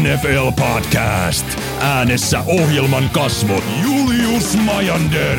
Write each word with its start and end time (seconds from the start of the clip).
NFL 0.00 0.50
Podcast. 0.56 1.46
Äänessä 1.80 2.40
ohjelman 2.46 3.10
kasvot 3.10 3.64
Julius 3.82 4.56
Majander, 4.56 5.38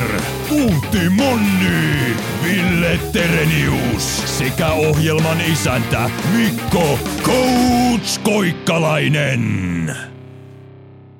Puutti 0.49 1.09
Monni, 1.09 2.15
Ville 2.43 2.99
Terenius 3.11 4.38
sekä 4.38 4.67
ohjelman 4.67 5.41
isäntä 5.41 6.09
Mikko 6.38 6.99
Coach 7.23 8.21
Koikkalainen. 8.23 9.95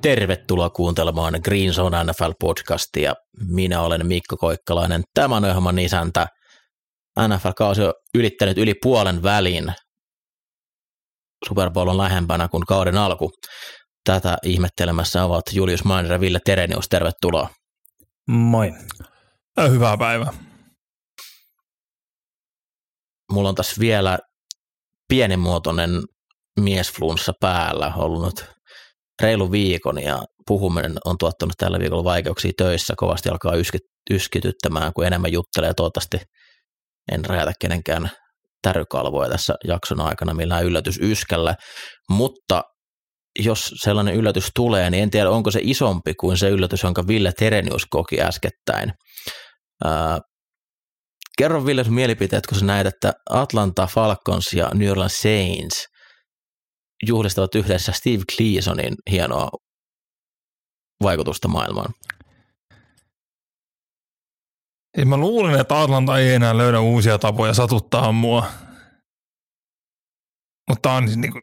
Tervetuloa 0.02 0.70
kuuntelemaan 0.70 1.34
Green 1.44 1.74
Zone 1.74 1.96
NFL-podcastia. 2.02 3.14
Minä 3.48 3.82
olen 3.82 4.06
Mikko 4.06 4.36
Koikkalainen, 4.36 5.02
tämän 5.14 5.44
ohjelman 5.44 5.78
isäntä. 5.78 6.26
NFL-kausi 7.20 7.82
on 7.82 7.94
ylittänyt 8.14 8.58
yli 8.58 8.74
puolen 8.82 9.22
välin. 9.22 9.72
Super 11.48 11.70
Bowl 11.70 11.88
on 11.88 11.98
lähempänä 11.98 12.48
kuin 12.48 12.66
kauden 12.66 12.96
alku. 12.96 13.30
Tätä 14.04 14.38
ihmettelemässä 14.42 15.24
ovat 15.24 15.42
Julius 15.52 15.84
Mainer 15.84 16.12
ja 16.12 16.20
Ville 16.20 16.38
Terenius. 16.44 16.88
Tervetuloa. 16.88 17.48
Moi. 18.28 18.72
Hyvää 19.70 19.96
päivää. 19.96 20.32
Mulla 23.32 23.48
on 23.48 23.54
tässä 23.54 23.80
vielä 23.80 24.18
pienimuotoinen 25.08 25.90
miesflunssa 26.60 27.32
päällä 27.40 27.92
ollut 27.96 28.24
nyt 28.24 28.44
reilu 29.22 29.50
viikon 29.50 30.02
ja 30.02 30.22
puhuminen 30.46 30.94
on 31.04 31.18
tuottanut 31.18 31.54
tällä 31.58 31.78
viikolla 31.78 32.04
vaikeuksia 32.04 32.52
töissä. 32.56 32.94
Kovasti 32.96 33.28
alkaa 33.28 33.52
yskityttämään, 34.10 34.92
kun 34.92 35.06
enemmän 35.06 35.32
juttelee. 35.32 35.74
Toivottavasti 35.74 36.18
en 37.12 37.24
räjätä 37.24 37.52
kenenkään 37.60 38.10
tärykalvoja 38.62 39.30
tässä 39.30 39.54
jakson 39.64 40.00
aikana 40.00 40.34
millään 40.34 40.64
yllätysyskällä, 40.64 41.54
mutta 42.10 42.62
jos 43.38 43.72
sellainen 43.82 44.14
yllätys 44.14 44.50
tulee, 44.54 44.90
niin 44.90 45.02
en 45.02 45.10
tiedä, 45.10 45.30
onko 45.30 45.50
se 45.50 45.60
isompi 45.62 46.14
kuin 46.14 46.36
se 46.36 46.48
yllätys, 46.48 46.82
jonka 46.82 47.06
Ville 47.06 47.32
Terenius 47.38 47.86
koki 47.90 48.22
äskettäin. 48.22 48.92
Ää, 49.84 50.18
kerro 51.38 51.66
Ville 51.66 51.84
sun 51.84 51.94
mielipiteet, 51.94 52.46
kun 52.46 52.58
sä 52.58 52.64
näet, 52.64 52.86
että 52.86 53.12
Atlanta 53.30 53.86
Falcons 53.86 54.52
ja 54.52 54.70
New 54.74 54.90
Orleans 54.90 55.20
Saints 55.20 55.86
juhlistavat 57.06 57.54
yhdessä 57.54 57.92
Steve 57.92 58.22
Cleasonin 58.36 58.94
hienoa 59.10 59.48
vaikutusta 61.02 61.48
maailmaan. 61.48 61.92
Siis 64.94 65.08
mä 65.08 65.16
luulin, 65.16 65.60
että 65.60 65.80
Atlanta 65.80 66.18
ei 66.18 66.34
enää 66.34 66.58
löydä 66.58 66.80
uusia 66.80 67.18
tapoja 67.18 67.54
satuttaa 67.54 68.12
mua. 68.12 68.46
Mutta 70.68 70.82
tämä 70.82 70.94
on 70.94 71.08
siis 71.08 71.18
niinku 71.18 71.40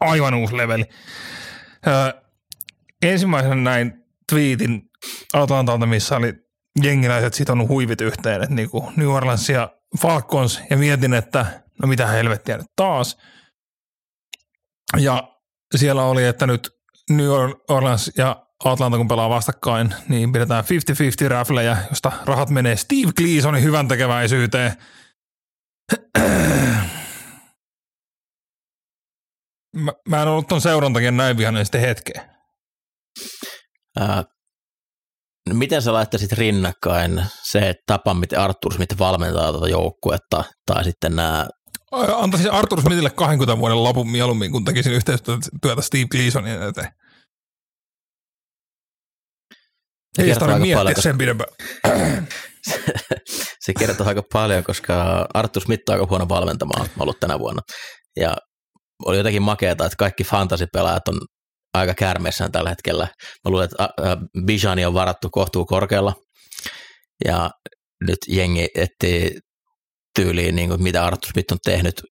aivan 0.00 0.34
uusi 0.34 0.56
leveli. 0.56 0.84
Öö, 1.86 2.22
ensimmäisenä 3.02 3.54
näin 3.54 3.92
tweetin 4.32 4.82
Atlantalta, 5.32 5.86
missä 5.86 6.16
oli 6.16 6.32
jengiläiset 6.82 7.34
sitonut 7.34 7.68
huivit 7.68 8.00
yhteen, 8.00 8.42
että 8.42 8.54
niinku 8.54 8.92
New 8.96 9.08
Orleans 9.08 9.48
ja 9.48 9.76
Falcons, 10.00 10.60
ja 10.70 10.76
mietin, 10.76 11.14
että 11.14 11.62
no 11.82 11.88
mitä 11.88 12.06
helvettiä 12.06 12.56
nyt 12.56 12.66
taas. 12.76 13.16
Ja 14.96 15.28
siellä 15.76 16.02
oli, 16.02 16.24
että 16.24 16.46
nyt 16.46 16.70
New 17.10 17.28
Orleans 17.68 18.12
ja 18.18 18.45
Atlanta 18.64 18.96
kun 18.96 19.08
pelaa 19.08 19.28
vastakkain, 19.28 19.94
niin 20.08 20.32
pidetään 20.32 20.64
50-50 21.24 21.28
räflejä, 21.28 21.76
josta 21.90 22.12
rahat 22.24 22.50
menee 22.50 22.76
Steve 22.76 23.12
Gleasonin 23.16 23.62
hyvän 23.62 23.88
tekeväisyyteen. 23.88 24.72
Mä, 29.76 29.92
mä 30.08 30.22
en 30.22 30.28
ollut 30.28 30.48
ton 30.48 30.60
seuran 30.60 30.92
takia 30.92 31.10
näin 31.10 31.36
vihainen 31.36 31.64
sitten 31.64 31.80
hetkeä. 31.80 32.28
Ää, 33.98 34.24
no 35.48 35.54
miten 35.54 35.82
sä 35.82 35.92
laittaisit 35.92 36.32
rinnakkain 36.32 37.24
se 37.42 37.74
tapa, 37.86 38.14
miten 38.14 38.40
Arthur 38.40 38.74
Smith 38.74 38.98
valmentaa 38.98 39.52
tuota 39.52 39.68
joukkuetta, 39.68 40.44
tai 40.66 40.84
sitten 40.84 41.16
nämä 41.16 41.46
Antaisin 41.92 42.50
Arthur 42.50 42.80
Smithille 42.80 43.10
20 43.10 43.58
vuoden 43.58 43.84
lapun 43.84 44.10
mieluummin, 44.10 44.52
kun 44.52 44.64
tekisin 44.64 44.92
yhteistyötä 44.92 45.46
Steve 45.80 46.06
Gleasonin 46.10 46.62
eteen. 46.62 46.88
Ei 50.18 50.24
sitä 50.26 50.40
tarvitse 50.40 50.60
miettiä 50.60 50.76
paljon, 50.76 51.02
sen 51.02 51.18
pidempään. 51.18 51.50
se 53.60 53.72
kertoo 53.78 54.06
aika 54.06 54.22
paljon, 54.32 54.64
koska 54.64 55.26
Arttu 55.34 55.60
Smith 55.60 55.82
on 55.88 55.94
aika 55.94 56.06
huono 56.10 56.28
valmentamaan 56.28 56.88
ollut 56.98 57.20
tänä 57.20 57.38
vuonna. 57.38 57.62
Ja 58.20 58.36
oli 59.04 59.16
jotenkin 59.16 59.42
makeata, 59.42 59.86
että 59.86 59.96
kaikki 59.96 60.24
fantasipelaajat 60.24 61.08
on 61.08 61.20
aika 61.74 61.94
kärmeissään 61.94 62.52
tällä 62.52 62.70
hetkellä. 62.70 63.08
Mä 63.44 63.50
luulen, 63.50 63.64
että 63.64 63.88
Bijani 64.46 64.84
on 64.84 64.94
varattu 64.94 65.28
kohtuu 65.30 65.64
korkealla. 65.64 66.14
Ja 67.24 67.50
nyt 68.06 68.18
jengi 68.28 68.68
etsii 68.74 69.38
tyyliin, 70.18 70.56
niin 70.56 70.68
kuin 70.68 70.82
mitä 70.82 71.04
Arttu 71.04 71.28
Smith 71.32 71.52
on 71.52 71.58
tehnyt 71.64 72.02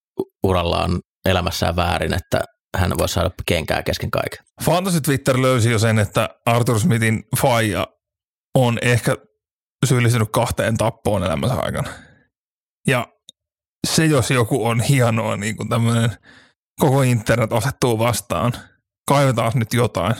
urallaan 0.43 0.99
elämässään 1.25 1.75
väärin, 1.75 2.13
että 2.13 2.41
hän 2.77 2.97
voisi 2.97 3.13
saada 3.13 3.29
kenkää 3.45 3.83
kesken 3.83 4.11
kaiken. 4.11 4.39
Fantasy 4.65 5.01
Twitter 5.01 5.41
löysi 5.41 5.71
jo 5.71 5.79
sen, 5.79 5.99
että 5.99 6.29
Arthur 6.45 6.79
Smithin 6.79 7.23
faija 7.41 7.87
on 8.55 8.79
ehkä 8.81 9.17
syyllistynyt 9.85 10.29
kahteen 10.31 10.77
tappoon 10.77 11.23
elämänsä 11.23 11.55
aikana. 11.55 11.89
Ja 12.87 13.07
se, 13.87 14.05
jos 14.05 14.31
joku 14.31 14.65
on 14.65 14.81
hienoa, 14.81 15.37
niin 15.37 15.57
kuin 15.57 15.69
tämmöinen 15.69 16.11
koko 16.79 17.01
internet 17.01 17.53
asettuu 17.53 17.99
vastaan. 17.99 18.53
Kaivetaan 19.07 19.51
nyt 19.55 19.73
jotain. 19.73 20.15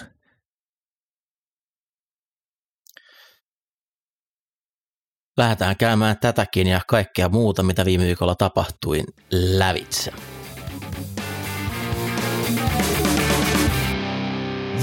Lähdetään 5.38 5.78
käymään 5.78 6.18
tätäkin 6.20 6.68
ja 6.68 6.82
kaikkea 6.88 7.30
muuta, 7.30 7.64
mitä 7.64 7.86
viime 7.86 8.04
viikolla 8.04 8.36
tapahtui 8.36 9.04
lävitse. 9.32 10.14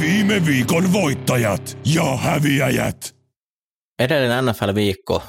Viime 0.01 0.47
viikon 0.47 0.93
voittajat 0.93 1.79
ja 1.85 2.17
häviäjät 2.17 3.22
edellinen 3.99 4.45
NFL-viikko, 4.45 5.23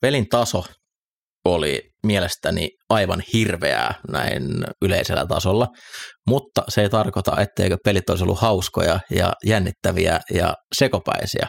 pelin 0.00 0.28
taso 0.28 0.64
oli 1.44 1.82
mielestäni 2.06 2.68
aivan 2.88 3.22
hirveää 3.32 3.94
näin 4.08 4.42
yleisellä 4.82 5.26
tasolla, 5.26 5.66
mutta 6.26 6.62
se 6.68 6.82
ei 6.82 6.88
tarkoita, 6.88 7.40
etteikö 7.40 7.76
pelit 7.84 8.10
olisi 8.10 8.24
ollut 8.24 8.40
hauskoja 8.40 9.00
ja 9.10 9.32
jännittäviä 9.46 10.20
ja 10.34 10.54
sekopäisiä. 10.78 11.46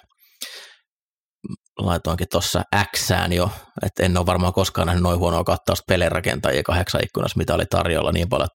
Laitoinkin 1.80 2.28
tuossa 2.32 2.62
Xään 2.96 3.34
jo, 3.34 3.50
että 3.86 4.04
en 4.04 4.18
ole 4.18 4.26
varmaan 4.26 4.54
koskaan 4.54 4.86
nähnyt 4.86 5.04
noin 5.04 5.20
huonoa 5.20 5.44
kattausta 5.44 5.84
pelirakentajia 5.88 6.64
kahdeksan 6.64 7.04
ikkunassa, 7.04 7.38
mitä 7.38 7.56
oli 7.56 7.66
tarjolla, 7.66 8.12
niin 8.12 8.30
paljon 8.30 8.50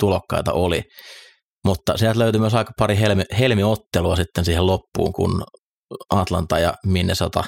tulokkaita 0.00 0.52
oli. 0.52 0.82
Mutta 1.64 1.96
sieltä 1.96 2.18
löytyi 2.18 2.40
myös 2.40 2.54
aika 2.54 2.72
pari 2.78 2.98
helmi, 2.98 3.22
helmiottelua 3.38 4.16
sitten 4.16 4.44
siihen 4.44 4.66
loppuun, 4.66 5.12
kun 5.12 5.44
Atlanta 6.10 6.58
ja 6.58 6.74
Minnesota 6.86 7.44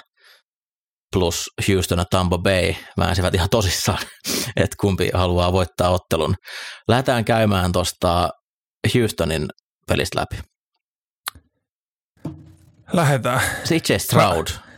plus 1.13 1.51
Houston 1.69 1.99
ja 1.99 2.05
Tampa 2.11 2.39
Bay 2.39 2.75
väänsivät 2.99 3.35
ihan 3.35 3.51
tosissaan, 3.51 3.99
että 4.57 4.77
kumpi 4.81 5.11
haluaa 5.15 5.53
voittaa 5.53 5.91
ottelun. 5.91 6.35
Lähdetään 6.89 7.25
käymään 7.25 7.73
tuosta 7.73 8.31
Houstonin 8.95 9.49
pelistä 9.89 10.21
läpi. 10.21 10.43
Lähdetään. 12.93 13.41
CJ 13.65 13.99
Stroud. 13.99 14.47
Mä... 14.55 14.73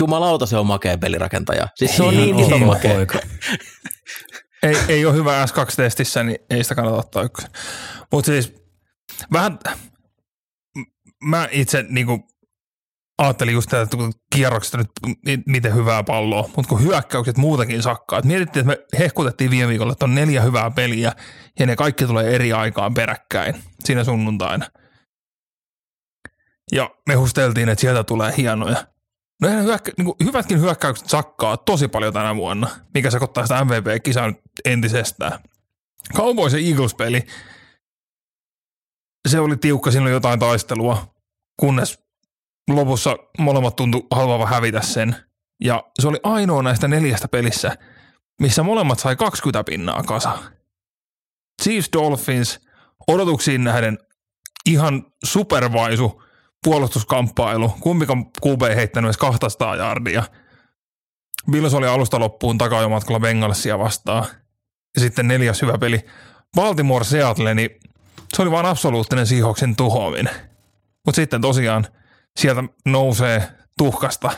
Jumalauta, 0.00 0.46
se 0.46 0.56
on 0.56 0.66
makea 0.66 0.98
pelirakentaja. 0.98 1.68
Siis 1.74 1.96
se 1.96 2.02
on 2.02 2.16
niin 2.16 2.38
iso 2.38 2.58
makea. 2.58 3.06
ei, 4.62 4.76
ei 4.88 5.06
ole 5.06 5.14
hyvä 5.14 5.44
S2-testissä, 5.44 6.22
niin 6.22 6.38
ei 6.50 6.62
sitä 6.62 6.74
kannata 6.74 6.96
ottaa 6.96 7.22
ykkösen. 7.22 7.50
Mutta 8.12 8.26
siis 8.26 8.52
vähän, 9.32 9.58
mä 11.24 11.48
itse 11.50 11.84
niin 11.88 12.06
kuin 12.06 12.22
ajattelin 13.18 13.54
just 13.54 13.70
tätä, 13.70 13.96
kierrokset 14.34 14.80
nyt 14.80 14.90
miten 15.46 15.74
hyvää 15.74 16.02
palloa, 16.02 16.50
mutta 16.56 16.68
kun 16.68 16.82
hyökkäykset 16.82 17.36
muutakin 17.36 17.82
sakkaa. 17.82 18.18
Että 18.18 18.26
mietittiin, 18.28 18.70
että 18.70 18.80
me 18.80 18.98
hehkutettiin 18.98 19.50
viime 19.50 19.68
viikolla, 19.68 19.92
että 19.92 20.04
on 20.04 20.14
neljä 20.14 20.42
hyvää 20.42 20.70
peliä 20.70 21.12
ja 21.58 21.66
ne 21.66 21.76
kaikki 21.76 22.06
tulee 22.06 22.34
eri 22.34 22.52
aikaan 22.52 22.94
peräkkäin 22.94 23.54
siinä 23.84 24.04
sunnuntaina. 24.04 24.66
Ja 26.72 26.90
me 27.08 27.14
husteltiin, 27.14 27.68
että 27.68 27.80
sieltä 27.80 28.04
tulee 28.04 28.34
hienoja. 28.36 28.86
No 29.42 29.48
hyökkä, 29.48 29.92
niin 29.96 30.14
hyvätkin 30.24 30.60
hyökkäykset 30.60 31.08
sakkaa 31.08 31.56
tosi 31.56 31.88
paljon 31.88 32.12
tänä 32.12 32.36
vuonna, 32.36 32.68
mikä 32.94 33.10
sekoittaa 33.10 33.46
sitä 33.46 33.64
MVP-kisaa 33.64 34.32
entisestään. 34.64 35.38
Cowboys 36.14 36.52
ja 36.52 36.58
Eagles-peli, 36.58 37.26
se 39.28 39.40
oli 39.40 39.56
tiukka, 39.56 39.90
siinä 39.90 40.04
oli 40.04 40.10
jotain 40.10 40.40
taistelua, 40.40 41.14
kunnes 41.60 42.07
lopussa 42.68 43.16
molemmat 43.38 43.76
tuntui 43.76 44.06
haluavan 44.10 44.48
hävitä 44.48 44.80
sen. 44.82 45.16
Ja 45.64 45.84
se 46.00 46.08
oli 46.08 46.20
ainoa 46.22 46.62
näistä 46.62 46.88
neljästä 46.88 47.28
pelissä, 47.28 47.76
missä 48.40 48.62
molemmat 48.62 48.98
sai 48.98 49.16
20 49.16 49.64
pinnaa 49.64 50.02
kasa. 50.02 50.38
Chiefs 51.62 51.88
Dolphins 51.92 52.60
odotuksiin 53.08 53.64
nähden 53.64 53.98
ihan 54.66 55.06
supervaisu 55.24 56.22
puolustuskamppailu. 56.64 57.68
Kumpikaan 57.80 58.26
QB 58.46 58.62
ei 58.62 58.76
heittänyt 58.76 59.08
edes 59.08 59.16
200 59.16 59.76
jardia. 59.76 60.22
Bills 61.50 61.74
oli 61.74 61.86
alusta 61.86 62.20
loppuun 62.20 62.58
takajomatkalla 62.58 63.20
Bengalsia 63.20 63.78
vastaan. 63.78 64.24
Ja 64.94 65.00
sitten 65.00 65.28
neljäs 65.28 65.62
hyvä 65.62 65.78
peli. 65.78 66.04
Baltimore 66.56 67.04
Seattle, 67.04 67.54
niin 67.54 67.70
se 68.36 68.42
oli 68.42 68.50
vain 68.50 68.66
absoluuttinen 68.66 69.26
Seahawksin 69.26 69.76
tuhoaminen. 69.76 70.34
Mutta 71.06 71.16
sitten 71.16 71.40
tosiaan 71.40 71.86
sieltä 72.38 72.64
nousee 72.86 73.48
tuhkasta 73.78 74.30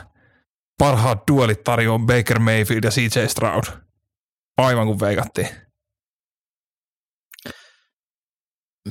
parhaat 0.78 1.22
duelit 1.30 1.64
tarjoaa 1.64 1.98
Baker 1.98 2.38
Mayfield 2.38 2.84
ja 2.84 2.90
CJ 2.90 3.26
Stroud. 3.26 3.64
Aivan 4.56 4.86
kuin 4.86 5.00
veikattiin. 5.00 5.48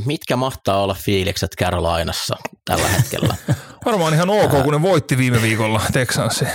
Mitkä 0.06 0.35
mahtaa 0.35 0.83
olla 0.83 0.94
fiilikset 0.94 1.51
Carolinassa 1.59 2.35
tällä 2.65 2.88
hetkellä? 2.88 3.35
Varmaan 3.85 4.13
ihan 4.13 4.29
ok, 4.29 4.63
kun 4.63 4.73
ne 4.73 4.81
voitti 4.81 5.17
viime 5.17 5.41
viikolla 5.41 5.81
Texansi. 5.94 6.45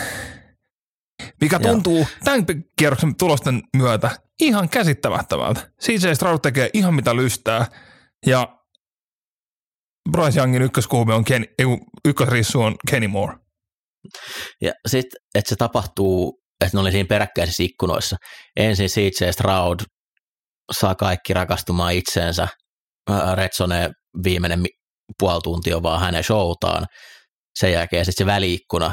Mikä 1.41 1.59
tuntuu 1.59 2.07
tämän 2.25 2.45
kierroksen 2.79 3.17
tulosten 3.17 3.63
myötä 3.77 4.11
ihan 4.41 4.69
käsittämättömältä. 4.69 5.71
CJ 5.83 6.13
Stroud 6.15 6.39
tekee 6.43 6.71
ihan 6.73 6.95
mitä 6.95 7.17
lystää 7.17 7.67
ja 8.27 8.64
Bryce 10.11 10.39
Youngin 10.39 10.63
ykköskuume 10.63 11.15
on 11.15 11.25
Ken, 11.25 11.47
ykkösrissu 12.05 12.63
on 12.63 12.77
Kenny 12.91 13.09
Moore. 13.09 13.37
Ja 14.61 14.73
sitten, 14.87 15.21
että 15.35 15.49
se 15.49 15.57
tapahtuu, 15.57 16.41
että 16.65 16.77
ne 16.77 16.81
oli 16.81 16.93
siinä 16.93 17.07
peräkkäisissä 17.07 17.63
ikkunoissa. 17.63 18.17
Ensin 18.57 18.89
CJ 18.89 19.31
Stroud 19.31 19.81
saa 20.73 20.95
kaikki 20.95 21.35
rakastumaan 21.35 21.95
itseensä. 21.95 22.49
Retsone 23.35 23.91
viimeinen 24.25 24.63
puoli 25.19 25.41
tuntia 25.43 25.83
vaan 25.83 26.01
hänen 26.01 26.25
showtaan. 26.25 26.87
Sen 27.59 27.73
jälkeen 27.73 28.05
sitten 28.05 28.25
se 28.25 28.33
väliikkuna, 28.33 28.93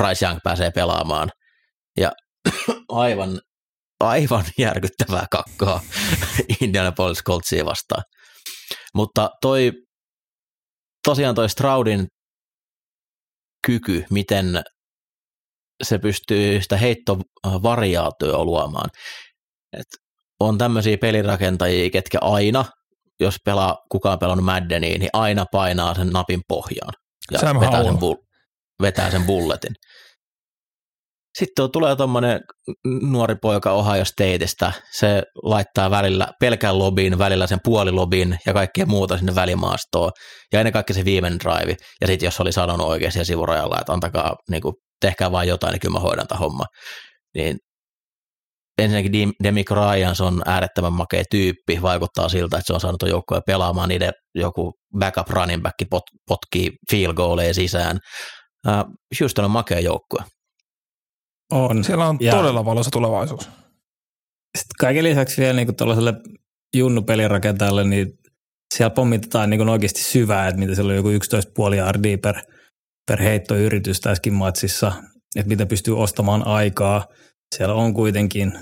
Bryce 0.00 0.26
Young 0.26 0.38
pääsee 0.44 0.70
pelaamaan. 0.70 1.30
Ja 1.96 2.12
aivan, 2.88 3.40
aivan 4.00 4.44
järkyttävää 4.58 5.26
kakkaa 5.30 5.80
Indianapolis 6.60 7.22
Coltsia 7.22 7.64
vastaan. 7.64 8.02
Mutta 8.94 9.30
toi, 9.40 9.72
tosiaan 11.04 11.34
toi 11.34 11.48
Stroudin 11.48 12.06
kyky, 13.66 14.04
miten 14.10 14.62
se 15.82 15.98
pystyy 15.98 16.62
sitä 16.62 16.76
heittovariaatioa 16.76 18.44
luomaan. 18.44 18.90
Et 19.72 19.86
on 20.40 20.58
tämmöisiä 20.58 20.98
pelirakentajia, 20.98 21.90
ketkä 21.90 22.18
aina, 22.20 22.64
jos 23.20 23.36
pelaa, 23.44 23.78
kukaan 23.90 24.18
pelannut 24.18 24.44
Maddeniin, 24.44 25.00
niin 25.00 25.10
aina 25.12 25.44
painaa 25.52 25.94
sen 25.94 26.08
napin 26.10 26.40
pohjaan 26.48 26.92
ja 27.30 27.38
Sam 27.38 27.60
vetää 27.60 27.84
sen, 27.84 27.98
bull, 27.98 28.16
vetää 28.82 29.10
sen 29.10 29.22
bulletin. 29.22 29.74
Sitten 31.38 31.70
tulee 31.70 31.96
tuommoinen 31.96 32.40
nuori 33.02 33.34
poika 33.42 33.72
Ohio 33.72 34.04
Stateista, 34.04 34.72
se 34.92 35.22
laittaa 35.42 35.90
välillä 35.90 36.28
pelkän 36.40 36.78
lobin, 36.78 37.18
välillä 37.18 37.46
sen 37.46 37.58
puolilobin 37.64 38.38
ja 38.46 38.52
kaikkea 38.52 38.86
muuta 38.86 39.18
sinne 39.18 39.34
välimaastoon. 39.34 40.12
Ja 40.52 40.60
ennen 40.60 40.72
kaikkea 40.72 40.94
se 40.94 41.04
viimeinen 41.04 41.40
drive. 41.40 41.76
Ja 42.00 42.06
sitten 42.06 42.26
jos 42.26 42.40
oli 42.40 42.52
sanonut 42.52 42.86
oikein 42.86 43.12
siellä 43.12 43.24
sivurajalla, 43.24 43.80
että 43.80 43.92
antakaa, 43.92 44.36
niin 44.50 44.62
kuin, 44.62 44.74
tehkää 45.00 45.32
vain 45.32 45.48
jotain, 45.48 45.72
niin 45.72 45.80
kyllä 45.80 45.92
mä 45.92 46.00
hoidan 46.00 46.26
tämän 46.26 46.40
homma. 46.40 46.64
Niin 47.34 47.56
ensinnäkin 48.78 49.32
Demick 49.42 49.70
Ryan, 49.70 50.16
se 50.16 50.24
on 50.24 50.42
äärettömän 50.46 50.92
makea 50.92 51.24
tyyppi, 51.30 51.82
vaikuttaa 51.82 52.28
siltä, 52.28 52.56
että 52.56 52.66
se 52.66 52.72
on 52.72 52.80
saanut 52.80 53.02
joukkoja 53.06 53.40
pelaamaan, 53.46 53.88
niiden 53.88 54.12
joku 54.34 54.72
backup 54.98 55.28
running 55.28 55.62
back 55.62 55.74
pot, 55.90 56.02
potkii 56.28 56.70
field 56.90 57.14
goaleja 57.14 57.54
sisään. 57.54 57.98
Houston 59.20 59.44
on 59.44 59.50
makea 59.50 59.80
joukkue. 59.80 60.24
On. 61.54 61.84
Siellä 61.84 62.06
on 62.08 62.16
ja 62.20 62.32
todella 62.32 62.64
valoisa 62.64 62.90
tulevaisuus. 62.90 63.44
Sitten 64.58 64.76
kaiken 64.80 65.04
lisäksi 65.04 65.40
vielä 65.40 65.52
niin 65.52 65.76
tuollaiselle 65.76 66.14
junnu-pelirakentajalle, 66.76 67.84
niin 67.84 68.18
siellä 68.74 68.90
pommitetaan 68.90 69.50
niin 69.50 69.68
oikeasti 69.68 70.02
syvää, 70.02 70.48
että 70.48 70.58
mitä 70.58 70.74
siellä 70.74 70.90
on 70.90 70.96
joku 70.96 71.08
11,5 71.08 71.74
yardia 71.74 72.18
per, 72.18 72.36
per 73.10 73.22
heittoyritys 73.22 74.00
tässäkin 74.00 74.34
matsissa, 74.34 74.92
että 75.36 75.48
mitä 75.48 75.66
pystyy 75.66 75.98
ostamaan 75.98 76.46
aikaa. 76.46 77.06
Siellä 77.54 77.74
on 77.74 77.94
kuitenkin 77.94 78.52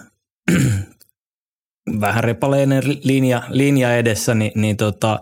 vähän 2.01 2.25
repaleinen 2.25 2.83
linja, 3.03 3.43
linja 3.49 3.97
edessä, 3.97 4.35
niin, 4.35 4.53
niin 4.55 4.77
tota, 4.77 5.21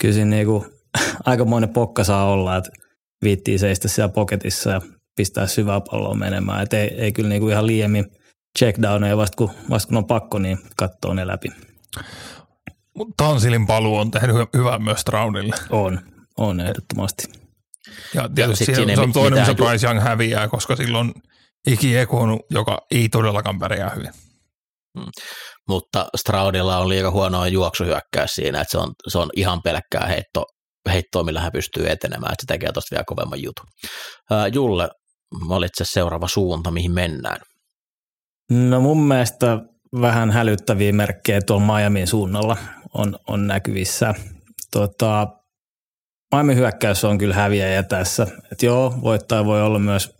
kyllä 0.00 0.14
siinä 0.14 0.30
niin 0.30 0.46
kuin, 0.46 0.64
aikamoinen 1.24 1.70
pokka 1.70 2.04
saa 2.04 2.30
olla, 2.30 2.56
että 2.56 2.70
viittii 3.24 3.58
seistä 3.58 3.88
siellä 3.88 4.12
poketissa 4.12 4.70
ja 4.70 4.80
pistää 5.16 5.46
syvää 5.46 5.80
palloa 5.90 6.14
menemään. 6.14 6.62
Et 6.62 6.72
ei, 6.72 6.94
ei 6.98 7.12
kyllä 7.12 7.28
niinku 7.28 7.48
ihan 7.48 7.66
liiemmin 7.66 8.06
checkdowneja 8.58 9.16
vasta 9.16 9.36
kun, 9.36 9.50
vasta 9.70 9.88
kun 9.88 9.96
on 9.96 10.06
pakko, 10.06 10.38
niin 10.38 10.58
katsoo 10.76 11.14
ne 11.14 11.26
läpi. 11.26 11.48
Tansilin 13.16 13.66
paluu 13.66 13.96
on 13.96 14.10
tehnyt 14.10 14.36
hyvää 14.56 14.78
myös 14.78 15.00
Stroudille. 15.00 15.54
On, 15.70 16.00
on 16.38 16.60
ehdottomasti. 16.60 17.24
Ja 18.14 18.28
tietysti 18.34 18.70
ja 18.70 18.76
se, 18.76 18.94
se 18.94 19.00
on 19.00 19.12
toinen, 19.12 19.38
missä 19.38 19.54
Bryce 19.54 19.86
Young 19.86 20.00
häviää, 20.00 20.48
koska 20.48 20.76
silloin 20.76 21.12
Iki 21.66 21.96
Ekonu, 21.96 22.40
joka 22.50 22.78
ei 22.90 23.08
todellakaan 23.08 23.58
pärjää 23.58 23.90
hyvin. 23.90 24.10
Hmm. 24.98 25.10
Mutta 25.68 26.06
Straudilla 26.16 26.78
on 26.78 26.88
liikaa 26.88 27.10
huonoa 27.10 27.48
juoksuhyökkäys 27.48 28.34
siinä, 28.34 28.60
että 28.60 28.70
se 28.70 28.78
on, 28.78 28.92
se 29.08 29.18
on 29.18 29.30
ihan 29.36 29.62
pelkkää 29.62 30.06
heitto, 30.06 30.44
heittoa, 30.92 31.24
millä 31.24 31.40
hän 31.40 31.52
pystyy 31.52 31.90
etenemään, 31.90 32.32
että 32.32 32.42
se 32.42 32.46
tekee 32.46 32.72
tuosta 32.72 32.94
vielä 32.94 33.04
kovemman 33.06 33.42
jutun. 33.42 33.66
Julle, 34.52 34.88
valitse 35.48 35.84
seuraava 35.84 36.28
suunta, 36.28 36.70
mihin 36.70 36.92
mennään? 36.92 37.40
No 38.50 38.80
mun 38.80 39.02
mielestä 39.02 39.58
vähän 40.00 40.30
hälyttäviä 40.30 40.92
merkkejä 40.92 41.40
tuolla 41.40 41.76
Miamin 41.76 42.06
suunnalla 42.06 42.56
on, 42.94 43.16
on 43.26 43.46
näkyvissä. 43.46 44.14
Tota, 44.70 45.28
Miamin 46.34 46.56
hyökkäys 46.56 47.04
on 47.04 47.18
kyllä 47.18 47.34
häviäjä 47.34 47.82
tässä. 47.82 48.26
Et 48.52 48.62
joo, 48.62 48.94
voittaja 49.02 49.44
voi 49.44 49.62
olla 49.62 49.78
myös 49.78 50.14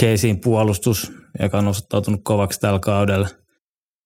Caseen 0.00 0.40
puolustus, 0.40 1.12
joka 1.42 1.58
on 1.58 1.68
osoittautunut 1.68 2.20
kovaksi 2.24 2.60
tällä 2.60 2.78
kaudella. 2.78 3.28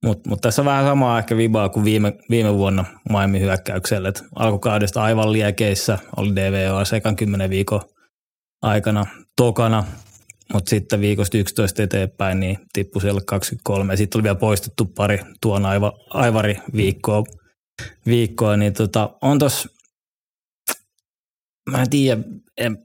Mutta 0.05 0.31
mut 0.31 0.41
tässä 0.41 0.63
on 0.63 0.67
vähän 0.67 0.85
samaa 0.85 1.19
ehkä 1.19 1.37
vibaa 1.37 1.69
kuin 1.69 1.85
viime, 1.85 2.13
viime 2.31 2.55
vuonna 2.55 2.85
Miamin 3.09 3.41
hyökkäykselle. 3.41 4.09
Et 4.09 4.23
alkukaudesta 4.35 5.03
aivan 5.03 5.33
liekeissä 5.33 5.99
oli 6.17 6.37
DVO 6.37 6.85
sekan 6.85 7.17
10 7.17 7.51
viikon 7.51 7.81
aikana 8.63 9.07
tokana 9.37 9.85
mutta 10.53 10.71
sitten 10.71 11.01
viikosta 11.01 11.39
11 11.39 11.83
eteenpäin 11.83 12.41
niin 12.41 12.59
tippui 12.73 13.03
siellä 13.03 13.21
23. 13.27 13.97
Sitten 13.97 14.19
oli 14.19 14.23
vielä 14.23 14.35
poistettu 14.35 14.85
pari 14.85 15.21
tuon 15.41 15.67
aiva, 15.67 15.93
aivari 16.11 16.59
viikkoa, 16.77 17.25
viikkoa 18.07 18.57
niin 18.57 18.73
tota, 18.73 19.11
on 19.23 19.39
tos, 19.39 19.69
mä 21.71 21.83
en 21.83 21.91
tiedä, 21.91 22.23
en, 22.57 22.79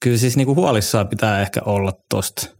kyllä 0.00 0.18
siis 0.18 0.36
niinku 0.36 0.54
huolissaan 0.54 1.08
pitää 1.08 1.42
ehkä 1.42 1.60
olla 1.64 1.92
tosta. 2.10 2.56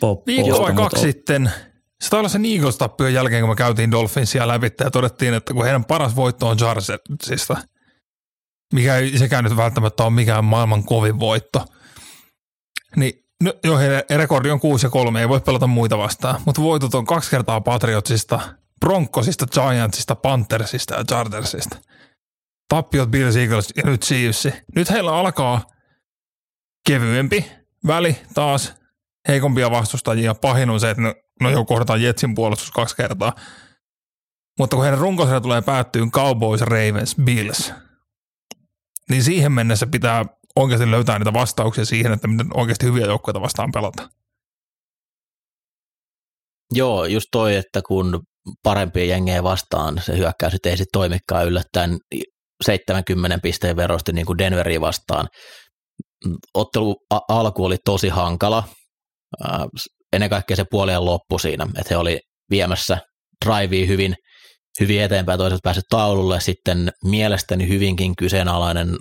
Pop, 0.00 0.26
Viikko 0.26 0.62
vai 0.62 0.74
kaksi 0.74 1.02
sitten, 1.02 1.52
se 2.00 2.10
taisi 2.10 2.16
olla 2.16 2.28
sen 2.28 2.44
Eagles-tappion 2.44 3.14
jälkeen, 3.14 3.42
kun 3.42 3.50
me 3.50 3.56
käytiin 3.56 3.90
Dolphinsia 3.90 4.48
läpi 4.48 4.70
ja 4.80 4.90
todettiin, 4.90 5.34
että 5.34 5.54
kun 5.54 5.64
heidän 5.64 5.84
paras 5.84 6.16
voitto 6.16 6.48
on 6.48 6.56
Chargersista, 6.56 7.56
mikä 8.74 8.96
ei 8.96 9.18
sekään 9.18 9.44
nyt 9.44 9.56
välttämättä 9.56 10.04
ole 10.04 10.12
mikään 10.12 10.44
maailman 10.44 10.84
kovin 10.84 11.20
voitto– 11.20 11.64
niin 12.96 13.28
No, 13.44 13.52
joo, 13.64 13.78
heidän 13.78 14.02
rekordi 14.16 14.50
on 14.50 14.60
6 14.60 14.86
ja 14.86 14.90
3, 14.90 15.20
ei 15.20 15.28
voi 15.28 15.40
pelata 15.40 15.66
muita 15.66 15.98
vastaan, 15.98 16.40
mutta 16.46 16.62
voitot 16.62 16.94
on 16.94 17.06
kaksi 17.06 17.30
kertaa 17.30 17.60
Patriotsista, 17.60 18.40
Broncosista, 18.80 19.46
Giantsista, 19.46 20.14
Panthersista 20.14 20.94
ja 20.94 21.04
Chargersista. 21.04 21.78
Tappiot 22.68 23.10
Bills, 23.10 23.36
Eagles 23.36 23.72
ja 23.76 23.82
nyt 23.86 24.02
Chiefs. 24.02 24.48
Nyt 24.74 24.90
heillä 24.90 25.16
alkaa 25.16 25.66
kevyempi 26.86 27.50
väli 27.86 28.16
taas, 28.34 28.74
heikompia 29.28 29.70
vastustajia. 29.70 30.34
Pahin 30.34 30.70
on 30.70 30.80
se, 30.80 30.90
että 30.90 31.02
ne, 31.02 31.14
no 31.40 31.50
jo 31.50 31.64
kohdataan 31.64 32.02
Jetsin 32.02 32.34
puolustus 32.34 32.70
kaksi 32.70 32.96
kertaa. 32.96 33.32
Mutta 34.58 34.76
kun 34.76 34.84
heidän 34.84 35.00
runkosarja 35.00 35.40
tulee 35.40 35.62
päättyyn 35.62 36.10
Cowboys, 36.10 36.60
Ravens, 36.60 37.16
Bills, 37.24 37.72
niin 39.10 39.22
siihen 39.22 39.52
mennessä 39.52 39.86
pitää 39.86 40.24
oikeasti 40.58 40.90
löytää 40.90 41.18
niitä 41.18 41.32
vastauksia 41.32 41.84
siihen, 41.84 42.12
että 42.12 42.28
miten 42.28 42.46
oikeasti 42.54 42.86
hyviä 42.86 43.06
joukkoja 43.06 43.40
vastaan 43.40 43.72
pelata. 43.72 44.08
Joo, 46.74 47.04
just 47.04 47.26
toi, 47.32 47.56
että 47.56 47.80
kun 47.88 48.22
parempia 48.62 49.04
jengejä 49.04 49.42
vastaan 49.42 50.02
se 50.04 50.16
hyökkäys 50.16 50.54
ei 50.64 50.76
sitten 50.76 50.92
toimikaan 50.92 51.46
yllättäen 51.46 51.98
70 52.64 53.38
pisteen 53.42 53.76
verosti 53.76 54.12
niin 54.12 54.26
kuin 54.26 54.38
Denveriin 54.38 54.80
vastaan. 54.80 55.28
Ottelu 56.54 56.96
alku 57.28 57.64
oli 57.64 57.76
tosi 57.84 58.08
hankala. 58.08 58.64
Ennen 60.12 60.30
kaikkea 60.30 60.56
se 60.56 60.64
puolien 60.70 61.04
loppu 61.04 61.38
siinä, 61.38 61.64
että 61.64 61.86
he 61.90 61.96
oli 61.96 62.20
viemässä 62.50 62.98
drivea 63.44 63.86
hyvin, 63.86 64.14
hyvin 64.80 65.02
eteenpäin, 65.02 65.38
toiset 65.38 65.58
päässyt 65.62 65.84
taululle, 65.90 66.40
sitten 66.40 66.90
mielestäni 67.04 67.68
hyvinkin 67.68 68.16
kyseenalainen 68.16 68.96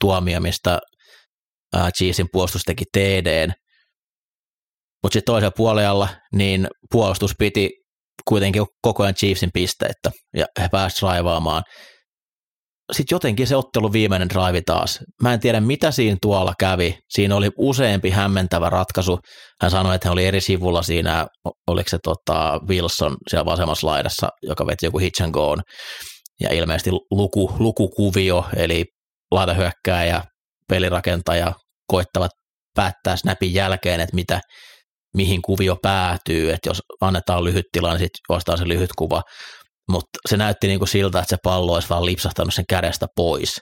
tuomio, 0.00 0.40
mistä 0.40 0.78
Chiefsin 1.96 2.26
puolustus 2.32 2.62
teki 2.62 2.84
TDn, 2.92 3.52
mutta 5.02 5.16
sitten 5.16 5.32
toisella 5.32 5.52
puolella 5.56 6.08
niin 6.32 6.68
puolustus 6.90 7.34
piti 7.38 7.70
kuitenkin 8.28 8.62
koko 8.82 9.02
ajan 9.02 9.14
Chiefsin 9.14 9.50
pisteitä 9.54 10.10
ja 10.36 10.46
he 10.60 10.68
pääsivät 10.68 11.02
raivaamaan. 11.02 11.62
Sitten 12.92 13.16
jotenkin 13.16 13.46
se 13.46 13.56
ottelu 13.56 13.92
viimeinen 13.92 14.28
drive 14.28 14.62
taas. 14.66 14.98
Mä 15.22 15.32
en 15.32 15.40
tiedä, 15.40 15.60
mitä 15.60 15.90
siinä 15.90 16.16
tuolla 16.22 16.54
kävi. 16.58 16.98
Siinä 17.10 17.36
oli 17.36 17.50
useampi 17.58 18.10
hämmentävä 18.10 18.70
ratkaisu. 18.70 19.18
Hän 19.62 19.70
sanoi, 19.70 19.94
että 19.94 20.08
hän 20.08 20.12
oli 20.12 20.26
eri 20.26 20.40
sivulla 20.40 20.82
siinä, 20.82 21.26
oliko 21.66 21.88
se 21.88 21.98
tota 22.04 22.60
Wilson 22.68 23.16
siellä 23.28 23.44
vasemmassa 23.44 23.86
laidassa, 23.86 24.28
joka 24.42 24.66
veti 24.66 24.86
joku 24.86 24.98
hitch 24.98 25.22
and 25.22 25.32
goon. 25.32 25.62
Ja 26.40 26.52
ilmeisesti 26.52 26.90
luku, 27.10 27.52
lukukuvio, 27.58 28.44
eli 28.56 28.84
pelirakentaja 30.70 31.52
koittavat 31.86 32.30
päättää 32.76 33.16
snapin 33.16 33.54
jälkeen, 33.54 34.00
että 34.00 34.14
mitä, 34.14 34.40
mihin 35.16 35.42
kuvio 35.42 35.76
päätyy, 35.82 36.50
että 36.50 36.68
jos 36.70 36.82
annetaan 37.00 37.44
lyhyt 37.44 37.64
tila, 37.72 37.90
niin 37.90 37.98
sitten 37.98 38.20
ostaa 38.36 38.56
se 38.56 38.68
lyhyt 38.68 38.90
kuva, 38.98 39.22
mutta 39.90 40.18
se 40.28 40.36
näytti 40.36 40.66
niin 40.66 40.78
kuin 40.78 40.88
siltä, 40.88 41.18
että 41.18 41.30
se 41.30 41.36
pallo 41.42 41.72
olisi 41.72 41.88
vaan 41.88 42.04
lipsahtanut 42.04 42.54
sen 42.54 42.64
kädestä 42.68 43.06
pois. 43.16 43.60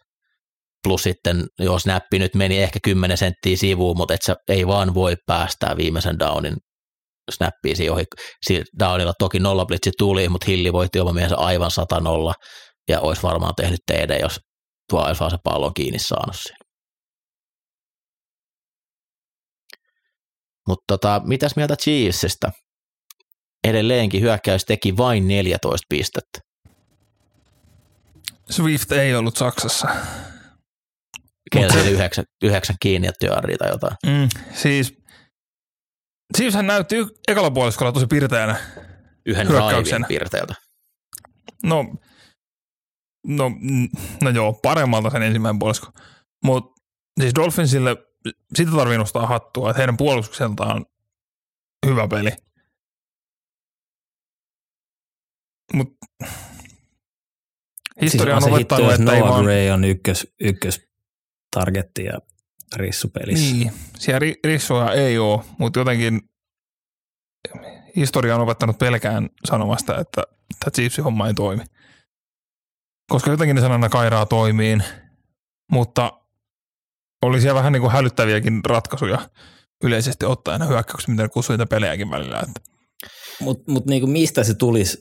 Plus 0.82 1.02
sitten, 1.02 1.44
jos 1.58 1.86
näppi 1.86 2.18
nyt 2.18 2.34
meni 2.34 2.58
ehkä 2.58 2.78
10 2.84 3.16
senttiä 3.16 3.56
sivuun, 3.56 3.96
mutta 3.96 4.14
et 4.14 4.22
se 4.22 4.34
ei 4.48 4.66
vaan 4.66 4.94
voi 4.94 5.16
päästää 5.26 5.76
viimeisen 5.76 6.18
downin 6.18 6.56
snappiin 7.30 7.76
siihen 7.76 7.92
ohi. 7.92 8.04
downilla 8.78 9.12
toki 9.18 9.38
nollablitsi 9.38 9.90
tuli, 9.98 10.28
mutta 10.28 10.44
Hilli 10.48 10.72
voitti 10.72 11.00
oma 11.00 11.12
miehensä 11.12 11.36
aivan 11.36 11.70
100 11.70 12.02
ja 12.88 13.00
olisi 13.00 13.22
varmaan 13.22 13.54
tehnyt 13.56 13.80
TD, 13.86 14.20
jos 14.22 14.40
tuo 14.90 15.06
olisi 15.06 15.20
vaan 15.20 15.30
se 15.30 15.36
pallon 15.44 15.74
kiinni 15.74 15.98
saanut 15.98 16.36
siinä. 16.36 16.57
Mutta 20.68 20.84
tota, 20.88 21.22
mitäs 21.24 21.56
mieltä 21.56 21.76
Chiefsistä? 21.76 22.52
Edelleenkin 23.64 24.20
hyökkäys 24.20 24.64
teki 24.64 24.96
vain 24.96 25.28
14 25.28 25.86
pistettä. 25.88 26.40
Swift 28.50 28.92
ei 28.92 29.14
ollut 29.14 29.36
Saksassa. 29.36 29.88
Kelsi 31.52 31.82
se... 31.82 31.90
yhdeksän, 31.90 32.24
yhdeksän 32.42 32.76
kiinni 32.82 33.08
ja 33.08 33.12
työarri 33.20 33.56
tai 33.56 33.68
jotain. 33.68 33.96
Mm, 34.06 34.28
siis 34.54 34.94
hän 36.54 36.66
näytti 36.66 36.96
ekalla 37.28 37.50
puoliskolla 37.50 37.92
tosi 37.92 38.06
pirteänä. 38.06 38.56
Yhden 39.26 39.50
raivin 39.50 40.04
pirteältä. 40.08 40.54
No, 41.62 41.84
no, 43.26 43.50
no 44.22 44.30
joo, 44.30 44.52
paremmalta 44.52 45.10
sen 45.10 45.22
ensimmäinen 45.22 45.58
puolisko. 45.58 45.90
Mutta 46.44 46.82
siis 47.20 47.34
Dolphinsille 47.34 47.96
sitä 48.54 48.70
tarvii 48.70 48.98
nostaa 48.98 49.26
hattua, 49.26 49.70
että 49.70 49.78
heidän 49.78 49.96
puolustukseltaan 49.96 50.76
on 50.76 50.84
hyvä 51.86 52.08
peli. 52.08 52.30
Mut 55.74 55.96
historia 58.02 58.34
siis 58.34 58.44
on, 58.46 58.52
on 58.52 58.54
opettanut, 58.54 58.92
että 58.92 59.04
Noah 59.04 59.16
ei 59.16 59.22
vaan... 59.22 59.44
Gray 59.44 59.70
on 59.70 59.84
ykkös, 59.84 60.34
ykkös 60.40 60.88
targetti 61.56 62.04
ja 62.04 62.18
rissupelissä. 62.76 63.54
Niin, 63.54 63.72
siellä 63.98 64.20
rissuja 64.44 64.92
ei 64.92 65.18
ole, 65.18 65.44
mutta 65.58 65.78
jotenkin 65.78 66.20
historia 67.96 68.34
on 68.34 68.40
opettanut 68.40 68.78
pelkään 68.78 69.30
sanomasta, 69.44 70.00
että 70.00 70.22
tämä 70.60 70.70
Chiefsin 70.74 71.04
homma 71.04 71.26
ei 71.26 71.34
toimi. 71.34 71.64
Koska 73.10 73.30
jotenkin 73.30 73.54
ne 73.54 73.60
sanana 73.60 73.88
kairaa 73.88 74.26
toimiin, 74.26 74.84
mutta 75.72 76.20
oli 77.22 77.40
siellä 77.40 77.58
vähän 77.58 77.72
niin 77.72 77.80
kuin 77.80 77.92
hälyttäviäkin 77.92 78.60
ratkaisuja 78.64 79.28
yleisesti 79.84 80.24
ottaen 80.24 80.68
hyökkäyksiä, 80.68 81.14
mitä 81.14 81.28
kutsui 81.28 81.54
niitä 81.54 81.66
pelejäkin 81.66 82.10
välillä. 82.10 82.42
Mutta 83.40 83.72
mut 83.72 83.86
niin 83.86 84.10
mistä 84.10 84.44
se 84.44 84.54
tulisi, 84.54 84.98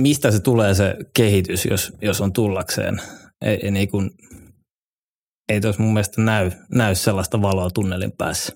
mistä 0.00 0.30
se 0.30 0.40
tulee 0.40 0.74
se 0.74 0.94
kehitys, 1.16 1.64
jos, 1.64 1.92
jos 2.02 2.20
on 2.20 2.32
tullakseen? 2.32 3.02
Ei, 3.40 3.58
ei, 3.62 3.70
niin 3.70 3.90
kuin, 3.90 4.10
ei 5.48 5.60
tuossa 5.60 5.82
mun 5.82 5.92
mielestä 5.92 6.22
näy, 6.22 6.50
näy 6.74 6.94
sellaista 6.94 7.42
valoa 7.42 7.70
tunnelin 7.70 8.12
päässä. 8.18 8.52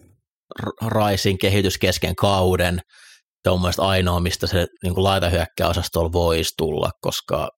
Raisin 0.86 1.38
kehitys 1.38 1.78
kesken 1.78 2.16
kauden, 2.16 2.80
se 3.44 3.50
on 3.50 3.60
mielestäni 3.60 3.88
ainoa, 3.88 4.20
mistä 4.20 4.46
se 4.46 4.66
niin 4.82 4.94
laitahyökkäosastolla 4.96 6.12
voisi 6.12 6.54
tulla, 6.56 6.90
koska 7.00 7.48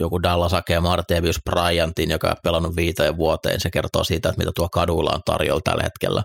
joku 0.00 0.22
Dallas 0.22 0.52
hakee 0.52 0.80
Martevius 0.80 1.40
Bryantin, 1.50 2.10
joka 2.10 2.28
on 2.28 2.36
pelannut 2.42 2.76
viiteen 2.76 3.16
vuoteen. 3.16 3.60
Se 3.60 3.70
kertoo 3.70 4.04
siitä, 4.04 4.28
että 4.28 4.38
mitä 4.38 4.52
tuo 4.54 4.68
kaduilla 4.68 5.10
on 5.14 5.20
tarjolla 5.24 5.60
tällä 5.64 5.82
hetkellä. 5.82 6.22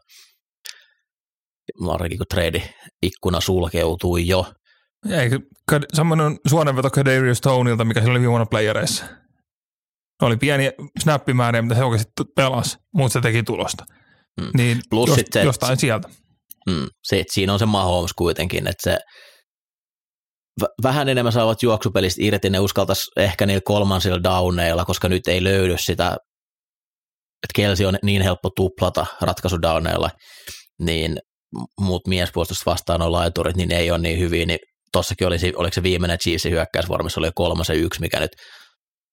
Varsinkin 1.85 2.17
kun 2.17 2.27
trade 2.27 2.73
ikkuna 3.01 3.41
sulkeutui 3.41 4.27
jo. 4.27 4.53
Ei, 5.09 5.29
semmoinen 5.93 6.37
suonenveto 6.47 6.89
Kadarius 6.89 7.37
Stoneilta, 7.37 7.85
mikä 7.85 7.99
sillä 7.99 8.11
oli 8.11 8.19
viime 8.19 8.29
vuonna 8.29 8.45
playereissa. 8.45 9.05
Oli 10.21 10.37
pieni 10.37 10.71
snappimäärä, 10.99 11.61
mitä 11.61 11.75
se 11.75 11.83
oikeasti 11.83 12.11
pelasi, 12.35 12.77
mutta 12.93 13.13
se 13.13 13.21
teki 13.21 13.43
tulosta. 13.43 13.85
Hmm. 14.41 14.49
Niin 14.57 14.81
Plus 14.89 15.09
just, 15.09 15.21
se, 15.31 15.43
jostain 15.43 15.77
sieltä. 15.77 16.09
Hmm. 16.69 16.87
Se, 17.03 17.23
siinä 17.31 17.53
on 17.53 17.59
se 17.59 17.65
Mahomes 17.65 18.13
kuitenkin, 18.13 18.67
että 18.67 18.91
se 18.91 18.99
vähän 20.83 21.09
enemmän 21.09 21.33
saavat 21.33 21.63
juoksupelistä 21.63 22.23
irti, 22.23 22.49
ne 22.49 22.59
uskaltaisi 22.59 23.11
ehkä 23.17 23.45
niillä 23.45 23.61
kolmansilla 23.65 24.23
downeilla, 24.23 24.85
koska 24.85 25.09
nyt 25.09 25.27
ei 25.27 25.43
löydy 25.43 25.75
sitä, 25.77 26.07
että 27.43 27.53
Kelsi 27.55 27.85
on 27.85 27.97
niin 28.03 28.21
helppo 28.21 28.49
tuplata 28.55 29.05
ratkaisudowneilla, 29.21 30.09
niin 30.79 31.17
muut 31.79 32.07
miespuolustusta 32.07 32.71
vastaan 32.71 33.01
on 33.01 33.11
laiturit, 33.11 33.55
niin 33.55 33.71
ei 33.71 33.91
ole 33.91 33.99
niin 33.99 34.19
hyviä, 34.19 34.45
niin 34.45 34.59
tossakin 34.91 35.27
olisi, 35.27 35.53
oliko 35.55 35.73
se 35.73 35.83
viimeinen 35.83 36.17
Chiefsin 36.17 36.51
hyökkäysvormissa, 36.51 37.19
oli 37.19 37.31
kolmasen 37.35 37.77
yksi, 37.77 38.01
mikä 38.01 38.19
nyt 38.19 38.31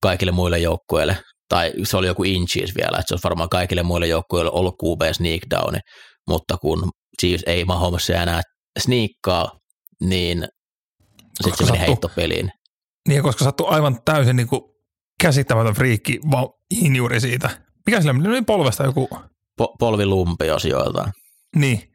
kaikille 0.02 0.32
muille 0.32 0.58
joukkueille, 0.58 1.16
tai 1.48 1.72
se 1.82 1.96
oli 1.96 2.06
joku 2.06 2.24
inches 2.24 2.74
vielä, 2.76 2.98
että 2.98 3.08
se 3.08 3.14
olisi 3.14 3.24
varmaan 3.24 3.48
kaikille 3.48 3.82
muille 3.82 4.06
joukkueille 4.06 4.50
ollut 4.50 4.74
QB 4.74 5.14
sneak 5.14 5.40
downi, 5.50 5.78
mutta 6.28 6.56
kun 6.56 6.90
Chiefs 7.20 7.42
ei 7.46 7.64
Mahomesia 7.64 8.22
enää 8.22 8.42
sniikkaa, 8.78 9.50
niin 10.00 10.48
sitten 11.44 11.66
se 11.66 11.72
meni 11.72 11.86
heittopeliin. 11.86 12.52
Niin, 13.08 13.22
koska 13.22 13.44
sattui 13.44 13.66
aivan 13.70 14.02
täysin 14.04 14.36
niin 14.36 14.48
kuin 14.48 14.62
käsittämätön 15.22 15.74
friikki 15.74 16.20
vaan 16.30 16.48
juuri 16.96 17.20
siitä. 17.20 17.50
Mikä 17.86 18.00
sillä 18.00 18.12
meni 18.12 18.42
polvesta 18.42 18.84
joku? 18.84 19.08
Po- 19.62 19.76
polvilumpi 19.78 20.46
joiltain. 20.46 21.12
Niin. 21.56 21.92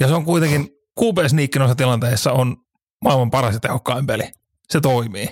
Ja 0.00 0.08
se 0.08 0.14
on 0.14 0.24
kuitenkin, 0.24 0.68
QB 1.00 1.18
Sneak 1.26 1.56
noissa 1.56 1.74
tilanteissa 1.74 2.32
on 2.32 2.56
maailman 3.04 3.30
paras 3.30 3.54
ja 3.54 3.60
tehokkain 3.60 4.06
peli. 4.06 4.32
Se 4.70 4.80
toimii. 4.80 5.28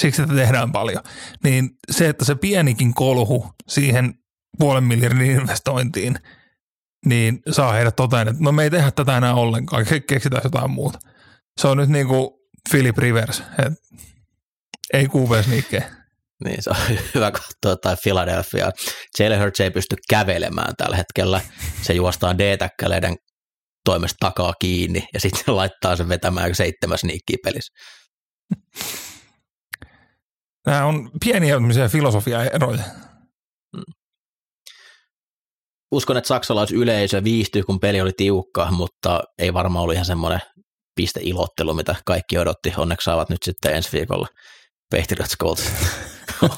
Siksi 0.00 0.22
että 0.22 0.34
tehdään 0.34 0.72
paljon. 0.72 1.02
Niin 1.44 1.70
se, 1.90 2.08
että 2.08 2.24
se 2.24 2.34
pienikin 2.34 2.94
kolhu 2.94 3.46
siihen 3.68 4.14
puolen 4.58 4.84
miljardin 4.84 5.30
investointiin, 5.30 6.18
niin 7.06 7.42
saa 7.50 7.72
heidät 7.72 7.96
toteen, 7.96 8.28
että 8.28 8.42
no 8.42 8.52
me 8.52 8.62
ei 8.62 8.70
tehdä 8.70 8.90
tätä 8.90 9.16
enää 9.16 9.34
ollenkaan, 9.34 9.86
keksitään 10.06 10.42
jotain 10.44 10.70
muuta. 10.70 10.98
Se 11.60 11.68
on 11.68 11.76
nyt 11.76 11.88
niin 11.88 12.06
kuin 12.06 12.30
Philip 12.70 12.98
Rivers, 12.98 13.42
et 13.66 13.72
ei 14.92 15.08
QV 15.08 15.42
sniikkejä. 15.42 15.90
Niin, 16.44 16.62
se 16.62 16.70
on 16.70 16.76
hyvä 17.14 17.30
katsoa 17.30 17.76
tai 17.76 17.96
Philadelphia. 18.02 18.70
Jalen 19.18 19.40
Hurts 19.40 19.60
ei 19.60 19.70
pysty 19.70 19.96
kävelemään 20.10 20.76
tällä 20.76 20.96
hetkellä. 20.96 21.40
Se 21.82 21.92
juostaa 21.92 22.38
D-täkkäleiden 22.38 23.16
toimesta 23.84 24.16
takaa 24.20 24.52
kiinni 24.60 25.08
ja 25.14 25.20
sitten 25.20 25.56
laittaa 25.56 25.96
sen 25.96 26.08
vetämään 26.08 26.54
seitsemän 26.54 26.98
sniikkiä 26.98 27.36
pelissä. 27.44 27.72
Nämä 30.66 30.86
on 30.86 31.10
pieniä 31.24 31.56
filosofia-eroja. 31.88 32.82
Hmm. 33.76 33.94
Uskon, 35.92 36.16
että 36.16 36.28
saksalaisyleisö 36.28 37.24
viihtyi, 37.24 37.62
kun 37.62 37.80
peli 37.80 38.00
oli 38.00 38.12
tiukka, 38.16 38.70
mutta 38.70 39.22
ei 39.38 39.54
varmaan 39.54 39.82
ollut 39.82 39.94
ihan 39.94 40.06
semmoinen 40.06 40.40
pisteilottelu, 40.94 41.74
mitä 41.74 41.94
kaikki 42.04 42.38
odotti. 42.38 42.72
Onneksi 42.76 43.04
saavat 43.04 43.28
nyt 43.28 43.42
sitten 43.42 43.74
ensi 43.74 43.92
viikolla 43.92 44.28
Patriots 44.90 45.36
Colts 45.36 45.72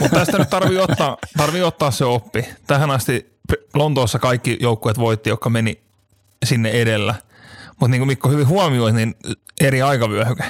Mutta 0.00 0.16
tästä 0.16 0.38
nyt 0.38 0.50
tarvii 0.50 0.78
ottaa, 0.78 1.16
tarvii 1.36 1.62
ottaa 1.62 1.90
se 1.90 2.04
oppi. 2.04 2.44
Tähän 2.66 2.90
asti 2.90 3.26
Lontoossa 3.74 4.18
kaikki 4.18 4.56
joukkueet 4.60 4.98
voitti, 4.98 5.30
jotka 5.30 5.50
meni 5.50 5.82
sinne 6.44 6.70
edellä. 6.70 7.14
Mutta 7.68 7.88
niin 7.88 8.00
kuin 8.00 8.06
Mikko 8.06 8.28
hyvin 8.28 8.48
huomioi, 8.48 8.92
niin 8.92 9.14
eri 9.60 9.82
aikavyöhyke, 9.82 10.44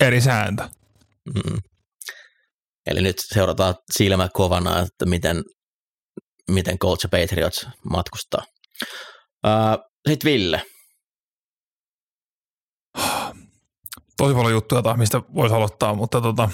eri 0.00 0.20
sääntö. 0.20 0.68
Mm. 1.34 1.58
Eli 2.86 3.00
nyt 3.00 3.16
seurataan 3.34 3.74
silmä 3.92 4.28
kovana, 4.32 4.80
että 4.80 5.06
miten, 5.06 5.44
miten 6.50 6.78
Colts 6.78 7.02
ja 7.02 7.08
Patriots 7.08 7.66
matkustaa. 7.90 8.44
Sitten 10.08 10.32
Ville, 10.32 10.62
tosi 14.16 14.34
paljon 14.34 14.52
juttuja 14.52 14.82
taas, 14.82 14.96
mistä 14.96 15.22
voisi 15.34 15.54
aloittaa, 15.54 15.94
mutta 15.94 16.20
tota, 16.20 16.48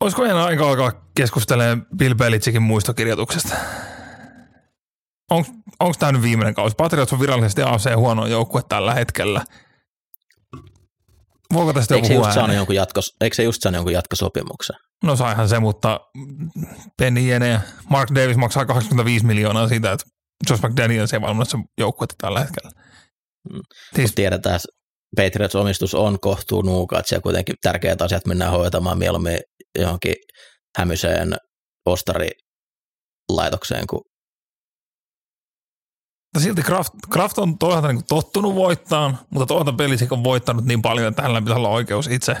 olisiko 0.00 0.22
meidän 0.22 0.38
aika 0.38 0.68
alkaa 0.68 0.92
keskustelemaan 1.14 1.86
Bill 1.96 2.14
Belichickin 2.14 2.62
muistokirjoituksesta? 2.62 3.56
Onko 5.80 5.94
tämä 5.98 6.12
nyt 6.12 6.22
viimeinen 6.22 6.54
kausi? 6.54 6.76
Patriots 6.76 7.12
on 7.12 7.20
virallisesti 7.20 7.62
AC 7.62 7.94
huono 7.96 8.26
joukkue 8.26 8.62
tällä 8.68 8.94
hetkellä. 8.94 9.44
Voiko 11.52 11.72
tästä 11.72 11.94
eikö 11.94 12.06
joku 12.06 12.08
se, 12.08 12.14
just 12.14 12.24
saanut 12.24 12.40
ääneen? 12.40 12.56
jonkun 12.56 12.74
jatkos, 12.74 13.16
eikö 13.20 13.36
se 13.36 13.42
just 13.42 13.62
saanut 13.62 13.76
jonkun 13.76 13.92
jatkosopimuksen? 13.92 14.76
No 15.04 15.16
saihan 15.16 15.48
se, 15.48 15.58
mutta 15.58 16.00
Penny 16.96 17.20
Jene 17.20 17.48
ja 17.48 17.60
Mark 17.90 18.14
Davis 18.14 18.36
maksaa 18.36 18.66
25 18.66 19.26
miljoonaa 19.26 19.68
siitä, 19.68 19.92
että 19.92 20.06
Josh 20.50 20.62
McDaniels 20.62 21.12
ei 21.12 21.20
valmennassa 21.20 21.58
joukkuetta 21.78 22.14
tällä 22.18 22.40
hetkellä. 22.40 22.70
Mm. 23.52 23.60
Siis, 23.96 24.14
tiedetään, 24.14 24.56
että 24.56 24.68
Patriots-omistus 25.16 25.94
on 25.94 26.20
kohtuu 26.20 26.62
nuuka, 26.62 26.98
että 26.98 27.08
siellä 27.08 27.22
kuitenkin 27.22 27.54
tärkeät 27.62 28.02
asiat 28.02 28.26
mennään 28.26 28.52
hoitamaan 28.52 28.98
mieluummin 28.98 29.38
johonkin 29.78 30.14
hämyseen 30.78 31.36
ostarilaitokseen, 31.86 33.86
kun 33.86 34.00
mutta 36.34 36.44
silti 36.44 36.62
Kraft, 36.62 36.92
Kraft 37.10 37.38
on 37.38 37.58
toisaalta 37.58 37.92
niin 37.92 38.04
tottunut 38.08 38.54
voittaa, 38.54 39.26
mutta 39.30 39.46
toisaalta 39.46 39.72
Belichick 39.72 40.12
on 40.12 40.24
voittanut 40.24 40.64
niin 40.64 40.82
paljon, 40.82 41.08
että 41.08 41.22
hänellä 41.22 41.40
pitää 41.40 41.56
olla 41.56 41.68
oikeus 41.68 42.06
itse 42.06 42.36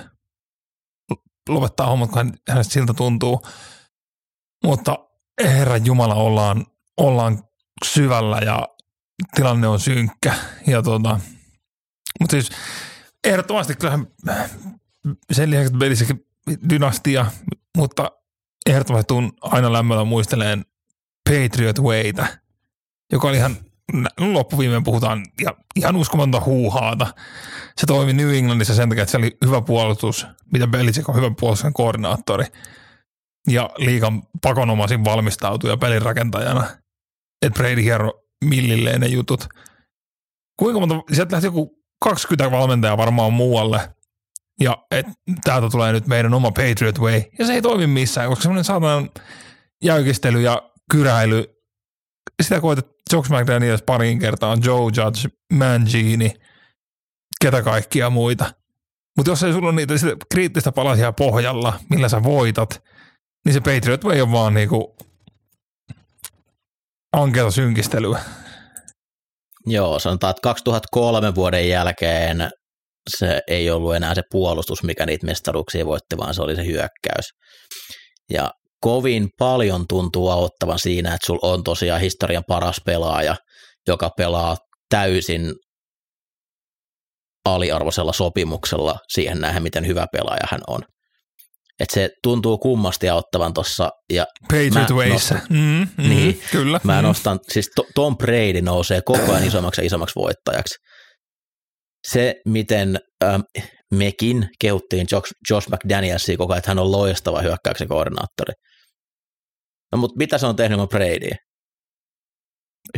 lopettaa 1.48 1.86
hommat, 1.86 2.10
kun 2.10 2.18
hän, 2.18 2.32
hänestä 2.48 2.72
siltä 2.72 2.94
tuntuu. 2.94 3.46
Mutta 4.64 4.98
herran 5.44 5.86
Jumala, 5.86 6.14
ollaan, 6.14 6.66
ollaan 6.96 7.42
syvällä 7.84 8.38
ja 8.38 8.68
tilanne 9.34 9.68
on 9.68 9.80
synkkä. 9.80 10.34
Ja 10.66 10.82
tota, 10.82 11.20
mutta 12.20 12.30
siis 12.30 12.50
ehdottomasti 13.24 13.74
kyllähän 13.74 14.06
sen 15.32 15.50
lisäksi, 15.50 15.66
että 15.66 15.78
Belichick 15.78 16.20
dynastia, 16.70 17.26
mutta 17.76 18.10
ehdottomasti 18.70 19.08
tuun 19.08 19.32
aina 19.40 19.72
lämmöllä 19.72 20.04
muisteleen 20.04 20.64
Patriot 21.30 21.78
Waytä, 21.78 22.26
joka 23.12 23.28
oli 23.28 23.36
ihan 23.36 23.56
loppuviimeen 24.18 24.84
puhutaan 24.84 25.26
ja 25.40 25.54
ihan 25.76 25.96
uskomatonta 25.96 26.40
huuhaata. 26.40 27.06
Se 27.80 27.86
toimi 27.86 28.12
New 28.12 28.34
Englandissa 28.34 28.74
sen 28.74 28.88
takia, 28.88 29.02
että 29.02 29.10
se 29.10 29.18
oli 29.18 29.36
hyvä 29.46 29.60
puolustus, 29.60 30.26
mitä 30.52 30.66
Belichick 30.66 31.08
on 31.08 31.16
hyvä 31.16 31.30
puolustuksen 31.40 31.72
koordinaattori 31.72 32.44
ja 33.50 33.70
liikan 33.76 34.22
pakonomaisin 34.42 35.04
valmistautuja 35.04 35.76
pelin 35.76 36.02
rakentajana. 36.02 36.66
Että 37.46 37.58
Brady 37.58 37.82
hiero 37.82 38.12
millilleen 38.44 39.00
ne 39.00 39.06
jutut. 39.06 39.48
Kuinka 40.58 40.80
monta, 40.80 40.94
sieltä 41.12 41.32
lähti 41.32 41.46
joku 41.46 41.78
20 42.04 42.50
valmentajaa 42.50 42.96
varmaan 42.96 43.32
muualle 43.32 43.94
ja 44.60 44.86
että 44.90 45.12
täältä 45.44 45.68
tulee 45.70 45.92
nyt 45.92 46.06
meidän 46.06 46.34
oma 46.34 46.50
Patriot 46.50 46.98
Way 46.98 47.22
ja 47.38 47.46
se 47.46 47.52
ei 47.52 47.62
toimi 47.62 47.86
missään, 47.86 48.28
koska 48.28 48.42
semmoinen 48.42 48.64
saatanan 48.64 49.10
jäykistely 49.84 50.40
ja 50.40 50.70
kyräily 50.90 51.44
sitä 52.42 52.60
koetat 52.60 52.86
Josh 53.12 53.30
McDaniels 53.30 53.82
pariin 53.82 54.18
kertaan, 54.18 54.58
Joe 54.64 54.80
Judge, 54.80 55.36
Mangini, 55.52 56.34
ketä 57.40 57.62
kaikkia 57.62 58.10
muita. 58.10 58.54
Mutta 59.16 59.30
jos 59.30 59.42
ei 59.42 59.52
sulla 59.52 59.68
ole 59.68 59.76
niitä 59.76 59.94
kriittistä 60.30 60.72
palasia 60.72 61.12
pohjalla, 61.12 61.80
millä 61.90 62.08
sä 62.08 62.22
voitat, 62.22 62.84
niin 63.44 63.52
se 63.52 63.60
Patriot 63.60 64.04
Way 64.04 64.20
on 64.20 64.32
vaan 64.32 64.54
niinku 64.54 64.96
ankeata 67.12 67.50
synkistelyä. 67.50 68.20
Joo, 69.66 69.98
sanotaan, 69.98 70.30
että 70.30 70.40
2003 70.42 71.34
vuoden 71.34 71.68
jälkeen 71.68 72.50
se 73.18 73.40
ei 73.46 73.70
ollut 73.70 73.94
enää 73.94 74.14
se 74.14 74.22
puolustus, 74.30 74.82
mikä 74.82 75.06
niitä 75.06 75.26
mestaruuksia 75.26 75.86
voitti, 75.86 76.16
vaan 76.16 76.34
se 76.34 76.42
oli 76.42 76.56
se 76.56 76.66
hyökkäys. 76.66 77.26
Ja 78.32 78.50
kovin 78.80 79.28
paljon 79.38 79.84
tuntuu 79.88 80.28
auttavan 80.30 80.78
siinä, 80.78 81.14
että 81.14 81.26
sulla 81.26 81.52
on 81.52 81.64
tosiaan 81.64 82.00
historian 82.00 82.44
paras 82.48 82.80
pelaaja, 82.86 83.36
joka 83.88 84.10
pelaa 84.16 84.56
täysin 84.90 85.54
aliarvoisella 87.44 88.12
sopimuksella 88.12 88.98
siihen 89.08 89.40
nähdä, 89.40 89.60
miten 89.60 89.86
hyvä 89.86 90.06
pelaaja 90.12 90.46
hän 90.50 90.60
on. 90.66 90.80
Et 91.80 91.90
se 91.90 92.10
tuntuu 92.22 92.58
kummasti 92.58 93.08
auttavan 93.08 93.54
tuossa. 93.54 93.90
Ja 94.12 94.26
Patriot 94.42 94.88
nostan- 95.14 95.46
Mm, 95.50 95.86
mm, 95.98 96.08
Niin. 96.08 96.42
Kyllä. 96.52 96.80
Mä 96.84 97.02
mm. 97.02 97.06
nostan, 97.06 97.38
siis 97.52 97.70
To- 97.76 97.86
Tom 97.94 98.16
Brady 98.18 98.62
nousee 98.62 99.00
koko 99.04 99.32
ajan 99.32 99.46
isommaksi 99.46 99.80
ja 99.80 99.86
isommaksi 99.86 100.14
voittajaksi. 100.16 100.74
Se, 102.08 102.34
miten 102.46 102.98
ähm, 103.24 103.40
mekin 103.94 104.48
kehuttiin 104.60 105.06
Josh, 105.12 105.32
Josh 105.50 105.68
McDanielsia 105.70 106.36
koko 106.36 106.52
ajan, 106.52 106.58
että 106.58 106.70
hän 106.70 106.78
on 106.78 106.92
loistava 106.92 107.42
hyökkäyksen 107.42 107.88
koordinaattori. 107.88 108.52
No 109.92 109.98
mutta 109.98 110.18
mitä 110.18 110.38
se 110.38 110.46
on 110.46 110.56
tehnyt 110.56 110.76
ilman 110.76 110.88
Bradyä? 110.88 111.36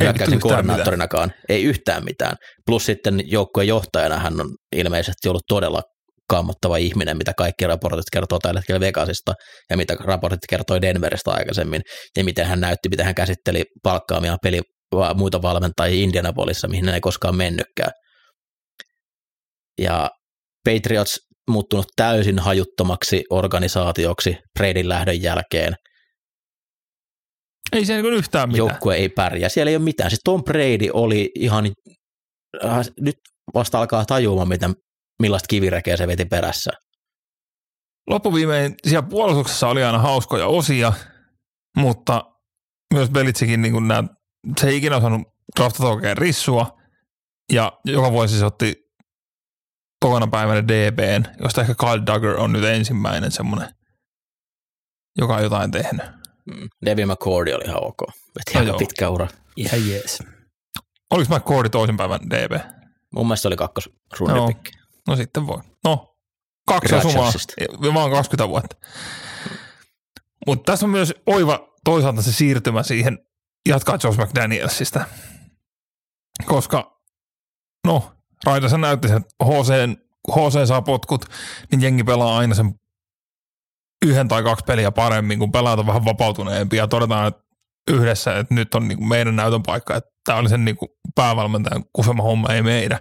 Ei 0.01 0.05
Hyökkäyksen 0.07 0.41
koordinaattorinakaan. 0.41 1.33
Ei 1.49 1.63
yhtään 1.65 2.05
mitään. 2.05 2.37
Plus 2.67 2.87
sitten 2.87 3.21
joukkueen 3.31 3.69
johtajana 3.69 4.19
hän 4.19 4.41
on 4.41 4.47
ilmeisesti 4.77 5.29
ollut 5.29 5.43
todella 5.49 5.83
kammottava 6.31 6.77
ihminen, 6.77 7.17
mitä 7.17 7.33
kaikki 7.37 7.67
raportit 7.67 8.11
kertoo 8.13 8.39
tällä 8.39 8.61
hetkellä 8.61 8.81
Vegasista 8.81 9.35
ja 9.71 9.77
mitä 9.77 9.97
raportit 10.01 10.47
kertoi 10.49 10.83
Denveristä 10.83 11.31
aikaisemmin 11.31 11.83
ja 12.17 12.25
miten 12.25 12.47
hän 12.47 12.61
näytti, 12.61 12.89
miten 12.89 13.07
hän 13.07 13.15
käsitteli 13.15 13.65
palkkaamia 13.83 14.37
peli, 14.43 14.61
muita 15.15 15.43
valmentajia 15.43 16.05
Indianapolissa, 16.05 16.69
mihin 16.69 16.85
hän 16.85 16.95
ei 16.95 17.01
koskaan 17.01 17.37
mennytkään. 17.37 17.91
Ja 19.81 20.11
Patriots 20.65 21.19
muuttunut 21.51 21.87
täysin 21.97 22.39
hajuttomaksi 22.39 23.25
organisaatioksi 23.31 24.37
Bradyn 24.59 24.89
lähdön 24.89 25.23
jälkeen. 25.23 25.75
Ei 27.73 27.85
se 27.85 28.03
niin 28.03 28.15
yhtään 28.15 28.49
mitään. 28.49 28.69
Joukkue 28.69 28.97
ei 28.97 29.09
pärjää. 29.09 29.49
Siellä 29.49 29.71
ei 29.71 29.77
ole 29.77 29.85
mitään. 29.85 30.11
Siis 30.11 30.21
Tom 30.25 30.45
Brady 30.45 30.91
oli 30.93 31.31
ihan, 31.35 31.73
äh, 32.65 32.87
nyt 33.01 33.15
vasta 33.55 33.79
alkaa 33.79 34.05
tajuamaan, 34.05 34.49
miten, 34.49 34.75
millaista 35.21 35.47
kivirekeä 35.47 35.97
se 35.97 36.07
veti 36.07 36.25
perässä. 36.25 36.71
loppuviimein 38.11 38.75
siellä 38.87 39.09
puolustuksessa 39.09 39.69
oli 39.69 39.85
aina 39.85 39.99
hauskoja 39.99 40.47
osia, 40.47 40.93
mutta 41.77 42.25
myös 42.95 43.11
Belitsikin 43.11 43.63
niin 43.63 43.89
nämä, 43.89 44.09
se 44.61 44.69
ei 44.69 44.77
ikinä 44.77 44.97
osannut 44.97 45.23
draftata 45.57 45.89
oikein 45.89 46.17
rissua 46.17 46.79
ja 47.53 47.73
joka 47.85 48.13
vuosi 48.13 48.39
se 48.39 48.45
otti 48.45 48.75
tokana 50.01 50.27
päivänä 50.27 50.69
DBn, 50.69 51.25
josta 51.43 51.61
ehkä 51.61 51.75
Kyle 51.75 52.07
Duggar 52.07 52.41
on 52.41 52.53
nyt 52.53 52.65
ensimmäinen 52.65 53.31
semmoinen, 53.31 53.69
joka 55.19 55.37
on 55.37 55.43
jotain 55.43 55.71
tehnyt. 55.71 56.07
Mm. 56.47 56.69
Devin 56.85 57.09
McCourty 57.09 57.53
oli 57.53 57.65
ihan 57.65 57.85
ok. 57.85 58.01
Veti 58.09 58.55
No 58.55 58.61
aika 58.61 58.79
pitkä 58.79 59.09
ura. 59.09 59.29
Ihan 59.57 59.89
jees. 59.89 60.23
Oliko 61.11 61.35
McCordy 61.35 61.69
toisen 61.69 61.97
päivän 61.97 62.21
DB? 62.21 62.53
Mun 63.15 63.27
mielestä 63.27 63.43
se 63.43 63.49
oli 63.49 63.57
kakkosrundipikki. 63.57 64.80
No 65.11 65.17
sitten 65.17 65.47
voi. 65.47 65.61
No, 65.85 66.17
kaksi 66.69 66.95
Ratchersista. 66.95 67.55
ja 67.59 67.95
vaan 67.95 68.11
20 68.11 68.49
vuotta. 68.49 68.77
Mutta 70.47 70.73
tässä 70.73 70.87
on 70.87 70.91
myös 70.91 71.15
oiva 71.27 71.69
toisaalta 71.85 72.23
se 72.23 72.33
siirtymä 72.33 72.83
siihen 72.83 73.19
jatkaa 73.69 73.99
Josh 74.05 74.19
McDanielsista. 74.19 75.05
Koska, 76.47 77.01
no, 77.87 78.13
Raidassa 78.45 78.79
näytti 78.79 79.09
sen, 79.09 79.17
että 79.17 79.45
HC, 79.45 79.99
HC 80.33 80.69
saa 80.69 80.83
potkut, 80.83 81.25
niin 81.71 81.83
jengi 81.83 82.05
pelaa 82.05 82.39
aina 82.39 82.55
sen 82.55 82.75
yhden 84.07 84.29
tai 84.29 84.43
kaksi 84.43 84.65
peliä 84.65 84.91
paremmin, 84.91 85.39
kun 85.39 85.53
pelaat 85.53 85.79
on 85.79 85.87
vähän 85.87 86.05
vapautuneempi 86.05 86.77
ja 86.77 86.87
todetaan 86.87 87.29
että 87.29 87.43
yhdessä, 87.91 88.39
että 88.39 88.55
nyt 88.55 88.75
on 88.75 88.89
niinku 88.89 89.05
meidän 89.05 89.37
näytön 89.37 89.63
paikka, 89.63 89.97
että 89.97 90.11
tämä 90.25 90.39
oli 90.39 90.49
sen 90.49 90.65
niinku 90.65 90.89
päävalmentajan 91.15 91.85
kusema 91.93 92.23
homma, 92.23 92.53
ei 92.53 92.63
meidän. 92.63 92.99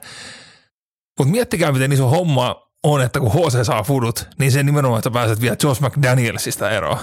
Mutta 1.19 1.31
miettikää, 1.31 1.71
miten 1.71 1.91
iso 1.91 2.07
homma 2.07 2.69
on, 2.83 3.01
että 3.01 3.19
kun 3.19 3.31
HC 3.31 3.65
saa 3.65 3.83
fudut, 3.83 4.27
niin 4.39 4.51
se 4.51 4.63
nimenomaan, 4.63 4.99
että 4.99 5.11
pääset 5.11 5.41
vielä 5.41 5.55
Josh 5.63 5.81
McDanielsista 5.81 6.69
eroon. 6.69 6.97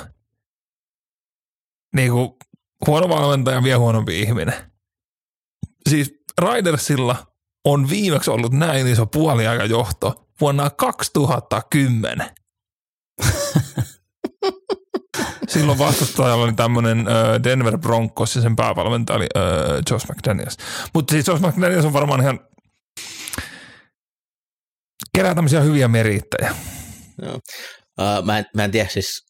Niin 1.95 2.13
kuin 2.13 2.31
huono 2.87 3.09
valmentaja 3.09 3.63
vie 3.63 3.75
huonompi 3.75 4.21
ihminen. 4.21 4.55
Siis 5.89 6.15
Raidersilla 6.39 7.17
on 7.65 7.91
viimeksi 7.91 8.31
ollut 8.31 8.53
näin 8.53 8.87
iso 8.87 9.07
puoliaikajohto 9.07 10.29
vuonna 10.41 10.71
2010. 10.71 12.27
Silloin 15.49 15.79
vastustajalla 15.79 16.45
oli 16.45 16.53
tämmöinen 16.53 17.07
Denver 17.45 17.79
Broncos 17.79 18.37
ja 18.37 18.43
sen 18.43 18.57
päävalmentaja 18.57 19.17
oli 19.17 19.27
Josh 19.91 20.07
McDaniels. 20.11 20.57
Mutta 20.95 21.13
siis 21.13 21.27
Josh 21.27 21.43
McDaniels 21.43 21.85
on 21.85 21.93
varmaan 21.93 22.21
ihan 22.21 22.41
kerää 25.17 25.35
tämmöisiä 25.35 25.61
hyviä 25.61 25.89
merittäjä. 25.89 26.55
Uh, 27.23 28.25
mä, 28.25 28.39
en, 28.39 28.45
mä 28.57 28.65
en 28.65 28.71
tiedä 28.71 28.89
siis 28.89 29.23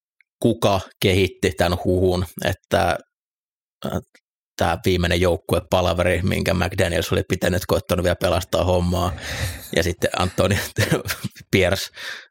kuka 0.43 0.81
kehitti 1.03 1.51
tämän 1.57 1.79
huhun, 1.85 2.27
että 2.45 2.99
uh, 3.87 4.01
tämä 4.57 4.79
viimeinen 4.85 5.21
joukkuepalaveri, 5.21 6.23
minkä 6.23 6.55
McDaniels 6.55 7.13
oli 7.13 7.23
pitänyt, 7.29 7.63
koittanut 7.67 8.05
vielä 8.05 8.17
pelastaa 8.21 8.65
hommaa. 8.65 9.13
Ja 9.77 9.83
sitten 9.83 10.11
Antoni 10.19 10.59
Pierce 11.53 11.87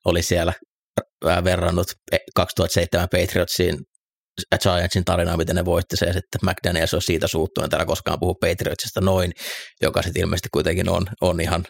oli 0.05 0.21
siellä 0.21 0.53
verrannut 1.43 1.87
2007 2.35 3.07
Patriotsiin 3.11 3.77
Giantsin 4.61 5.05
tarinaa, 5.05 5.37
miten 5.37 5.55
ne 5.55 5.65
voitti 5.65 5.97
se, 5.97 6.05
ja 6.05 6.13
sitten 6.13 6.41
McDaniels 6.43 6.93
on 6.93 7.01
siitä 7.01 7.27
suuttunut, 7.27 7.69
täällä 7.69 7.85
koskaan 7.85 8.19
puhu 8.19 8.35
Patriotsista 8.35 9.01
noin, 9.01 9.31
joka 9.81 10.01
sitten 10.01 10.21
ilmeisesti 10.21 10.49
kuitenkin 10.51 10.89
on, 10.89 11.05
on 11.21 11.41
ihan 11.41 11.65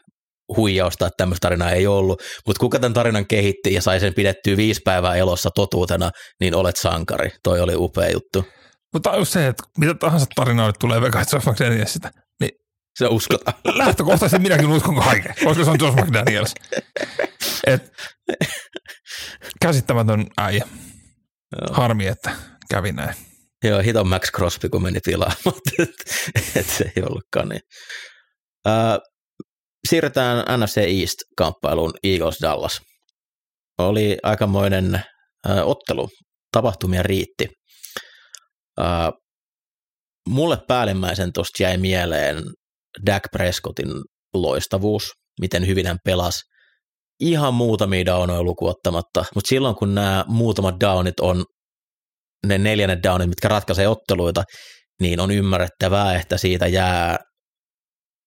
huijausta, 0.58 1.08
että 1.08 1.18
tämmöistä 1.18 1.46
tarinaa 1.46 1.72
ei 1.72 1.88
ollut, 1.88 2.22
mutta 2.48 2.60
kuka 2.60 2.80
tämän 2.80 2.94
tarinan 2.94 3.28
kehitti 3.28 3.74
ja 3.74 3.82
sai 3.82 4.00
sen 4.00 4.14
pidettyä 4.14 4.58
viisi 4.58 4.82
päivää 4.86 5.16
elossa 5.16 5.50
totuutena, 5.56 6.12
niin 6.40 6.56
olet 6.56 6.76
sankari. 6.78 7.30
Toi 7.44 7.62
oli 7.62 7.76
upea 7.76 8.10
juttu. 8.10 8.46
Mutta 8.94 9.16
just 9.16 9.32
se, 9.32 9.48
että 9.48 9.64
mitä 9.78 9.94
tahansa 9.94 10.26
tarinaa 10.36 10.68
nyt 10.68 10.76
tulee 10.80 11.02
Vegas 11.02 11.34
Josh 11.34 11.48
McDanielsista, 11.48 12.10
niin 12.40 12.52
se 12.98 13.08
uskotaan. 13.08 13.58
Lähtökohtaisesti 13.66 14.44
minäkin 14.44 14.68
uskon 14.68 14.96
kaiken, 14.96 15.36
koska 15.44 15.64
se 15.64 15.70
on 15.70 15.80
Josh 15.80 15.98
McDaniels. 15.98 16.54
Et, 17.68 17.92
käsittämätön 19.62 20.28
äijä. 20.38 20.68
Harmi, 21.72 22.08
että 22.08 22.32
kävi 22.70 22.92
näin. 22.92 23.16
Joo, 23.64 23.80
hiton 23.80 24.08
Max 24.08 24.32
Crosby, 24.32 24.70
kun 24.70 24.84
meni 24.84 25.00
pilaamaan, 25.06 25.38
mutta 25.46 25.72
et, 26.56 26.70
se 26.70 26.92
ei 26.96 27.04
ollutkaan 27.04 27.50
niin. 27.50 27.62
Siirrytään 29.90 30.60
NFC 30.60 30.78
East-kamppailuun 30.78 31.94
Eagles 32.04 32.38
Dallas. 32.42 32.82
Oli 33.78 34.18
aikamoinen 34.24 34.96
äh, 34.96 35.68
ottelu, 35.68 36.10
tapahtumia 36.52 37.04
riitti. 37.04 37.48
Äh, 38.80 39.12
mulle 40.30 40.58
päällimmäisen 40.68 41.34
tuosta 41.34 41.64
jäi 41.64 41.78
mieleen 41.78 42.44
Dak 43.06 43.24
Prescottin 43.32 43.92
loistavuus, 44.34 45.12
miten 45.42 45.68
hyvin 45.68 45.88
hän 45.88 45.98
pelasi. 46.06 46.42
Ihan 47.20 47.54
muutamia 47.54 48.06
downoja 48.06 48.44
lukuottamatta, 48.44 49.26
mutta 49.36 49.50
silloin 49.50 49.76
kun 49.76 49.96
nämä 49.96 50.26
muutamat 50.28 50.76
downit 50.80 51.20
on 51.20 51.46
ne 52.48 52.58
neljännet 52.58 53.04
downit, 53.04 53.30
mitkä 53.30 53.48
ratkaisee 53.48 53.88
otteluita, 53.88 54.44
niin 55.02 55.20
on 55.20 55.32
ymmärrettävää, 55.32 56.20
että 56.20 56.38
siitä 56.38 56.68
jää 56.68 57.18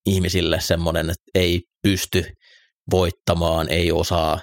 ihmisille 0.09 0.61
semmoinen, 0.61 1.11
että 1.11 1.31
ei 1.35 1.61
pysty 1.83 2.25
voittamaan, 2.90 3.68
ei 3.68 3.92
osaa. 3.92 4.40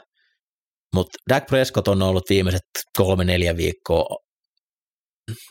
Mutta 0.95 1.17
Dak 1.30 1.45
Prescott 1.45 1.88
on 1.88 2.01
ollut 2.01 2.30
viimeiset 2.30 2.62
kolme-neljä 2.97 3.58
viikkoa 3.58 4.06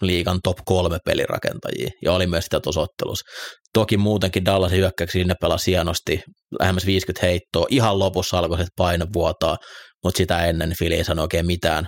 liigan 0.00 0.38
top 0.44 0.59
kolme 0.64 0.98
pelirakentajia, 1.05 1.90
ja 2.05 2.12
oli 2.12 2.27
myös 2.27 2.44
sitä 2.44 2.61
tuossa. 2.61 3.24
Toki 3.72 3.96
muutenkin 3.96 4.44
Dallasin 4.44 4.79
hyökkäyksi 4.79 5.24
ne 5.24 5.35
pelasi 5.40 5.70
hienosti, 5.70 6.22
lähemmäs 6.61 6.87
50 6.87 7.27
heittoa, 7.27 7.66
ihan 7.70 7.98
lopussa 7.98 8.38
alkoi 8.38 8.59
se 8.59 8.64
paine 8.77 9.07
vuotaa, 9.14 9.57
mutta 10.05 10.18
sitä 10.18 10.46
ennen 10.46 10.72
Fili 10.79 10.94
ei 10.94 11.05
sano 11.05 11.22
oikein 11.22 11.46
mitään, 11.46 11.87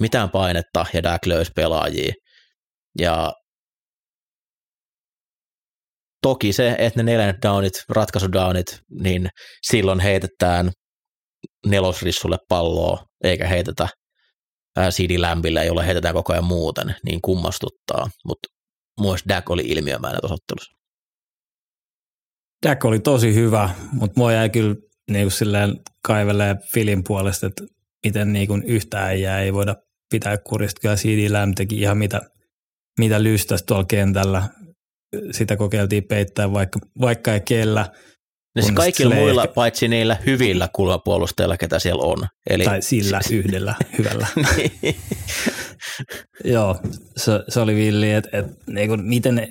mitään 0.00 0.30
painetta, 0.30 0.86
ja 0.92 1.02
Dak 1.02 1.26
löysi 1.26 1.50
pelaajia. 1.56 2.12
Ja 2.98 3.32
toki 6.22 6.52
se, 6.52 6.74
että 6.78 7.02
ne 7.02 7.12
neljännet 7.12 7.42
downit, 7.42 7.72
ratkaisudownit, 7.88 8.66
niin 9.00 9.28
silloin 9.62 10.00
heitetään 10.00 10.70
nelosrissulle 11.66 12.36
palloa, 12.48 13.04
eikä 13.24 13.46
heitetä 13.46 13.88
CD 14.90 15.20
Lämpille, 15.20 15.66
jolle 15.66 15.86
heitetään 15.86 16.14
koko 16.14 16.32
ajan 16.32 16.44
muuten, 16.44 16.94
niin 17.04 17.20
kummastuttaa, 17.22 18.10
mutta 18.26 18.48
myös 19.00 19.20
Dak 19.28 19.50
oli 19.50 19.62
ilmiömäinen 19.66 20.20
tuossa 20.20 20.34
ottelussa. 20.34 20.78
Dak 22.66 22.84
oli 22.84 22.98
tosi 22.98 23.34
hyvä, 23.34 23.70
mutta 23.92 24.20
mua 24.20 24.32
jäi 24.32 24.50
kyllä 24.50 24.74
niin 25.10 25.24
kuin 25.24 25.32
silleen 25.32 25.76
kaivelee 26.02 26.56
filin 26.72 27.04
puolesta, 27.04 27.46
että 27.46 27.64
miten 28.06 28.32
niin 28.32 28.48
kuin 28.48 28.62
yhtä 28.62 29.04
äijää 29.04 29.40
ei 29.40 29.52
voida 29.52 29.76
pitää 30.10 30.38
kurista. 30.38 30.80
Kyllä 30.80 30.96
CD 30.96 31.32
Lamb 31.32 31.54
teki 31.56 31.80
ihan 31.80 31.98
mitä, 31.98 32.20
mitä 32.98 33.22
lystäsi 33.22 33.64
tuolla 33.66 33.84
kentällä 33.84 34.48
sitä 35.30 35.56
kokeiltiin 35.56 36.04
peittää 36.04 36.52
vaikka, 36.52 36.78
vaikka 37.00 37.34
ei 37.34 37.40
kellä. 37.40 37.86
No 38.56 38.62
siis 38.62 38.74
kaikilla 38.74 39.14
muilla, 39.14 39.42
ehkä... 39.42 39.54
paitsi 39.54 39.88
niillä 39.88 40.16
hyvillä 40.26 40.68
kulmapuolustajilla, 40.72 41.56
ketä 41.56 41.78
siellä 41.78 42.02
on. 42.02 42.28
Eli... 42.50 42.64
Tai 42.64 42.82
sillä 42.82 43.20
yhdellä 43.32 43.74
hyvällä. 43.98 44.26
niin. 44.56 44.96
joo, 46.54 46.80
se, 47.16 47.32
se 47.48 47.60
oli 47.60 47.74
villi, 47.74 48.12
että 48.12 48.38
et, 48.38 48.46
niinku, 48.66 48.96
miten 48.96 49.34
ne, 49.34 49.48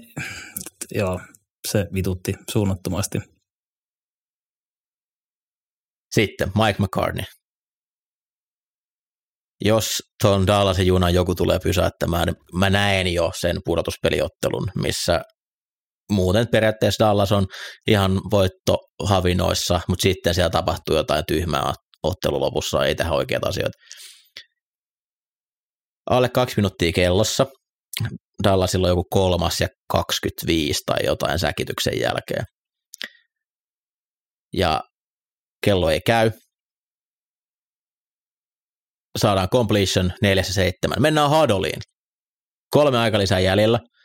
joo, 0.91 1.19
se 1.67 1.87
vitutti 1.93 2.33
suunnattomasti. 2.51 3.19
Sitten 6.15 6.51
Mike 6.55 6.83
McCartney. 6.83 7.25
Jos 9.65 10.03
tuon 10.21 10.47
Dallasin 10.47 10.87
junan 10.87 11.13
joku 11.13 11.35
tulee 11.35 11.59
pysäyttämään, 11.59 12.27
niin 12.27 12.35
mä 12.53 12.69
näen 12.69 13.13
jo 13.13 13.31
sen 13.39 13.59
pudotuspeliottelun, 13.65 14.71
missä 14.75 15.21
muuten 16.11 16.47
periaatteessa 16.51 17.05
Dallas 17.05 17.31
on 17.31 17.45
ihan 17.87 18.21
voittohavinoissa, 18.31 19.81
mutta 19.87 20.01
sitten 20.03 20.33
siellä 20.33 20.49
tapahtuu 20.49 20.95
jotain 20.95 21.23
tyhmää 21.27 21.73
ottelu 22.03 22.39
lopussa, 22.39 22.85
ei 22.85 22.95
tehdä 22.95 23.11
oikeita 23.11 23.49
asioita. 23.49 23.77
Alle 26.09 26.29
kaksi 26.29 26.55
minuuttia 26.57 26.91
kellossa. 26.91 27.45
Dallasilla 28.43 28.87
on 28.87 28.91
joku 28.91 29.03
kolmas 29.09 29.61
ja 29.61 29.67
25 29.91 30.81
tai 30.85 31.05
jotain 31.05 31.39
säkityksen 31.39 31.99
jälkeen. 31.99 32.45
Ja 34.53 34.81
kello 35.65 35.89
ei 35.89 36.01
käy. 36.05 36.31
Saadaan 39.17 39.49
completion 39.49 40.11
4-7. 40.95 40.99
Mennään 40.99 41.29
hadoliin. 41.29 41.81
Kolme 42.71 42.97
aika 42.97 43.17
lisää 43.17 43.39
jäljellä– 43.39 43.79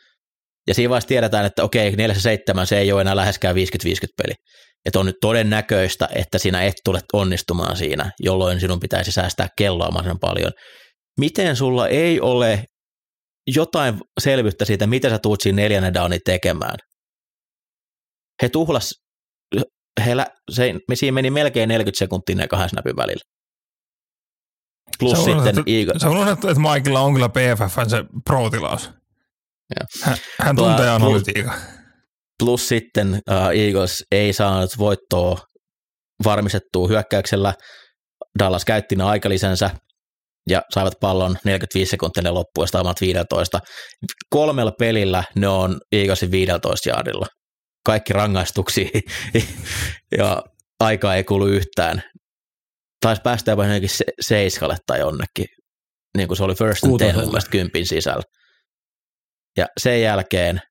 ja 0.67 0.73
siinä 0.73 0.89
vaiheessa 0.89 1.07
tiedetään, 1.07 1.45
että 1.45 1.63
okei, 1.63 1.91
4-7 1.91 1.95
se 2.65 2.77
ei 2.77 2.91
ole 2.91 3.01
enää 3.01 3.15
läheskään 3.15 3.55
50-50 3.55 3.59
peli. 4.23 4.33
Että 4.85 4.99
on 4.99 5.05
nyt 5.05 5.15
todennäköistä, 5.21 6.09
että 6.15 6.37
sinä 6.37 6.63
et 6.63 6.75
tule 6.83 6.99
onnistumaan 7.13 7.77
siinä, 7.77 8.11
jolloin 8.19 8.59
sinun 8.59 8.79
pitäisi 8.79 9.11
säästää 9.11 9.47
kelloa 9.57 9.91
mahdollisimman 9.91 10.19
paljon. 10.19 10.51
Miten 11.19 11.55
sulla 11.55 11.87
ei 11.87 12.21
ole 12.21 12.63
jotain 13.55 13.99
selvyyttä 14.21 14.65
siitä, 14.65 14.87
mitä 14.87 15.09
sä 15.09 15.19
tuut 15.19 15.41
siinä 15.41 15.61
neljännen 15.61 15.93
downin 15.93 16.19
tekemään? 16.25 16.77
He 18.41 18.49
tuhlas, 18.49 18.91
he, 20.05 20.15
se, 20.51 20.73
siinä 20.93 21.15
meni 21.15 21.29
melkein 21.29 21.69
40 21.69 21.99
sekuntia 21.99 22.35
ne 22.35 22.47
kahden 22.47 22.69
snapin 22.69 22.95
välillä. 22.95 23.23
Plus 24.99 25.17
sä 25.17 25.23
sitten 25.23 25.63
Eagle. 25.67 25.99
Sä 25.99 26.09
unohdettu, 26.09 26.47
että 26.47 26.61
Mikella 26.73 26.99
on 26.99 27.13
kyllä 27.13 27.29
PFFn 27.29 27.89
se 27.89 28.03
pro-tilaus. 28.25 28.89
Hän, 30.03 30.17
hän 30.39 30.55
tuntee 30.55 30.89
analytiikan. 30.89 31.53
Plus 32.39 32.67
sitten 32.67 33.13
uh, 33.13 33.59
Eagles 33.59 34.03
ei 34.11 34.33
saanut 34.33 34.77
voittoa 34.77 35.37
varmistettua 36.23 36.87
hyökkäyksellä. 36.87 37.53
Dallas 38.39 38.65
käytti 38.65 38.95
ne 38.95 39.03
aikalisänsä 39.03 39.69
ja 40.49 40.61
saivat 40.69 40.93
pallon 40.99 41.37
45 41.43 41.89
sekuntia 41.89 42.33
loppuun 42.33 42.67
ja 42.73 42.93
15. 43.01 43.59
Kolmella 44.29 44.71
pelillä 44.71 45.23
ne 45.35 45.47
on 45.47 45.81
Eaglesin 45.91 46.31
15 46.31 46.89
jaardilla. 46.89 47.25
Kaikki 47.85 48.13
rangaistuksia 48.13 48.89
ja 50.17 50.43
aika 50.79 51.15
ei 51.15 51.23
kulu 51.23 51.47
yhtään. 51.47 52.03
Taisi 53.01 53.21
päästä 53.21 53.51
jopa 53.51 53.63
jonnekin 53.63 53.89
se, 53.89 54.05
seiskalle 54.21 54.77
tai 54.87 54.99
jonnekin. 54.99 55.45
Niin 56.17 56.27
kuin 56.27 56.37
se 56.37 56.43
oli 56.43 56.55
first 56.55 56.83
and 56.83 56.97
ten 56.97 57.15
mun 57.15 57.25
mielestä 57.25 57.51
kympin 57.51 57.87
sisällä. 57.87 58.23
Ja 59.57 59.65
sen 59.79 60.01
jälkeen 60.01 60.61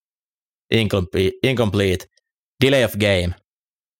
incomplete, 0.72 1.30
incomplete 1.42 2.04
delay 2.64 2.84
of 2.84 2.92
game, 2.92 3.34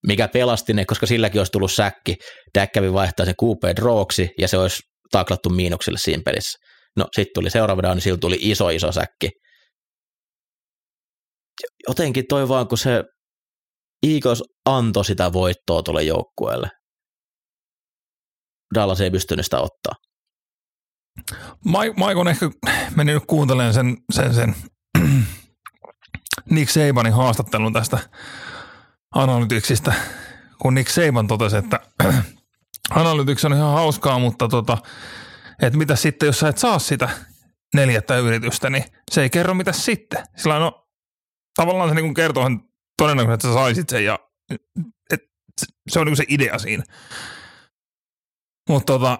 mikä 0.06 0.28
pelasti 0.28 0.72
ne, 0.72 0.84
koska 0.84 1.06
silläkin 1.06 1.40
olisi 1.40 1.52
tullut 1.52 1.72
säkki. 1.72 2.16
Dak 2.58 2.72
kävi 2.72 2.92
vaihtaa 2.92 3.26
sen 3.26 3.34
QP 3.42 3.76
drooksi 3.76 4.28
ja 4.38 4.48
se 4.48 4.58
olisi 4.58 4.82
taklattu 5.10 5.50
miinukselle 5.50 5.98
siinä 5.98 6.22
pelissä. 6.24 6.58
No 6.96 7.06
sitten 7.16 7.32
tuli 7.34 7.50
seuraava 7.50 7.82
down, 7.82 7.94
niin 7.94 8.02
sillä 8.02 8.18
tuli 8.18 8.38
iso 8.40 8.68
iso 8.68 8.92
säkki. 8.92 9.30
Jotenkin 11.88 12.24
toi 12.28 12.48
vaan, 12.48 12.68
kun 12.68 12.78
se 12.78 13.04
Eagles 14.06 14.42
antoi 14.64 15.04
sitä 15.04 15.32
voittoa 15.32 15.82
tuolle 15.82 16.02
joukkueelle. 16.02 16.68
Dallas 18.74 19.00
ei 19.00 19.10
pystynyt 19.10 19.46
sitä 19.46 19.60
ottaa. 19.60 19.94
Mike 21.64 22.20
on 22.20 22.28
ehkä 22.28 22.50
mennyt 22.96 23.22
kuuntelemaan 23.26 23.74
sen, 23.74 23.96
sen, 24.12 24.34
sen 24.34 24.54
Nick 26.50 26.70
Sabanin 26.70 27.12
haastattelun 27.12 27.72
tästä 27.72 27.98
analytiksistä, 29.14 29.94
kun 30.58 30.74
Nick 30.74 30.90
Saban 30.90 31.26
totesi, 31.26 31.56
että 31.56 31.80
analytics 32.90 33.44
on 33.44 33.52
ihan 33.52 33.72
hauskaa, 33.72 34.18
mutta 34.18 34.48
tota, 34.48 34.78
että 35.62 35.78
mitä 35.78 35.96
sitten, 35.96 36.26
jos 36.26 36.40
sä 36.40 36.48
et 36.48 36.58
saa 36.58 36.78
sitä 36.78 37.08
neljättä 37.74 38.18
yritystä, 38.18 38.70
niin 38.70 38.84
se 39.10 39.22
ei 39.22 39.30
kerro 39.30 39.54
mitä 39.54 39.72
sitten. 39.72 40.24
Sillä 40.36 40.58
no, 40.58 40.88
tavallaan 41.56 41.88
se 41.88 41.94
niin 41.94 42.14
kertoo 42.14 42.50
todennäköisesti, 42.98 43.34
että 43.34 43.48
sä 43.48 43.54
saisit 43.54 43.88
sen 43.88 44.04
ja 44.04 44.18
et, 45.10 45.20
se 45.90 45.98
on 45.98 46.06
niin 46.06 46.16
se 46.16 46.24
idea 46.28 46.58
siinä. 46.58 46.84
Mutta 48.68 48.92
tota, 48.92 49.18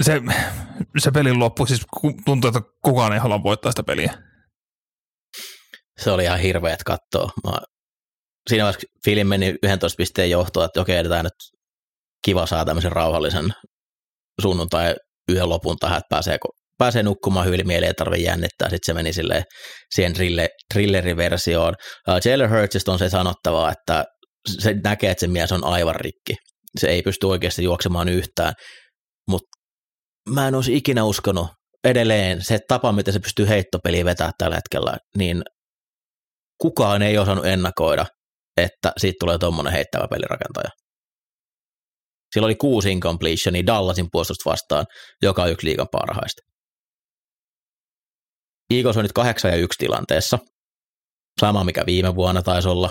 se, 0.00 0.22
se 0.98 1.10
pelin 1.10 1.38
loppu, 1.38 1.66
siis 1.66 1.86
tuntuu, 2.24 2.48
että 2.48 2.60
kukaan 2.82 3.12
ei 3.12 3.18
halua 3.18 3.42
voittaa 3.42 3.72
sitä 3.72 3.82
peliä. 3.82 4.25
Se 6.00 6.10
oli 6.10 6.24
ihan 6.24 6.38
hirveet 6.38 6.82
katsoa. 6.84 7.30
Mä, 7.44 7.58
siinä 8.50 8.64
vaiheessa 8.64 8.88
film 9.04 9.26
meni 9.26 9.54
11 9.62 9.96
pisteen 9.96 10.30
johtoa, 10.30 10.64
että 10.64 10.80
okei, 10.80 10.96
edetään 10.96 11.24
nyt 11.24 11.60
kiva 12.24 12.46
saa 12.46 12.64
tämmöisen 12.64 12.92
rauhallisen 12.92 13.52
sunnuntai 14.42 14.94
yhden 15.28 15.48
lopun 15.48 15.76
tähän, 15.80 15.98
että 15.98 16.08
pääsee, 16.10 16.38
pääsee 16.78 17.02
nukkumaan 17.02 17.46
hyvin 17.46 17.66
mieliin, 17.66 17.88
ei 17.88 17.94
tarvitse 17.94 18.24
jännittää. 18.24 18.70
Sitten 18.70 18.86
se 18.86 18.94
meni 18.94 19.12
sille 19.12 19.44
siihen 19.94 20.14
thriller, 20.14 20.48
thrilleriversioon. 20.72 21.74
Uh, 22.08 22.14
Jailer 22.24 22.50
Hurtsista 22.50 22.92
on 22.92 22.98
se 22.98 23.08
sanottavaa, 23.08 23.72
että 23.72 24.04
se 24.58 24.74
näkee, 24.84 25.10
että 25.10 25.20
se 25.20 25.26
mies 25.26 25.52
on 25.52 25.64
aivan 25.64 25.94
rikki. 25.94 26.34
Se 26.78 26.88
ei 26.88 27.02
pysty 27.02 27.26
oikeasti 27.26 27.64
juoksemaan 27.64 28.08
yhtään, 28.08 28.52
mutta 29.28 29.48
mä 30.28 30.48
en 30.48 30.54
olisi 30.54 30.76
ikinä 30.76 31.04
uskonut 31.04 31.48
edelleen 31.84 32.44
se 32.44 32.58
tapa, 32.68 32.92
miten 32.92 33.14
se 33.14 33.20
pystyy 33.20 33.48
heittopeliä 33.48 34.04
vetää 34.04 34.30
tällä 34.38 34.56
hetkellä, 34.56 34.96
niin 35.16 35.42
kukaan 36.58 37.02
ei 37.02 37.18
osannut 37.18 37.46
ennakoida, 37.46 38.06
että 38.56 38.92
siitä 38.96 39.16
tulee 39.20 39.38
tuommoinen 39.38 39.72
heittävä 39.72 40.08
pelirakentaja. 40.10 40.70
Sillä 42.34 42.46
oli 42.46 42.54
kuusi 42.54 42.92
incompletionia 42.92 43.66
Dallasin 43.66 44.06
puolustusta 44.12 44.50
vastaan, 44.50 44.86
joka 45.22 45.42
on 45.42 45.50
yksi 45.50 45.66
liigan 45.66 45.86
parhaista. 45.92 46.42
Eagles 48.74 48.96
on 48.96 49.02
nyt 49.02 49.12
8 49.12 49.50
ja 49.50 49.56
1 49.56 49.78
tilanteessa. 49.78 50.38
Sama 51.40 51.64
mikä 51.64 51.86
viime 51.86 52.14
vuonna 52.14 52.42
taisi 52.42 52.68
olla. 52.68 52.90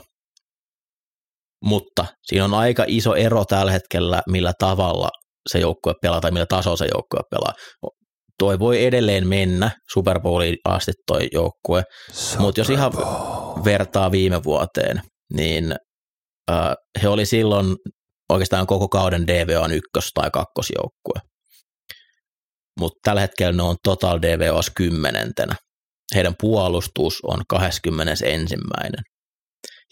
Mutta 1.66 2.06
siinä 2.24 2.46
on 2.46 2.54
aika 2.54 2.86
iso 2.88 3.16
ero 3.16 3.46
tällä 3.46 3.72
hetkellä, 3.72 4.22
millä 4.30 4.54
tavalla 4.60 5.10
se 5.52 5.60
joukkue 5.60 5.94
pelaa 6.02 6.22
tai 6.22 6.32
millä 6.32 6.46
tasolla 6.46 6.78
se 6.78 6.88
joukkue 6.94 7.20
pelaa. 7.32 7.54
Toi 8.40 8.60
voi 8.60 8.86
edelleen 8.86 9.28
mennä 9.28 9.72
Super 9.94 10.20
Bowliin 10.20 10.58
asti 10.66 10.92
toi 11.08 11.28
joukkue, 11.32 11.84
mutta 12.38 12.60
jos 12.60 12.70
ihan 12.70 12.92
vertaa 13.66 14.12
viime 14.12 14.44
vuoteen, 14.44 15.02
niin 15.34 15.76
äh, 16.52 16.76
he 17.02 17.10
oli 17.10 17.26
silloin 17.26 17.76
oikeastaan 18.30 18.68
koko 18.68 18.88
kauden 18.88 19.28
DVOn 19.28 19.72
ykkös- 19.72 20.12
tai 20.14 20.32
kakkosjoukkue. 20.32 21.22
Mutta 22.80 23.00
tällä 23.04 23.22
hetkellä 23.22 23.52
ne 23.52 23.64
on 23.64 23.76
Total 23.84 24.22
DVOs 24.22 24.72
kymmenentenä. 24.76 25.56
Heidän 26.16 26.36
puolustus 26.42 27.20
on 27.24 27.42
21. 27.50 28.56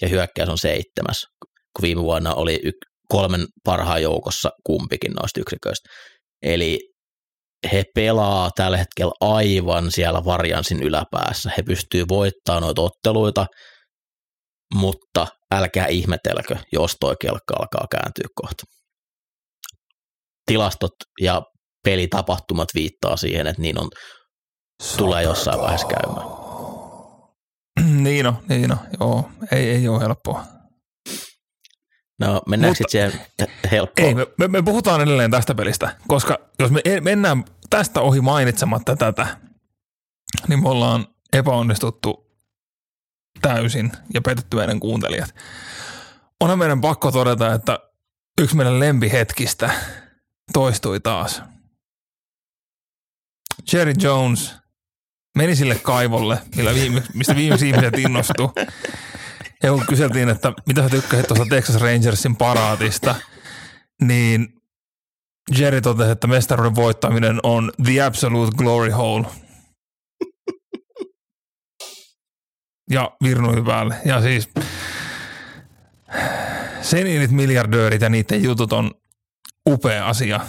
ja 0.02 0.08
hyökkäys 0.08 0.50
on 0.50 0.58
seitsemäs, 0.58 1.26
kun 1.42 1.82
viime 1.82 2.02
vuonna 2.02 2.34
oli 2.34 2.60
y- 2.64 2.72
kolmen 3.10 3.46
parhaan 3.64 4.02
joukossa 4.02 4.50
kumpikin 4.64 5.12
noista 5.12 5.40
yksiköistä. 5.40 5.90
Eli 6.42 6.80
he 7.72 7.84
pelaa 7.96 8.50
tällä 8.56 8.78
hetkellä 8.78 9.14
aivan 9.22 9.92
siellä 9.92 10.26
varjansin 10.26 10.84
yläpäässä. 10.84 11.52
He 11.58 11.64
pystyy 11.64 12.06
voittamaan 12.08 12.64
noita 12.64 12.82
otteluita, 12.82 13.46
mutta 14.76 15.28
älkää 15.54 15.88
ihmetelkö, 15.88 16.56
jos 16.72 16.98
toi 17.00 17.16
kelkka 17.22 17.54
alkaa 17.60 17.88
kääntyä 17.92 18.28
kohta. 18.36 18.64
Tilastot 20.46 20.94
ja 21.22 21.42
pelitapahtumat 21.86 22.70
viittaa 22.76 23.18
siihen, 23.18 23.48
että 23.48 23.62
niin 23.62 23.80
on, 23.80 23.90
tulee 24.98 25.24
jossain 25.24 25.60
vaiheessa 25.60 25.88
käymään. 25.88 26.28
niin 28.04 28.28
on, 28.28 28.38
niin 28.50 28.72
on, 28.72 28.78
joo, 29.00 29.30
ei, 29.52 29.70
ei 29.70 29.88
ole 29.88 30.02
helppoa. 30.02 30.46
No 32.24 32.42
mennäänkö 32.48 32.78
sitten 32.78 33.12
siihen 33.12 33.50
helppoon? 33.72 34.08
Ei, 34.08 34.16
me, 34.16 34.28
me, 34.38 34.48
me 34.48 34.62
puhutaan 34.62 35.02
edelleen 35.02 35.32
tästä 35.32 35.56
pelistä, 35.56 35.96
koska 36.08 36.38
jos 36.60 36.72
me 36.72 36.82
mennään 37.02 37.46
tästä 37.70 38.02
ohi 38.02 38.22
mainitsematta 38.22 38.96
tätä, 38.96 39.38
niin 40.48 40.64
me 40.64 40.70
ollaan 40.70 41.08
epäonnistuttu 41.34 42.28
täysin 43.42 43.92
ja 44.14 44.22
petetty 44.22 44.58
meidän 44.58 44.80
kuuntelijat. 44.80 45.36
Onhan 46.40 46.60
meidän 46.60 46.82
pakko 46.82 47.12
todeta, 47.12 47.54
että 47.54 47.80
yksi 48.42 48.56
meidän 48.56 48.80
lempihetkistä 48.80 49.72
toistui 50.54 51.00
taas. 51.00 51.42
Jerry 53.74 53.94
Jones 54.02 54.56
meni 55.38 55.56
sille 55.56 55.76
kaivolle, 55.76 56.38
millä 56.56 56.74
viime, 56.74 57.04
mistä 57.14 57.36
viimeisi 57.36 57.70
ihmiset 57.70 57.98
innostu. 57.98 58.52
Ja 59.64 59.72
kun 59.72 59.86
kyseltiin, 59.90 60.30
että 60.30 60.54
mitä 60.66 60.82
sä 60.82 60.90
tykkäsit 60.90 61.28
tuosta 61.28 61.46
Texas 61.50 61.82
Rangersin 61.82 62.36
paraatista, 62.36 63.16
niin 64.02 64.62
Jerry 65.58 65.82
totesi, 65.82 66.12
että 66.12 66.28
mestaruuden 66.28 66.76
voittaminen 66.76 67.40
on 67.44 67.72
the 67.84 68.02
absolute 68.02 68.58
glory 68.58 68.90
hole. 68.90 69.28
Ja 72.90 73.12
virnui 73.24 73.64
päälle. 73.66 73.96
Ja 74.06 74.22
siis 74.22 74.50
seniilit 76.82 77.32
miljardöörit 77.32 78.02
ja 78.02 78.10
niiden 78.10 78.44
jutut 78.44 78.74
on 78.74 78.92
upea 79.70 80.08
asia, 80.08 80.40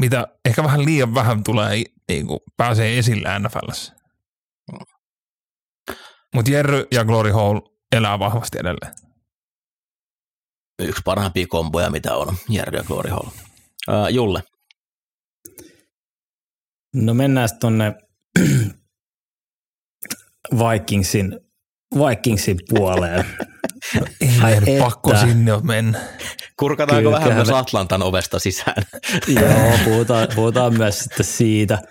mitä 0.00 0.26
ehkä 0.44 0.64
vähän 0.64 0.84
liian 0.84 1.14
vähän 1.14 1.44
tulee, 1.44 1.84
niin 2.08 2.26
kuin 2.26 2.40
pääsee 2.56 2.98
esille 2.98 3.28
NFLssä. 3.38 3.92
Mutta 6.34 6.50
Jerry 6.50 6.86
ja 6.90 7.04
Glory 7.04 7.30
Hall 7.30 7.73
elää 7.94 8.18
vahvasti 8.18 8.58
edelleen. 8.60 8.94
Yksi 10.82 11.02
parhaimpia 11.04 11.46
komboja, 11.48 11.90
mitä 11.90 12.14
on, 12.16 12.36
Jerry 12.48 12.78
ja 12.78 12.84
Glory 12.84 13.10
Hall. 13.10 13.26
Uh, 13.88 14.08
Julle. 14.10 14.42
No 16.94 17.14
mennään 17.14 17.48
tuonne 17.60 17.94
Vikingsin, 20.58 21.40
Vikingsin 21.94 22.58
puoleen. 22.68 23.24
No, 23.94 24.06
ei 24.48 24.78
pakko 24.78 25.16
sinne 25.16 25.52
on 25.52 25.66
mennä. 25.66 26.00
Kurkataanko 26.58 27.10
Kyllä, 27.10 27.20
vähän 27.20 27.34
myös 27.34 27.50
Atlantan 27.50 28.02
ovesta 28.02 28.38
sisään? 28.38 28.82
Joo, 29.40 29.78
puhutaan, 29.84 30.28
puhutaan 30.34 30.76
myös 30.76 30.98
sitten 30.98 31.26
siitä. 31.26 31.82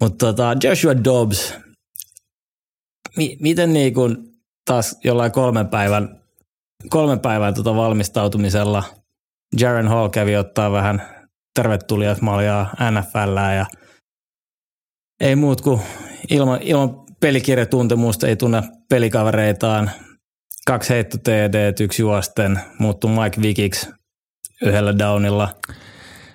Mutta 0.00 0.26
tota, 0.26 0.56
Joshua 0.62 1.04
Dobbs, 1.04 1.54
mi- 3.16 3.36
miten 3.40 3.72
niin 3.72 3.94
kuin 3.94 4.16
taas 4.66 4.98
jollain 5.04 5.32
kolmen 5.32 5.68
päivän, 5.68 6.20
kolmen 6.90 7.20
päivän 7.20 7.54
tota 7.54 7.76
valmistautumisella 7.76 8.84
Jaren 9.60 9.88
Hall 9.88 10.08
kävi 10.08 10.36
ottaa 10.36 10.72
vähän 10.72 11.02
tervetulijat 11.54 12.20
maljaa 12.20 12.74
NFL 12.90 13.36
ja 13.56 13.66
ei 15.20 15.36
muut 15.36 15.60
kuin 15.60 15.80
ilman, 16.30 16.62
ilman 16.62 17.06
pelikirjatuntemusta 17.20 18.28
ei 18.28 18.36
tunne 18.36 18.62
pelikavereitaan. 18.88 19.90
Kaksi 20.66 20.94
heitto 20.94 21.18
TD, 21.18 21.82
yksi 21.82 22.02
juosten, 22.02 22.60
muuttuu 22.78 23.10
Mike 23.10 23.42
Vikiksi 23.42 23.88
yhdellä 24.62 24.98
downilla. 24.98 25.56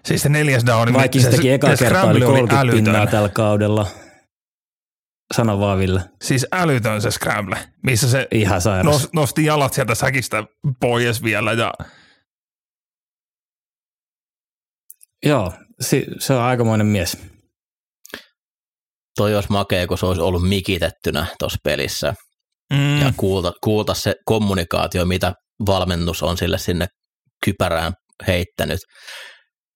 Siis 0.06 0.22
se 0.22 0.30
neljäs 0.30 0.66
down. 0.66 0.94
Vikings 1.04 1.28
teki 1.28 1.52
eka 1.52 1.76
kertaa 1.80 2.04
oli 2.04 2.22
30 2.22 2.72
pinnaa 2.72 3.08
tällä 3.08 3.30
kaudella. 3.30 3.88
Sano 5.32 5.60
vaan 5.60 5.80
Ville. 5.80 6.02
Siis 6.22 6.46
älytön 6.52 7.02
se 7.02 7.12
scramble, 7.12 7.58
missä 7.84 8.10
se 8.10 8.28
Ihan 8.32 8.62
sairas. 8.62 9.08
nosti 9.14 9.46
jalat 9.46 9.74
sieltä 9.74 9.96
säkistä 9.96 10.44
pois 10.80 11.24
vielä 11.24 11.54
ja 11.54 11.74
Joo, 15.26 15.54
se 16.20 16.34
on 16.34 16.42
aikamoinen 16.42 16.88
mies. 16.88 17.18
Toi 19.18 19.36
olisi 19.36 19.52
makea, 19.52 19.88
kun 19.88 19.98
se 19.98 20.06
olisi 20.06 20.22
ollut 20.22 20.50
mikitettynä 20.50 21.26
tuossa 21.40 21.58
pelissä. 21.64 22.14
Mm. 22.74 23.02
Ja 23.02 23.14
kuulta, 23.18 23.54
kuulta 23.64 23.94
se 23.94 24.16
kommunikaatio, 24.26 25.06
mitä 25.06 25.34
valmennus 25.66 26.24
on 26.24 26.38
sille 26.38 26.58
sinne 26.58 26.88
kypärään 27.46 27.94
heittänyt. 28.28 28.80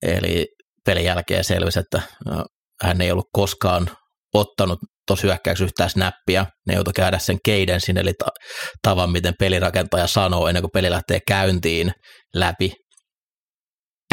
Eli 0.02 0.46
pelin 0.86 1.06
jälkeen 1.06 1.44
selvisi, 1.44 1.80
että 1.80 2.02
no, 2.26 2.46
hän 2.82 3.02
ei 3.02 3.12
ollut 3.12 3.30
koskaan 3.32 3.90
ottanut 4.34 4.80
tuossa 5.08 5.28
hyökkäyksessä 5.28 5.66
yhtään 5.66 5.90
snappia. 5.90 6.46
Ne 6.68 6.74
joutui 6.74 6.94
käydä 6.94 7.20
sen 7.20 7.38
cadencin, 7.48 7.98
eli 7.98 8.14
ta- 8.14 8.32
tavan, 8.82 9.12
miten 9.12 9.34
pelirakentaja 9.40 10.08
sanoo 10.08 10.48
ennen 10.48 10.64
kuin 10.64 10.72
peli 10.74 10.90
lähtee 10.90 11.20
käyntiin 11.28 11.92
läpi 12.36 12.74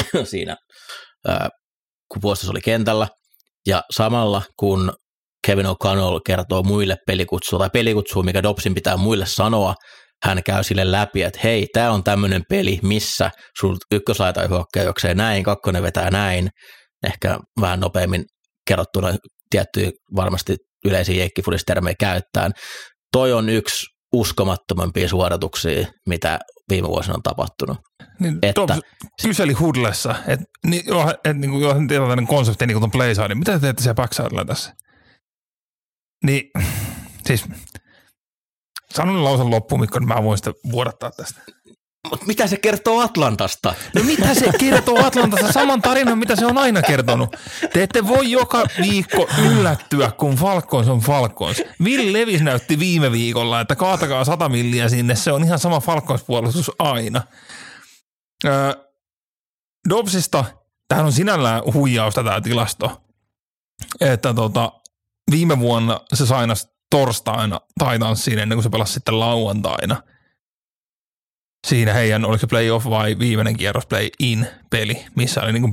siinä, 0.24 0.56
ää, 1.28 1.48
kun 2.12 2.20
puolustus 2.20 2.50
oli 2.50 2.60
kentällä. 2.60 3.08
Ja 3.66 3.82
samalla 3.90 4.42
kun 4.58 4.92
Kevin 5.46 5.66
O'Connell 5.66 6.20
kertoo 6.26 6.62
muille 6.62 6.96
pelikutsua 7.06 7.58
tai 7.58 7.70
pelikutsua, 7.70 8.22
mikä 8.22 8.42
Dobsin 8.42 8.74
pitää 8.74 8.96
muille 8.96 9.26
sanoa, 9.26 9.74
hän 10.24 10.42
käy 10.46 10.64
sille 10.64 10.92
läpi, 10.92 11.22
että 11.22 11.40
hei, 11.44 11.66
tämä 11.72 11.90
on 11.90 12.04
tämmöinen 12.04 12.42
peli, 12.48 12.78
missä 12.82 13.30
sul 13.60 13.76
ykköslaita 13.92 14.48
hyökkäykseen 14.48 15.16
näin, 15.16 15.44
kakkonen 15.44 15.82
vetää 15.82 16.10
näin, 16.10 16.48
ehkä 17.06 17.38
vähän 17.60 17.80
nopeammin 17.80 18.24
kerrottuna 18.68 19.16
tiettyjä 19.50 19.90
varmasti 20.16 20.56
yleisiä 20.84 21.14
jeikkifudistermejä 21.14 21.94
käyttäen. 22.00 22.52
Toi 23.12 23.32
on 23.32 23.48
yksi 23.48 23.86
uskomattomampia 24.12 25.08
suorituksia, 25.08 25.86
mitä 26.08 26.38
viime 26.68 26.88
vuosina 26.88 27.14
on 27.14 27.22
tapahtunut. 27.22 27.78
Niin 28.20 28.38
Että- 28.42 28.60
Dobbs 28.60 28.80
kyseli 29.22 29.52
Hudlessa, 29.52 30.14
että 30.26 30.44
niin, 30.66 30.84
et, 31.24 31.36
niin 31.36 31.50
kuin, 31.50 31.62
joo, 31.62 31.74
tällainen 31.88 32.26
konsepti 32.26 32.66
niin 32.66 32.74
kuin 32.74 32.80
tuon 32.80 32.90
playsidin, 32.90 33.38
mitä 33.38 33.52
te 33.52 33.58
teette 33.58 33.82
siellä 33.82 33.94
backsidella 33.94 34.44
tässä? 34.44 34.72
Niin, 36.24 36.50
siis 37.26 37.44
sanon 38.94 39.24
lausen 39.24 39.50
loppuun, 39.50 39.80
Mikko, 39.80 39.98
niin 39.98 40.08
mä 40.08 40.22
voin 40.22 40.38
sitä 40.38 40.52
vuodattaa 40.72 41.10
tästä. 41.10 41.42
Mutta 42.10 42.26
mitä 42.26 42.46
se 42.46 42.56
kertoo 42.56 43.00
Atlantasta? 43.00 43.74
No 43.94 44.02
mitä 44.02 44.34
se 44.34 44.50
kertoo 44.58 45.04
Atlantasta? 45.06 45.52
Saman 45.52 45.82
tarinan, 45.82 46.18
mitä 46.18 46.36
se 46.36 46.46
on 46.46 46.58
aina 46.58 46.82
kertonut. 46.82 47.36
Te 47.72 47.82
ette 47.82 48.08
voi 48.08 48.30
joka 48.30 48.64
viikko 48.80 49.28
yllättyä, 49.50 50.10
kun 50.10 50.34
Falcons 50.34 50.88
on 50.88 51.00
Falcons. 51.00 51.62
Will 51.82 52.12
Levis 52.12 52.42
näytti 52.42 52.78
viime 52.78 53.12
viikolla, 53.12 53.60
että 53.60 53.76
kaatakaa 53.76 54.24
100 54.24 54.48
milliä 54.48 54.88
sinne. 54.88 55.14
Se 55.14 55.32
on 55.32 55.44
ihan 55.44 55.58
sama 55.58 55.80
Falcons-puolustus 55.80 56.70
aina. 56.78 57.22
Öö, 58.44 58.72
Dobbsista, 59.88 60.44
tämähän 60.88 61.06
on 61.06 61.12
sinällään 61.12 61.62
huijausta 61.74 62.24
tämä 62.24 62.40
tilasto, 62.40 63.02
että 64.00 64.34
tota, 64.34 64.72
viime 65.30 65.58
vuonna 65.58 66.00
se 66.14 66.26
sainas 66.26 66.68
torstaina 66.90 67.60
Titansiin 67.78 68.38
ennen 68.38 68.56
kuin 68.56 68.62
se 68.62 68.70
pelasi 68.70 68.92
sitten 68.92 69.20
lauantaina– 69.20 70.02
siinä 71.66 71.92
heidän, 71.92 72.24
oliko 72.24 72.40
se 72.40 72.46
playoff 72.46 72.86
vai 72.86 73.18
viimeinen 73.18 73.56
kierros 73.56 73.86
play-in 73.86 74.46
peli, 74.70 75.04
missä 75.16 75.40
oli 75.40 75.52
niin 75.52 75.72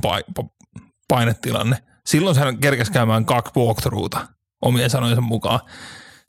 painetilanne. 1.08 1.76
Silloin 2.06 2.36
hän 2.36 2.58
kerkesi 2.58 2.92
käymään 2.92 3.24
kaksi 3.24 3.52
walkthroughta 3.56 4.28
omien 4.62 4.90
sanojensa 4.90 5.20
mukaan, 5.20 5.60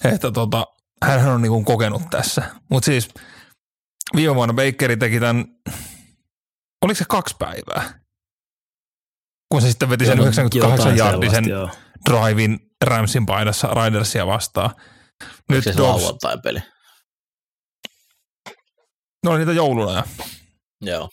että 0.04 0.32
tota, 0.32 0.66
hän 1.04 1.28
on 1.28 1.42
niin 1.42 1.52
kuin 1.52 1.66
kokenut 1.66 2.02
tässä. 2.10 2.44
Mutta 2.70 2.86
siis 2.86 3.10
viime 4.16 4.36
vuonna 4.36 4.54
Bakeri 4.54 4.98
teki 4.98 5.20
tämän, 5.20 5.46
oliko 6.82 6.98
se 6.98 7.06
kaksi 7.10 7.36
päivää? 7.40 8.02
Kun 9.52 9.62
se 9.62 9.70
sitten 9.70 9.90
veti 9.90 10.06
sen 10.06 10.20
98 10.20 10.98
jardisen 10.98 11.50
joo. 11.50 11.70
drivein 12.10 12.60
Ramsin 12.86 13.26
paidassa 13.26 13.68
Ridersia 13.68 14.28
vastaan. 14.28 14.70
Nyt 15.50 15.64
se 15.64 15.72
Dobbs- 15.72 15.80
lauantain 15.80 16.42
peli. 16.42 16.60
Ne 19.24 19.30
oli 19.30 19.40
niitä 19.40 19.54
joulunaja. 19.54 20.04
Joo. 20.82 21.10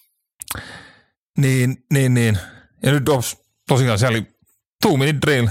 Niin, 1.38 1.84
niin, 1.92 2.14
niin. 2.14 2.38
Ja 2.82 2.92
nyt 2.92 3.06
Dobbs 3.06 3.36
tosiaan 3.68 3.98
siellä 3.98 4.16
oli 4.18 4.26
two 4.82 4.96
minute 4.96 5.18
drill. 5.26 5.46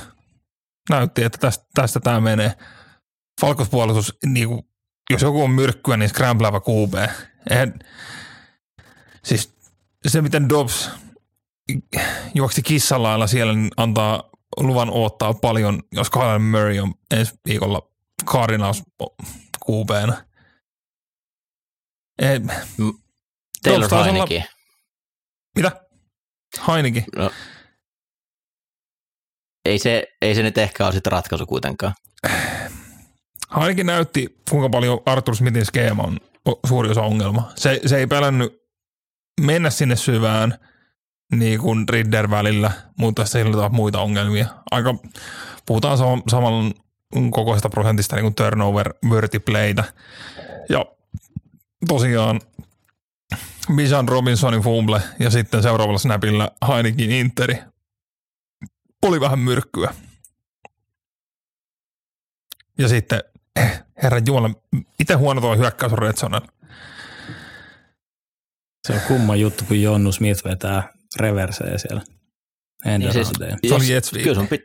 Näytti, 0.89 1.23
että 1.23 1.37
tästä, 1.37 1.65
tästä 1.73 1.99
tämä 1.99 2.21
menee. 2.21 2.53
Falkospuolustus, 3.41 4.17
niin 4.25 4.47
kuin, 4.47 4.61
jos 5.09 5.21
joku 5.21 5.43
on 5.43 5.51
myrkkyä, 5.51 5.97
niin 5.97 6.09
scramblava 6.09 6.61
QB. 6.61 6.93
Eihän, 7.49 7.79
siis 9.23 9.55
se, 10.07 10.21
miten 10.21 10.49
Dobbs 10.49 10.89
juoksi 12.33 12.61
kissalailla 12.61 13.27
siellä, 13.27 13.53
niin 13.53 13.71
antaa 13.77 14.29
luvan 14.57 14.89
odottaa 14.89 15.33
paljon, 15.33 15.83
jos 15.91 16.09
Kyler 16.09 16.39
Murray 16.39 16.79
on 16.79 16.93
ensi 17.11 17.33
viikolla 17.47 17.91
Cardinals 18.25 18.83
QBnä. 19.69 20.26
Ei, 22.19 22.39
Taylor 23.63 23.89
taisi 23.89 23.95
olla- 23.95 24.03
Heineke. 24.03 24.43
mitä? 25.55 25.71
Heineken. 26.67 27.03
No, 27.15 27.31
ei, 29.65 29.79
se, 29.79 30.03
ei 30.21 30.35
se 30.35 30.43
nyt 30.43 30.57
ehkä 30.57 30.85
ole 30.85 30.93
sitten 30.93 31.11
ratkaisu 31.11 31.45
kuitenkaan. 31.45 31.93
Ainakin 33.49 33.85
näytti, 33.85 34.37
kuinka 34.49 34.69
paljon 34.69 34.99
Arthur 35.05 35.35
Smithin 35.35 35.65
skeema 35.65 36.03
on 36.03 36.19
suuri 36.67 36.89
osa 36.89 37.01
ongelma. 37.01 37.51
Se, 37.55 37.81
se 37.85 37.97
ei 37.97 38.07
pelännyt 38.07 38.61
mennä 39.41 39.69
sinne 39.69 39.95
syvään 39.95 40.57
niin 41.31 41.59
kuin 41.59 41.89
Ridder 41.89 42.29
välillä, 42.29 42.71
mutta 42.97 43.25
sillä 43.25 43.65
on 43.65 43.75
muita 43.75 44.01
ongelmia. 44.01 44.45
Aika, 44.71 44.95
puhutaan 45.65 45.97
sama, 45.97 46.21
saman 46.29 46.73
kokoisesta 47.31 47.69
prosentista 47.69 48.15
niin 48.15 48.23
kuin 48.23 48.35
turnover 48.35 48.93
worthy 49.09 49.39
playtä. 49.39 49.83
Ja 50.69 50.85
tosiaan 51.87 52.41
Bijan 53.75 54.07
Robinsonin 54.09 54.61
fumble 54.61 55.01
ja 55.19 55.29
sitten 55.29 55.63
seuraavalla 55.63 55.99
snapilla 55.99 56.51
Heinekin 56.67 57.11
Interi 57.11 57.57
oli 59.01 59.19
vähän 59.21 59.39
myrkkyä. 59.39 59.93
Ja 62.77 62.87
sitten, 62.87 63.21
eh, 63.55 63.83
herran 64.03 64.25
Jumala, 64.27 64.49
miten 64.99 65.17
huono 65.17 65.41
tuo 65.41 65.55
hyökkäys 65.57 65.91
on 65.93 65.99
Redsonella? 65.99 66.47
Se 68.87 68.93
on 68.93 69.01
kumma 69.07 69.35
juttu, 69.35 69.63
kun 69.67 69.81
Jonnu 69.81 70.11
Smith 70.11 70.43
vetää 70.45 70.93
reversejä 71.19 71.77
siellä. 71.77 72.01
En 72.85 72.99
Niin 73.01 73.13
siis- 73.13 73.27
Se 73.27 73.43
oli 73.43 73.83
Jos- 73.83 73.89
Jets. 73.89 74.11
Kyllä 74.11 74.35
sun, 74.35 74.47
pit, 74.47 74.61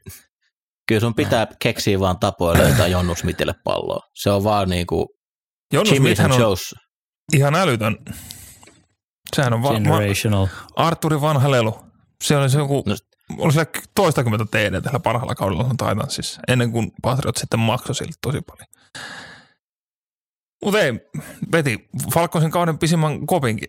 kyllä 0.89 1.01
sun 1.01 1.15
pitää 1.15 1.47
keksiä 1.59 2.01
vaan 2.01 2.19
tapoja 2.19 2.59
löytää 2.59 2.87
Jonnu 2.87 3.15
Smithille 3.15 3.55
palloa. 3.65 4.11
Se 4.15 4.31
on 4.31 4.45
vaan 4.45 4.69
niin 4.71 4.87
kuin 4.87 5.07
Jonnu 5.73 5.93
Jimmy 5.95 6.09
Smithhän 6.09 6.33
on 6.33 6.41
Joe's. 6.41 6.82
Ihan 7.33 7.55
älytön. 7.55 7.99
Sehän 9.37 9.53
on 9.53 9.63
va- 9.63 9.69
va- 9.69 9.75
Generational. 9.75 10.47
Arturin 10.77 11.21
vanha 11.21 11.51
lelu. 11.51 11.81
Se 12.25 12.37
oli 12.37 12.51
se 12.51 12.59
joku, 12.59 12.83
No- 12.87 12.95
oli 13.39 13.53
sillä 13.53 13.67
toistakymmentä 13.95 14.45
TD 14.51 14.81
tällä 14.83 15.01
parhaalla 15.01 15.35
kaudella 15.35 15.65
on 15.65 15.77
Titansissa, 15.77 16.41
ennen 16.49 16.73
kuin 16.73 16.93
Patriot 17.03 17.37
sitten 17.37 17.61
maksoi 17.61 17.95
sille 17.95 18.13
tosi 18.23 18.41
paljon. 18.41 18.67
Mutta 20.65 20.81
ei, 20.81 20.93
veti 21.53 21.89
Falconsin 22.15 22.51
kauden 22.51 22.79
pisimmän 22.79 23.27
kopinkin 23.27 23.69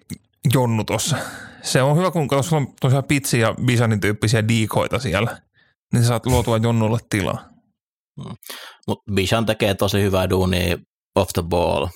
Jonnu 0.53 0.83
tuossa. 0.83 1.17
Se 1.61 1.81
on 1.81 1.97
hyvä, 1.97 2.11
kun 2.11 2.27
katsotaan, 2.27 2.49
sulla 2.49 2.61
on 2.69 2.75
tosiaan 2.81 3.03
Pitsi 3.03 3.39
ja 3.39 3.55
Bisanin 3.65 3.99
tyyppisiä 3.99 4.47
diikoita 4.47 4.99
siellä, 4.99 5.41
niin 5.93 6.03
sä 6.03 6.07
saat 6.07 6.25
luotua 6.25 6.57
Jonnulle 6.57 6.99
tilaa. 7.09 7.49
Mutta 8.87 9.11
Bishan 9.13 9.45
tekee 9.45 9.75
tosi 9.75 10.01
hyvää 10.01 10.29
duunia 10.29 10.77
off 11.15 11.29
the 11.33 11.41
ball. 11.43 11.87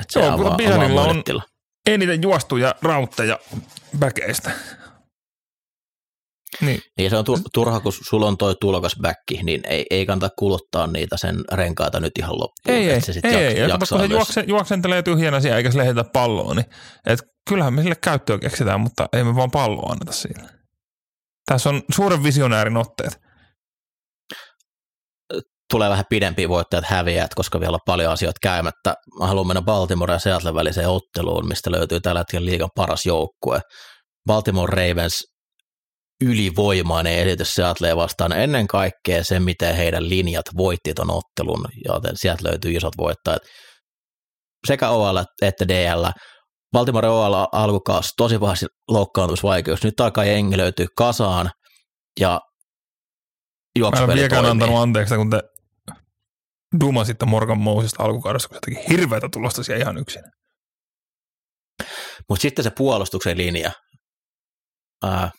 Et 0.00 0.10
se 0.10 0.20
Joo, 0.20 0.54
Bishanilla 0.56 1.02
avaa 1.02 1.14
muille 1.14 1.32
on-. 1.32 1.42
Eniten 1.86 2.22
juostuja 2.22 2.74
rautteja 2.82 3.38
väkeistä. 4.00 4.50
Niin, 6.60 6.80
Niin 6.98 7.10
se 7.10 7.16
on 7.16 7.24
tu- 7.24 7.40
turha, 7.54 7.80
kun 7.80 7.92
sulla 7.92 8.26
on 8.26 8.36
toi 8.36 8.54
tulokas 8.60 8.96
backi, 9.02 9.42
niin 9.42 9.60
ei, 9.66 9.86
ei 9.90 10.06
kannata 10.06 10.34
kuluttaa 10.38 10.86
niitä 10.86 11.16
sen 11.16 11.44
renkaita 11.52 12.00
nyt 12.00 12.12
ihan 12.18 12.32
loppuun. 12.38 12.76
Ei, 12.76 12.90
ei, 12.90 13.00
se 13.00 13.12
sit 13.12 13.24
ei, 13.24 13.34
ei. 13.34 13.58
Ja 13.58 13.68
kato, 13.68 13.72
jaksaa 13.82 13.98
kun 13.98 14.04
se 14.04 14.08
myös. 14.08 14.18
juokse, 14.18 14.44
juoksentelee 14.46 15.02
tyhjänä 15.02 15.40
siellä 15.40 15.56
eikä 15.56 15.70
se 15.70 15.78
lähetä 15.78 16.04
palloa, 16.04 16.54
niin 16.54 16.66
et 17.06 17.20
kyllähän 17.48 17.74
me 17.74 17.82
sille 17.82 17.96
käyttöä 18.04 18.38
keksitään, 18.38 18.80
mutta 18.80 19.08
ei 19.12 19.24
me 19.24 19.34
vaan 19.36 19.50
palloa 19.50 19.92
anneta 19.92 20.12
sille. 20.12 20.48
Tässä 21.46 21.68
on 21.68 21.82
suuren 21.94 22.22
visionäärin 22.22 22.76
otteet. 22.76 23.20
Tulee 25.70 25.90
vähän 25.90 26.04
pidempiä 26.10 26.48
voittajat 26.48 26.84
häviäjät, 26.84 27.34
koska 27.34 27.60
vielä 27.60 27.74
on 27.74 27.80
paljon 27.86 28.12
asioita 28.12 28.38
käymättä. 28.42 28.94
Mä 29.18 29.26
haluan 29.26 29.46
mennä 29.46 29.62
Baltimore 29.62 30.12
ja 30.12 30.18
Seattle 30.18 30.54
väliseen 30.54 30.88
otteluun, 30.88 31.48
mistä 31.48 31.70
löytyy 31.70 32.00
tällä 32.00 32.20
hetkellä 32.20 32.46
liigan 32.46 32.68
paras 32.74 33.06
joukkue. 33.06 33.60
Baltimore 34.26 34.88
Ravens 34.88 35.24
ylivoimainen 36.24 37.18
esitys 37.18 37.54
Seattlea 37.54 37.96
vastaan. 37.96 38.32
Ennen 38.32 38.66
kaikkea 38.66 39.24
se, 39.24 39.40
miten 39.40 39.76
heidän 39.76 40.08
linjat 40.08 40.46
voitti 40.56 40.94
ton 40.94 41.10
ottelun, 41.10 41.64
joten 41.84 42.12
sieltä 42.14 42.48
löytyy 42.48 42.72
isot 42.72 42.96
voittajat. 42.96 43.42
Sekä 44.66 44.88
OL 44.88 45.16
että 45.42 45.68
DL. 45.68 46.04
Baltimore 46.72 47.08
OL 47.08 47.46
alkukaus 47.52 48.12
tosi 48.16 48.38
pahasti 48.38 48.66
loukkaantumisvaikeus. 48.90 49.84
Nyt 49.84 50.00
alkaa 50.00 50.24
jengi 50.24 50.56
löytyy 50.56 50.86
kasaan 50.96 51.50
ja 52.20 52.40
Mä 53.78 54.00
en 54.00 54.08
vieläkään 54.08 54.46
antanut 54.46 54.78
anteeksi, 54.78 55.16
kun 55.16 55.30
te 55.30 55.42
dumasitte 56.80 57.26
Morgan 57.26 57.58
Mousesta 57.58 58.02
alkukaudesta, 58.02 58.48
kun 58.48 58.56
se 58.56 58.60
teki 58.60 58.88
hirveätä 58.88 59.28
tulosta 59.32 59.62
siellä 59.62 59.82
ihan 59.82 59.98
yksin. 59.98 60.22
Mutta 62.28 62.42
sitten 62.42 62.62
se 62.62 62.70
puolustuksen 62.70 63.36
linja. 63.36 63.72
Ää, 65.04 65.30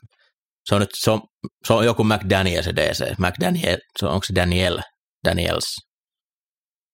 se 0.66 0.76
on 0.76 0.82
nyt, 0.82 0.90
se 0.94 1.12
on, 1.12 1.22
se 1.68 1.74
on 1.74 1.86
joku 1.86 2.04
McDaniel 2.04 2.64
se 2.64 2.76
DC. 2.76 3.18
McDaniel, 3.18 3.78
se 4.00 4.06
on, 4.06 4.12
onko 4.12 4.26
se 4.26 4.36
Daniel? 4.36 4.80
Daniels. 5.26 5.76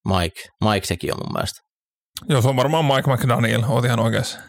Mike, 0.07 0.41
Mike 0.63 0.85
sekin 0.87 1.13
on 1.13 1.19
mun 1.23 1.33
mielestä. 1.33 1.61
Joo, 2.29 2.41
se 2.41 2.47
on 2.47 2.55
varmaan 2.55 2.85
Mike 2.85 3.15
McDaniel, 3.15 3.63
oot 3.67 3.85
ihan 3.85 3.99
oikeassa. 3.99 4.39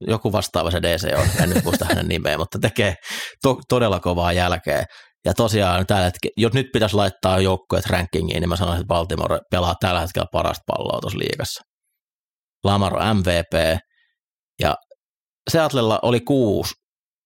Joku 0.00 0.32
vastaava 0.32 0.70
se 0.70 0.82
DC 0.82 1.18
on, 1.18 1.42
en 1.42 1.50
nyt 1.50 1.64
muista 1.64 1.84
hänen 1.84 2.08
nimeä, 2.08 2.38
mutta 2.38 2.58
tekee 2.58 2.94
to, 3.42 3.60
todella 3.68 4.00
kovaa 4.00 4.32
jälkeä. 4.32 4.84
Ja 5.24 5.34
tosiaan 5.34 5.86
tällä 5.86 6.04
hetkellä, 6.04 6.34
jos 6.36 6.52
nyt 6.52 6.66
pitäisi 6.72 6.96
laittaa 6.96 7.40
joukkueet 7.40 7.86
rankingiin, 7.86 8.40
niin 8.40 8.48
mä 8.48 8.56
sanoisin, 8.56 8.80
että 8.80 8.88
Baltimore 8.88 9.38
pelaa 9.50 9.74
tällä 9.80 10.00
hetkellä 10.00 10.26
parasta 10.32 10.62
palloa 10.66 11.00
tuossa 11.00 11.18
liigassa. 11.18 11.62
Lamar 12.64 12.96
on 12.96 13.16
MVP, 13.16 13.78
ja 14.60 14.76
Seattlella 15.50 15.98
oli 16.02 16.20
kuusi 16.20 16.74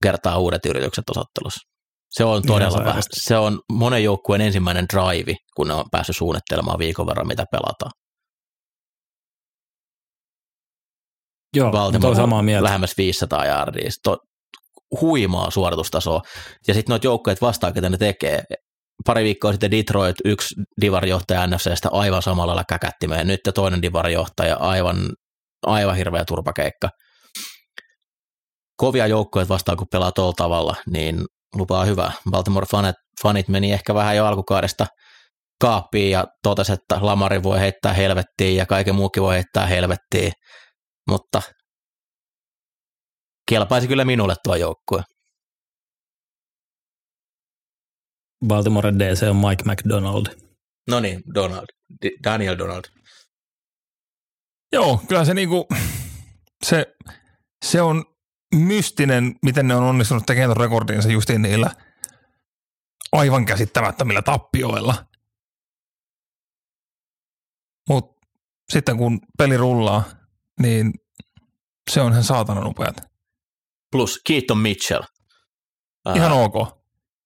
kertaa 0.03 0.39
uudet 0.39 0.67
yritykset 0.67 1.05
osattelussa. 1.11 1.61
Se 2.11 2.25
on 2.25 2.43
todella 2.47 2.85
vähän. 2.85 3.03
Se 3.13 3.37
on 3.37 3.61
monen 3.73 4.05
joukkueen 4.05 4.41
ensimmäinen 4.41 4.87
drive, 4.93 5.35
kun 5.57 5.69
ne 5.69 5.75
on 5.75 5.85
päässyt 5.91 6.17
suunnittelemaan 6.17 6.79
viikon 6.79 7.07
verran, 7.07 7.27
mitä 7.27 7.45
pelataan. 7.51 7.91
Joo, 11.57 11.71
Baltimore 11.71 12.11
on 12.11 12.17
samaa 12.17 12.43
mieltä. 12.43 12.65
lähemmäs 12.65 12.95
500 12.99 13.45
jardia. 13.45 13.91
To, 14.03 14.17
huimaa 15.01 15.51
suoritustasoa. 15.51 16.21
Ja 16.69 16.75
sitten 16.75 16.93
noita 16.93 17.07
joukkoja 17.07 17.37
vastaan, 17.41 17.73
ketä 17.73 17.89
ne 17.89 17.97
tekee. 17.97 18.43
Pari 19.07 19.25
viikkoa 19.25 19.53
sitten 19.53 19.71
Detroit, 19.71 20.17
yksi 20.25 20.55
divarjohtaja 20.81 21.47
NFCstä 21.47 21.89
aivan 21.93 22.23
samalla 22.23 22.51
lailla 22.51 22.65
käkättimeen. 22.69 23.27
Nyt 23.27 23.41
toinen 23.55 23.83
divarjohtaja, 23.83 24.57
aivan, 24.57 24.97
aivan 25.67 25.97
hirveä 25.97 26.25
turpakeikka. 26.25 26.89
Kovia 28.77 29.07
joukkoja 29.07 29.49
vastaan, 29.49 29.79
kun 29.79 29.87
pelaa 29.93 30.13
tuolla 30.13 30.33
tavalla, 30.37 30.77
niin 30.91 31.25
lupaa 31.55 31.85
hyvää. 31.85 32.13
Baltimore 32.31 32.67
fanit, 32.71 32.97
fanit 33.23 33.49
meni 33.49 33.73
ehkä 33.73 33.95
vähän 33.95 34.17
jo 34.17 34.27
alkukaudesta 34.27 34.87
kaappiin 35.61 36.11
ja 36.11 36.25
totesi, 36.43 36.73
että 36.73 36.99
Lamari 37.01 37.43
voi 37.43 37.61
heittää 37.61 37.93
helvettiin 37.93 38.57
ja 38.57 38.67
kaiken 38.67 38.95
muukin 38.95 39.23
voi 39.23 39.35
heittää 39.35 39.67
helvettiin, 39.67 40.33
mutta 41.11 41.43
kelpaisi 43.49 43.89
kyllä 43.89 44.05
minulle 44.05 44.35
tuo 44.43 44.57
joukkue. 44.57 45.03
Baltimore 48.47 48.93
DC 48.93 49.23
on 49.31 49.37
Mike 49.37 49.65
McDonald. 49.65 50.27
No 50.91 51.01
niin, 51.01 51.23
Donald. 51.35 51.67
D- 52.03 52.25
Daniel 52.25 52.59
Donald. 52.59 52.85
Joo, 54.73 55.01
kyllä 55.09 55.25
se 55.25 55.35
niinku, 55.35 55.69
se, 56.65 56.97
se 57.65 57.83
on 57.83 58.05
mystinen, 58.55 59.35
miten 59.43 59.69
ne 59.69 59.75
on 59.77 59.83
onnistunut 59.83 60.27
tekemään 60.27 60.57
rekordinsa 60.57 61.09
justiin 61.09 61.43
niillä 61.43 61.71
aivan 63.13 63.47
käsittämättömillä 63.47 64.23
tappioilla. 64.23 65.07
Mutta 67.89 68.27
sitten 68.73 68.97
kun 68.97 69.21
peli 69.39 69.57
rullaa, 69.57 70.05
niin 70.61 70.93
se 71.91 72.01
on 72.01 72.13
ihan 72.13 72.25
saatanan 72.25 72.67
upeat. 72.67 73.08
Plus 73.91 74.21
Keaton 74.29 74.59
Mitchell. 74.59 75.03
Ää, 76.07 76.15
Ihan 76.17 76.33
ok. 76.33 76.55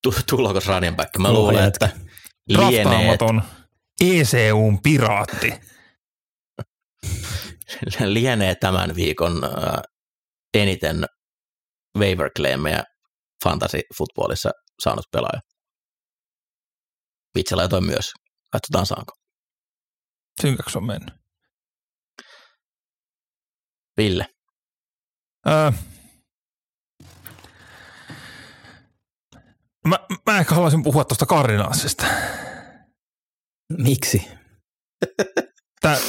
tu- 0.03 0.15
tulokas 0.29 0.67
running 0.67 0.97
back. 0.97 1.19
Mä 1.19 1.33
luulen, 1.33 1.65
jätkä. 1.65 1.87
että 1.87 2.01
lienee, 2.49 3.17
ECUn 4.01 4.83
piraatti. 4.83 5.53
lienee 8.07 8.55
tämän 8.55 8.95
viikon 8.95 9.45
ää, 9.45 9.83
eniten 10.55 11.05
waiver 11.99 12.31
claimeja 12.37 12.85
fantasy 13.45 13.81
footballissa 13.99 14.51
saanut 14.83 15.05
pelaaja. 15.13 15.41
Mitchell 17.35 17.59
laitoi 17.61 17.81
myös. 17.81 18.13
Katsotaan 18.53 18.87
saanko. 18.87 19.13
Synkäksi 20.43 20.79
on 20.79 20.87
mennyt. 20.87 21.15
Ville. 23.97 24.27
Öö, 25.49 25.73
mä, 29.89 29.99
mä 30.27 30.39
ehkä 30.39 30.55
haluaisin 30.55 30.83
puhua 30.83 31.05
tuosta 31.05 31.27
Cardinalsista. 31.27 32.05
Miksi? 33.79 34.29
Tää, 35.81 35.97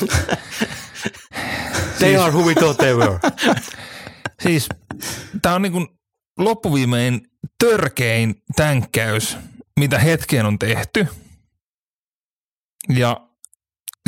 They 2.00 2.18
are 2.18 2.32
who 2.32 2.44
we 2.44 2.54
thought 2.54 2.78
they 2.78 2.94
were. 2.94 3.20
siis 4.44 4.70
tää 5.42 5.56
on 5.56 5.62
niinku 5.62 5.88
loppuviimein 6.38 7.28
törkein 7.60 8.36
tänkkäys, 8.56 9.38
mitä 9.80 10.00
hetkeen 10.00 10.46
on 10.46 10.60
tehty. 10.60 11.08
Ja 12.90 13.28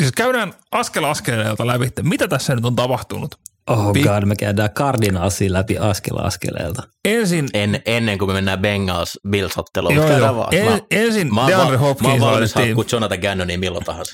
siis 0.02 0.12
käydään 0.12 0.54
askel 0.70 1.04
askeleelta 1.04 1.66
läpi, 1.66 1.90
mitä 2.02 2.28
tässä 2.28 2.54
nyt 2.54 2.64
on 2.64 2.76
tapahtunut. 2.76 3.40
Oh 3.70 3.92
Pi- 3.92 4.02
god, 4.02 4.24
me 4.24 4.36
käydään 4.36 4.70
Cardinalsia 4.70 5.52
läpi 5.52 5.78
askel 5.78 6.16
askeleelta. 6.18 6.82
Ensin, 7.04 7.48
En, 7.54 7.82
ennen 7.86 8.18
kuin 8.18 8.28
me 8.28 8.32
mennään 8.34 8.58
Bengals 8.58 9.18
Bills-otteluun. 9.28 9.94
joo, 9.94 10.18
joo, 10.18 10.36
vaan. 10.36 10.54
en, 10.54 10.64
Mä- 10.72 10.78
ensin 10.90 11.34
Mä 11.34 11.46
DeAndre 11.48 11.66
val- 11.66 11.72
mä 11.72 11.78
Hopkins 11.78 12.10
oon 12.10 12.20
valmis 12.20 12.32
laitettiin, 12.56 12.76
haukkua 12.76 12.84
Jonathan 12.92 13.18
Gannonia 13.18 13.58
milloin 13.58 13.84
tahansa. 13.84 14.12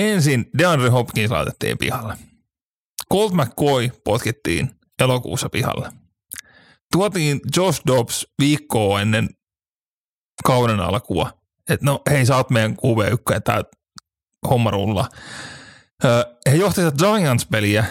ensin 0.00 0.46
DeAndre 0.58 0.88
Hopkins 0.88 1.30
laitettiin 1.30 1.78
pihalle. 1.78 2.14
Colt 3.12 3.32
McCoy 3.32 3.90
potkittiin 4.04 4.70
elokuussa 5.02 5.48
pihalle. 5.48 5.92
Tuotiin 6.92 7.40
Josh 7.56 7.80
Dobbs 7.86 8.26
viikkoa 8.40 9.00
ennen 9.00 9.28
kauden 10.44 10.80
alkua. 10.80 11.30
Että 11.70 11.86
no 11.86 12.02
hei, 12.10 12.26
sä 12.26 12.36
oot 12.36 12.50
meidän 12.50 12.72
QB1 12.72 13.34
ja 13.34 13.40
tää 13.40 13.62
homma 14.50 14.70
rullaa. 14.70 15.08
He 16.50 16.56
johtivat 16.56 16.94
Giants-peliä 16.94 17.84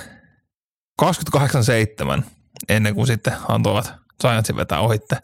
28-7 1.00 2.24
ennen 2.70 2.96
kuin 2.96 3.08
sitten 3.08 3.34
antoivat 3.48 3.94
Giantsin 4.22 4.56
vetää 4.56 4.80
ohitte. 4.80 5.18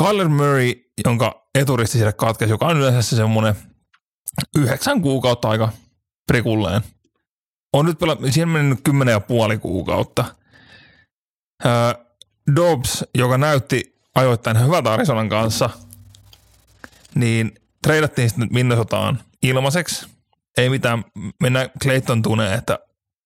Kyler 0.00 0.28
Murray, 0.28 0.74
jonka 1.04 1.48
eturisti 1.54 1.98
siellä 1.98 2.12
katkesi, 2.12 2.52
joka 2.52 2.66
on 2.66 2.76
yleensä 2.76 3.16
semmoinen 3.16 3.54
yhdeksän 4.56 5.02
kuukautta 5.02 5.48
aika 5.48 5.68
prikulleen. 6.26 6.82
On 7.72 7.86
nyt 7.86 7.98
pela- 8.02 8.30
siinä 8.30 8.52
mennyt 8.52 8.80
kymmenen 8.84 9.12
ja 9.12 9.20
puoli 9.20 9.58
kuukautta. 9.58 10.24
Öö, 11.64 11.72
Dobbs, 12.56 13.04
joka 13.14 13.38
näytti 13.38 14.00
ajoittain 14.14 14.64
hyvältä 14.64 14.92
Arizonan 14.92 15.28
kanssa, 15.28 15.70
niin 17.14 17.54
treidattiin 17.82 18.28
sitten 18.28 18.48
Minnesotaan 18.52 19.20
ilmaiseksi. 19.42 20.06
Ei 20.56 20.70
mitään, 20.70 21.04
mennään 21.40 21.70
Clayton 21.82 22.22
tunee, 22.22 22.54
että 22.54 22.78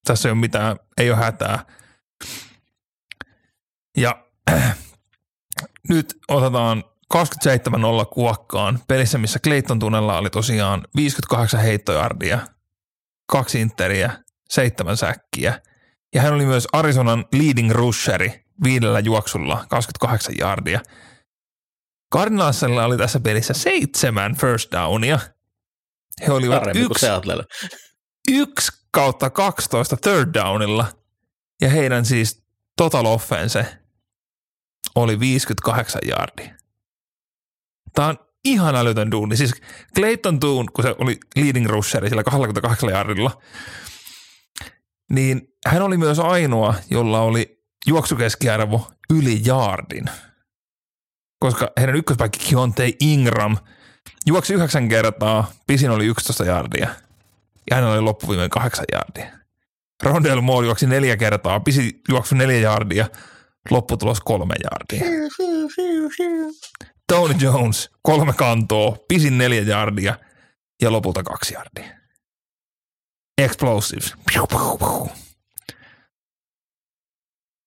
tässä 0.05 0.28
ei 0.28 0.32
ole 0.32 0.40
mitään, 0.40 0.76
ei 0.98 1.11
ole 1.11 1.18
hätää. 1.18 1.64
Ja 3.96 4.24
äh, 4.51 4.78
nyt 5.88 6.18
otetaan 6.28 6.84
27-0 7.14 7.18
kuokkaan 8.12 8.78
pelissä, 8.88 9.18
missä 9.18 9.38
Clayton 9.38 9.78
tunnella 9.78 10.18
oli 10.18 10.30
tosiaan 10.30 10.86
58 10.96 11.61
heittojardia, 11.61 12.38
kaksi 13.26 13.61
interiä, 13.61 14.12
seitsemän 14.51 14.96
säkkiä. 14.96 15.61
Ja 16.14 16.22
hän 16.22 16.32
oli 16.32 16.46
myös 16.46 16.68
Arizonan 16.72 17.24
leading 17.32 17.70
rusheri 17.70 18.44
viidellä 18.64 19.01
juoksulla 19.01 19.64
28 19.68 20.34
jardia. 20.38 20.80
Cardinalsilla 22.14 22.84
oli 22.84 22.98
tässä 22.98 23.20
pelissä 23.20 23.55
seitsemän 23.55 24.36
first 24.36 24.72
downia. 24.72 25.18
He 26.26 26.32
olivat 26.32 26.59
Paremmin 26.59 26.84
yksi, 26.84 27.07
yksi 28.28 28.79
kautta 28.91 29.30
12 29.30 29.97
third 29.97 30.34
downilla. 30.34 30.86
Ja 31.61 31.70
heidän 31.70 32.05
siis 32.05 32.43
total 32.76 33.07
offense 33.07 33.66
oli 34.95 35.20
58 35.20 36.01
jardia. 36.09 36.55
Tämä 37.95 38.09
on 38.09 38.18
ihan 38.45 38.76
älytön 38.76 39.11
duuni. 39.11 39.36
Siis 39.36 39.53
Clayton 39.97 40.41
Toon, 40.41 40.72
kun 40.72 40.84
se 40.84 40.95
oli 40.99 41.18
leading 41.36 41.66
rusheri 41.66 42.09
sillä 42.09 42.24
28 42.24 42.91
jardilla, 42.91 43.43
niin 45.11 45.43
hän 45.66 45.82
oli 45.82 45.97
myös 45.97 46.18
ainoa, 46.18 46.74
jolla 46.91 47.20
oli 47.20 47.64
juoksukeskiarvo 47.86 48.91
yli 49.11 49.41
jaardin. 49.45 50.05
Koska 51.38 51.70
heidän 51.78 51.97
ykköspäikki 51.97 52.38
Kionte 52.38 52.93
Ingram 53.01 53.57
juoksi 54.26 54.55
yhdeksän 54.55 54.88
kertaa, 54.88 55.53
pisin 55.66 55.91
oli 55.91 56.07
11 56.07 56.45
jardia. 56.45 56.88
Ja 57.70 57.76
hänellä 57.76 57.94
oli 57.94 58.00
loppuviimeen 58.00 58.50
kahdeksan 58.50 58.84
jardia. 58.92 59.38
Rondell 60.02 60.40
Moore 60.40 60.66
juoksi 60.66 60.86
neljä 60.86 61.16
kertaa, 61.16 61.60
pisin 61.60 62.00
juoksi 62.08 62.34
neljä 62.34 62.60
jardia, 62.60 63.06
lopputulos 63.70 64.20
kolme 64.20 64.54
jardia. 64.64 65.04
Tony 67.06 67.34
Jones, 67.40 67.90
kolme 68.02 68.32
kantoa, 68.32 68.96
pisin 69.08 69.38
neljä 69.38 69.62
jardia 69.62 70.18
ja 70.82 70.92
lopulta 70.92 71.22
kaksi 71.22 71.54
jardia. 71.54 72.00
Explosives. 73.38 74.14
Piu, 74.32 74.46
piu, 74.46 74.78
piu. 74.78 75.08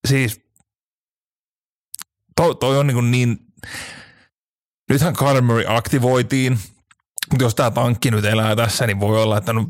Siis 0.07 0.41
toi, 2.35 2.55
toi 2.55 2.77
on 2.77 2.87
niin, 2.87 3.11
niin 3.11 3.37
nythän 4.89 5.15
Murray 5.43 5.65
aktivoitiin, 5.67 6.59
mutta 7.31 7.45
jos 7.45 7.55
tämä 7.55 7.71
tankki 7.71 8.11
nyt 8.11 8.25
elää 8.25 8.55
tässä, 8.55 8.87
niin 8.87 8.99
voi 8.99 9.23
olla, 9.23 9.37
että 9.37 9.53
no, 9.53 9.65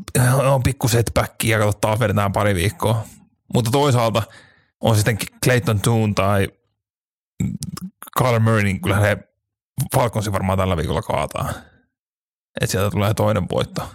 on 0.54 0.62
pikku 0.62 0.88
setback 0.88 1.44
ja 1.44 1.58
kato 1.58 1.72
taas 1.72 2.00
vedetään 2.00 2.32
pari 2.32 2.54
viikkoa. 2.54 3.04
Mutta 3.54 3.70
toisaalta 3.70 4.22
on 4.80 4.96
sitten 4.96 5.18
Clayton 5.44 5.80
Toon 5.80 6.14
tai 6.14 6.48
Kyler 8.18 8.40
Murray, 8.40 8.62
niin 8.62 8.80
kyllä 8.80 8.96
he 8.96 9.18
Falconsi 9.94 10.32
varmaan 10.32 10.58
tällä 10.58 10.76
viikolla 10.76 11.02
kaataa. 11.02 11.50
Että 12.60 12.72
sieltä 12.72 12.90
tulee 12.90 13.14
toinen 13.14 13.46
voitto. 13.52 13.88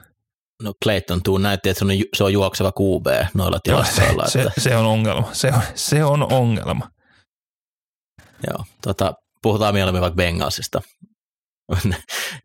No 0.63 0.73
Clayton 0.83 1.23
Toon 1.23 1.41
näytti, 1.41 1.69
että 1.69 1.79
se 1.79 1.85
on, 1.85 1.91
se 2.17 2.23
on 2.23 2.33
juokseva 2.33 2.71
QB 2.71 3.07
noilla 3.33 3.59
Joo, 3.67 3.83
se, 3.83 3.91
tilastoilla. 3.91 4.27
se, 4.27 4.41
että, 4.41 4.61
se, 4.61 4.75
on 4.75 4.85
ongelma. 4.85 5.29
Se 5.33 5.47
on, 5.47 5.61
se 5.75 6.03
on 6.03 6.33
ongelma. 6.33 6.89
joo, 8.47 8.65
tota, 8.81 9.13
puhutaan 9.41 9.73
mieluummin 9.73 10.01
vaikka 10.01 10.15
Bengalsista. 10.15 10.81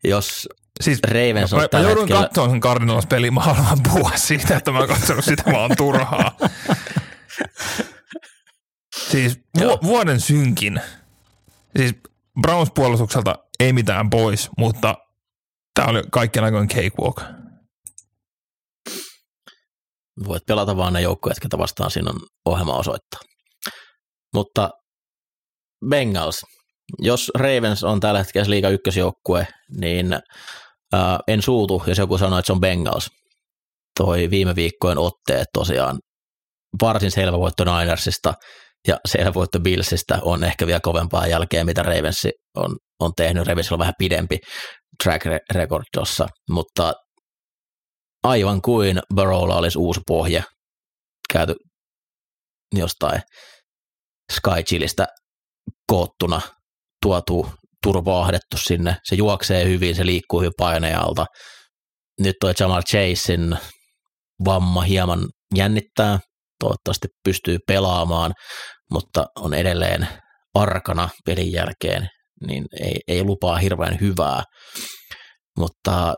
Jos 0.04 0.48
Siis 0.82 0.98
Ravens 1.08 1.52
on 1.52 1.60
mä, 1.60 1.68
mä 1.72 1.80
joudun 1.80 2.02
hetkellä, 2.02 2.22
katsomaan 2.22 2.50
sen 2.50 2.60
Cardinals 2.60 3.06
peliä, 3.06 3.30
mä 3.30 3.40
haluan 3.40 3.78
puhua 3.82 4.10
siitä, 4.16 4.56
että 4.56 4.72
mä 4.72 4.78
oon 4.78 4.88
katsonut 4.88 5.24
sitä 5.24 5.42
vaan 5.52 5.70
turhaa. 5.76 6.36
Siis 9.10 9.40
vu- 9.60 9.78
vuoden 9.82 10.20
synkin. 10.20 10.80
Siis 11.76 11.94
Browns 12.40 12.70
puolustukselta 12.74 13.34
ei 13.60 13.72
mitään 13.72 14.10
pois, 14.10 14.50
mutta 14.58 14.94
tämä 15.74 15.88
oli 15.88 16.02
kaikkien 16.10 16.44
aikojen 16.44 16.68
cakewalk. 16.68 17.20
Voit 20.26 20.46
pelata 20.46 20.76
vaan 20.76 20.92
ne 20.92 21.00
joukkueet, 21.00 21.40
ketä 21.40 21.58
vastaan 21.58 21.90
siinä 21.90 22.10
on 22.10 22.20
ohjelma 22.44 22.76
osoittaa. 22.76 23.20
Mutta 24.34 24.70
Bengals, 25.88 26.40
jos 26.98 27.30
Ravens 27.34 27.84
on 27.84 28.00
tällä 28.00 28.18
hetkellä 28.18 28.50
liiga 28.50 28.68
ykkösjoukkue, 28.68 29.46
niin 29.76 30.06
ää, 30.94 31.18
en 31.28 31.42
suutu, 31.42 31.82
jos 31.86 31.98
joku 31.98 32.18
sanoo, 32.18 32.38
että 32.38 32.46
se 32.46 32.52
on 32.52 32.60
Bengals. 32.60 33.10
Toi 33.98 34.30
viime 34.30 34.54
viikkojen 34.54 34.98
otteet 34.98 35.48
tosiaan 35.52 35.98
varsin 36.82 37.10
selvä 37.10 37.38
voitto 37.38 37.64
Ninersista 37.64 38.34
ja 38.88 38.96
selvä 39.08 39.34
voitto 39.34 39.60
Billsistä 39.60 40.18
on 40.22 40.44
ehkä 40.44 40.66
vielä 40.66 40.80
kovempaa 40.80 41.26
jälkeen, 41.26 41.66
mitä 41.66 41.82
Ravens 41.82 42.26
on, 42.56 42.76
on 43.00 43.12
tehnyt. 43.16 43.46
Ravensilla 43.46 43.74
on 43.74 43.78
vähän 43.78 43.94
pidempi 43.98 44.38
track 45.02 45.26
re- 45.26 45.54
record 45.54 45.84
tuossa, 45.94 46.26
mutta 46.50 46.92
aivan 48.24 48.62
kuin 48.62 49.00
Burrowlla 49.14 49.56
olisi 49.56 49.78
uusi 49.78 50.00
pohja 50.06 50.42
käyty 51.32 51.54
jostain 52.74 53.22
Sky 54.32 54.62
Chillistä 54.68 55.06
koottuna, 55.90 56.40
tuotu, 57.02 57.50
turvaahdettu 57.84 58.56
sinne. 58.56 58.96
Se 59.04 59.14
juoksee 59.14 59.64
hyvin, 59.64 59.94
se 59.94 60.06
liikkuu 60.06 60.40
hyvin 60.40 60.52
painealta. 60.58 61.26
Nyt 62.20 62.36
toi 62.40 62.52
Jamal 62.60 62.82
Chasein 62.82 63.56
vamma 64.44 64.82
hieman 64.82 65.28
jännittää. 65.56 66.18
Toivottavasti 66.60 67.08
pystyy 67.24 67.58
pelaamaan, 67.66 68.32
mutta 68.90 69.26
on 69.38 69.54
edelleen 69.54 70.08
arkana 70.54 71.08
pelin 71.26 71.52
jälkeen, 71.52 72.08
niin 72.46 72.64
ei, 72.80 73.00
ei 73.08 73.24
lupaa 73.24 73.56
hirveän 73.56 74.00
hyvää. 74.00 74.42
Mutta 75.58 76.14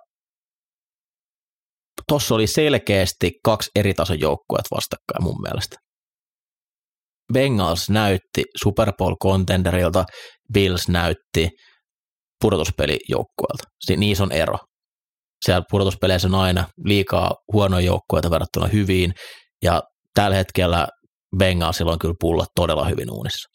tuossa 2.08 2.34
oli 2.34 2.46
selkeästi 2.46 3.30
kaksi 3.44 3.70
eri 3.74 3.94
tason 3.94 4.20
joukkueet 4.20 4.66
vastakkain 4.70 5.22
mun 5.22 5.42
mielestä. 5.42 5.76
Bengals 7.32 7.90
näytti 7.90 8.44
Super 8.62 8.92
Bowl 8.98 9.14
contenderilta, 9.22 10.04
Bills 10.52 10.88
näytti 10.88 11.48
pudotuspelijoukkueelta. 12.40 13.64
Niissä 13.96 14.22
on 14.22 14.32
ero. 14.32 14.58
Siellä 15.44 15.62
pudotuspeleissä 15.70 16.28
on 16.28 16.34
aina 16.34 16.64
liikaa 16.84 17.34
huonoja 17.52 17.86
joukkueita 17.86 18.30
verrattuna 18.30 18.66
hyviin, 18.66 19.12
ja 19.62 19.82
tällä 20.14 20.36
hetkellä 20.36 20.88
Bengalsilla 21.38 21.92
on 21.92 21.98
kyllä 21.98 22.14
pullat 22.20 22.48
todella 22.54 22.88
hyvin 22.88 23.10
uunissa. 23.10 23.48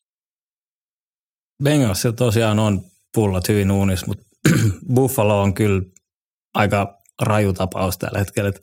Bengalsilla 1.63 2.15
tosiaan 2.15 2.59
on 2.59 2.81
pullat 3.13 3.47
hyvin 3.47 3.71
uunissa, 3.71 4.07
mutta 4.07 4.23
Buffalo 4.95 5.41
on 5.41 5.53
kyllä 5.53 5.81
aika 6.53 6.97
raju 7.21 7.53
tapaus 7.53 7.97
tällä 7.97 8.19
hetkellä. 8.19 8.49
Et, 8.49 8.59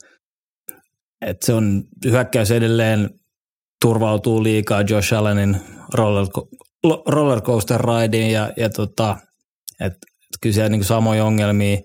et 1.21 1.37
se 1.43 1.53
on 1.53 1.85
hyökkäys 2.05 2.51
edelleen 2.51 3.11
turvautuu 3.81 4.43
liikaa 4.43 4.83
Josh 4.83 5.15
Allenin 5.15 5.57
roller, 5.95 6.27
rollercoaster 7.07 7.81
rideen 7.81 8.31
ja, 8.31 8.53
ja 8.57 8.71
tota, 8.71 9.17
et, 9.81 9.93
et 9.93 10.39
kyllä 10.41 10.55
siellä 10.55 10.69
niinku 10.69 10.87
samoja 10.87 11.25
ongelmia 11.25 11.79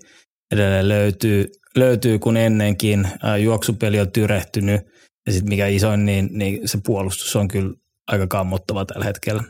edelleen 0.52 0.88
löytyy, 0.88 1.44
löytyy 1.76 2.18
kuin 2.18 2.36
ennenkin. 2.36 3.08
Juoksupeli 3.42 4.00
on 4.00 4.12
tyrehtynyt 4.12 4.80
ja 5.26 5.32
sitten 5.32 5.48
mikä 5.48 5.66
isoin, 5.66 6.06
niin, 6.06 6.28
niin 6.32 6.68
se 6.68 6.78
puolustus 6.86 7.36
on 7.36 7.48
kyllä 7.48 7.74
aika 8.06 8.26
kammottava 8.26 8.84
tällä 8.84 9.04
hetkellä. 9.04 9.42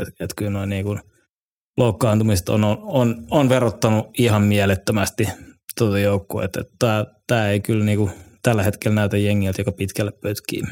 Et, 0.00 0.08
et 0.20 0.30
kyllä 0.36 0.50
noin 0.50 0.68
niin 0.68 1.00
loukkaantumiset 1.76 2.48
on, 2.48 2.64
on, 2.82 3.26
on 3.30 3.48
verottanut 3.48 4.06
ihan 4.18 4.42
mielettömästi 4.42 5.28
tuota 5.78 5.98
joukkuetta. 5.98 6.60
Tämä 7.26 7.50
ei 7.50 7.60
kyllä 7.60 7.84
niinku 7.84 8.10
tällä 8.42 8.62
hetkellä 8.62 8.94
näytä 8.94 9.16
jengiltä, 9.16 9.60
joka 9.60 9.72
pitkälle 9.72 10.12
pötkii. 10.22 10.62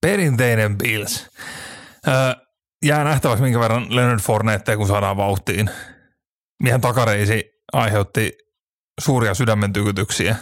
Perinteinen 0.00 0.78
Bills. 0.78 1.26
Öö, 2.08 2.14
jää 2.84 3.04
nähtäväksi, 3.04 3.42
minkä 3.42 3.60
verran 3.60 3.96
Leonard 3.96 4.20
Fournette, 4.20 4.76
kun 4.76 4.86
saadaan 4.86 5.16
vauhtiin. 5.16 5.70
Miehen 6.62 6.80
takareisi 6.80 7.44
aiheutti 7.72 8.32
suuria 9.00 9.34
sydämen 9.34 9.72
tykytyksiä, 9.72 10.36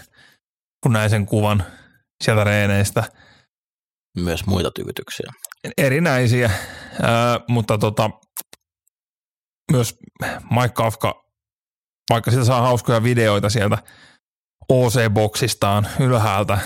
kun 0.83 0.93
näin 0.93 1.11
sen 1.11 1.27
kuvan 1.27 1.65
sieltä 2.25 2.45
reeneistä. 2.45 3.05
Myös 4.19 4.47
muita 4.47 4.71
tykytyksiä. 4.71 5.33
Erinäisiä, 5.79 6.51
öö, 7.01 7.09
mutta 7.49 7.79
tota, 7.79 8.11
myös 9.73 9.95
Mike 10.51 10.75
Kafka, 10.75 11.15
vaikka 12.11 12.31
sitä 12.31 12.45
saa 12.45 12.61
hauskoja 12.61 13.03
videoita 13.03 13.51
sieltä 13.51 13.79
OC-boksistaan 14.69 15.89
ylhäältä, 16.01 16.59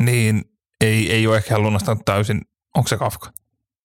niin 0.00 0.55
ei, 0.80 1.12
ei 1.12 1.26
ole 1.26 1.36
ehkä 1.36 1.58
lunastanut 1.58 2.04
täysin. 2.04 2.40
Onko 2.76 2.88
se 2.88 2.96
Kafka? 2.96 3.30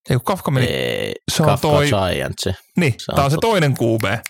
Ei 0.09 0.15
kun 0.15 0.25
Kafka 0.25 0.51
meni. 0.51 0.67
Ei, 0.67 1.13
se 1.31 1.43
on 1.43 1.49
Kafka 1.49 1.67
toi, 1.67 1.87
Giants, 1.87 2.43
niin, 2.77 2.93
se 2.97 3.11
on 3.11 3.15
tämä 3.15 3.25
on 3.25 3.31
se 3.31 3.37
toinen 3.41 3.73
QB. 3.73 4.25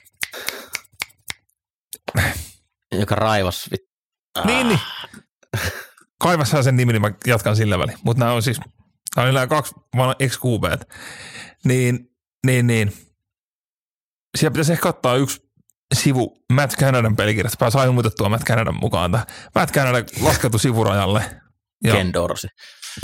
joka 3.00 3.16
raivas. 3.16 3.68
Vit... 3.72 3.82
Ah, 4.36 4.46
Niin, 4.46 4.68
niin. 4.68 4.80
Kaivassa 6.20 6.64
sen 6.64 6.76
nimi, 6.78 6.94
niin 6.94 7.02
mä 7.02 7.12
jatkan 7.28 7.56
sillä 7.56 7.80
väliin. 7.80 7.98
Mutta 8.04 8.20
nämä 8.20 8.34
on 8.34 8.44
siis, 8.44 8.60
nämä 9.16 9.28
on 9.28 9.34
nämä 9.34 9.48
kaksi 9.48 9.76
vanha 9.98 10.16
ex 10.20 10.40
Niin, 11.66 12.00
niin, 12.46 12.68
niin. 12.68 12.94
Siellä 14.38 14.54
pitäisi 14.54 14.72
ehkä 14.72 14.90
ottaa 14.90 15.16
yksi 15.16 15.42
sivu 15.94 16.44
Matt 16.54 16.76
Canadan 16.76 17.16
pelikirjasta. 17.16 17.58
Pääsi 17.58 17.78
ilmoitettua 17.78 18.30
Matt 18.30 18.44
Canadan 18.44 18.80
mukaan. 18.82 19.12
Matt 19.56 19.72
Canada 19.72 20.06
laskettu 20.22 20.58
sivurajalle. 20.58 21.42
Ja 21.84 21.94
Ken 21.94 22.14
Dorsey. 22.14 22.50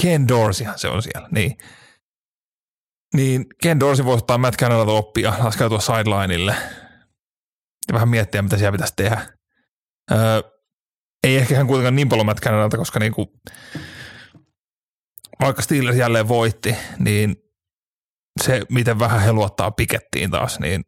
Ken 0.02 0.28
Dorseyhan 0.28 0.80
se 0.80 0.88
on 0.88 1.02
siellä, 1.02 1.28
niin. 1.32 1.58
Niin 3.14 3.46
Ken 3.62 3.80
Dorsey 3.80 4.06
voisi 4.06 4.22
ottaa 4.24 4.38
Matt 4.38 4.58
Canadalta 4.58 4.92
oppia, 4.92 5.34
laskeutua 5.44 5.80
sidelineille 5.80 6.56
ja 7.88 7.94
vähän 7.94 8.10
miettiä, 8.10 8.42
mitä 8.42 8.58
siellä 8.58 8.72
pitäisi 8.72 8.94
tehdä. 8.96 9.34
Öö, 10.12 10.42
ei 11.24 11.38
ehkä 11.38 11.56
hän 11.56 11.68
kuitenkaan 11.68 11.96
niin 11.96 12.10
paljon 12.10 12.26
Matt 12.26 12.40
Canadalta, 12.40 12.78
koska 12.78 13.00
niinku, 13.00 13.34
vaikka 15.40 15.62
Steelers 15.62 15.98
jälleen 15.98 16.28
voitti, 16.28 16.76
niin 17.00 17.36
se, 18.44 18.62
miten 18.70 19.00
vähän 19.00 19.22
he 19.22 19.34
luottaa 19.34 19.72
pikettiin 19.72 20.32
taas, 20.32 20.60
niin 20.60 20.84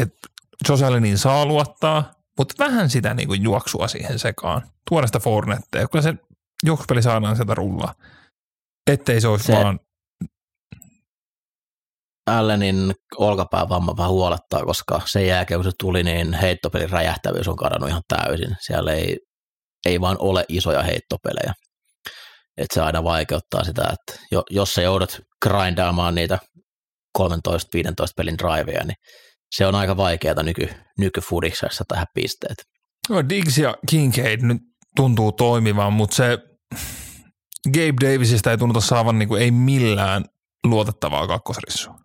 että 0.00 0.28
Josh 0.68 0.84
Allenin 0.84 1.18
saa 1.18 1.46
luottaa, 1.46 2.12
mutta 2.38 2.54
vähän 2.64 2.90
sitä 2.90 3.14
niinku 3.14 3.34
juoksua 3.34 3.88
siihen 3.88 4.18
sekaan. 4.18 4.70
Tuoda 4.88 5.06
sitä 5.06 5.20
Fornetteja, 5.20 5.88
kyllä 5.88 6.02
se 6.02 6.14
juoksupeli 6.66 7.02
saadaan 7.02 7.36
sieltä 7.36 7.54
rullaa. 7.54 7.94
Ettei 8.90 9.20
se 9.20 9.28
olisi 9.28 9.44
Se- 9.44 9.52
vaan, 9.52 9.78
Allenin 12.26 12.94
olkapäävamma 13.18 13.96
vähän 13.96 14.10
huolettaa, 14.10 14.64
koska 14.64 15.00
sen 15.04 15.26
jälkeen 15.26 15.58
kun 15.58 15.64
se 15.64 15.76
tuli, 15.80 16.02
niin 16.02 16.32
heittopelin 16.34 16.90
räjähtävyys 16.90 17.48
on 17.48 17.56
kadonnut 17.56 17.88
ihan 17.88 18.02
täysin. 18.08 18.56
Siellä 18.60 18.92
ei, 18.92 19.16
ei 19.86 20.00
vaan 20.00 20.16
ole 20.18 20.44
isoja 20.48 20.82
heittopelejä. 20.82 21.52
Et 22.56 22.66
se 22.74 22.80
aina 22.80 23.04
vaikeuttaa 23.04 23.64
sitä, 23.64 23.82
että 23.82 24.22
jo, 24.32 24.42
jos 24.50 24.74
sä 24.74 24.82
joudut 24.82 25.20
grindaamaan 25.42 26.14
niitä 26.14 26.38
13-15 27.18 27.22
pelin 28.16 28.38
driveja, 28.38 28.84
niin 28.84 28.96
se 29.56 29.66
on 29.66 29.74
aika 29.74 29.96
vaikeaa 29.96 30.42
nyky, 30.42 30.68
nykyfudiksessa 30.98 31.84
tähän 31.88 32.06
pisteet. 32.14 32.56
no, 33.08 33.28
Diggs 33.28 33.58
ja 33.58 33.74
Kincaid 33.90 34.40
nyt 34.42 34.58
tuntuu 34.96 35.32
toimivan, 35.32 35.92
mutta 35.92 36.16
se 36.16 36.38
Gabe 37.68 38.08
Davisista 38.08 38.50
ei 38.50 38.58
tunnuta 38.58 38.80
saavan 38.80 39.18
niinku, 39.18 39.34
ei 39.34 39.50
millään 39.50 40.24
luotettavaa 40.64 41.26
kakkosrissua. 41.26 42.00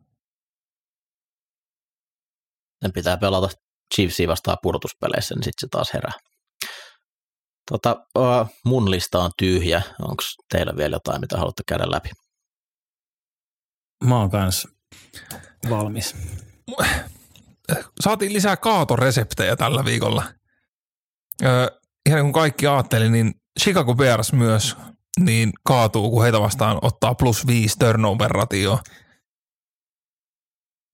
Sen 2.81 2.93
pitää 2.93 3.17
pelata 3.17 3.49
Chiefsia 3.95 4.27
vastaan 4.27 4.57
pudotuspeleissä, 4.61 5.35
niin 5.35 5.43
sitten 5.43 5.59
se 5.59 5.67
taas 5.71 5.93
herää. 5.93 6.13
Tota, 7.71 8.05
mun 8.65 8.91
lista 8.91 9.23
on 9.23 9.31
tyhjä. 9.37 9.81
Onko 10.01 10.23
teillä 10.51 10.77
vielä 10.77 10.95
jotain, 10.95 11.21
mitä 11.21 11.37
haluatte 11.37 11.63
käydä 11.67 11.91
läpi? 11.91 12.09
Mä 14.03 14.19
oon 14.19 14.29
kanssa 14.29 14.69
valmis. 15.69 16.15
Saatiin 17.99 18.33
lisää 18.33 18.57
kaatoreseptejä 18.57 19.55
tällä 19.55 19.85
viikolla. 19.85 20.23
Öö, 21.43 21.67
ihan 22.09 22.21
kun 22.21 22.33
kaikki 22.33 22.67
ajatteli, 22.67 23.09
niin 23.09 23.33
Chicago 23.59 23.95
Bears 23.95 24.33
myös 24.33 24.75
niin 25.19 25.51
kaatuu, 25.67 26.11
kun 26.11 26.23
heitä 26.23 26.39
vastaan 26.39 26.79
ottaa 26.81 27.15
plus 27.15 27.47
viisi 27.47 27.79
turnover 27.79 28.31
ratio. 28.31 28.79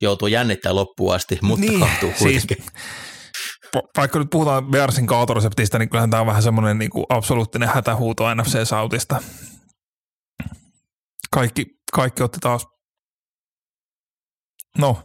Joutuu 0.02 0.28
jännittämään 0.28 0.76
loppuun 0.76 1.16
asti, 1.16 1.40
mutta 1.42 1.66
Niin, 1.66 1.80
kaatuu 1.80 2.10
siis- 2.10 2.20
kuitenkin. 2.20 2.66
Va- 3.76 3.82
Vaikka 3.98 4.20
nyt 4.20 4.28
puhutaan 4.32 4.66
Bearsin 4.66 5.08
kaatoreseptistä, 5.08 5.80
niin 5.80 5.90
kyllähän 5.90 6.10
tämä 6.10 6.22
on 6.22 6.28
vähän 6.28 6.44
semmoinen 6.44 6.78
niin 6.80 6.92
kuin 6.92 7.06
absoluuttinen 7.10 7.70
hätähuuto 7.70 8.36
NFC 8.36 8.66
Southista. 8.68 9.24
kaikki, 11.34 11.66
kaikki 11.94 12.24
otti 12.24 12.40
taas, 12.40 12.66
no 14.78 15.04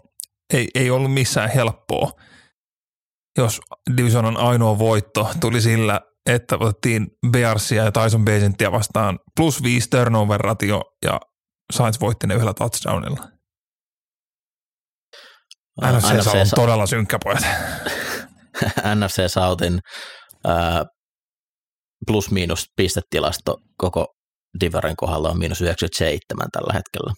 ei, 0.52 0.68
ei 0.74 0.90
ollut 0.90 1.14
missään 1.14 1.50
helppoa, 1.50 2.10
jos 3.38 3.60
divisionan 3.96 4.36
ainoa 4.36 4.78
voitto 4.78 5.30
tuli 5.40 5.60
sillä, 5.60 6.00
että 6.26 6.56
otettiin 6.60 7.06
Bearsia 7.30 7.84
ja 7.84 7.92
Tyson 7.92 8.24
Basentia 8.24 8.72
vastaan 8.72 9.18
plus 9.36 9.62
viisi 9.62 9.90
turnover 9.90 10.40
ratio 10.40 10.82
ja 11.04 11.20
Sainz 11.72 12.00
voitti 12.00 12.26
ne 12.26 12.34
yhdellä 12.34 12.54
touchdownilla. 12.54 13.28
NFC, 15.80 16.12
NFC 16.12 16.34
on 16.34 16.46
Sa- 16.46 16.56
todella 16.56 16.86
synkkä 16.86 17.18
pojat. 17.24 17.44
NFC 18.94 19.28
Southin 19.28 19.78
äh, 20.48 20.84
plus-miinus 22.06 22.66
pistetilasto 22.76 23.56
koko 23.78 24.06
Diveren 24.60 24.96
kohdalla 24.96 25.30
on 25.30 25.38
miinus 25.38 25.60
97 25.60 26.48
tällä 26.52 26.72
hetkellä. 26.72 27.12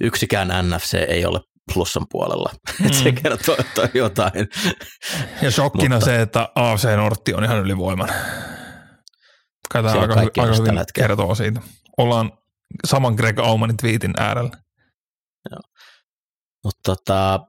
Yksikään 0.00 0.48
NFC 0.48 0.94
ei 0.94 1.26
ole 1.26 1.40
plussan 1.74 2.06
puolella. 2.10 2.52
Mm. 2.80 2.92
se 2.92 3.12
kertoo, 3.12 3.56
että 3.58 3.88
jotain. 3.94 4.32
Ja 5.42 5.50
shokkina 5.50 5.96
Mutta, 5.96 6.04
se, 6.04 6.22
että 6.22 6.48
AFC 6.54 6.84
Nortti 6.96 7.34
on 7.34 7.44
ihan 7.44 7.58
ylivoiman. 7.58 8.08
Kai 9.72 9.82
tämä 9.82 10.00
aika, 10.00 10.14
aika 10.14 10.46
hyvin 10.46 10.84
kertoo 10.94 11.34
siitä. 11.34 11.60
Ollaan 11.96 12.32
saman 12.86 13.14
Greg 13.14 13.38
Aumanin 13.38 13.76
twiitin 13.76 14.14
äärellä. 14.18 14.50
Joo. 15.50 15.60
Mutta 16.64 16.80
tota, 16.84 17.40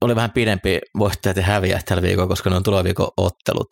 oli 0.00 0.16
vähän 0.16 0.30
pidempi 0.30 0.78
voittajat 0.98 1.36
ja 1.36 1.42
häviäjät 1.42 1.84
tällä 1.84 2.02
viikolla, 2.02 2.28
koska 2.28 2.50
ne 2.50 2.56
on 2.56 2.62
tulevan 2.62 2.84
viikon 2.84 3.08
ottelut. 3.16 3.68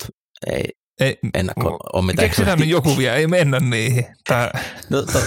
Ei, 0.53 0.65
ei 1.01 1.19
ennakko 1.35 1.77
ole 1.93 2.05
mitään. 2.05 2.29
Keksitään 2.29 2.59
nyt 2.59 2.69
joku 2.69 2.99
vielä, 2.99 3.17
ei 3.17 3.27
mennä 3.27 3.61
niihin. 3.61 4.07
Tää. 4.29 4.61
No, 4.91 5.03
to, 5.03 5.19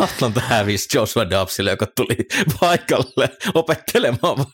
Atlanta 0.00 0.40
hävisi 0.40 0.96
Joshua 0.96 1.30
Dobbsille, 1.30 1.70
joka 1.70 1.86
tuli 1.96 2.16
paikalle 2.60 3.30
opettelemaan 3.54 4.46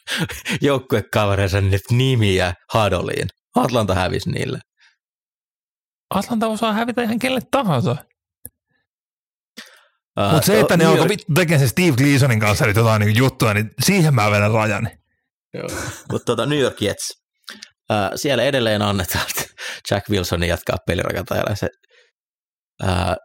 joukkuekavereissa 0.60 1.58
nimiä 1.90 2.54
Hadoliin. 2.72 3.28
Atlanta 3.56 3.94
hävisi 3.94 4.30
niille. 4.30 4.58
Atlanta 6.14 6.46
osaa 6.46 6.72
hävitä 6.72 7.02
ihan 7.02 7.18
kelle 7.18 7.40
tahansa. 7.50 7.96
Uh, 10.20 10.32
Mutta 10.32 10.46
se, 10.46 10.60
että 10.60 10.76
ne 10.76 10.84
alkoi 10.84 11.16
tekemään 11.34 11.60
se 11.60 11.68
Steve 11.68 11.96
Gleasonin 11.96 12.40
kanssa 12.40 12.66
nyt 12.66 12.76
jotain 12.76 13.00
niin 13.00 13.16
juttua, 13.16 13.54
niin 13.54 13.70
siihen 13.82 14.14
mä 14.14 14.30
vedän 14.30 14.50
rajan. 14.50 14.90
Mutta 16.12 16.24
tota, 16.24 16.46
New 16.46 16.58
York 16.58 16.82
Jets, 16.82 17.19
uh, 17.90 18.10
siellä 18.14 18.42
edelleen 18.42 18.82
annetaan 18.82 19.26
Jack 19.90 20.10
Wilsonin 20.10 20.48
jatkaa 20.48 20.76
pelirakentajalla. 20.86 21.54
Se, 21.54 21.68
uh, 22.82 23.16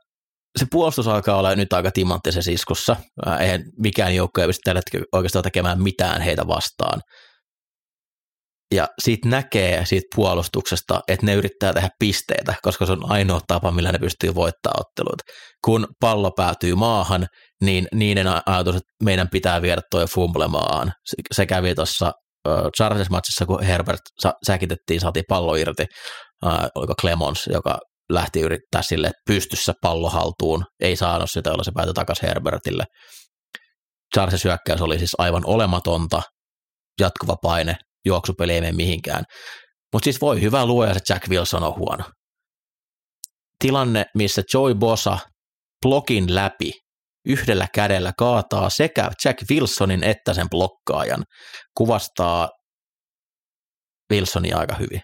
se 0.59 0.66
puolustus 0.72 1.07
alkaa 1.07 1.38
olla 1.38 1.55
nyt 1.55 1.74
aika 1.74 1.91
timanttisessa 1.91 2.51
iskussa. 2.51 2.95
Uh, 3.28 3.34
eihän 3.34 3.63
mikään 3.80 4.16
joukko 4.16 4.41
ei 4.41 4.47
pysty 4.47 4.61
tällä 4.63 4.82
oikeastaan 5.11 5.43
tekemään 5.43 5.82
mitään 5.82 6.22
heitä 6.22 6.47
vastaan. 6.47 7.01
Ja 8.74 8.88
siitä 9.03 9.30
näkee 9.30 9.86
siitä 9.86 10.07
puolustuksesta, 10.16 11.01
että 11.07 11.26
ne 11.26 11.34
yrittää 11.34 11.74
tehdä 11.74 11.89
pisteitä, 11.99 12.53
koska 12.61 12.86
se 12.86 12.91
on 12.91 13.11
ainoa 13.11 13.39
tapa, 13.47 13.72
millä 13.72 13.91
ne 13.91 13.99
pystyy 13.99 14.36
voittamaan 14.36 14.80
ottelut. 14.80 15.22
Kun 15.66 15.88
pallo 15.99 16.32
päätyy 16.32 16.76
maahan, 16.76 17.28
niin 17.61 17.88
niiden 17.93 18.28
ajatus, 18.45 18.76
että 18.76 18.89
meidän 19.03 19.30
pitää 19.30 19.61
viedä 19.61 19.82
tuo 19.91 20.07
fumble 20.07 20.47
maahan. 20.47 20.93
Se 21.32 21.45
kävi 21.45 21.76
tuossa 21.76 22.11
Chargers-matsissa, 22.77 23.45
kun 23.45 23.63
Herbert 23.63 24.01
säkitettiin, 24.47 24.99
saatiin 24.99 25.25
pallo 25.29 25.55
irti, 25.55 25.85
oliko 26.75 26.93
Clemons, 27.01 27.49
joka 27.53 27.77
lähti 28.09 28.41
yrittää 28.41 28.81
sille, 28.81 29.11
pystyssä 29.27 29.73
pallo 29.81 30.09
haltuun, 30.09 30.65
ei 30.79 30.95
saanut 30.95 31.31
sitä, 31.31 31.49
jolla 31.49 31.63
se 31.63 31.71
päätyi 31.75 31.93
takaisin 31.93 32.27
Herbertille. 32.29 32.83
Chargers 34.15 34.43
hyökkäys 34.43 34.81
oli 34.81 34.97
siis 34.97 35.15
aivan 35.17 35.43
olematonta, 35.45 36.21
jatkuva 36.99 37.35
paine, 37.41 37.75
juoksupeli 38.05 38.53
ei 38.53 38.61
mene 38.61 38.71
mihinkään. 38.71 39.23
Mutta 39.93 40.03
siis 40.03 40.21
voi 40.21 40.41
hyvä 40.41 40.65
luoja, 40.65 40.91
että 40.91 41.13
Jack 41.13 41.29
Wilson 41.29 41.63
on 41.63 41.75
huono. 41.75 42.03
Tilanne, 43.59 44.05
missä 44.15 44.41
Joy 44.53 44.75
Bosa 44.75 45.17
blokin 45.81 46.35
läpi 46.35 46.71
yhdellä 47.26 47.67
kädellä 47.73 48.13
kaataa 48.17 48.69
sekä 48.69 49.11
Jack 49.26 49.39
Wilsonin 49.51 50.03
että 50.03 50.34
sen 50.34 50.49
blokkaajan, 50.49 51.23
kuvastaa 51.78 52.49
Wilsonia 54.13 54.57
aika 54.57 54.76
hyvin. 54.76 55.01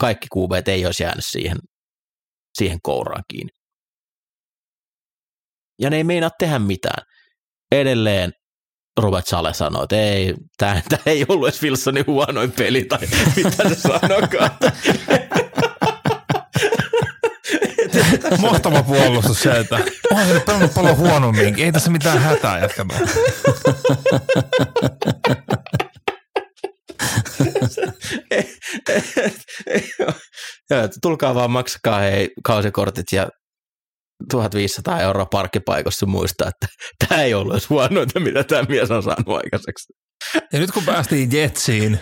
Kaikki 0.00 0.26
QB 0.36 0.68
ei 0.68 0.86
olisi 0.86 1.02
jäänyt 1.02 1.24
siihen, 1.24 1.58
siihen 2.58 2.78
kouraan 2.82 3.24
kiinni. 3.30 3.52
Ja 5.80 5.90
ne 5.90 5.96
ei 5.96 6.04
meinaa 6.04 6.30
tehdä 6.38 6.58
mitään. 6.58 7.02
Edelleen 7.72 8.32
Robert 9.00 9.26
Sale 9.26 9.54
sanoi, 9.54 9.82
että 9.82 9.96
ei, 9.96 10.34
tämä, 10.56 10.82
tämä 10.88 11.02
ei 11.06 11.24
ollut 11.28 11.48
edes 11.48 11.62
Wilsonin 11.62 12.06
huonoin 12.06 12.52
peli, 12.52 12.84
tai 12.84 12.98
mitä 13.36 13.68
se 13.68 13.74
sanokaan. 13.74 14.50
Mahtava 18.38 18.82
puolustus 18.82 19.42
se, 19.42 19.50
että 19.50 19.78
onhan 20.10 20.28
se 20.28 20.40
pelannut 20.40 20.74
paljon 20.74 20.96
huonomminkin. 20.96 21.64
Ei 21.64 21.72
tässä 21.72 21.90
mitään 21.90 22.18
hätää 22.18 22.58
jätkä. 22.58 22.86
tulkaa 31.02 31.34
vaan 31.34 31.50
maksakaa 31.50 31.98
hei 31.98 32.30
kausikortit 32.44 33.12
ja 33.12 33.28
1500 34.30 35.00
euroa 35.00 35.26
parkkipaikossa 35.26 36.06
muistaa, 36.06 36.48
että 36.48 36.66
tämä 37.08 37.22
ei 37.22 37.34
ollut 37.34 37.54
edes 37.54 37.70
huonointa, 37.70 38.20
mitä 38.20 38.44
tämä 38.44 38.62
mies 38.68 38.90
on 38.90 39.02
saanut 39.02 39.28
aikaiseksi. 39.28 39.92
Ja 40.52 40.58
nyt 40.58 40.70
kun 40.70 40.84
päästiin 40.84 41.32
Jetsiin, 41.32 41.98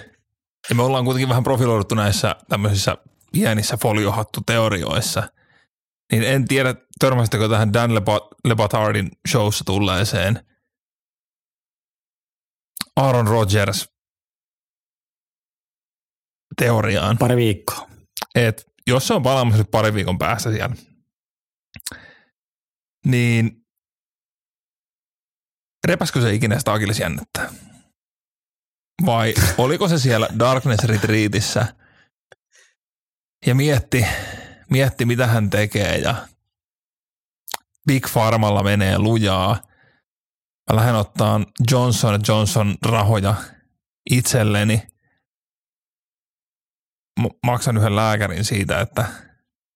ja 0.68 0.74
me 0.74 0.82
ollaan 0.82 1.04
kuitenkin 1.04 1.28
vähän 1.28 1.44
profiloiduttu 1.44 1.94
näissä 1.94 2.36
tämmöisissä 2.48 2.96
pienissä 3.32 3.76
foliohattuteorioissa, 3.82 5.22
niin 6.12 6.22
en 6.22 6.48
tiedä, 6.48 6.74
törmäsittekö 6.98 7.48
tähän 7.48 7.72
Dan 7.72 7.94
Lebatardin 8.44 9.10
showssa 9.28 9.64
tulleeseen 9.64 10.46
Aaron 12.96 13.26
Rodgers 13.26 13.88
teoriaan. 16.56 17.18
Pari 17.18 17.36
viikkoa. 17.36 17.88
Et 18.34 18.64
jos 18.86 19.06
se 19.06 19.14
on 19.14 19.22
palaamassa 19.22 19.58
nyt 19.58 19.70
pari 19.70 19.94
viikon 19.94 20.18
päästä 20.18 20.50
siellä, 20.50 20.76
niin 23.06 23.64
repäskö 25.86 26.20
se 26.20 26.34
ikinä 26.34 26.58
sitä 26.58 26.70
jännettä? 27.00 27.52
Vai 29.06 29.34
oliko 29.58 29.88
se 29.88 29.98
siellä 29.98 30.28
Darkness 30.38 30.84
Retreatissä 30.84 31.74
ja 33.46 33.54
mietti, 33.54 34.06
mietti, 34.70 35.04
mitä 35.04 35.26
hän 35.26 35.50
tekee 35.50 35.98
ja 35.98 36.28
Big 37.86 38.08
Farmalla 38.08 38.62
menee 38.62 38.98
lujaa. 38.98 39.62
Mä 40.70 40.76
lähden 40.76 40.94
ottaa 40.94 41.40
Johnson 41.70 42.20
Johnson 42.28 42.74
rahoja 42.86 43.34
itselleni. 44.10 44.82
Maksan 47.46 47.76
yhden 47.76 47.96
lääkärin 47.96 48.44
siitä, 48.44 48.80
että 48.80 49.04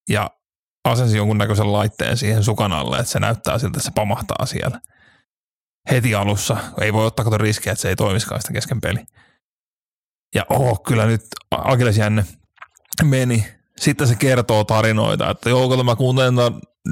ja 0.09 0.31
asensi 0.85 1.17
jonkunnäköisen 1.17 1.73
laitteen 1.73 2.17
siihen 2.17 2.45
sukan 2.45 2.73
alle, 2.73 2.99
että 2.99 3.13
se 3.13 3.21
näyttää 3.21 3.59
siltä, 3.59 3.79
että 3.79 3.85
se 3.85 3.93
pamahtaa 3.95 4.47
siellä 4.47 4.81
heti 5.91 6.15
alussa. 6.15 6.57
Ei 6.81 6.93
voi 6.93 7.07
ottaa 7.07 7.25
kato 7.25 7.39
riskiä, 7.39 7.73
että 7.73 7.83
se 7.83 7.89
ei 7.89 7.97
toimiskaan 7.97 8.41
sitä 8.41 8.53
kesken 8.53 8.81
peli. 8.81 9.05
Ja 10.35 10.47
oh, 10.49 10.83
kyllä 10.83 11.07
nyt 11.07 11.23
Akilesjänne 11.51 12.25
meni 13.05 13.58
sitten 13.81 14.09
se 14.09 14.15
kertoo 14.15 14.65
tarinoita, 14.65 15.31
että 15.31 15.51
joo, 15.51 15.69
kun 15.69 15.87
mä 15.87 15.97
kuuntelen 15.97 16.35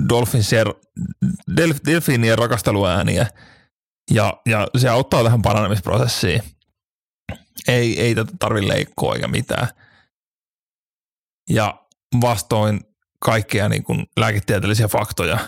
Dolphinsien, 0.08 0.66
Delfinien 1.86 2.38
rakasteluääniä 2.38 3.26
ja, 4.10 4.42
ja 4.46 4.68
se 4.76 4.88
auttaa 4.88 5.22
tähän 5.22 5.42
paranemisprosessiin. 5.42 6.42
Ei, 7.68 8.00
ei 8.00 8.14
tätä 8.14 8.32
tarvi 8.38 8.68
leikkoa 8.68 9.14
eikä 9.14 9.28
mitään. 9.28 9.68
Ja 11.50 11.86
vastoin 12.20 12.80
kaikkea 13.20 13.68
niin 13.68 13.84
kuin 13.84 14.06
lääketieteellisiä 14.16 14.88
faktoja, 14.88 15.38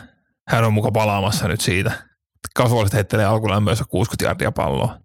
hän 0.49 0.64
on 0.64 0.72
muka 0.72 0.91
palaamassa 0.93 1.49
nyt 1.49 1.61
siitä. 1.61 2.09
Kasvallisesti 2.55 2.97
heittelee 2.97 3.24
alkulämmössä 3.24 3.84
60 3.89 4.24
jardia 4.24 4.53
palloa. 4.53 4.99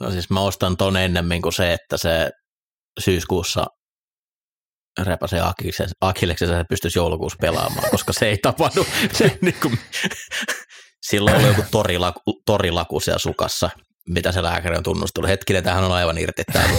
No 0.00 0.10
siis 0.10 0.30
mä 0.30 0.40
ostan 0.40 0.76
ton 0.76 0.96
ennemmin 0.96 1.42
kuin 1.42 1.52
se, 1.52 1.72
että 1.72 1.96
se 1.96 2.30
syyskuussa 3.00 3.66
repäsee 5.02 5.40
Akileksen, 6.00 6.50
että 6.50 6.64
pystyisi 6.68 6.98
joulukuussa 6.98 7.38
pelaamaan, 7.40 7.90
koska 7.90 8.12
se 8.12 8.28
ei 8.28 8.38
tapahdu. 8.38 8.86
Se, 9.12 9.38
niin 9.40 9.56
kuin, 9.62 9.78
silloin 11.02 11.36
oli 11.36 11.46
joku 11.46 11.64
torilaku, 11.70 12.42
torilaku 12.46 13.00
siellä 13.00 13.18
sukassa, 13.18 13.70
mitä 14.08 14.32
se 14.32 14.42
lääkäri 14.42 14.76
on 14.76 14.82
tunnustanut. 14.82 15.30
Hetkinen, 15.30 15.64
tähän 15.64 15.84
on 15.84 15.92
aivan 15.92 16.18
irti 16.18 16.42
täällä. 16.52 16.78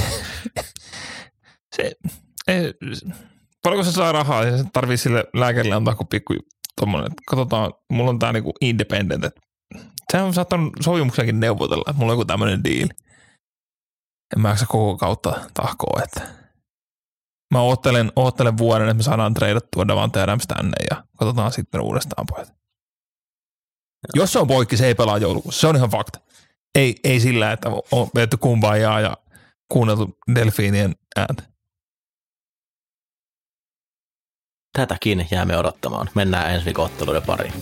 se, 1.75 1.91
ei, 2.47 2.73
paljonko 3.63 3.83
se 3.83 3.91
saa 3.91 4.11
rahaa, 4.11 4.43
ja 4.43 4.57
se 4.57 4.63
tarvii 4.73 4.97
sille 4.97 5.25
lääkärille 5.33 5.75
antaa 5.75 5.95
kuin 5.95 6.07
pikku 6.07 6.33
tommonen, 6.81 7.07
että 7.07 7.23
katsotaan, 7.27 7.73
mulla 7.89 8.09
on 8.09 8.19
tää 8.19 8.33
niinku 8.33 8.53
independent, 8.61 9.23
että 9.23 9.41
sehän 10.11 10.27
on 10.27 10.33
saattanut 10.33 10.73
sopimuksenkin 10.81 11.39
neuvotella, 11.39 11.83
että 11.87 11.99
mulla 11.99 12.11
on 12.11 12.17
joku 12.17 12.25
tämmöinen 12.25 12.63
diili. 12.63 12.89
En 14.35 14.41
mä 14.41 14.55
koko 14.67 14.97
kautta 14.97 15.41
tahkoa, 15.53 16.01
että 16.03 16.46
mä 17.53 17.61
oottelen, 17.61 18.11
oottelen 18.15 18.57
vuoden, 18.57 18.87
että 18.87 18.97
me 18.97 19.03
saadaan 19.03 19.33
treidattua 19.33 19.87
Davante 19.87 20.21
Adams 20.21 20.47
tänne 20.47 20.85
ja 20.89 21.03
katsotaan 21.17 21.51
sitten 21.51 21.81
uudestaan 21.81 22.25
pojat. 22.29 22.53
Jos 24.15 24.33
se 24.33 24.39
on 24.39 24.47
poikki, 24.47 24.77
se 24.77 24.87
ei 24.87 24.95
pelaa 24.95 25.17
joulukuussa. 25.17 25.61
Se 25.61 25.67
on 25.67 25.75
ihan 25.75 25.89
fakta. 25.89 26.19
Ei, 26.75 26.95
ei 27.03 27.19
sillä, 27.19 27.51
että 27.51 27.69
on 27.91 28.07
vedetty 28.15 28.37
kumbajaa 28.37 28.99
ja 28.99 29.17
kuunneltu 29.69 30.17
delfiinien 30.35 30.95
ääntä. 31.15 31.43
Tätäkin 34.73 35.27
jäämme 35.31 35.57
odottamaan. 35.57 36.09
Mennään 36.15 36.53
ensi 36.53 36.65
viikon 36.65 36.85
otteluiden 36.85 37.23
pariin. 37.23 37.53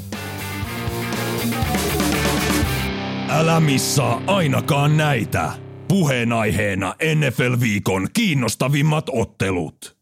Älä 3.30 3.60
missaa 3.60 4.22
ainakaan 4.28 4.98
näitä. 4.98 5.65
Puheenaiheena 5.88 6.96
NFL-viikon 7.16 8.08
kiinnostavimmat 8.14 9.06
ottelut. 9.12 9.96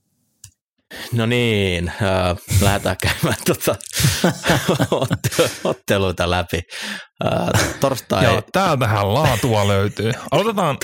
No 1.14 1.26
niin, 1.26 1.90
äh, 1.90 2.38
lähdetään 2.62 2.96
käymään 3.02 3.38
tuota 3.46 3.76
otteluita 5.64 6.30
läpi. 6.30 6.62
Äh, 7.26 7.80
torstai... 7.80 8.24
Ja 8.24 8.42
täältähän 8.52 9.14
laatua 9.14 9.68
löytyy. 9.68 10.12
Aloitetaan, 10.32 10.78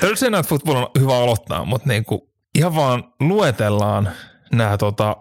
Thursday 0.00 0.30
Night 0.30 0.48
Football 0.48 0.76
on 0.76 0.90
hyvä 0.98 1.16
aloittaa, 1.16 1.64
mutta 1.64 1.88
niinku 1.88 2.32
ihan 2.54 2.74
vaan 2.74 3.04
luetellaan 3.20 4.12
nämä 4.52 4.78
tota, 4.78 5.16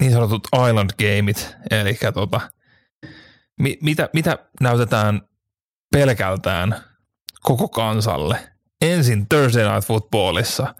niin 0.00 0.12
sanotut 0.12 0.48
island 0.68 0.90
gameit, 0.98 1.56
eli 1.70 1.98
tota, 2.14 2.40
mi, 3.60 3.78
mitä, 3.82 4.08
mitä 4.12 4.38
näytetään 4.60 5.20
pelkältään 5.92 6.84
koko 7.42 7.68
kansalle. 7.68 8.52
Ensin 8.80 9.28
Thursday 9.28 9.72
Night 9.72 9.86
Footballissa 9.86 10.74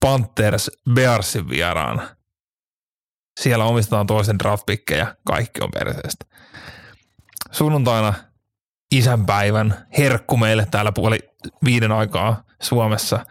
Panthers 0.00 0.70
Bearsin 0.94 1.48
vieraana. 1.48 2.16
Siellä 3.40 3.64
omistetaan 3.64 4.06
toisen 4.06 4.38
draftpikkejä, 4.38 5.16
kaikki 5.26 5.60
on 5.60 5.70
perseestä. 5.70 6.26
Sunnuntaina 7.52 8.14
isänpäivän 8.94 9.86
herkku 9.98 10.36
meille 10.36 10.66
täällä 10.70 10.92
puoli 10.92 11.18
viiden 11.64 11.92
aikaa 11.92 12.44
Suomessa. 12.62 13.26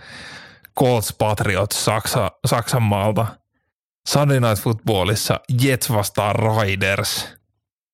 Colts 0.80 1.14
Patriots 1.14 1.86
Saksa, 1.86 2.32
Saksan 2.46 2.84
maalta. 2.84 3.28
Sunday 4.10 4.40
Night 4.40 4.64
Footballissa 4.64 5.40
Jets 5.62 5.90
vastaa 5.92 6.34
Riders. 6.34 7.28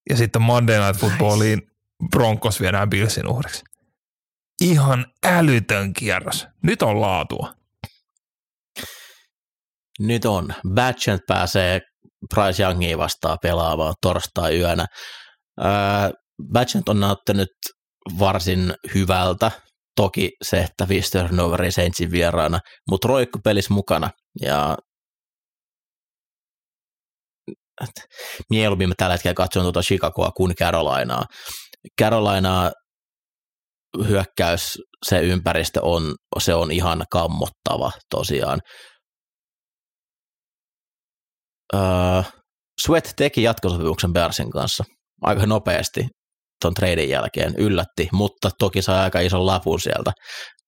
Ja 0.09 0.17
sitten 0.17 0.41
Monday 0.41 0.85
Night 0.85 1.01
Footballiin 1.01 1.68
Broncos 2.11 2.61
viedään 2.61 2.89
Billsin 2.89 3.27
uhriksi. 3.27 3.63
Ihan 4.61 5.05
älytön 5.23 5.93
kierros. 5.93 6.47
Nyt 6.63 6.81
on 6.81 7.01
laatua. 7.01 7.53
Nyt 9.99 10.25
on. 10.25 10.53
Batchent 10.73 11.21
pääsee 11.27 11.81
Price 12.33 12.63
Youngia 12.63 12.97
vastaan 12.97 13.37
pelaamaan 13.41 13.93
torstai-yönä. 14.01 14.85
Batchent 16.53 16.89
on 16.89 16.99
näyttänyt 16.99 17.49
varsin 18.19 18.73
hyvältä. 18.95 19.51
Toki 19.95 20.31
se, 20.41 20.57
että 20.57 20.87
viisi 20.87 21.17
turnoveria 21.17 21.71
Saintsin 21.71 22.11
vieraana, 22.11 22.59
mutta 22.89 23.07
roikku 23.07 23.39
pelis 23.43 23.69
mukana. 23.69 24.09
Ja 24.41 24.77
mieluummin 28.49 28.89
mä 28.89 28.95
tällä 28.97 29.13
hetkellä 29.13 29.33
katson 29.33 29.63
tuota 29.63 29.81
Chicagoa 29.81 30.31
kuin 30.31 30.55
Carolinaa. 30.55 31.23
Carolina 32.01 32.71
hyökkäys, 34.07 34.77
se 35.05 35.19
ympäristö 35.21 35.79
on, 35.83 36.15
se 36.39 36.53
on 36.53 36.71
ihan 36.71 37.03
kammottava 37.11 37.91
tosiaan. 38.09 38.59
Öö, 41.73 41.81
Sweat 42.85 43.13
teki 43.15 43.43
jatkosopimuksen 43.43 44.13
Bearsin 44.13 44.51
kanssa 44.51 44.83
aika 45.21 45.45
nopeasti 45.45 46.07
tuon 46.61 46.73
treidin 46.73 47.09
jälkeen, 47.09 47.55
yllätti, 47.57 48.09
mutta 48.11 48.49
toki 48.59 48.81
sai 48.81 48.99
aika 48.99 49.19
ison 49.19 49.45
lapun 49.45 49.79
sieltä. 49.79 50.11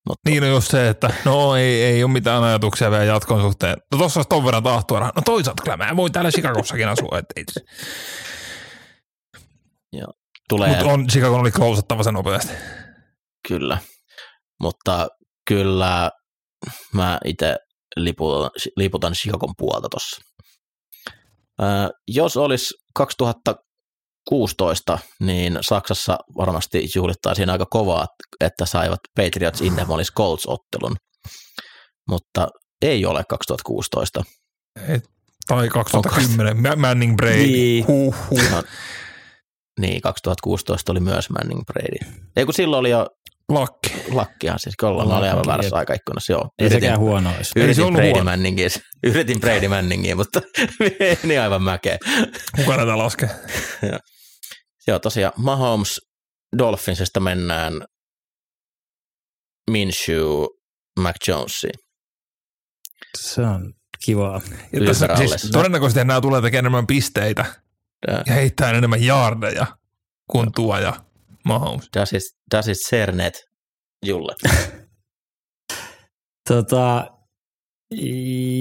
Mutta... 0.10 0.30
Niin 0.30 0.44
on 0.44 0.50
just 0.50 0.72
se, 0.72 0.90
että 0.90 1.14
no 1.26 1.56
ei, 1.56 1.84
ei 1.84 2.04
ole 2.04 2.12
mitään 2.12 2.44
ajatuksia 2.44 2.92
vielä 2.92 3.04
jatkon 3.04 3.42
suhteen. 3.42 3.78
No 3.92 3.98
tossa 3.98 4.20
olisi 4.20 4.30
ton 4.30 4.46
verran 4.46 4.64
tahtoa. 4.64 5.00
No 5.00 5.22
toisaalta 5.26 5.64
kyllä 5.64 5.78
mä 5.78 5.96
voin 5.96 6.12
täällä 6.12 6.32
Chicagossakin 6.32 6.88
asua. 6.88 7.18
Et 7.18 7.26
ei. 7.36 7.44
Joo. 9.94 10.14
Tulee... 10.52 10.70
Mutta 10.70 10.86
on, 10.86 11.08
Chicago 11.08 11.36
oli 11.36 11.52
klousattava 11.52 12.04
sen 12.04 12.14
nopeasti. 12.14 12.54
Kyllä, 13.48 13.78
mutta 14.62 15.08
kyllä 15.48 16.12
mä 16.94 17.20
itse 17.26 17.56
liputan, 17.96 18.50
liputan 18.78 19.14
Chicagon 19.14 19.54
puolta 19.58 19.88
tuossa. 19.90 20.22
jos 22.08 22.38
olisi 22.38 22.74
2016, 22.96 25.00
niin 25.20 25.58
Saksassa 25.62 26.18
varmasti 26.38 26.90
juhlittaisiin 26.96 27.50
aika 27.50 27.66
kovaa, 27.70 28.08
että 28.40 28.66
saivat 28.66 29.00
Patriots 29.16 29.62
Indianapolis 29.62 30.12
Colts-ottelun, 30.20 30.96
mutta 32.10 32.48
ei 32.82 33.06
ole 33.06 33.24
2016. 33.30 34.24
Ei, 34.88 35.00
tai 35.48 35.70
2010, 35.70 36.58
Onko? 36.58 36.76
Manning 36.76 37.16
Brady. 37.16 37.38
Niin. 37.38 37.88
Huh, 37.88 38.16
huh. 38.30 38.64
Niin, 39.80 40.02
2016 40.02 40.92
oli 40.92 41.00
myös 41.00 41.30
Manning 41.30 41.62
Brady. 41.66 42.22
Ei 42.36 42.46
kun 42.46 42.54
silloin 42.54 42.80
oli 42.80 42.90
jo 42.90 43.08
Lakki. 43.50 43.94
Lakkihan 44.12 44.60
siis, 44.60 44.76
kun 44.80 44.90
ollaan 44.90 45.12
oli 45.12 45.30
aivan 45.30 45.46
väärässä 45.48 45.76
aikaikkunassa, 45.76 46.34
joo. 46.34 46.50
Ei 46.60 46.70
sekään 46.70 47.00
huono 47.00 47.32
olisi. 47.38 47.60
Yritin 47.60 47.94
Brady 47.94 48.10
huono. 48.10 48.24
Manningia, 48.24 48.68
yritin 49.08 49.40
Brady 49.40 49.68
Manningia, 49.68 50.16
mutta 50.16 50.42
meni 51.24 51.38
aivan 51.38 51.62
mäkeä. 51.62 51.98
Kuka 52.56 52.78
näitä 52.78 52.98
laskee? 52.98 53.30
joo. 53.92 54.00
joo, 54.88 55.00
tosiaan 55.00 55.34
Mahomes 55.38 56.00
Dolphinsista 56.58 57.20
mennään 57.20 57.74
Minshew 59.72 60.44
McJonesiin. 61.00 61.74
Se 63.18 63.42
on 63.42 63.74
kivaa. 64.06 64.42
Ja 64.74 64.86
tässä, 64.86 65.08
siis 65.18 65.50
todennäköisesti 65.52 66.06
nämä 66.06 66.22
tulee 66.22 66.42
tekemään 66.42 66.62
enemmän 66.62 66.88
pisteitä 66.88 67.46
ja, 68.08 68.24
ja 68.26 68.34
heittää 68.34 68.72
enemmän 68.72 69.04
jaardeja 69.04 69.66
kuin 70.32 70.46
ja. 70.46 70.52
tuo 70.56 70.78
ja 70.78 70.94
Mahomes. 71.46 71.90
Das 71.98 72.14
is, 72.14 72.38
das 72.52 72.68
is 72.68 72.78
Sernet 72.90 73.34
Julle. 74.06 74.36
tota, 76.50 77.08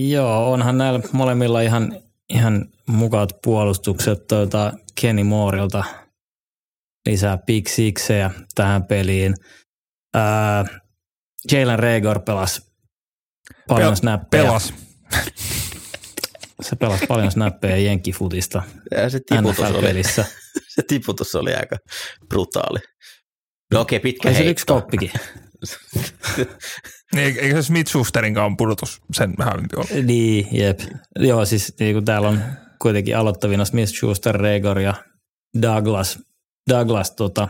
joo, 0.08 0.52
onhan 0.52 0.78
näillä 0.78 1.00
molemmilla 1.12 1.60
ihan, 1.60 2.00
ihan 2.28 2.66
mukavat 2.86 3.30
puolustukset 3.44 4.26
tuota 4.26 4.72
Kenny 5.00 5.22
Moorilta 5.22 5.84
lisää 7.06 7.38
Big 7.38 7.68
Sixejä 7.68 8.30
tähän 8.54 8.84
peliin. 8.84 9.34
Ää, 10.14 10.64
Jalen 11.52 11.78
Rager 11.78 12.20
pelasi 12.20 12.70
paljon 13.68 13.92
Pel- 13.92 13.96
snappeja. 13.96 14.44
Pelas. 14.44 14.74
Se 16.60 16.76
pelasi 16.76 17.06
paljon 17.06 17.32
snappeja 17.32 17.76
jenkkifutista 17.76 18.62
ja 18.90 19.10
se 19.10 19.20
tiputus 19.26 19.60
oli, 19.60 20.02
se 20.74 20.82
tiputus 20.88 21.34
oli 21.34 21.54
aika 21.54 21.76
brutaali. 22.28 22.78
No 23.72 23.80
okei, 23.80 23.96
okay, 23.96 24.02
pitkä 24.02 24.28
Ei 24.28 24.34
heitto. 24.34 24.46
se 24.46 24.50
yksi 24.50 24.66
koppikin. 24.66 25.10
Niin, 27.14 27.38
eikö 27.38 27.54
se 27.54 27.62
Smith 27.62 27.90
Schusterin 27.90 28.34
kanssa 28.34 28.54
pudotus 28.58 29.02
sen 29.12 29.34
hävimpi 29.40 29.76
ole? 29.76 30.02
Niin, 30.02 30.48
jep. 30.52 30.80
Joo, 31.18 31.44
siis 31.44 31.74
niin 31.80 31.94
kuin 31.94 32.04
täällä 32.04 32.28
on 32.28 32.40
kuitenkin 32.82 33.16
aloittavina 33.16 33.64
Smith 33.64 33.92
Schuster, 33.92 34.34
Regor 34.34 34.80
ja 34.80 34.94
Douglas, 35.62 36.18
Douglas 36.70 37.10
tota, 37.10 37.48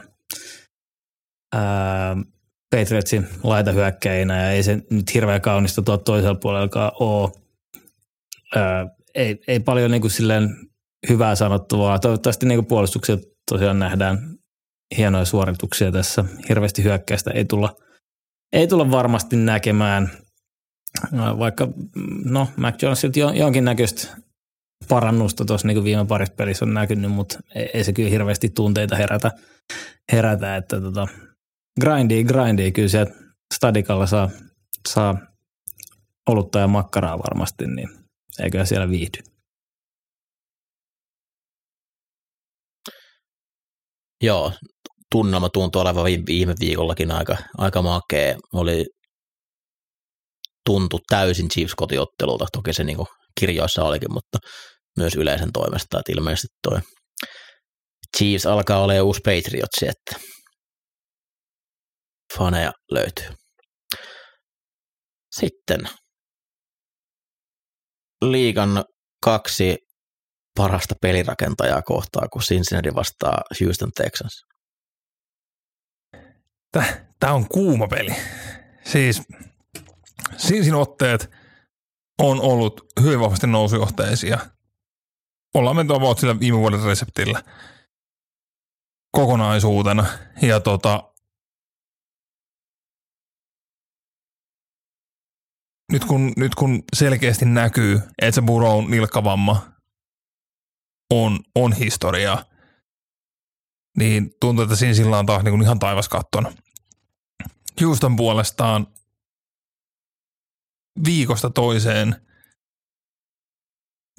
ää, 1.54 2.16
Patriotsin 2.70 3.28
laitahyökkäjinä 3.42 4.42
ja 4.42 4.50
ei 4.50 4.62
se 4.62 4.78
nyt 4.90 5.14
hirveän 5.14 5.40
kaunista 5.40 5.82
tuo 5.82 5.96
toisella 5.96 6.34
puolella 6.34 6.92
ole. 7.00 7.30
Ää, 8.56 8.86
ei, 9.14 9.38
ei 9.48 9.60
paljon 9.60 9.90
niin 9.90 10.00
kuin 10.00 10.10
silleen 10.10 10.56
hyvää 11.08 11.34
sanottavaa. 11.34 11.98
Toivottavasti 11.98 12.46
niin 12.46 12.66
puolustuksia 12.66 13.16
tosiaan 13.50 13.78
nähdään 13.78 14.18
hienoja 14.96 15.24
suorituksia 15.24 15.92
tässä. 15.92 16.24
Hirveästi 16.48 16.84
hyökkäistä 16.84 17.30
ei 17.30 17.44
tulla, 17.44 17.76
ei 18.52 18.66
tulla 18.66 18.90
varmasti 18.90 19.36
näkemään, 19.36 20.10
vaikka 21.38 21.68
no 22.24 22.48
Mac 22.56 22.82
Jonesilta 22.82 23.18
jonkinnäköistä 23.18 24.16
parannusta 24.88 25.44
tuossa 25.44 25.68
niin 25.68 25.84
viime 25.84 26.04
parissa 26.04 26.34
pelissä 26.34 26.64
on 26.64 26.74
näkynyt, 26.74 27.10
mutta 27.10 27.38
ei, 27.74 27.84
se 27.84 27.92
kyllä 27.92 28.10
hirveästi 28.10 28.48
tunteita 28.48 28.96
herätä, 28.96 29.30
herätä 30.12 30.56
että 30.56 30.80
tota, 30.80 31.08
grindy, 31.80 32.24
grindy, 32.24 32.70
kyllä 32.70 32.88
sieltä 32.88 33.12
stadikalla 33.54 34.06
saa, 34.06 34.30
saa 34.88 35.18
olutta 36.28 36.58
ja 36.58 36.68
makkaraa 36.68 37.18
varmasti, 37.18 37.66
niin 37.66 37.99
eiköhän 38.44 38.66
siellä 38.66 38.88
viihdy. 38.90 39.18
Joo, 44.22 44.52
tunnelma 45.12 45.48
tuntui 45.48 45.82
olevan 45.82 46.04
viime 46.04 46.54
viikollakin 46.60 47.10
aika, 47.10 47.36
aika 47.58 47.82
makea. 47.82 48.36
Oli 48.52 48.84
tuntu 50.66 50.98
täysin 51.08 51.48
Chiefs 51.48 51.74
kotiottelulta, 51.74 52.46
toki 52.52 52.72
se 52.72 52.84
niin 52.84 52.98
kirjoissa 53.40 53.84
olikin, 53.84 54.12
mutta 54.12 54.38
myös 54.96 55.14
yleisen 55.14 55.52
toimesta, 55.52 55.98
että 55.98 56.12
ilmeisesti 56.12 56.56
toi 56.62 56.80
Chiefs 58.16 58.46
alkaa 58.46 58.82
olla 58.82 59.02
uusi 59.02 59.20
Patriotsi, 59.20 59.88
että 59.88 60.26
faneja 62.38 62.72
löytyy. 62.92 63.26
Sitten 65.40 65.80
liigan 68.22 68.84
kaksi 69.24 69.78
parasta 70.56 70.94
pelirakentajaa 71.00 71.82
kohtaa, 71.82 72.28
kun 72.28 72.42
Cincinnati 72.42 72.94
vastaa 72.94 73.42
Houston 73.60 73.92
Texans. 73.92 74.44
Tämä 77.20 77.32
on 77.32 77.48
kuuma 77.48 77.88
peli. 77.88 78.16
Siis 78.84 79.22
Sinsin 80.36 80.74
otteet 80.74 81.30
on 82.22 82.40
ollut 82.40 82.86
hyvin 83.02 83.20
vahvasti 83.20 83.46
nousujohteisia. 83.46 84.38
Ollaan 85.54 85.76
menty 85.76 85.94
about 85.94 86.18
sillä 86.18 86.40
viime 86.40 86.58
vuoden 86.58 86.82
reseptillä 86.82 87.42
kokonaisuutena. 89.12 90.06
Ja 90.42 90.60
tota, 90.60 91.09
nyt 95.92 96.04
kun, 96.04 96.32
nyt 96.36 96.54
kun 96.54 96.82
selkeästi 96.96 97.44
näkyy, 97.44 98.00
että 98.22 98.34
se 98.34 98.42
Burrown 98.42 98.90
nilkkavamma 98.90 99.72
on, 101.10 101.38
on 101.54 101.72
historiaa, 101.72 102.44
niin 103.98 104.30
tuntuu, 104.40 104.62
että 104.62 104.76
siinä 104.76 104.94
sillä 104.94 105.18
on 105.18 105.26
taas 105.26 105.42
niin 105.42 105.62
ihan 105.62 105.78
taivas 105.78 106.08
kattona. 106.08 106.52
Houston 107.80 108.16
puolestaan 108.16 108.86
viikosta 111.04 111.50
toiseen 111.50 112.16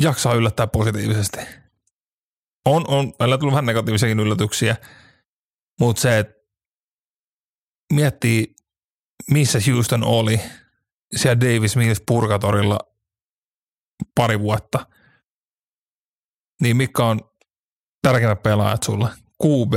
jaksaa 0.02 0.34
yllättää 0.34 0.68
positiivisesti. 0.68 1.38
On, 2.66 2.88
on, 2.88 3.14
meillä 3.20 3.38
tullut 3.38 3.54
vähän 3.54 3.66
negatiivisiakin 3.66 4.20
yllätyksiä, 4.20 4.76
mutta 5.80 6.02
se, 6.02 6.20
että 6.20 6.34
miettii, 7.94 8.56
missä 9.32 9.60
Houston 9.68 10.04
oli 10.04 10.42
siellä 11.16 11.40
Davis 11.40 11.76
Mills 11.76 12.04
purkatorilla 12.08 12.80
pari 14.16 14.40
vuotta, 14.40 14.88
niin 16.62 16.78
mikä 16.78 17.06
on 17.06 17.22
tärkeimmät 18.02 18.44
pelaajat 18.44 18.84
sulle? 18.84 19.10
QB 19.44 19.74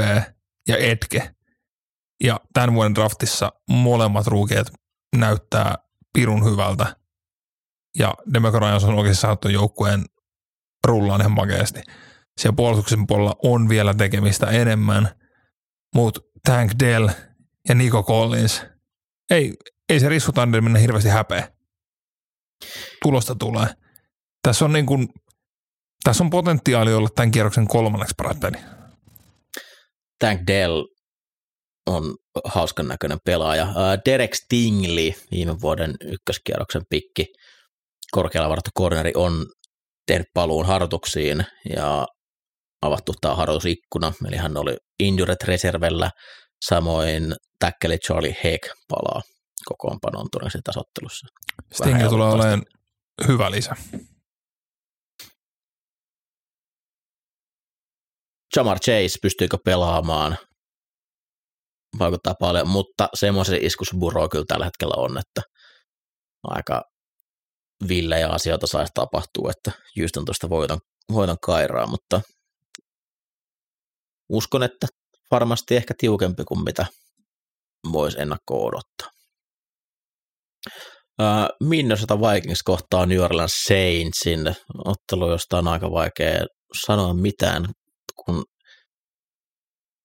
ja 0.68 0.76
Etke. 0.78 1.34
Ja 2.24 2.40
tämän 2.52 2.74
vuoden 2.74 2.94
draftissa 2.94 3.52
molemmat 3.68 4.26
ruukeet 4.26 4.72
näyttää 5.16 5.74
pirun 6.12 6.44
hyvältä. 6.44 6.96
Ja 7.98 8.14
Demeco 8.34 8.56
on 8.56 8.94
oikeasti 8.94 9.20
saanut 9.20 9.44
joukkueen 9.44 10.04
rullaan 10.86 11.20
ihan 11.20 11.32
makeasti. 11.32 11.80
Siellä 12.40 12.56
puolustuksen 12.56 13.06
puolella 13.06 13.36
on 13.42 13.68
vielä 13.68 13.94
tekemistä 13.94 14.46
enemmän, 14.46 15.08
mutta 15.94 16.20
Tank 16.44 16.72
Dell 16.80 17.08
ja 17.68 17.74
Nico 17.74 18.02
Collins, 18.02 18.62
ei, 19.30 19.54
ei 19.88 20.00
se 20.00 20.08
rissutanne 20.08 20.60
mennä 20.60 20.78
hirveästi 20.78 21.08
häpeä. 21.08 21.48
Tulosta 23.02 23.34
tulee. 23.34 23.66
Tässä 24.42 24.64
on, 24.64 24.72
niin 24.72 24.86
kuin, 24.86 25.08
tässä 26.04 26.24
on 26.24 26.30
potentiaali 26.30 26.94
olla 26.94 27.08
tämän 27.14 27.30
kierroksen 27.30 27.68
kolmanneksi 27.68 28.14
paras 28.16 28.36
peli. 28.40 28.56
Tank 30.18 30.40
Dell 30.46 30.84
on 31.86 32.16
hauskan 32.44 32.88
näköinen 32.88 33.18
pelaaja. 33.24 33.66
Derek 34.04 34.34
Stingley, 34.34 35.12
viime 35.30 35.60
vuoden 35.60 35.94
ykköskierroksen 36.00 36.82
pikki, 36.90 37.26
korkealla 38.10 38.48
varattu 38.48 38.70
corneri, 38.78 39.12
on 39.14 39.46
tehnyt 40.06 40.26
paluun 40.34 40.66
harjoituksiin 40.66 41.44
ja 41.76 42.06
avattu 42.82 43.14
tämä 43.20 43.34
harjoitusikkuna, 43.34 44.12
eli 44.28 44.36
hän 44.36 44.56
oli 44.56 44.76
injured 44.98 45.36
reservellä, 45.44 46.10
samoin 46.64 47.34
täkkeli 47.58 47.98
Charlie 47.98 48.36
Heck 48.44 48.62
palaa 48.88 49.22
kokoonpanoon 49.64 50.26
todennäköisesti 50.32 50.62
tasottelussa. 50.64 51.26
Stingley 51.72 52.08
tulee 52.08 52.28
olemaan 52.28 52.62
hyvä 53.28 53.50
lisä. 53.50 53.76
Jamar 58.56 58.80
Chase 58.80 59.18
pystyykö 59.22 59.58
pelaamaan 59.64 60.38
vaikuttaa 61.98 62.34
paljon, 62.40 62.68
mutta 62.68 63.08
semmoisen 63.14 63.64
iskus 63.64 63.88
Buro 63.98 64.28
kyllä 64.28 64.44
tällä 64.48 64.64
hetkellä 64.64 64.94
on, 64.96 65.18
että 65.18 65.42
aika 66.42 66.82
villejä 67.88 68.28
asioita 68.28 68.66
saisi 68.66 68.92
tapahtua, 68.94 69.50
että 69.50 69.72
Houston 69.98 70.24
tuosta 70.24 70.48
voitan, 70.48 70.80
voitan 71.12 71.36
kairaa, 71.42 71.86
mutta 71.86 72.20
uskon, 74.28 74.62
että 74.62 74.86
varmasti 75.30 75.76
ehkä 75.76 75.94
tiukempi 75.98 76.44
kuin 76.44 76.64
mitä 76.64 76.86
voisi 77.92 78.20
ennakkoon 78.20 78.68
odottaa. 78.68 79.13
Minnesota 81.60 82.20
Vikings 82.20 82.62
kohtaa 82.62 83.06
New 83.06 83.20
Orleans 83.20 83.52
Saintsin 83.68 84.54
ottelu, 84.84 85.30
josta 85.30 85.58
on 85.58 85.68
aika 85.68 85.90
vaikea 85.90 86.44
sanoa 86.86 87.14
mitään, 87.14 87.64
kun 88.24 88.44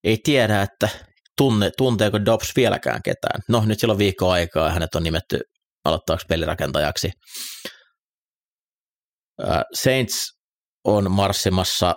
ei 0.03 0.17
tiedä, 0.23 0.61
että 0.61 0.89
tunne, 1.37 1.71
tunteeko 1.77 2.25
Dobbs 2.25 2.51
vieläkään 2.55 3.01
ketään. 3.03 3.41
No 3.49 3.63
nyt 3.65 3.79
sillä 3.79 3.91
on 3.91 3.97
viikko 3.97 4.29
aikaa 4.29 4.67
ja 4.67 4.73
hänet 4.73 4.95
on 4.95 5.03
nimetty 5.03 5.39
aloittavaksi 5.85 6.25
pelirakentajaksi. 6.29 7.11
Saints 9.73 10.39
on 10.83 11.11
marssimassa 11.11 11.95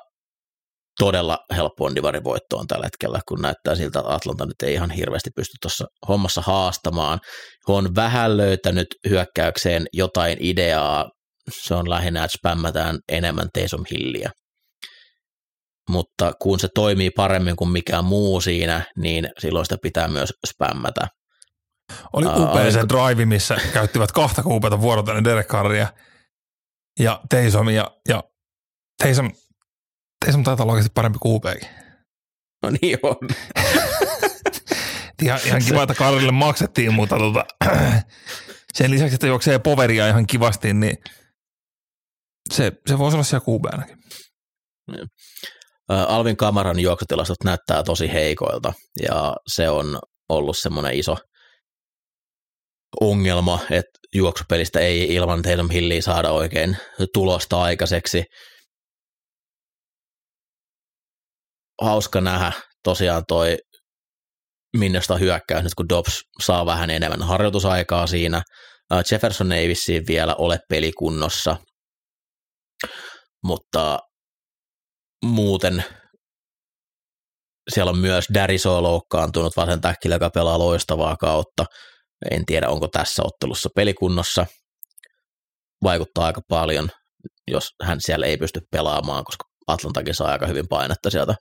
todella 1.04 1.38
helppoon 1.56 1.94
divarivoittoon 1.94 2.66
tällä 2.66 2.86
hetkellä, 2.86 3.20
kun 3.28 3.42
näyttää 3.42 3.74
siltä, 3.74 3.98
että 3.98 4.14
Atlanta 4.14 4.46
nyt 4.46 4.62
ei 4.62 4.74
ihan 4.74 4.90
hirveästi 4.90 5.30
pysty 5.36 5.52
tuossa 5.62 5.84
hommassa 6.08 6.40
haastamaan. 6.40 7.18
He 7.68 7.72
on 7.72 7.94
vähän 7.94 8.36
löytänyt 8.36 8.86
hyökkäykseen 9.08 9.86
jotain 9.92 10.36
ideaa, 10.40 11.10
se 11.50 11.74
on 11.74 11.90
lähinnä, 11.90 12.24
että 12.24 12.38
spämmätään 12.38 12.98
enemmän 13.12 13.48
Taysom 13.52 13.84
Hilliä 13.90 14.30
mutta 15.88 16.32
kun 16.42 16.60
se 16.60 16.68
toimii 16.74 17.10
paremmin 17.10 17.56
kuin 17.56 17.70
mikään 17.70 18.04
muu 18.04 18.40
siinä, 18.40 18.82
niin 18.96 19.28
silloin 19.38 19.64
sitä 19.64 19.76
pitää 19.82 20.08
myös 20.08 20.32
spämmätä. 20.46 21.06
Oli 22.12 22.26
upea 22.26 22.66
uh, 22.66 22.72
se 22.72 22.80
drive, 22.88 23.26
missä 23.26 23.56
käyttivät 23.72 24.12
kahta 24.12 24.42
kuupeita 24.42 24.80
vuorotellen 24.80 25.24
Derek 25.24 25.46
Carria 25.46 25.86
ja 27.00 27.20
Teisomia. 27.30 27.86
Ja 28.08 28.22
Teisom, 30.22 30.42
Teisom 30.42 30.44
taitaa 30.44 30.64
olla 30.64 30.72
oikeasti 30.72 30.92
parempi 30.94 31.18
kuupeekin. 31.18 31.68
No 32.62 32.70
niin 32.82 32.98
on. 33.02 33.16
ihan, 35.22 35.40
ihan 35.44 35.62
kiva, 35.68 35.82
että 35.82 35.94
Karrille 35.94 36.32
maksettiin, 36.32 36.94
mutta 36.94 37.16
tota, 37.18 37.44
sen 38.74 38.90
lisäksi, 38.90 39.14
että 39.14 39.26
juoksee 39.26 39.58
poveria 39.58 40.08
ihan 40.08 40.26
kivasti, 40.26 40.74
niin 40.74 40.96
se, 42.52 42.72
se 42.86 42.98
voisi 42.98 43.16
olla 43.16 43.24
siellä 43.24 43.44
kuubeanakin. 43.44 43.96
Alvin 45.88 46.36
Kamaran 46.36 46.80
juoksutilastot 46.80 47.44
näyttää 47.44 47.82
tosi 47.82 48.12
heikoilta 48.12 48.72
ja 49.02 49.36
se 49.46 49.68
on 49.68 49.98
ollut 50.28 50.58
semmoinen 50.58 50.94
iso 50.94 51.16
ongelma, 53.00 53.58
että 53.70 53.98
juoksupelistä 54.14 54.80
ei 54.80 55.14
ilman 55.14 55.42
Tatum 55.42 55.70
Hilliä 55.70 56.02
saada 56.02 56.30
oikein 56.30 56.76
tulosta 57.14 57.62
aikaiseksi. 57.62 58.24
Hauska 61.82 62.20
nähdä 62.20 62.52
tosiaan 62.84 63.22
toi 63.28 63.56
Minnosta 64.76 65.16
hyökkäys 65.16 65.64
nyt, 65.64 65.74
kun 65.74 65.88
Dobbs 65.88 66.20
saa 66.42 66.66
vähän 66.66 66.90
enemmän 66.90 67.22
harjoitusaikaa 67.22 68.06
siinä. 68.06 68.42
Jefferson 69.10 69.52
ei 69.52 69.68
vissiin 69.68 70.06
vielä 70.06 70.34
ole 70.34 70.58
pelikunnossa, 70.68 71.56
mutta 73.44 73.98
muuten 75.24 75.84
siellä 77.74 77.90
on 77.90 77.98
myös 77.98 78.24
Dariso 78.34 78.82
loukkaantunut 78.82 79.56
vasen 79.56 79.80
täkkillä, 79.80 80.14
joka 80.14 80.30
pelaa 80.30 80.58
loistavaa 80.58 81.16
kautta. 81.16 81.64
En 82.30 82.46
tiedä, 82.46 82.68
onko 82.68 82.88
tässä 82.88 83.22
ottelussa 83.24 83.68
pelikunnossa. 83.76 84.46
Vaikuttaa 85.82 86.26
aika 86.26 86.40
paljon, 86.48 86.88
jos 87.50 87.68
hän 87.82 87.98
siellä 88.00 88.26
ei 88.26 88.36
pysty 88.36 88.60
pelaamaan, 88.70 89.24
koska 89.24 89.44
Atlantakin 89.66 90.14
saa 90.14 90.30
aika 90.30 90.46
hyvin 90.46 90.68
painetta 90.68 91.10
sieltä 91.10 91.34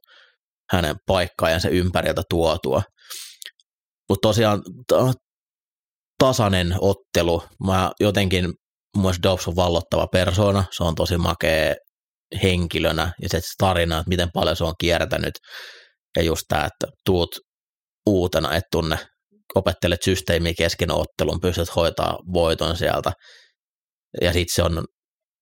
hänen 0.71 0.95
paikkaajansa 1.07 1.69
ympäriltä 1.69 2.21
tuotua. 2.29 2.81
Mutta 4.09 4.27
tosiaan 4.27 4.61
tasainen 6.17 6.75
ottelu. 6.81 7.43
Mä 7.65 7.91
jotenkin 7.99 8.45
mun 8.95 9.03
mielestä 9.03 9.23
Dobbs 9.23 9.47
on 9.47 9.55
vallottava 9.55 10.07
persona, 10.07 10.63
se 10.71 10.83
on 10.83 10.95
tosi 10.95 11.17
makea 11.17 11.75
henkilönä 12.43 13.11
ja 13.21 13.29
se 13.29 13.39
tarina, 13.57 13.97
että 13.97 14.09
miten 14.09 14.29
paljon 14.33 14.55
se 14.55 14.63
on 14.63 14.73
kiertänyt 14.79 15.33
ja 16.17 16.23
just 16.23 16.41
tämä, 16.47 16.65
että 16.65 16.87
tuut 17.05 17.29
uutena, 18.05 18.55
et 18.55 18.63
tunne, 18.71 18.97
opettelet 19.55 20.03
systeemiä 20.05 20.53
kesken 20.57 20.91
ottelun, 20.91 21.39
pystyt 21.41 21.75
hoitaa 21.75 22.17
voiton 22.33 22.77
sieltä 22.77 23.11
ja 24.21 24.33
sitten 24.33 24.55
se 24.55 24.63
on 24.63 24.85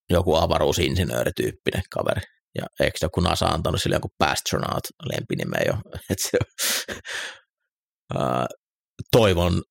joku 0.10 0.36
avaruusinsinöörityyppinen 0.36 1.84
kaveri. 1.94 2.22
Ja 2.56 2.66
eikö 2.80 2.98
joku 3.02 3.22
NASA 3.22 3.46
antanut 3.46 3.82
sille 3.82 3.96
joku 3.96 4.10
Pastronaut 4.18 4.84
lempinimeä 5.04 5.62
jo? 5.66 5.74
Et 6.10 6.20
se, 6.20 6.38
uh, 8.16 8.22
toivon 9.12 9.62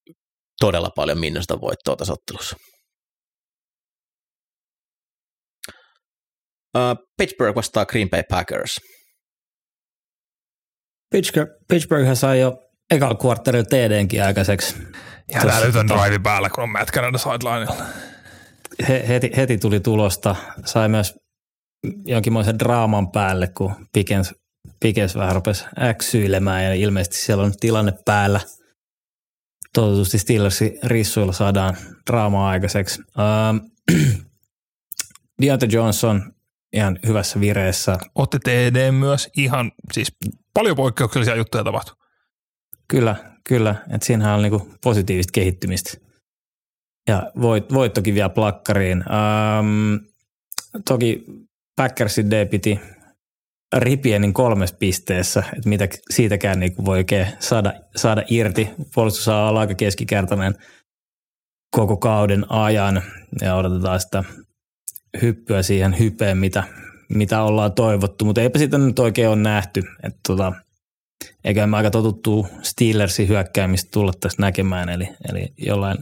todella 0.61 0.91
paljon 0.97 1.18
Minnosta 1.18 1.61
voittoa 1.61 1.97
tässä 1.97 2.12
ottelussa. 2.12 2.57
Uh, 6.76 7.07
Pittsburgh 7.16 7.57
vastaa 7.57 7.87
Green 7.87 8.11
Bay 8.11 8.22
Packers. 8.31 8.76
Pittsburgh, 11.11 11.51
Pittsburgh 11.68 12.14
sai 12.14 12.41
jo 12.41 12.68
ekalla 12.91 13.14
kuartterilla 13.14 13.64
TDnkin 13.64 14.24
aikaiseksi. 14.24 14.76
Ja 15.33 15.41
älytön 15.41 15.89
drive 15.89 16.18
päällä, 16.18 16.51
kun 16.51 16.64
on 16.64 16.70
Canada 16.93 17.18
sidelineilla. 17.18 17.85
He, 18.89 19.09
heti, 19.09 19.31
heti 19.37 19.59
tuli 19.59 19.81
tulosta. 19.81 20.37
Sai 20.64 20.89
myös 20.89 21.14
jonkinmoisen 22.05 22.59
draaman 22.59 23.11
päälle, 23.11 23.47
kun 23.47 23.74
Pikens, 23.93 24.35
Pikens 24.81 25.14
vähän 25.14 25.35
rupesi 25.35 25.64
äksyilemään 25.83 26.64
ja 26.64 26.74
ilmeisesti 26.74 27.16
siellä 27.16 27.45
on 27.45 27.53
tilanne 27.61 27.93
päällä. 28.05 28.41
Toivottavasti 29.74 30.18
Steelersin 30.18 30.79
rissuilla 30.83 31.33
saadaan 31.33 31.76
draamaa 32.11 32.49
aikaiseksi. 32.49 33.03
Uh, 33.03 33.97
Deontay 35.43 35.68
Johnson 35.72 36.33
ihan 36.72 36.99
hyvässä 37.07 37.41
vireessä. 37.41 37.99
Otti 38.14 38.39
TD 38.39 38.91
myös 38.91 39.29
ihan, 39.37 39.72
siis 39.93 40.16
paljon 40.55 40.76
poikkeuksellisia 40.76 41.37
juttuja 41.37 41.64
tapahtui. 41.64 41.97
Kyllä, 42.89 43.16
kyllä. 43.45 43.74
Että 43.95 44.07
siinähän 44.07 44.35
on 44.35 44.43
niinku 44.43 44.68
positiivista 44.83 45.33
kehittymistä. 45.33 45.91
Ja 47.09 47.33
voit, 47.41 47.74
voittokin 47.74 48.14
vielä 48.14 48.29
plakkariin. 48.29 48.99
Um, 48.99 50.01
toki 50.89 51.24
Packersin 51.79 52.31
D 52.31 52.47
piti 52.47 52.81
Ripienin 53.76 54.33
kolmes 54.33 54.72
pisteessä, 54.72 55.43
että 55.57 55.68
mitä 55.68 55.89
siitäkään 56.11 56.61
niin 56.61 56.72
voi 56.85 56.99
oikein 56.99 57.26
saada, 57.39 57.72
saada 57.97 58.22
irti. 58.31 58.70
Puolustus 58.95 59.29
olla 59.29 59.61
aika 59.61 59.74
keskikertainen 59.74 60.55
koko 61.76 61.97
kauden 61.97 62.53
ajan 62.53 63.03
ja 63.41 63.55
odotetaan 63.55 64.01
sitä 64.01 64.24
hyppyä 65.22 65.62
siihen 65.62 65.99
hypeen, 65.99 66.39
mitä, 66.39 66.64
mitä 67.09 67.43
ollaan 67.43 67.72
toivottu, 67.72 68.24
mutta 68.24 68.41
eipä 68.41 68.59
sitä 68.59 68.79
nyt 68.79 68.99
oikein 68.99 69.29
ole 69.29 69.37
nähty. 69.37 69.85
Että 70.03 70.20
tota, 70.29 70.53
eikä 71.45 71.66
me 71.66 71.76
aika 71.76 71.91
totuttu 71.91 72.47
Steelersin 72.62 73.29
hyökkäämistä 73.29 73.91
tulla 73.93 74.12
tässä 74.20 74.43
näkemään, 74.43 74.89
eli, 74.89 75.09
eli 75.29 75.53
jollain 75.59 75.99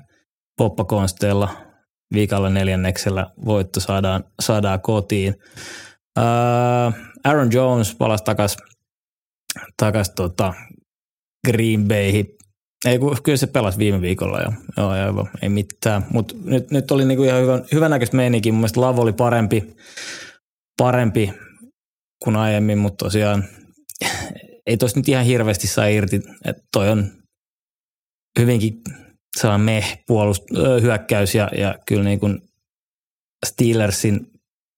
poppakonsteilla 0.59 1.66
viikalla 2.13 2.51
neljänneksellä 2.51 3.31
voitto 3.45 3.81
saadaan, 3.81 4.25
saadaan 4.41 4.81
kotiin. 4.81 5.35
Aaron 7.25 7.53
Jones 7.53 7.95
palasi 7.95 8.25
takaisin 8.25 8.61
takas 9.77 10.11
tota 10.11 10.55
Green 11.47 11.89
Bayhin. 11.89 12.27
Ei, 12.87 12.99
kyllä 13.23 13.37
se 13.37 13.47
pelasi 13.47 13.79
viime 13.79 14.01
viikolla 14.01 14.41
jo. 14.41 14.53
Joo, 14.77 14.97
joo 14.97 15.29
ei 15.43 15.49
mitään. 15.49 16.07
Mutta 16.11 16.35
nyt, 16.45 16.71
nyt 16.71 16.91
oli 16.91 17.05
niinku 17.05 17.25
ihan 17.25 17.43
hyvä, 17.43 17.63
hyvänäköistä 17.73 18.17
meininkin. 18.17 18.55
Mun 18.55 18.61
mielestä 18.61 18.81
Lavo 18.81 19.03
oli 19.03 19.13
parempi, 19.13 19.77
parempi 20.79 21.33
kuin 22.25 22.37
aiemmin, 22.37 22.79
mutta 22.79 23.05
tosiaan 23.05 23.45
ei 24.67 24.77
tos 24.77 24.97
nyt 24.97 25.09
ihan 25.09 25.25
hirveästi 25.25 25.67
saa 25.67 25.87
irti. 25.87 26.21
Että 26.45 26.63
toi 26.73 26.91
on 26.91 27.13
hyvinkin 28.39 28.83
sellainen 29.37 29.65
meh 29.65 29.99
puolust, 30.07 30.45
hyökkäys 30.83 31.35
ja, 31.35 31.49
ja 31.59 31.75
kyllä 31.87 32.05
niin 32.05 32.21
kuin 32.21 32.43
Steelersin 33.47 34.27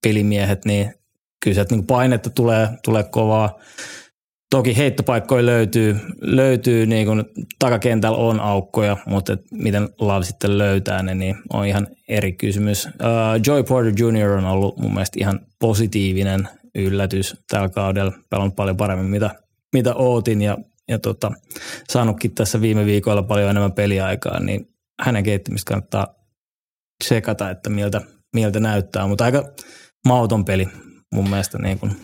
pelimiehet, 0.02 0.64
niin 0.64 0.94
kyllä 1.44 1.54
sieltä 1.54 1.74
niin 1.74 1.86
painetta 1.86 2.30
tulee, 2.30 2.68
tulee 2.84 3.02
kovaa. 3.02 3.59
Toki 4.50 4.76
heittopaikkoja 4.76 5.46
löytyy, 5.46 5.96
löytyy 6.20 6.86
niin 6.86 7.06
kuin 7.06 7.24
takakentällä 7.59 8.18
on 8.18 8.40
aukkoja, 8.40 8.96
mutta 9.06 9.32
et 9.32 9.40
miten 9.50 9.88
Love 10.00 10.24
sitten 10.24 10.59
löytää 10.59 11.02
ne, 11.02 11.14
niin 11.14 11.36
on 11.52 11.66
ihan 11.66 11.86
eri 12.09 12.32
kysymys. 12.32 12.86
Uh, 12.86 12.92
Joy 13.46 13.62
Porter 13.62 13.92
Jr. 13.98 14.30
on 14.30 14.44
ollut 14.44 14.78
mun 14.78 14.92
mielestä 14.92 15.18
ihan 15.20 15.40
positiivinen 15.59 16.48
yllätys 16.74 17.36
tällä 17.50 17.68
kaudella. 17.68 18.12
Pelannut 18.30 18.56
paljon 18.56 18.76
paremmin, 18.76 19.11
mitä, 19.11 19.30
mitä 19.72 19.94
ootin 19.94 20.42
ja, 20.42 20.59
ja 20.89 20.99
tota, 20.99 21.32
saanutkin 21.91 22.34
tässä 22.34 22.61
viime 22.61 22.86
viikolla 22.86 23.22
paljon 23.22 23.51
enemmän 23.51 23.72
peliaikaa, 23.72 24.41
niin 24.41 24.64
hänen 25.01 25.24
kehittymistä 25.24 25.68
kannattaa 25.68 26.07
tsekata, 27.05 27.51
että 27.51 27.70
miltä, 27.70 28.01
miltä 28.34 28.61
näyttää. 28.61 29.07
Mutta 29.07 29.24
aika 29.24 29.45
mauton 30.09 30.45
peli 30.45 30.68
mun 31.14 31.30
mielestä 31.30 31.59
niin 31.59 31.78
kuin 31.78 31.97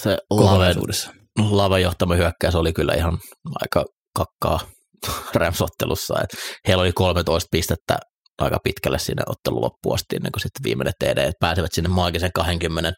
se 0.00 0.18
kokonaisuudessa. 0.28 1.10
Lavan 1.50 1.82
johtama 1.82 2.14
hyökkäys 2.14 2.54
oli 2.54 2.72
kyllä 2.72 2.94
ihan 2.94 3.18
aika 3.60 3.84
kakkaa 4.16 4.60
Ramsottelussa. 5.34 6.14
Et 6.22 6.30
heillä 6.68 6.80
oli 6.80 6.92
13 6.92 7.48
pistettä 7.50 7.98
aika 8.42 8.58
pitkälle 8.64 8.98
sinne 8.98 9.22
ottelun 9.26 9.60
loppuun 9.60 9.94
asti 9.94 10.16
ennen 10.16 10.32
kuin 10.32 10.40
sitten 10.40 10.64
viimeinen 10.64 10.92
TD, 10.98 11.18
että 11.18 11.32
pääsevät 11.40 11.72
sinne 11.72 11.88
maagisen 11.88 12.30
20 12.34 12.92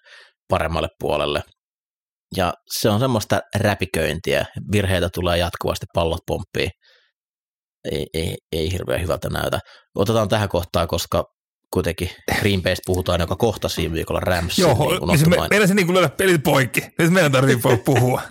paremmalle 0.48 0.88
puolelle. 1.00 1.42
Ja 2.36 2.54
se 2.70 2.90
on 2.90 3.00
semmoista 3.00 3.40
räpiköintiä, 3.56 4.46
virheitä 4.72 5.08
tulee 5.14 5.38
jatkuvasti, 5.38 5.86
pallot 5.94 6.20
pomppii. 6.26 6.68
Ei, 7.92 8.06
ei, 8.14 8.36
ei 8.52 8.72
hirveän 8.72 9.02
hyvältä 9.02 9.28
näytä. 9.30 9.60
Otetaan 9.94 10.28
tähän 10.28 10.48
kohtaan, 10.48 10.88
koska 10.88 11.24
kuitenkin 11.72 12.10
Green 12.38 12.62
Baystä 12.62 12.82
puhutaan 12.86 13.20
joka 13.20 13.36
kohta 13.36 13.68
siinä 13.68 13.94
viikolla 13.94 14.20
Rams. 14.20 14.58
Joo, 14.58 15.06
niin 15.06 15.18
se 15.18 15.28
me, 15.28 15.36
meidän 15.50 15.68
se 15.68 15.74
niin 15.74 15.86
kuin 15.86 15.94
löydä 15.94 16.08
pelit 16.08 16.42
poikki. 16.42 16.80
Nyt 16.98 17.12
meidän 17.12 17.32
tarvitsee 17.32 17.76
puhua. 17.76 18.22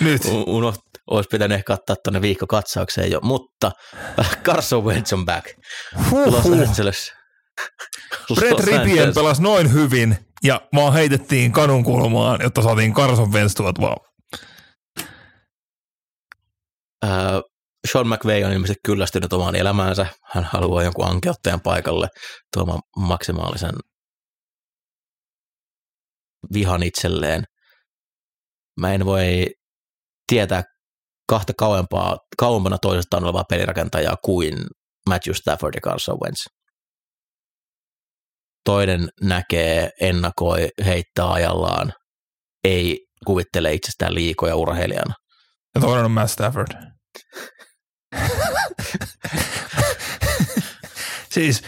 Nyt. 0.00 0.22
Unoht, 0.46 0.80
olisi 1.10 1.28
pitänyt 1.28 1.54
ehkä 1.54 1.72
ottaa 1.72 1.96
tuonne 2.04 2.22
viikkokatsaukseen 2.22 3.10
jo, 3.10 3.20
mutta 3.22 3.72
Carson 4.44 4.84
Wentz 4.84 5.12
on 5.12 5.24
back. 5.24 5.46
Los 6.26 6.46
Angeles. 6.46 7.12
Brett 8.34 8.60
Ripien 8.60 9.14
pelasi 9.14 9.42
noin 9.42 9.72
hyvin 9.72 10.31
ja 10.44 10.60
vaan 10.74 10.92
heitettiin 10.92 11.52
kadun 11.52 11.84
kulmaan, 11.84 12.40
jotta 12.42 12.62
saatiin 12.62 12.94
Carson 12.94 13.32
Wentz 13.32 13.58
vaan. 13.58 13.96
Uh, 17.04 17.42
Sean 17.92 18.08
McVay 18.08 18.44
on 18.44 18.52
ilmeisesti 18.52 18.80
kyllästynyt 18.84 19.32
omaan 19.32 19.54
elämäänsä. 19.54 20.06
Hän 20.24 20.44
haluaa 20.44 20.82
jonkun 20.82 21.08
ankeuttajan 21.08 21.60
paikalle 21.60 22.08
tuomaan 22.52 22.80
maksimaalisen 22.96 23.74
vihan 26.52 26.82
itselleen. 26.82 27.44
Mä 28.80 28.94
en 28.94 29.04
voi 29.04 29.46
tietää 30.26 30.62
kahta 31.28 31.52
kauempaa, 31.58 32.18
kauempana 32.38 32.78
toisestaan 32.78 33.24
olevaa 33.24 33.44
pelirakentajaa 33.44 34.16
kuin 34.24 34.54
Matthew 35.08 35.34
Stafford 35.34 35.74
ja 35.74 35.80
Carson 35.80 36.18
Wentz. 36.24 36.46
Toinen 38.64 39.08
näkee, 39.20 39.90
ennakoi, 40.00 40.68
heittää 40.84 41.32
ajallaan, 41.32 41.92
ei 42.64 43.06
kuvittele 43.26 43.72
itsestään 43.72 44.14
liikoja 44.14 44.56
urheilijana. 44.56 45.14
Ja 45.74 45.80
toinen 45.80 46.04
on 46.04 46.10
Matt 46.10 46.30
Stafford. 46.30 46.92
siis 51.34 51.62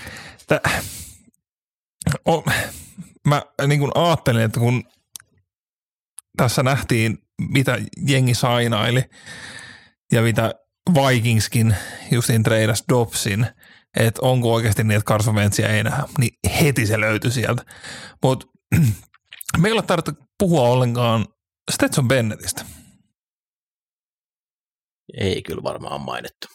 tä, 0.46 0.60
o, 2.28 2.44
mä 3.28 3.42
niin 3.66 3.80
kuin 3.80 3.92
ajattelin, 3.94 4.42
että 4.42 4.60
kun 4.60 4.84
tässä 6.36 6.62
nähtiin, 6.62 7.18
mitä 7.50 7.78
jengi 8.08 8.34
sainaili 8.34 9.04
ja 10.12 10.22
mitä 10.22 10.54
Vikingskin 10.94 11.76
justiin 12.10 12.42
treidas 12.42 12.84
Dobsin, 12.88 13.46
että 13.96 14.22
onko 14.22 14.54
oikeasti 14.54 14.84
niin, 14.84 14.98
että 14.98 15.08
Carson 15.08 15.34
Wentzia 15.34 15.68
ei 15.68 15.82
nähdä, 15.82 16.04
niin 16.18 16.38
heti 16.60 16.86
se 16.86 17.00
löytyi 17.00 17.30
sieltä. 17.30 17.62
Mutta 18.22 18.46
me 19.58 19.68
ei 19.68 19.72
ole 19.72 19.82
tarvittu 19.82 20.12
puhua 20.38 20.68
ollenkaan 20.68 21.26
Stetson 21.70 22.08
Bennettistä. 22.08 22.64
Ei 25.20 25.42
kyllä 25.42 25.62
varmaan 25.62 26.00
mainittu. 26.00 26.48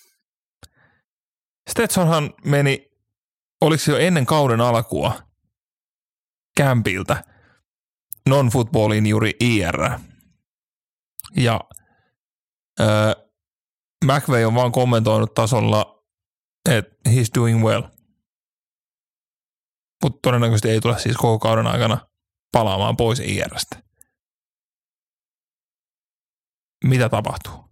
Stetsonhan 1.70 2.34
meni, 2.46 2.92
oliko 3.62 3.84
se 3.84 3.92
jo 3.92 3.98
ennen 3.98 4.26
kauden 4.26 4.62
alkua, 4.62 5.22
kämpiltä 6.58 7.24
non-footballin 8.30 9.06
juuri 9.06 9.32
IR. 9.40 9.90
Ja 11.36 11.60
äh, 12.80 13.16
McVay 14.06 14.46
on 14.46 14.56
vaan 14.56 14.72
kommentoinut 14.72 15.34
tasolla, 15.34 15.99
että 16.70 17.10
he's 17.10 17.28
doing 17.36 17.64
well. 17.66 17.82
mutta 20.04 20.20
todennäköisesti 20.22 20.70
ei 20.70 20.80
tule 20.80 21.00
siis 21.00 21.18
koko 21.18 21.40
kauden 21.40 21.68
aikana 21.68 22.08
palaamaan 22.52 22.98
pois 22.98 23.20
IRstä. 23.20 23.84
Mitä 26.84 27.10
tapahtuu? 27.10 27.70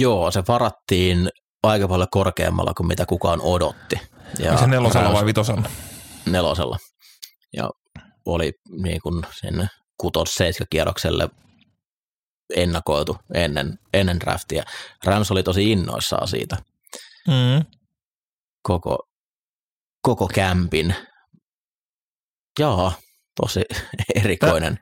Joo, 0.00 0.30
se 0.30 0.42
varattiin 0.48 1.28
aika 1.62 1.88
paljon 1.88 2.08
korkeammalla 2.10 2.74
kuin 2.74 2.86
mitä 2.86 3.06
kukaan 3.06 3.40
odotti. 3.40 4.00
Ja 4.38 4.58
se 4.58 4.66
nelosella 4.66 5.12
vai 5.12 5.26
vitosella? 5.26 5.70
Nelosella. 6.26 6.78
Ja 7.56 7.70
oli 8.26 8.52
niin 8.82 9.00
kuin 9.00 9.24
sen 9.40 9.68
kutos 10.00 10.34
kierrokselle 10.70 11.28
ennakoitu 12.56 13.16
ennen, 13.34 13.78
ennen 13.94 14.20
draftia. 14.20 14.64
Rams 15.04 15.30
oli 15.30 15.42
tosi 15.42 15.72
innoissaan 15.72 16.28
siitä. 16.28 16.56
Mm. 17.26 17.64
Koko, 18.62 19.08
koko 20.02 20.28
kämpin. 20.34 20.94
Jaa, 22.58 22.92
tosi 23.40 23.60
erikoinen. 24.24 24.78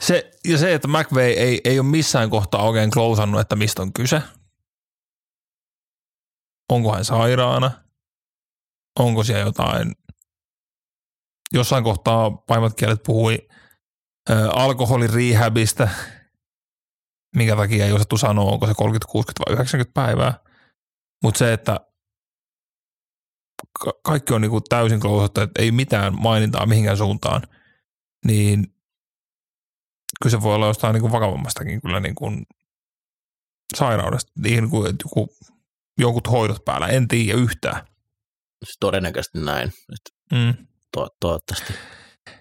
Se, 0.00 0.30
ja 0.44 0.58
se, 0.58 0.74
että 0.74 0.88
McVay 0.88 1.30
ei, 1.30 1.60
ei 1.64 1.78
ole 1.78 1.88
missään 1.88 2.30
kohtaa 2.30 2.62
oikein 2.62 2.90
klousannut, 2.90 3.40
että 3.40 3.56
mistä 3.56 3.82
on 3.82 3.92
kyse. 3.92 4.22
Onko 6.72 6.94
hän 6.94 7.04
sairaana? 7.04 7.70
Onko 8.98 9.24
siellä 9.24 9.44
jotain? 9.44 9.94
Jossain 11.52 11.84
kohtaa 11.84 12.30
paimat 12.30 12.74
kielet 12.76 13.02
puhui 13.02 13.48
ä, 14.30 14.50
alkoholin 14.50 15.10
rehabista, 15.10 15.88
minkä 17.36 17.56
takia 17.56 17.86
ei 17.86 17.92
osattu 17.92 18.18
sanoa, 18.18 18.50
onko 18.52 18.66
se 18.66 18.74
30, 18.74 19.06
60 19.12 19.42
vai 19.46 19.54
90 19.54 19.94
päivää. 19.94 20.49
Mutta 21.22 21.38
se, 21.38 21.52
että 21.52 21.80
ka- 23.84 24.00
kaikki 24.04 24.34
on 24.34 24.40
niinku 24.40 24.60
täysin 24.60 25.00
klousattu, 25.00 25.40
että 25.40 25.62
ei 25.62 25.72
mitään 25.72 26.20
mainintaa 26.20 26.66
mihinkään 26.66 26.96
suuntaan, 26.96 27.42
niin 28.26 28.66
kyllä 30.22 30.30
se 30.30 30.42
voi 30.42 30.54
olla 30.54 30.66
jostain 30.66 30.92
niin 30.92 31.00
kuin 31.00 31.12
vakavammastakin 31.12 31.80
kyllä 31.80 32.00
niin 32.00 32.14
kuin 32.14 32.46
sairaudesta, 33.76 34.32
niin 34.42 34.70
kuin 34.70 34.96
joku, 35.04 35.34
jonkun 35.98 36.22
hoidot 36.30 36.64
päällä, 36.64 36.86
en 36.86 37.08
tiedä 37.08 37.38
yhtään. 37.38 37.86
Todennäköisesti 38.80 39.38
näin. 39.38 39.68
Että 39.68 40.36
mm. 40.36 40.66
to- 40.92 41.16
toivottavasti 41.20 41.74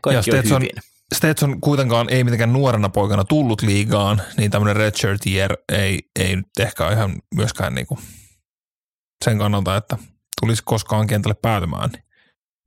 kaikki 0.01 0.15
ja 0.15 0.21
Stetson, 0.21 0.55
on 0.55 0.61
hyvin. 0.61 0.83
Stetson 1.15 1.61
kuitenkaan 1.61 2.09
ei 2.09 2.23
mitenkään 2.23 2.53
nuorena 2.53 2.89
poikana 2.89 3.23
tullut 3.23 3.61
liigaan, 3.61 4.21
niin 4.37 4.51
tämmöinen 4.51 4.75
redshirt 4.75 5.25
year 5.27 5.57
ei, 5.69 5.99
ei 6.19 6.35
nyt 6.35 6.45
ehkä 6.59 6.91
ihan 6.91 7.21
myöskään 7.35 7.75
niin 7.75 7.87
kuin 7.87 7.99
sen 9.25 9.37
kannalta, 9.37 9.77
että 9.77 9.97
tulisi 10.41 10.63
koskaan 10.65 11.07
kentälle 11.07 11.35
päätymään 11.41 11.89
niin 11.89 12.03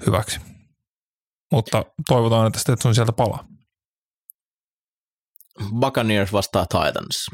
hyväksi. 0.06 0.40
Mutta 1.52 1.84
toivotaan, 2.08 2.46
että 2.46 2.58
Stetson 2.58 2.94
sieltä 2.94 3.12
palaa. 3.12 3.46
Buccaneers 5.80 6.32
vastaa 6.32 6.66
Titans. 6.66 7.26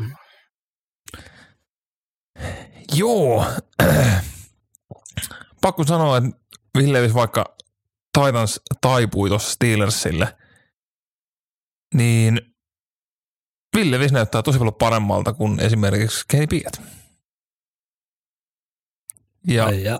Joo. 2.94 3.44
Pakko 5.62 5.84
sanoa, 5.84 6.16
että 6.16 6.30
Villevis 6.78 7.14
vaikka 7.14 7.56
Titans 8.12 8.60
taipui 8.80 9.28
tuossa 9.28 9.52
Steelersille, 9.52 10.36
niin 11.94 12.40
Villevis 13.76 14.12
näyttää 14.12 14.42
tosi 14.42 14.58
paljon 14.58 14.74
paremmalta 14.74 15.32
kuin 15.32 15.60
esimerkiksi 15.60 16.24
Kenny 16.28 16.46
Pickett. 16.46 16.97
Ja, 19.48 19.70
ja. 19.70 19.98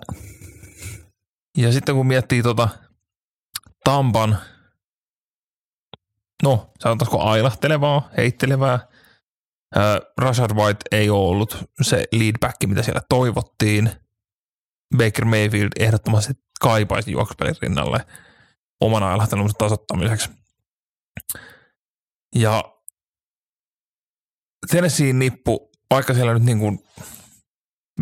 ja 1.57 1.71
sitten 1.71 1.95
kun 1.95 2.07
miettii 2.07 2.43
tota 2.43 2.69
Tampan– 3.83 4.37
no 6.43 6.71
sanotaanko 6.79 7.21
ailahtelevaa, 7.21 8.09
heittelevää. 8.17 8.73
Äh, 9.77 9.83
Rashad 10.17 10.51
White 10.55 10.85
ei 10.91 11.09
ole 11.09 11.29
ollut 11.29 11.57
se 11.81 12.03
leadback, 12.11 12.55
mitä 12.65 12.83
siellä 12.83 13.01
toivottiin. 13.09 13.91
Baker 14.97 15.25
Mayfield 15.25 15.69
ehdottomasti 15.79 16.33
kaipaisi 16.59 17.11
juoksupelin 17.11 17.55
rinnalle 17.61 18.05
oman 18.81 19.03
ailahtelunsa 19.03 19.57
tasottamiseksi. 19.57 20.29
Ja 22.35 22.63
Tennesseein 24.71 25.19
nippu, 25.19 25.71
vaikka 25.91 26.13
siellä 26.13 26.33
nyt 26.33 26.43
niin 26.43 26.59
kuin 26.59 26.83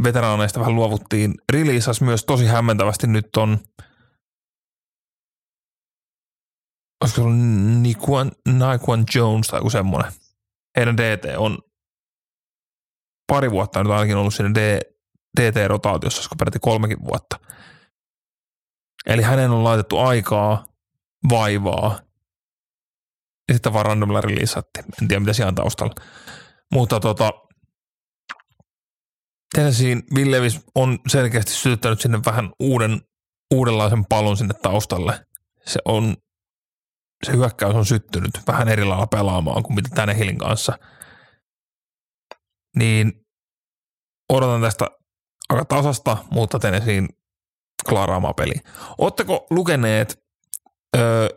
veteraaneista 0.03 0.59
vähän 0.59 0.75
luovuttiin, 0.75 1.33
releasas 1.53 2.01
myös 2.01 2.25
tosi 2.25 2.45
hämmentävästi 2.45 3.07
nyt 3.07 3.35
on– 3.37 3.57
olisiko 7.01 7.15
se 7.15 7.21
ollut 7.21 7.39
Nikuan, 7.81 8.31
Nikuan 8.47 9.05
Jones 9.15 9.47
tai 9.47 9.59
joku 9.59 9.69
semmoinen. 9.69 10.11
Heidän 10.77 10.97
DT 10.97 11.25
on 11.37 11.57
pari 13.27 13.51
vuotta 13.51 13.83
nyt 13.83 13.91
ainakin 13.91 14.15
ollut 14.15 14.33
siinä 14.33 14.49
DT-rotaatiossa, 15.39 16.19
olisiko 16.19 16.35
peräti 16.35 16.59
kolmekin 16.59 17.03
vuotta. 17.03 17.39
Eli 19.05 19.21
hänen 19.21 19.51
on 19.51 19.63
laitettu 19.63 19.97
aikaa, 19.97 20.65
vaivaa, 21.29 21.99
ja 23.47 23.53
sitten 23.53 23.73
vaan 23.73 23.85
randomilla. 23.85 24.21
En 25.01 25.07
tiedä, 25.07 25.19
mitä 25.19 25.33
siellä 25.33 25.49
on 25.49 25.55
taustalla. 25.55 25.93
Mutta 26.73 26.99
tota, 26.99 27.31
Tennessee 29.55 29.97
Villevis 30.15 30.59
on 30.75 30.99
selkeästi 31.07 31.51
sytyttänyt 31.51 32.01
sinne 32.01 32.19
vähän 32.25 32.51
uuden, 32.59 33.01
uudenlaisen 33.53 34.05
palon 34.05 34.37
sinne 34.37 34.53
taustalle. 34.53 35.25
Se 35.65 35.79
on 35.85 36.17
se 37.25 37.31
hyökkäys 37.31 37.75
on 37.75 37.85
syttynyt 37.85 38.41
vähän 38.47 38.67
eri 38.67 38.85
lailla 38.85 39.07
pelaamaan 39.07 39.63
kuin 39.63 39.75
mitä 39.75 39.89
tänne 39.95 40.17
Hillin 40.17 40.37
kanssa, 40.37 40.77
niin 42.75 43.25
odotan 44.29 44.61
tästä 44.61 44.87
aika 45.49 45.65
tasasta, 45.65 46.17
mutta 46.31 46.59
Tennesseein 46.59 47.09
klaaraamaan 47.89 48.35
peli. 48.35 48.53
Oletteko 48.97 49.47
lukeneet, 49.49 50.23
öö, 50.97 51.27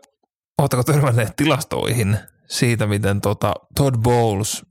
oletteko 0.59 0.85
törmänneet 0.85 1.37
tilastoihin 1.37 2.19
siitä, 2.49 2.87
miten 2.87 3.21
tota 3.21 3.55
Todd 3.77 3.97
Bowles 4.03 4.63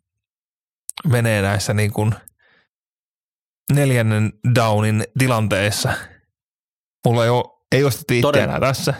menee 1.08 1.42
näissä 1.42 1.74
niin 1.74 1.94
kuin 1.94 2.16
neljännen 3.74 4.34
downin 4.56 5.04
tilanteessa? 5.20 5.94
Mulla 7.06 7.24
ei 7.24 7.30
ole, 7.30 7.46
ei 7.72 7.84
ostettu 7.84 8.14
itseään 8.14 8.62
tässä 8.62 8.94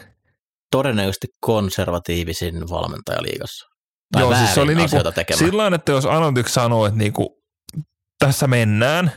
todennäköisesti 0.72 1.28
konservatiivisin 1.40 2.70
valmentaja 2.70 3.22
liigassa. 3.22 3.70
Tai 4.12 4.22
Joo, 4.22 4.36
siis 4.36 4.54
se 4.54 4.62
oli 4.62 4.76
niinku, 4.76 4.98
sillä 5.36 5.76
että 5.76 5.92
jos 5.92 6.06
Analytics 6.06 6.54
sanoo, 6.54 6.86
että 6.86 6.98
niinku, 6.98 7.44
tässä 8.20 8.48
mennään, 8.48 9.12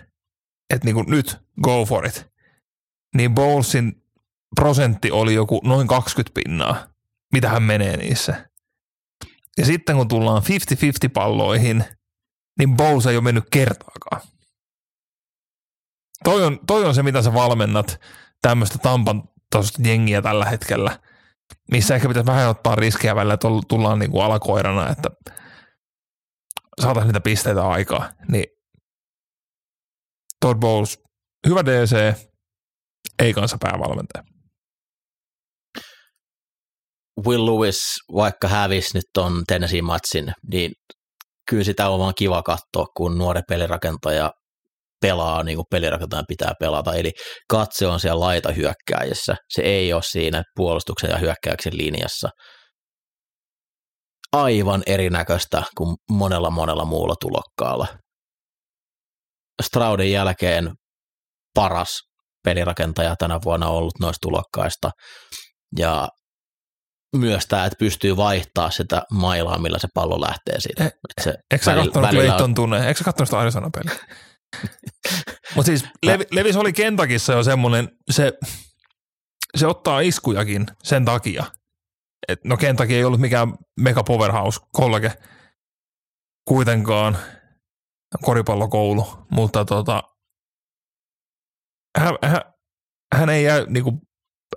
että 0.74 0.84
niinku, 0.84 1.02
nyt 1.02 1.38
go 1.62 1.84
for 1.84 2.06
it, 2.06 2.26
niin 3.16 3.34
Bowlesin 3.34 4.02
prosentti 4.54 5.10
oli 5.10 5.34
joku 5.34 5.60
noin 5.64 5.88
20 5.88 6.34
pinnaa, 6.34 6.86
mitä 7.32 7.48
hän 7.48 7.62
menee 7.62 7.96
niissä. 7.96 8.50
Ja 9.58 9.66
sitten 9.66 9.96
kun 9.96 10.08
tullaan 10.08 10.42
50-50 10.42 11.10
palloihin, 11.14 11.84
niin 12.58 12.76
Bowles 12.76 13.06
ei 13.06 13.16
ole 13.16 13.24
mennyt 13.24 13.44
kertaakaan. 13.50 14.20
Toi 16.24 16.44
on, 16.44 16.58
toi 16.66 16.84
on 16.84 16.94
se, 16.94 17.02
mitä 17.02 17.22
sä 17.22 17.34
valmennat 17.34 18.00
tämmöistä 18.42 18.78
Tampan 18.78 19.22
jengiä 19.84 20.22
tällä 20.22 20.44
hetkellä– 20.44 20.98
missä 21.70 21.94
ehkä 21.94 22.08
pitäisi 22.08 22.26
vähän 22.26 22.48
ottaa 22.48 22.74
riskejä 22.74 23.14
välillä, 23.14 23.34
että 23.34 23.48
tullaan 23.68 23.98
niin 23.98 24.10
kuin 24.10 24.24
alakoirana, 24.24 24.90
että 24.90 25.10
saataisiin 26.80 27.08
niitä 27.08 27.20
pisteitä 27.20 27.68
aikaa. 27.68 28.10
Niin 28.28 28.44
Todd 30.40 30.60
Bowles, 30.60 30.98
hyvä 31.46 31.64
DC, 31.64 32.14
ei 33.18 33.34
kanssa 33.34 33.56
päävalmentaja. 33.60 34.24
Will 37.26 37.46
Lewis, 37.46 37.80
vaikka 38.14 38.48
hävisi 38.48 38.98
nyt 38.98 39.04
ton 39.14 39.44
Tennessee-matsin, 39.46 40.32
niin 40.52 40.72
kyllä 41.50 41.64
sitä 41.64 41.88
on 41.88 42.00
vaan 42.00 42.14
kiva 42.14 42.42
katsoa, 42.42 42.86
kun 42.96 43.18
nuori 43.18 43.40
pelirakentaja 43.48 44.32
pelaa 45.02 45.42
niin 45.42 45.56
kuin 45.56 45.66
pelirakentajan 45.70 46.24
pitää 46.28 46.52
pelata, 46.60 46.94
eli 46.94 47.12
katse 47.50 47.86
on 47.86 48.00
siellä 48.00 48.20
laita 48.20 48.52
hyökkääjässä, 48.52 49.36
se 49.48 49.62
ei 49.62 49.92
ole 49.92 50.02
siinä 50.02 50.42
puolustuksen 50.56 51.10
ja 51.10 51.18
hyökkäyksen 51.18 51.78
linjassa. 51.78 52.28
Aivan 54.32 54.82
erinäköistä 54.86 55.62
kuin 55.76 55.96
monella 56.10 56.50
monella 56.50 56.84
muulla 56.84 57.14
tulokkaalla. 57.20 57.86
Straudin 59.62 60.12
jälkeen 60.12 60.70
paras 61.54 62.00
pelirakentaja 62.44 63.16
tänä 63.18 63.38
vuonna 63.44 63.68
ollut 63.68 63.94
noista 64.00 64.18
tulokkaista, 64.22 64.90
ja 65.78 66.08
myös 67.16 67.46
tämä, 67.46 67.64
että 67.64 67.76
pystyy 67.78 68.16
vaihtaa 68.16 68.70
sitä 68.70 69.02
mailaa, 69.12 69.58
millä 69.58 69.78
se 69.78 69.88
pallo 69.94 70.20
lähtee 70.20 70.60
siitä. 70.60 70.84
E, 70.84 70.90
se 71.20 71.34
eikö 71.50 71.64
sä 71.64 71.74
katsonut 71.74 72.10
Clayton 72.10 72.54
tunne? 72.54 72.88
Eikö 72.88 72.98
sä 72.98 73.04
katsonut 73.04 73.28
sitä 73.28 73.38
Arizona 73.38 73.70
peliä? 73.74 73.98
Mutta 75.54 75.66
siis 75.66 75.84
Levi, 76.06 76.24
Levis 76.30 76.56
oli 76.56 76.72
Kentakissa 76.72 77.32
jo 77.32 77.42
semmoinen, 77.42 77.88
se, 78.10 78.32
se 79.56 79.66
ottaa 79.66 80.00
iskujakin 80.00 80.66
sen 80.82 81.04
takia. 81.04 81.44
Et 82.28 82.44
no 82.44 82.56
Kentucky 82.56 82.94
ei 82.94 83.04
ollut 83.04 83.20
mikään 83.20 83.54
mega 83.80 84.02
powerhouse 84.02 84.60
kollege 84.72 85.12
kuitenkaan 86.48 87.18
koripallokoulu, 88.22 89.26
mutta 89.30 89.64
tota, 89.64 90.02
hän, 91.98 92.14
hän, 92.22 92.40
hän, 93.14 93.28
ei 93.28 93.44
jää, 93.44 93.64
niinku, 93.68 94.00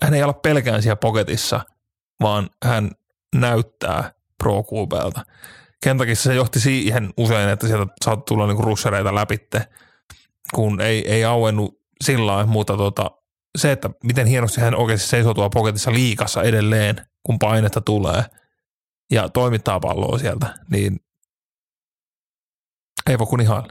hän 0.03 0.13
ei 0.13 0.23
ala 0.23 0.34
pelkään 0.34 0.81
siellä 0.81 0.95
poketissa, 0.95 1.61
vaan 2.22 2.49
hän 2.65 2.91
näyttää 3.35 4.11
pro 4.38 4.63
QBltä. 4.63 5.23
Kentakissa 5.84 6.23
se 6.23 6.35
johti 6.35 6.59
siihen 6.59 7.13
usein, 7.17 7.49
että 7.49 7.67
sieltä 7.67 7.93
saattoi 8.05 8.26
tulla 8.26 8.47
niinku 8.47 8.63
russereita 8.63 9.15
läpitte, 9.15 9.67
kun 10.53 10.81
ei, 10.81 11.11
ei 11.11 11.26
auennut 11.26 11.73
sillä 12.03 12.26
lailla, 12.26 12.51
mutta 12.51 12.77
tota, 12.77 13.11
se, 13.57 13.72
että 13.72 13.89
miten 14.03 14.27
hienosti 14.27 14.61
hän 14.61 14.76
oikeasti 14.76 15.07
seisoo 15.07 15.34
tuolla 15.34 15.49
poketissa 15.49 15.93
liikassa 15.93 16.43
edelleen, 16.43 16.95
kun 17.23 17.39
painetta 17.39 17.81
tulee 17.81 18.23
ja 19.11 19.30
toimittaa 19.30 19.80
palloa 19.80 20.17
sieltä, 20.17 20.55
niin 20.69 20.99
ei 23.09 23.19
voi 23.19 23.27
kuin 23.27 23.41
ihailla. 23.41 23.69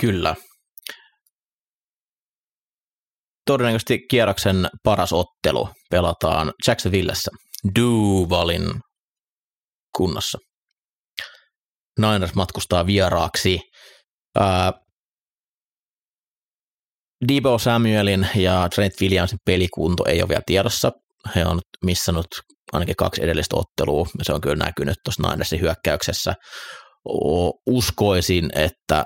Kyllä. 0.00 0.34
Todennäköisesti 3.46 3.98
kierroksen 4.10 4.68
paras 4.82 5.12
ottelu 5.12 5.68
pelataan 5.90 6.52
Jacksonvillessä 6.66 7.30
Duvalin 7.78 8.80
kunnassa. 9.96 10.38
Niners 12.00 12.34
matkustaa 12.34 12.86
vieraaksi. 12.86 13.60
Ää, 14.38 14.72
Debo 17.28 17.58
Samuelin 17.58 18.28
ja 18.34 18.68
Trent 18.74 18.92
Williamsin 19.00 19.38
pelikunto 19.44 20.04
ei 20.08 20.22
ole 20.22 20.28
vielä 20.28 20.42
tiedossa. 20.46 20.92
He 21.34 21.46
on 21.46 21.60
missannut 21.84 22.26
ainakin 22.72 22.96
kaksi 22.96 23.22
edellistä 23.22 23.56
ottelua. 23.56 24.06
Se 24.22 24.32
on 24.32 24.40
kyllä 24.40 24.64
näkynyt 24.64 24.96
tuossa 25.04 25.28
Ninersin 25.28 25.60
hyökkäyksessä. 25.60 26.34
Uskoisin, 27.66 28.50
että 28.54 29.04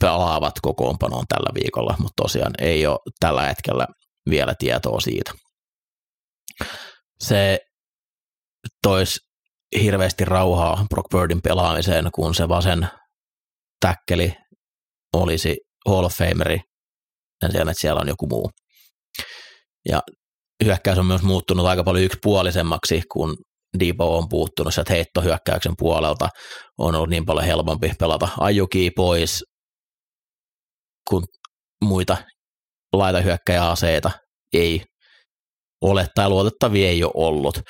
pelaavat 0.00 0.54
kokoonpanoon 0.62 1.24
tällä 1.28 1.50
viikolla, 1.54 1.94
mutta 1.98 2.22
tosiaan 2.22 2.52
ei 2.58 2.86
ole 2.86 2.98
tällä 3.20 3.42
hetkellä 3.42 3.86
vielä 4.30 4.54
tietoa 4.58 5.00
siitä. 5.00 5.32
Se 7.20 7.58
toisi 8.82 9.29
hirveästi 9.82 10.24
rauhaa 10.24 10.86
Brock 10.90 11.08
Birdin 11.10 11.42
pelaamiseen, 11.42 12.08
kun 12.14 12.34
se 12.34 12.48
vasen 12.48 12.88
täkkeli 13.80 14.34
olisi 15.16 15.56
Hall 15.88 16.04
of 16.04 16.12
Fameri 16.12 16.60
sen 17.40 17.50
sijaan, 17.52 17.68
että 17.68 17.80
siellä 17.80 18.00
on 18.00 18.08
joku 18.08 18.26
muu. 18.26 18.50
Ja 19.88 20.02
hyökkäys 20.64 20.98
on 20.98 21.06
myös 21.06 21.22
muuttunut 21.22 21.66
aika 21.66 21.84
paljon 21.84 22.04
yksipuolisemmaksi, 22.04 23.02
kun 23.12 23.36
Debo 23.78 24.18
on 24.18 24.28
puuttunut 24.28 24.74
sieltä 24.74 24.92
heittohyökkäyksen 24.92 25.74
puolelta. 25.78 26.28
On 26.78 26.94
ollut 26.94 27.10
niin 27.10 27.26
paljon 27.26 27.46
helpompi 27.46 27.92
pelata 27.98 28.28
ajuki 28.40 28.90
pois, 28.90 29.44
kun 31.10 31.24
muita 31.84 32.16
laitahyökkäjäaseita 32.92 34.10
ei 34.52 34.82
ole 35.82 36.06
tai 36.14 36.28
luotettavia 36.28 36.88
ei 36.88 37.04
ole 37.04 37.12
ollut. 37.14 37.60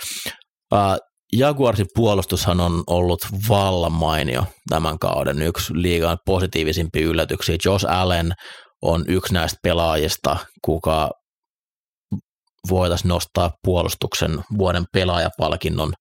Jaguarsin 1.32 1.86
puolustushan 1.94 2.61
on 2.61 2.82
ollut 2.86 3.20
vallan 3.48 3.93
mainio 3.93 4.44
tämän 4.69 4.98
kauden 4.98 5.43
yksi 5.43 5.73
liigan 5.74 6.19
positiivisimpia 6.27 7.07
yllätyksiä. 7.07 7.57
Josh 7.65 7.86
Allen 7.89 8.32
on 8.82 9.05
yksi 9.09 9.35
näistä 9.35 9.59
pelaajista, 9.62 10.36
kuka 10.65 11.11
voitaisiin 12.70 13.09
nostaa 13.09 13.51
puolustuksen 13.65 14.40
vuoden 14.59 14.85
pelaajapalkinnon 14.93 15.93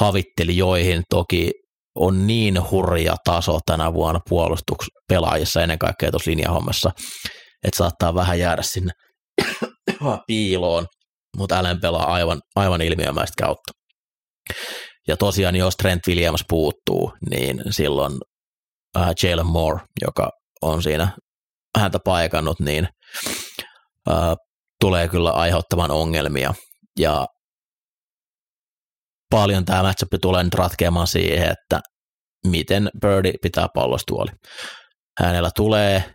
havittelijoihin. 0.00 1.02
Toki 1.10 1.50
on 1.94 2.26
niin 2.26 2.70
hurja 2.70 3.16
taso 3.24 3.58
tänä 3.66 3.92
vuonna 3.92 4.20
puolustuspelaajissa 4.28 5.62
ennen 5.62 5.78
kaikkea 5.78 6.10
tuossa 6.10 6.30
linjahommassa, 6.30 6.90
että 7.64 7.78
saattaa 7.78 8.14
vähän 8.14 8.38
jäädä 8.38 8.62
sinne 8.62 8.92
piiloon, 10.26 10.86
mutta 11.36 11.58
Allen 11.58 11.80
pelaa 11.80 12.12
aivan, 12.12 12.40
aivan 12.56 12.80
ilmiömäistä 12.80 13.44
kautta. 13.44 13.83
Ja 15.08 15.16
tosiaan, 15.16 15.56
jos 15.56 15.76
Trent 15.76 16.06
Williams 16.08 16.44
puuttuu, 16.48 17.12
niin 17.30 17.62
silloin 17.70 18.12
äh, 18.96 19.08
Jalen 19.22 19.46
Moore, 19.46 19.80
joka 20.00 20.30
on 20.62 20.82
siinä 20.82 21.08
häntä 21.78 21.98
paikannut, 22.04 22.60
niin 22.60 22.88
äh, 24.10 24.34
tulee 24.80 25.08
kyllä 25.08 25.30
aiheuttamaan 25.30 25.90
ongelmia. 25.90 26.54
Ja 26.98 27.26
paljon 29.30 29.64
tämä 29.64 29.82
matchup 29.82 30.08
tulee 30.22 30.44
nyt 30.44 30.54
ratkeamaan 30.54 31.06
siihen, 31.06 31.50
että 31.50 31.80
miten 32.46 32.90
Birdie 33.00 33.34
pitää 33.42 33.68
pallostuoli. 33.74 34.30
Hänellä 35.20 35.50
tulee 35.56 36.14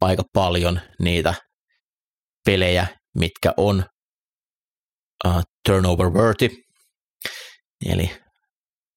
aika 0.00 0.22
paljon 0.32 0.80
niitä 0.98 1.34
pelejä, 2.46 2.86
mitkä 3.18 3.52
on 3.56 3.84
uh, 5.26 5.42
turnover 5.68 6.10
worthy, 6.10 6.48
eli 7.86 8.16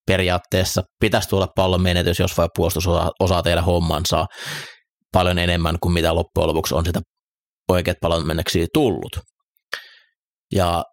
periaatteessa 0.07 0.81
pitäisi 0.99 1.29
tulla 1.29 1.47
pallon 1.55 1.81
menetys, 1.81 2.19
jos 2.19 2.37
vai 2.37 2.47
puolustus 2.55 2.87
osaa, 2.87 3.11
osaa 3.19 3.43
tehdä 3.43 3.61
hommansa 3.61 4.25
paljon 5.13 5.39
enemmän 5.39 5.77
kuin 5.81 5.93
mitä 5.93 6.15
loppujen 6.15 6.47
lopuksi 6.47 6.75
on 6.75 6.85
sitä 6.85 6.99
oikeat 7.69 7.97
pallon 8.01 8.27
menneksiä 8.27 8.67
tullut. 8.73 9.19
Ja 10.55 10.83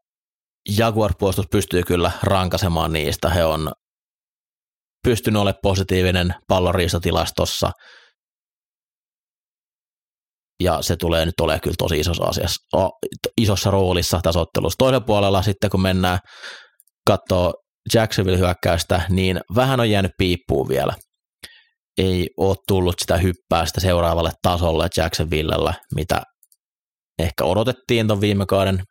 Jaguar-puolustus 0.79 1.47
pystyy 1.51 1.83
kyllä 1.83 2.11
rankasemaan 2.23 2.93
niistä. 2.93 3.29
He 3.31 3.45
on 3.45 3.73
pystynyt 5.05 5.41
olemaan 5.41 5.61
positiivinen 5.63 6.35
pallonriistotilastossa. 6.49 7.71
Ja 10.63 10.83
se 10.83 10.97
tulee 10.97 11.27
nyt 11.27 11.41
olemaan 11.41 11.61
kyllä 11.61 11.75
tosi 11.79 12.01
isossa, 12.01 12.25
asiassa, 12.25 12.89
isossa 13.41 13.71
roolissa 13.71 14.21
tässä 14.23 14.41
ottelussa. 14.41 14.77
Toisella 14.79 15.05
puolella 15.07 15.43
sitten 15.43 15.71
kun 15.71 15.83
mennään 15.83 16.19
katsoa 17.07 17.53
Jacksonville-hyökkäystä, 17.95 19.03
niin 19.09 19.41
vähän 19.55 19.81
on 19.81 19.91
jäänyt 19.91 20.13
piippuun 20.19 20.69
vielä. 20.69 20.95
Ei 21.99 22.29
ole 22.37 22.57
tullut 22.69 22.95
sitä 22.99 23.17
hyppäästä 23.17 23.81
seuraavalle 23.81 24.31
tasolle 24.43 24.89
Jacksonvillellä, 24.97 25.75
mitä 25.95 26.23
ehkä 27.19 27.45
odotettiin 27.45 28.07
tuon 28.07 28.21
viime 28.21 28.47
kauden 28.47 28.83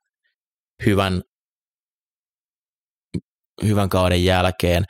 hyvän 0.86 1.22
hyvän 3.66 3.90
kauden 3.90 4.24
jälkeen. 4.26 4.84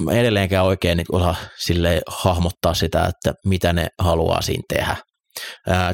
Mä 0.00 0.12
edelleenkään 0.12 0.64
oikein 0.64 0.96
niin 0.96 1.06
osaa 1.12 1.34
sille 1.58 2.00
hahmottaa 2.06 2.74
sitä, 2.74 3.04
että 3.04 3.32
mitä 3.46 3.72
ne 3.72 3.88
haluaa 3.98 4.42
siinä 4.42 4.62
tehdä. 4.68 4.96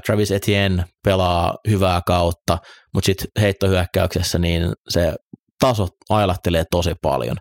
Travis 0.07 0.31
Etienne 0.31 0.85
pelaa 1.05 1.55
hyvää 1.69 2.01
kautta, 2.07 2.59
mutta 2.95 3.07
sitten 3.07 3.29
heittohyökkäyksessä 3.41 4.39
niin 4.39 4.73
se 4.89 5.15
taso 5.61 5.89
ailahtelee 6.11 6.65
tosi 6.71 6.95
paljon. 7.03 7.37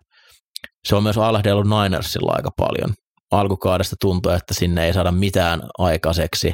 Se 0.87 0.95
on 0.95 1.03
myös 1.03 1.17
ailahdellut 1.17 1.65
Ninersilla 1.65 2.33
aika 2.35 2.49
paljon. 2.57 2.93
Alkukaudesta 3.31 3.95
tuntuu, 4.01 4.31
että 4.31 4.53
sinne 4.53 4.85
ei 4.85 4.93
saada 4.93 5.11
mitään 5.11 5.61
aikaiseksi, 5.77 6.53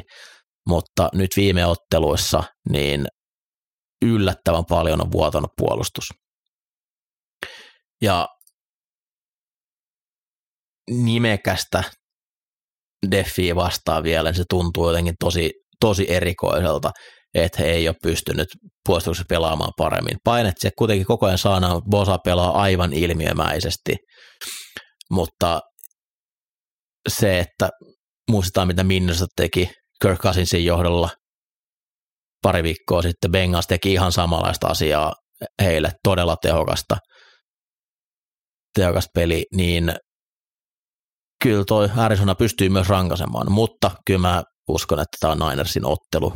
mutta 0.68 1.08
nyt 1.14 1.30
viime 1.36 1.66
otteluissa 1.66 2.42
niin 2.70 3.06
yllättävän 4.04 4.64
paljon 4.68 5.00
on 5.00 5.12
vuotanut 5.12 5.50
puolustus. 5.56 6.08
Ja 8.02 8.28
nimekästä 10.90 11.84
Deffiä 13.10 13.56
vastaan 13.56 14.02
vielä, 14.02 14.28
niin 14.28 14.36
se 14.36 14.44
tuntuu 14.50 14.88
jotenkin 14.88 15.14
tosi, 15.20 15.52
tosi 15.80 16.12
erikoiselta, 16.12 16.90
että 17.34 17.62
he 17.62 17.68
ei 17.68 17.88
ole 17.88 17.96
pystynyt 18.02 18.48
puolustuksessa 18.86 19.24
pelaamaan 19.28 19.72
paremmin. 19.76 20.16
Painet 20.24 20.54
se 20.58 20.70
kuitenkin 20.78 21.06
koko 21.06 21.26
ajan 21.26 21.38
saadaan, 21.38 21.82
Bosa 21.90 22.18
pelaa 22.24 22.62
aivan 22.62 22.92
ilmiömäisesti, 22.92 23.96
mutta 25.10 25.60
se, 27.08 27.38
että 27.38 27.70
muistetaan 28.30 28.66
mitä 28.66 28.84
Minnesota 28.84 29.32
teki 29.36 29.70
Kirk 30.02 30.20
Cousinsin 30.20 30.64
johdolla 30.64 31.10
pari 32.42 32.62
viikkoa 32.62 33.02
sitten, 33.02 33.30
Bengals 33.30 33.66
teki 33.66 33.92
ihan 33.92 34.12
samanlaista 34.12 34.66
asiaa 34.66 35.12
heille, 35.62 35.92
todella 36.04 36.36
tehokasta– 36.42 36.96
tehokas 38.74 39.08
peli, 39.14 39.44
niin 39.54 39.94
kyllä 41.42 41.64
toi 41.64 41.88
Arizona 41.96 42.34
pystyy 42.34 42.68
myös 42.68 42.88
rankasemaan, 42.88 43.52
mutta 43.52 43.90
kyllä 44.06 44.20
mä 44.20 44.42
uskon, 44.68 45.00
että 45.00 45.16
tämä 45.20 45.32
on 45.32 45.50
Ninersin 45.50 45.86
ottelu. 45.86 46.32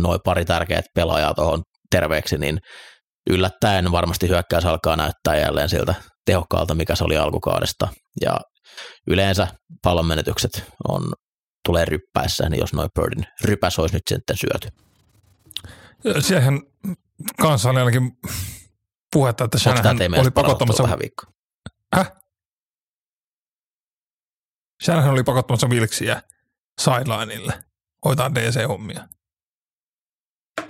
Noin 0.00 0.20
pari 0.24 0.44
tärkeät 0.44 0.84
pelaajaa 0.94 1.34
tuohon 1.34 1.62
terveeksi, 1.90 2.38
niin 2.38 2.58
yllättäen 3.30 3.92
varmasti 3.92 4.28
hyökkäys 4.28 4.64
alkaa 4.64 4.96
näyttää 4.96 5.36
jälleen 5.36 5.68
siltä 5.68 5.94
tehokkaalta, 6.26 6.74
mikä 6.74 6.94
se 6.94 7.04
oli 7.04 7.16
alkukaudesta. 7.16 7.88
Ja 8.20 8.36
yleensä 9.06 9.48
pallonmenetykset 9.82 10.72
on 10.88 11.12
tulee 11.68 11.84
ryppäessään, 11.84 12.50
niin 12.50 12.60
jos 12.60 12.72
noin 12.72 12.90
Birdin 13.00 13.24
rypäs 13.44 13.78
olisi 13.78 13.94
nyt 13.94 14.02
sitten 14.08 14.36
syöty. 14.36 14.68
Siihen 16.20 16.62
kanssa 17.40 17.70
oli 17.70 17.78
ainakin 17.78 18.12
puhetta, 19.12 19.44
että 19.44 19.58
Shanahan 19.58 19.98
oli 20.20 20.30
pakottamassa 20.30 20.82
vähän 20.82 20.98
viikkoa? 20.98 21.30
Häh? 21.94 22.12
Shanahan 24.84 25.10
oli 25.10 25.22
pakottamassa 25.22 25.66
Wilksiä 25.66 26.22
sidelineille 26.80 27.64
hoitaa 28.04 28.34
DC-hommia. 28.34 29.08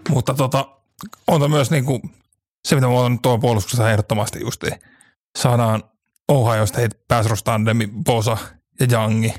Mutta 0.09 0.35
tota, 0.35 0.81
on 1.27 1.51
myös 1.51 1.71
niinku, 1.71 2.01
se, 2.69 2.75
mitä 2.75 2.87
mä 2.87 2.93
otan 2.93 3.21
tuon 3.21 3.41
puolustuksessa 3.41 3.91
ehdottomasti 3.91 4.41
justiin. 4.41 4.81
Saadaan 5.39 5.83
Ohioista 6.29 6.79
heitä 6.79 6.97
pääsrostandemi, 7.09 7.89
Bosa 8.05 8.37
ja 8.81 8.87
Jangi 8.91 9.35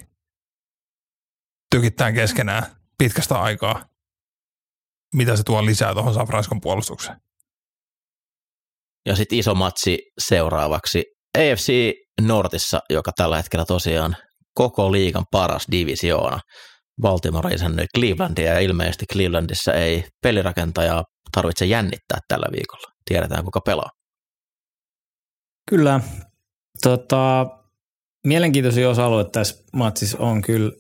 tykittään 1.72 2.13
keskenään 2.13 2.63
pitkästä 2.97 3.39
aikaa. 3.39 3.85
Mitä 5.15 5.35
se 5.35 5.43
tuo 5.43 5.65
lisää 5.65 5.93
tuohon 5.93 6.13
San 6.13 6.61
puolustukseen? 6.61 7.17
Ja 9.05 9.15
sitten 9.15 9.39
iso 9.39 9.55
matsi 9.55 9.99
seuraavaksi 10.17 11.03
AFC 11.38 11.91
Nortissa, 12.22 12.80
joka 12.89 13.11
tällä 13.15 13.38
hetkellä 13.38 13.65
tosiaan 13.65 14.15
koko 14.53 14.91
liigan 14.91 15.26
paras 15.31 15.67
divisioona. 15.72 16.39
Baltimore 17.01 17.53
isännöi 17.53 17.85
Clevelandia 17.97 18.53
ja 18.53 18.59
ilmeisesti 18.59 19.05
Clevelandissa 19.13 19.73
ei 19.73 20.05
pelirakentajaa 20.23 21.03
tarvitse 21.31 21.65
jännittää 21.65 22.19
tällä 22.27 22.47
viikolla. 22.51 22.91
Tiedetään 23.05 23.45
kuka 23.45 23.61
pelaa. 23.61 23.89
Kyllä. 25.69 26.01
Tota, 26.81 27.47
mielenkiintoisia 28.27 28.89
osa-alue 28.89 29.26
tässä 29.31 29.63
matsissa 29.73 30.17
on 30.17 30.41
kyllä 30.41 30.72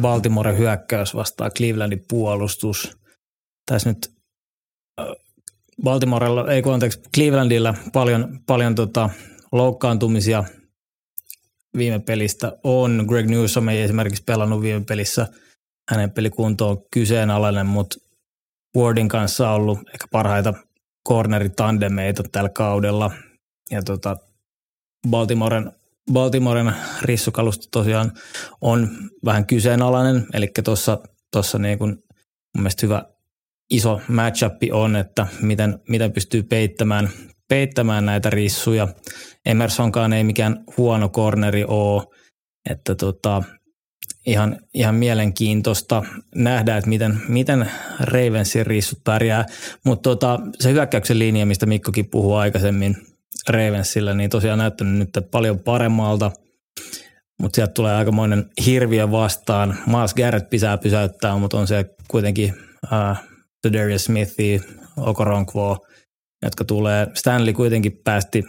Baltimoren 0.00 0.58
hyökkäys 0.58 1.14
vastaa 1.14 1.50
Clevelandin 1.50 2.04
puolustus. 2.08 2.98
Tässä 3.70 3.90
nyt 3.90 4.10
äh, 5.00 5.06
Baltimorella, 5.82 6.52
ei 6.52 6.62
kun 6.62 6.74
anteeksi, 6.74 7.00
Clevelandilla 7.16 7.74
paljon, 7.92 8.40
paljon 8.46 8.74
tota, 8.74 9.10
loukkaantumisia 9.52 10.44
viime 11.76 11.98
pelistä 11.98 12.58
on. 12.64 13.04
Greg 13.08 13.26
Newsom 13.26 13.68
ei 13.68 13.82
esimerkiksi 13.82 14.22
pelannut 14.26 14.62
viime 14.62 14.84
pelissä. 14.88 15.28
Hänen 15.90 16.10
pelikunto 16.10 16.68
on 16.68 16.84
kyseenalainen, 16.90 17.66
mutta 17.66 17.96
Wardin 18.76 19.08
kanssa 19.08 19.50
on 19.50 19.54
ollut 19.54 19.78
ehkä 19.78 20.06
parhaita 20.10 20.54
corneritandemeita 21.08 22.22
tällä 22.32 22.48
kaudella. 22.48 23.10
Ja 23.70 23.82
tota, 23.82 24.16
Baltimoren, 25.08 25.72
Baltimoren 26.12 26.72
rissukalusto 27.02 27.66
tosiaan 27.70 28.12
on 28.60 28.88
vähän 29.24 29.46
kyseenalainen, 29.46 30.26
eli 30.32 30.50
tuossa 30.64 30.98
tossa 31.30 31.58
niin 31.58 31.78
kun 31.78 31.88
mun 31.88 32.62
mielestä 32.62 32.86
hyvä 32.86 33.04
iso 33.70 34.00
matchup 34.08 34.52
on, 34.72 34.96
että 34.96 35.26
miten, 35.42 35.78
miten 35.88 36.12
pystyy 36.12 36.42
peittämään, 36.42 37.10
peittämään 37.50 38.06
näitä 38.06 38.30
rissuja. 38.30 38.88
Emersonkaan 39.46 40.12
ei 40.12 40.24
mikään 40.24 40.64
huono 40.76 41.08
corneri 41.08 41.64
ole, 41.68 42.02
että 42.70 42.94
tota, 42.94 43.42
ihan, 44.26 44.56
ihan 44.74 44.94
mielenkiintoista 44.94 46.02
nähdä, 46.34 46.76
että 46.76 46.88
miten, 46.90 47.20
miten 47.28 47.70
Ravensin 48.00 48.66
rissut 48.66 49.04
pärjää. 49.04 49.46
Mutta 49.84 50.10
tota, 50.10 50.38
se 50.60 50.72
hyökkäyksen 50.72 51.18
linja, 51.18 51.46
mistä 51.46 51.66
Mikkokin 51.66 52.10
puhui 52.10 52.38
aikaisemmin 52.38 52.96
Ravensillä, 53.48 54.14
niin 54.14 54.30
tosiaan 54.30 54.58
näyttänyt 54.58 54.98
nyt 54.98 55.30
paljon 55.30 55.58
paremmalta. 55.58 56.30
Mutta 57.40 57.56
sieltä 57.56 57.72
tulee 57.72 57.94
aikamoinen 57.94 58.50
hirviö 58.66 59.10
vastaan. 59.10 59.78
Miles 59.86 60.14
Garrett 60.14 60.50
pitää 60.50 60.78
pysäyttää, 60.78 61.36
mutta 61.36 61.58
on 61.58 61.66
se 61.66 61.84
kuitenkin 62.08 62.54
uh, 62.84 63.16
Darius 63.72 64.04
Smithi, 64.04 64.62
Okoronkwo, 64.96 65.86
jotka 66.42 66.64
tulee. 66.64 67.06
Stanley 67.14 67.52
kuitenkin 67.52 68.00
päästi, 68.04 68.44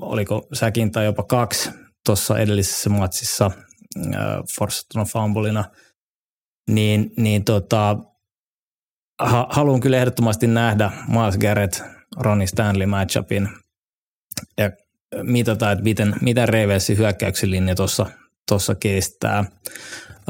oliko 0.00 0.46
säkin 0.52 0.92
tai 0.92 1.04
jopa 1.04 1.22
kaksi 1.22 1.70
tuossa 2.06 2.38
edellisessä 2.38 2.90
matsissa 2.90 3.50
uh, 3.96 4.12
forcettuna 4.58 5.04
fumbleina, 5.04 5.64
niin, 6.70 7.10
niin 7.16 7.44
tota, 7.44 7.96
ha, 9.22 9.46
haluan 9.50 9.80
kyllä 9.80 9.96
ehdottomasti 9.96 10.46
nähdä 10.46 10.90
Miles 11.08 11.38
Garrett, 11.38 11.80
Ronnie 12.16 12.46
Stanley 12.46 12.86
matchupin 12.86 13.48
ja 14.58 14.70
mitata, 15.22 15.72
että 15.72 15.84
miten, 15.84 16.14
miten 16.20 16.48
Ravensin 16.48 16.98
hyökkäyksen 16.98 17.50
linja 17.50 17.74
tuossa 17.74 18.06
tossa 18.48 18.74
kestää. 18.74 19.44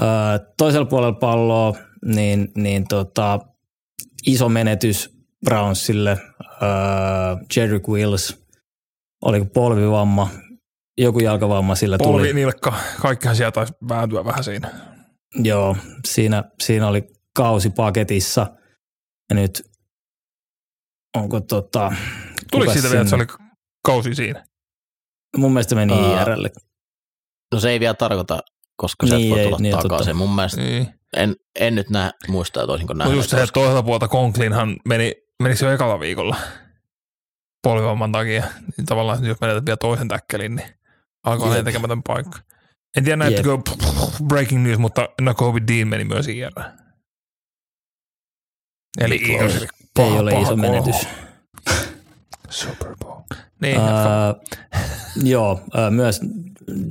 Öö, 0.03 0.09
toisella 0.59 0.87
puolella 0.87 1.19
palloa 1.19 1.75
niin, 2.05 2.53
niin 2.57 2.89
tota, 2.89 3.39
iso 4.27 4.49
menetys 4.49 5.17
Brownsille, 5.45 6.19
öö, 6.63 6.69
Jedrick 7.57 7.89
Wills, 7.89 8.45
oliko 9.23 9.47
polvivamma, 9.47 10.31
joku 10.99 11.19
jalkavamma 11.19 11.75
sillä 11.75 11.99
tuli. 11.99 12.13
Polvi, 12.13 12.33
nilkka, 12.33 12.75
kaikkihan 13.01 13.37
sieltä 13.37 13.55
taisi 13.55 13.73
vääntyä 13.89 14.25
vähän 14.25 14.45
siinä. 14.45 14.71
Joo, 15.35 15.77
siinä, 16.09 16.45
siinä 16.63 16.89
oli 16.89 17.03
kausi 17.37 17.71
paketissa 17.71 18.47
ja 19.31 19.35
nyt 19.37 19.63
onko 21.17 21.41
tota... 21.41 21.93
Tuliko 22.53 22.73
siitä 22.73 22.89
vielä, 22.89 23.01
että 23.01 23.11
se 23.11 23.17
oli 23.17 23.27
kausi 23.87 24.15
siinä? 24.15 24.45
Mun 25.37 25.53
mielestä 25.53 25.75
meni 25.75 25.93
Aa, 25.93 26.23
IRlle. 26.23 26.51
No 27.55 27.61
se 27.61 27.71
ei 27.71 27.81
vielä 27.81 27.95
tarkoita, 27.95 28.39
koska 28.77 29.07
se 29.07 29.17
Niin, 29.17 29.31
voi 29.31 29.43
tulla 29.45 29.57
niin, 29.61 29.77
takaisin. 29.77 30.07
totta. 30.07 30.15
Mun 30.15 30.35
mielestä 30.35 30.61
Niin. 30.61 30.89
en, 31.17 31.37
en 31.61 31.75
nyt 31.75 31.91
näe 31.91 32.11
muista, 32.29 32.61
että 32.61 32.73
olisinko 32.73 32.95
No 32.95 32.99
nähnyt. 32.99 33.17
just 33.17 33.31
se, 33.31 33.37
että 33.37 33.53
toiselta 33.53 33.83
puolta 33.83 34.09
Conklinhan 34.09 34.77
meni, 34.89 35.13
meni 35.43 35.55
jo 35.63 35.71
ekalla 35.73 36.01
viikolla 36.01 36.37
polvivamman 37.63 38.13
takia. 38.13 38.45
Niin 38.77 38.87
tavallaan 38.87 39.25
jos 39.25 39.41
menetät 39.41 39.67
vielä 39.67 39.77
toisen 39.77 40.09
täkkelin, 40.09 40.55
niin 40.57 40.69
alkaa 41.25 41.49
olla 41.49 41.63
tekemätön 41.63 42.03
paikka. 42.03 42.39
En 42.97 43.05
tiedä 43.05 43.17
näyttikö 43.17 43.51
breaking 44.29 44.63
news, 44.63 44.79
mutta 44.79 45.09
Nakobe 45.21 45.61
Dean 45.69 45.89
meni 45.89 46.05
myös 46.05 46.29
IR. 46.29 46.53
Eli 49.01 49.15
Ei 49.25 49.35
Eagles, 49.35 49.53
ole- 49.53 49.59
eli 49.61 49.67
Ei 49.99 50.09
paha, 50.09 50.21
ole 50.21 50.31
paha 50.31 50.43
iso 50.43 50.51
kolho. 50.57 50.63
menetys. 50.63 51.09
Super 52.51 52.97
Bowl. 53.05 53.21
Niin. 53.63 53.77
Uh, 53.79 54.43
joo, 55.33 55.53
uh, 55.53 55.91
myös 55.91 56.21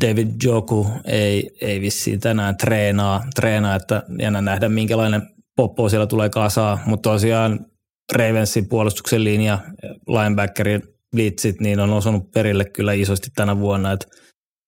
David 0.02 0.28
Joku 0.44 0.88
ei, 1.06 1.58
ei 1.62 1.82
vissiin 1.82 2.20
tänään 2.20 2.58
treenaa, 2.58 3.24
treenaa, 3.36 3.76
että 3.76 4.04
jännä 4.20 4.42
nähdä 4.42 4.70
minkälainen 4.70 5.30
poppo 5.56 5.90
siellä 5.90 6.08
tulee 6.08 6.30
kasaa, 6.30 6.80
mutta 6.86 7.10
tosiaan 7.10 7.66
Ravensin 8.14 8.70
puolustuksen 8.70 9.24
linja, 9.24 9.60
linebackerin 10.08 10.82
blitzit, 11.16 11.62
niin 11.62 11.80
on 11.80 11.94
osunut 11.94 12.32
perille 12.34 12.66
kyllä 12.66 12.94
isosti 12.94 13.28
tänä 13.36 13.60
vuonna, 13.60 13.92
että 13.92 14.08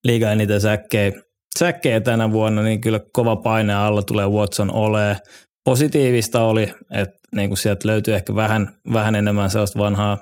liiga 0.03 0.31
eniten 0.31 0.61
säkkejä, 0.61 1.11
säkkejä 1.59 2.01
tänä 2.01 2.31
vuonna, 2.31 2.61
niin 2.63 2.81
kyllä 2.81 2.99
kova 3.13 3.35
paine 3.35 3.73
alla 3.73 4.01
tulee 4.01 4.27
Watson 4.27 4.73
olee. 4.73 5.17
Positiivista 5.65 6.41
oli, 6.41 6.73
että 6.91 7.17
niin 7.35 7.49
kuin 7.49 7.57
sieltä 7.57 7.87
löytyy 7.87 8.15
ehkä 8.15 8.35
vähän, 8.35 8.67
vähän 8.93 9.15
enemmän 9.15 9.49
sellaista 9.49 9.79
vanhaa 9.79 10.17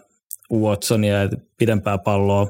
Watsonia, 0.53 1.21
että 1.21 1.37
pidempää 1.57 1.97
palloa 1.97 2.47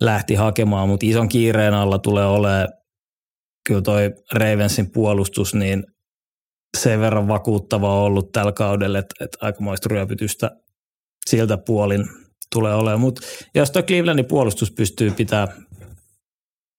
lähti 0.00 0.34
hakemaan, 0.34 0.88
mutta 0.88 1.06
ison 1.06 1.28
kiireen 1.28 1.74
alla 1.74 1.98
tulee 1.98 2.26
olemaan 2.26 2.68
kyllä 3.66 3.82
toi 3.82 4.10
Ravensin 4.32 4.90
puolustus, 4.92 5.54
niin 5.54 5.84
sen 6.74 7.00
verran 7.00 7.28
vakuuttava 7.28 8.04
ollut 8.04 8.32
tällä 8.32 8.52
kaudella, 8.52 8.98
että, 8.98 9.24
että 9.24 9.38
aikamoista 9.40 9.88
ryöpytystä 9.88 10.50
siltä 11.30 11.56
puolin 11.56 12.04
tulee 12.52 12.74
olemaan. 12.74 13.00
Mutta 13.00 13.22
jos 13.54 13.70
tuo 13.70 13.82
Clevelandin 13.82 14.26
puolustus 14.26 14.70
pystyy 14.70 15.10
pitää 15.10 15.46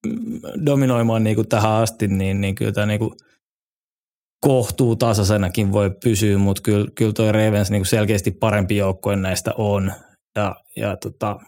mm, 0.08 0.40
dominoimaan 0.66 1.24
niin 1.24 1.36
kuin 1.36 1.50
tähän 1.50 1.72
asti, 1.72 2.08
niin, 2.08 2.42
niin 2.42 2.56
kyllä 2.56 2.72
tämä 2.72 2.86
niin 2.86 3.00
kuin 3.00 3.12
kohtuu 4.42 4.96
tasaisenakin 4.96 5.72
voi 5.72 5.92
pysyä, 6.04 6.38
mutta 6.38 6.62
kyllä, 6.62 6.88
kyllä 6.96 7.14
toi 7.14 7.32
Ravens 7.32 7.72
niin 7.72 7.82
kuin 7.82 7.90
selkeästi 7.90 8.32
parempi 8.32 8.78
joukkue 8.78 9.16
näistä 9.16 9.52
on. 9.58 9.92
Ja, 10.36 10.56
ja 10.76 10.98
tota, 10.98 11.40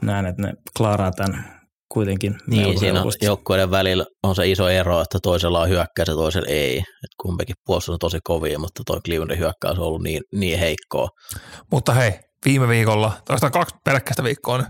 näen, 0.00 0.26
että 0.26 0.42
ne 0.42 0.54
klaaraa 0.76 1.12
tämän 1.12 1.55
kuitenkin 1.88 2.38
Niin, 2.46 2.78
siinä 2.78 2.98
helposti. 2.98 3.26
joukkueiden 3.26 3.70
välillä 3.70 4.04
on 4.22 4.34
se 4.34 4.48
iso 4.50 4.68
ero, 4.68 5.00
että 5.00 5.18
toisella 5.22 5.60
on 5.60 5.68
hyökkäys 5.68 6.08
ja 6.08 6.14
toisella 6.14 6.48
ei. 6.48 6.78
Et 6.78 7.10
kumpikin 7.22 7.56
puolustus 7.66 7.92
on 7.92 7.98
tosi 7.98 8.18
kovia, 8.24 8.58
mutta 8.58 8.82
toi 8.86 9.00
Clevelandin 9.00 9.38
hyökkäys 9.38 9.78
on 9.78 9.84
ollut 9.84 10.02
niin, 10.02 10.22
niin 10.34 10.58
heikkoa. 10.58 11.08
Mutta 11.72 11.94
hei, 11.94 12.12
viime 12.44 12.68
viikolla, 12.68 13.12
toista 13.26 13.50
kaksi 13.50 13.76
pelkkäistä 13.84 14.22
viikkoa, 14.24 14.58
niin 14.58 14.66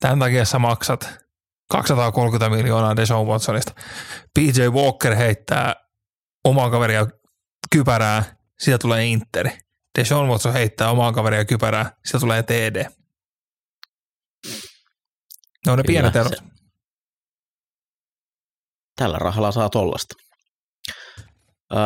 tämän 0.00 0.18
takia 0.18 0.44
sä 0.44 0.58
maksat 0.58 1.10
230 1.70 2.56
miljoonaa 2.56 2.96
Deshaun 2.96 3.26
Watsonista. 3.26 3.72
PJ 4.38 4.62
Walker 4.70 5.14
heittää 5.14 5.74
omaa 6.44 6.70
kaveria 6.70 7.06
kypärää, 7.72 8.24
siitä 8.60 8.78
tulee 8.78 9.06
Interi. 9.06 9.50
Deshaun 9.98 10.28
Watson 10.28 10.52
heittää 10.52 10.90
omaa 10.90 11.12
kaveria 11.12 11.44
kypärää, 11.44 11.90
siitä 12.04 12.18
tulee 12.20 12.42
TD. 12.42 12.84
Ne 15.66 15.72
on 15.72 15.78
ne 15.78 15.84
pienet 15.86 16.16
erot. 16.16 16.32
se- 16.32 16.42
tällä 18.96 19.18
rahalla 19.18 19.52
saa 19.52 19.70
tollasta. 19.70 20.14
Öö, 21.72 21.78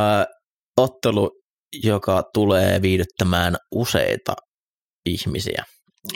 ottelu, 0.77 1.31
joka 1.83 2.23
tulee 2.35 2.83
viihdyttämään 2.83 3.57
useita 3.71 4.37
ihmisiä. 5.07 5.65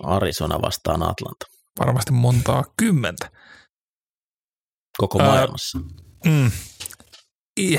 Arizona 0.02 0.62
vastaan 0.62 1.02
Atlanta. 1.02 1.46
Varmasti 1.78 2.12
montaa 2.12 2.64
kymmentä. 2.76 3.30
Koko 4.98 5.18
maailmassa. 5.18 5.78
Ää, 5.78 6.32
mm, 6.32 6.50
i, 7.60 7.76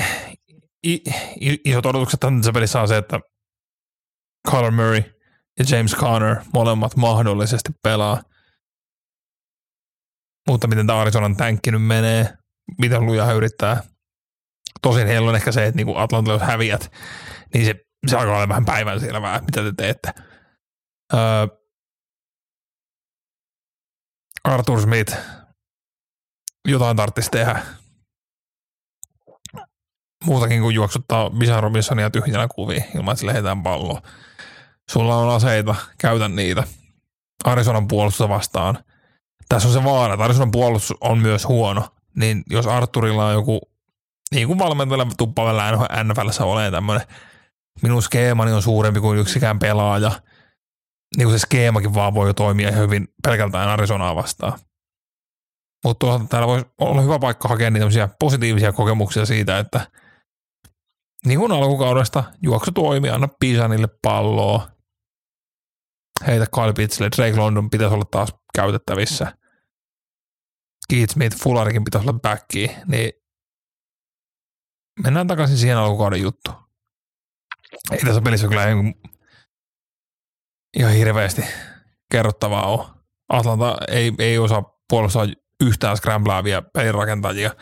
i, 0.86 0.94
i, 1.40 1.58
isot 1.64 1.86
odotukset 1.86 2.20
tässä 2.20 2.52
pelissä 2.52 2.80
on 2.80 2.88
se, 2.88 2.96
että 2.96 3.20
Carl 4.50 4.70
Murray 4.70 5.02
ja 5.58 5.64
James 5.76 5.96
Conner 5.96 6.36
molemmat 6.54 6.96
mahdollisesti 6.96 7.72
pelaa. 7.82 8.22
Mutta 10.50 10.66
miten 10.66 10.86
tämä 10.86 11.00
Arizonan 11.00 11.36
tänkki 11.36 11.70
nyt 11.70 11.82
menee, 11.82 12.38
miten 12.78 13.06
luja 13.06 13.32
yrittää. 13.32 13.82
Tosin 14.82 15.06
heillä 15.06 15.28
on 15.28 15.36
ehkä 15.36 15.52
se, 15.52 15.66
että 15.66 15.76
niinku 15.76 15.96
Atlanta 15.96 16.32
jos 16.32 16.42
häviät, 16.42 16.92
niin 17.54 17.66
se, 17.66 17.74
se 18.06 18.16
alkaa 18.16 18.36
olla 18.36 18.48
vähän 18.48 18.64
päivän 18.64 19.00
selvää, 19.00 19.40
mitä 19.40 19.62
te 19.62 19.72
teette. 19.76 20.14
Öö, 21.14 21.46
Arthur 24.44 24.80
Smith, 24.80 25.16
jotain 26.68 26.96
tarvitsisi 26.96 27.30
tehdä. 27.30 27.62
Muutakin 30.24 30.60
kuin 30.62 30.74
juoksuttaa 30.74 31.30
Bisan 31.30 31.62
Robinsonia 31.62 32.10
tyhjänä 32.10 32.48
kuviin 32.54 32.84
ilman, 32.94 33.12
että 33.12 33.20
sille 33.20 33.62
palloa. 33.62 34.02
Sulla 34.90 35.16
on 35.16 35.34
aseita, 35.34 35.74
käytä 35.98 36.28
niitä. 36.28 36.64
Arizonan 37.44 37.88
puolustusta 37.88 38.28
vastaan. 38.28 38.84
Tässä 39.50 39.68
on 39.68 39.74
se 39.74 39.84
vaara, 39.84 40.14
että 40.14 40.24
Arizonan 40.24 40.50
puolustus 40.50 40.96
on 41.00 41.18
myös 41.18 41.48
huono. 41.48 41.88
Niin 42.16 42.42
jos 42.50 42.66
Arturilla 42.66 43.26
on 43.26 43.32
joku, 43.32 43.60
niin 44.34 44.46
kuin 44.46 44.58
valmentajalla 44.58 45.06
tuppavalla 45.18 45.62
NFLssä 46.04 46.44
olee 46.44 46.70
tämmöinen, 46.70 47.06
minun 47.82 48.02
skeemani 48.02 48.52
on 48.52 48.62
suurempi 48.62 49.00
kuin 49.00 49.18
yksikään 49.18 49.58
pelaaja. 49.58 50.12
Niin 51.16 51.28
kuin 51.28 51.38
se 51.38 51.42
skeemakin 51.42 51.94
vaan 51.94 52.14
voi 52.14 52.28
jo 52.28 52.34
toimia 52.34 52.72
hyvin 52.72 53.08
pelkältään 53.22 53.68
Arizonaa 53.68 54.16
vastaan. 54.16 54.58
Mutta 55.84 56.20
täällä 56.28 56.46
voisi 56.46 56.66
olla 56.78 57.02
hyvä 57.02 57.18
paikka 57.18 57.48
hakea 57.48 57.70
niitä 57.70 58.08
positiivisia 58.20 58.72
kokemuksia 58.72 59.26
siitä, 59.26 59.58
että 59.58 59.90
niin 61.26 61.38
kuin 61.38 61.52
alkukaudesta 61.52 62.24
juoksu 62.42 62.72
toimii, 62.72 63.10
anna 63.10 63.28
Pisanille 63.40 63.88
palloa, 64.02 64.68
heitä 66.26 66.46
Kyle 66.54 66.72
Pittsille, 66.72 67.10
Drake 67.16 67.36
London 67.36 67.70
pitäisi 67.70 67.94
olla 67.94 68.04
taas 68.10 68.34
käytettävissä. 68.54 69.39
Keith 70.90 71.12
Smith, 71.12 71.36
Fullarikin 71.36 71.84
pitäisi 71.84 72.08
olla 72.08 72.18
backi, 72.20 72.70
niin 72.86 73.12
mennään 75.02 75.26
takaisin 75.26 75.58
siihen 75.58 75.76
alkukauden 75.76 76.20
juttu. 76.20 76.50
Ei 77.92 77.98
tässä 77.98 78.20
pelissä 78.20 78.48
kyllä 78.48 78.66
ihan 80.76 80.94
hirveästi 80.94 81.42
kerrottavaa 82.12 82.66
ole. 82.66 82.88
Atlanta 83.28 83.76
ei, 83.88 84.12
ei 84.18 84.38
osaa 84.38 84.78
puolustaa 84.88 85.26
yhtään 85.60 85.96
scramblaavia 85.96 86.62
pelirakentajia, 86.62 87.54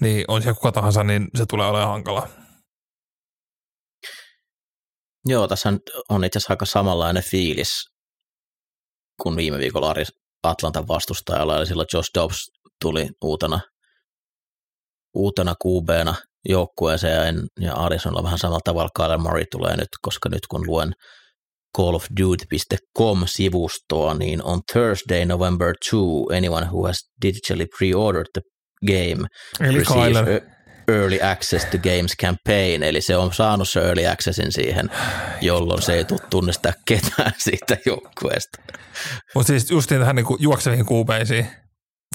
niin 0.00 0.24
on 0.28 0.42
siellä 0.42 0.54
kuka 0.54 0.72
tahansa, 0.72 1.04
niin 1.04 1.28
se 1.34 1.46
tulee 1.46 1.66
olemaan 1.66 1.90
hankala. 1.90 2.28
Joo, 5.24 5.48
tässä 5.48 5.72
on 6.08 6.24
itse 6.24 6.38
asiassa 6.38 6.52
aika 6.52 6.66
samanlainen 6.66 7.22
fiilis 7.22 7.92
kuin 9.22 9.36
viime 9.36 9.58
viikolla 9.58 9.94
Atlantan 10.50 10.88
vastustajalla, 10.88 11.56
eli 11.56 11.66
silloin 11.66 11.88
Josh 11.92 12.10
Dobbs 12.14 12.50
tuli 12.80 13.08
uutena, 13.22 13.60
uutena 15.14 15.54
QBna 15.64 16.14
joukkueeseen 16.48 17.46
ja 17.60 17.74
Arizona 17.74 18.22
vähän 18.22 18.38
samalla 18.38 18.60
tavalla 18.64 18.90
Kyle 18.96 19.16
Murray 19.16 19.44
tulee 19.50 19.76
nyt, 19.76 19.88
koska 20.02 20.28
nyt 20.28 20.46
kun 20.50 20.66
luen 20.66 20.92
callofduty.com-sivustoa, 21.76 24.14
niin 24.14 24.44
on 24.44 24.60
Thursday, 24.72 25.24
November 25.24 25.74
2, 25.90 25.96
anyone 26.36 26.66
who 26.66 26.86
has 26.86 26.96
digitally 27.22 27.66
pre-ordered 27.78 28.26
the 28.34 28.42
game 28.86 29.26
Eli 29.60 29.78
receives 29.78 30.18
Early 30.88 31.18
Access 31.22 31.64
to 31.64 31.78
Games 31.78 32.16
campaign, 32.20 32.82
eli 32.82 33.00
se 33.00 33.16
on 33.16 33.32
saanut 33.32 33.68
se 33.68 33.80
Early 33.80 34.06
Accessin 34.06 34.52
siihen, 34.52 34.90
jolloin 35.40 35.82
se 35.82 35.94
ei 35.94 36.04
tule 36.04 36.20
tunnistaa 36.30 36.72
ketään 36.86 37.32
siitä 37.44 37.76
joukkueesta. 37.86 38.62
Mutta 39.34 39.46
siis 39.46 39.70
justiin 39.70 40.00
tähän 40.00 40.16
niinku 40.16 40.36
juokseviin 40.40 40.86
kuupeisiin. 40.86 41.46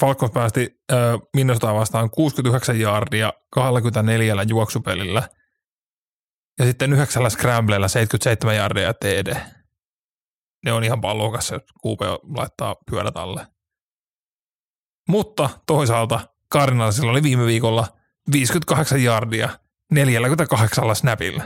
Falcons 0.02 0.32
päästi 0.32 0.82
äh, 0.91 0.98
Minnesotaan 1.36 1.76
vastaan 1.76 2.10
69 2.10 2.80
jaardia 2.80 3.34
24 3.52 4.44
juoksupelillä 4.48 5.30
ja 6.60 6.66
sitten 6.66 6.94
yhdeksällä 6.94 7.30
scramblella 7.30 7.88
77 7.88 8.56
jaardia 8.56 8.94
TD. 8.94 9.36
Ne 10.66 10.74
on 10.74 10.84
ihan 10.84 11.02
pallokassa, 11.02 11.56
jos 11.56 11.64
QB 11.64 12.02
laittaa 12.38 12.76
pyörät 12.91 13.18
alle. 13.18 13.48
Mutta 15.10 15.50
toisaalta 15.68 16.20
Cardinalsilla 16.54 17.12
oli 17.12 17.24
viime 17.24 17.45
viikolla– 17.45 17.88
58 18.32 19.04
jardia 19.04 19.60
48 19.91 20.95
snapilla. 20.95 21.44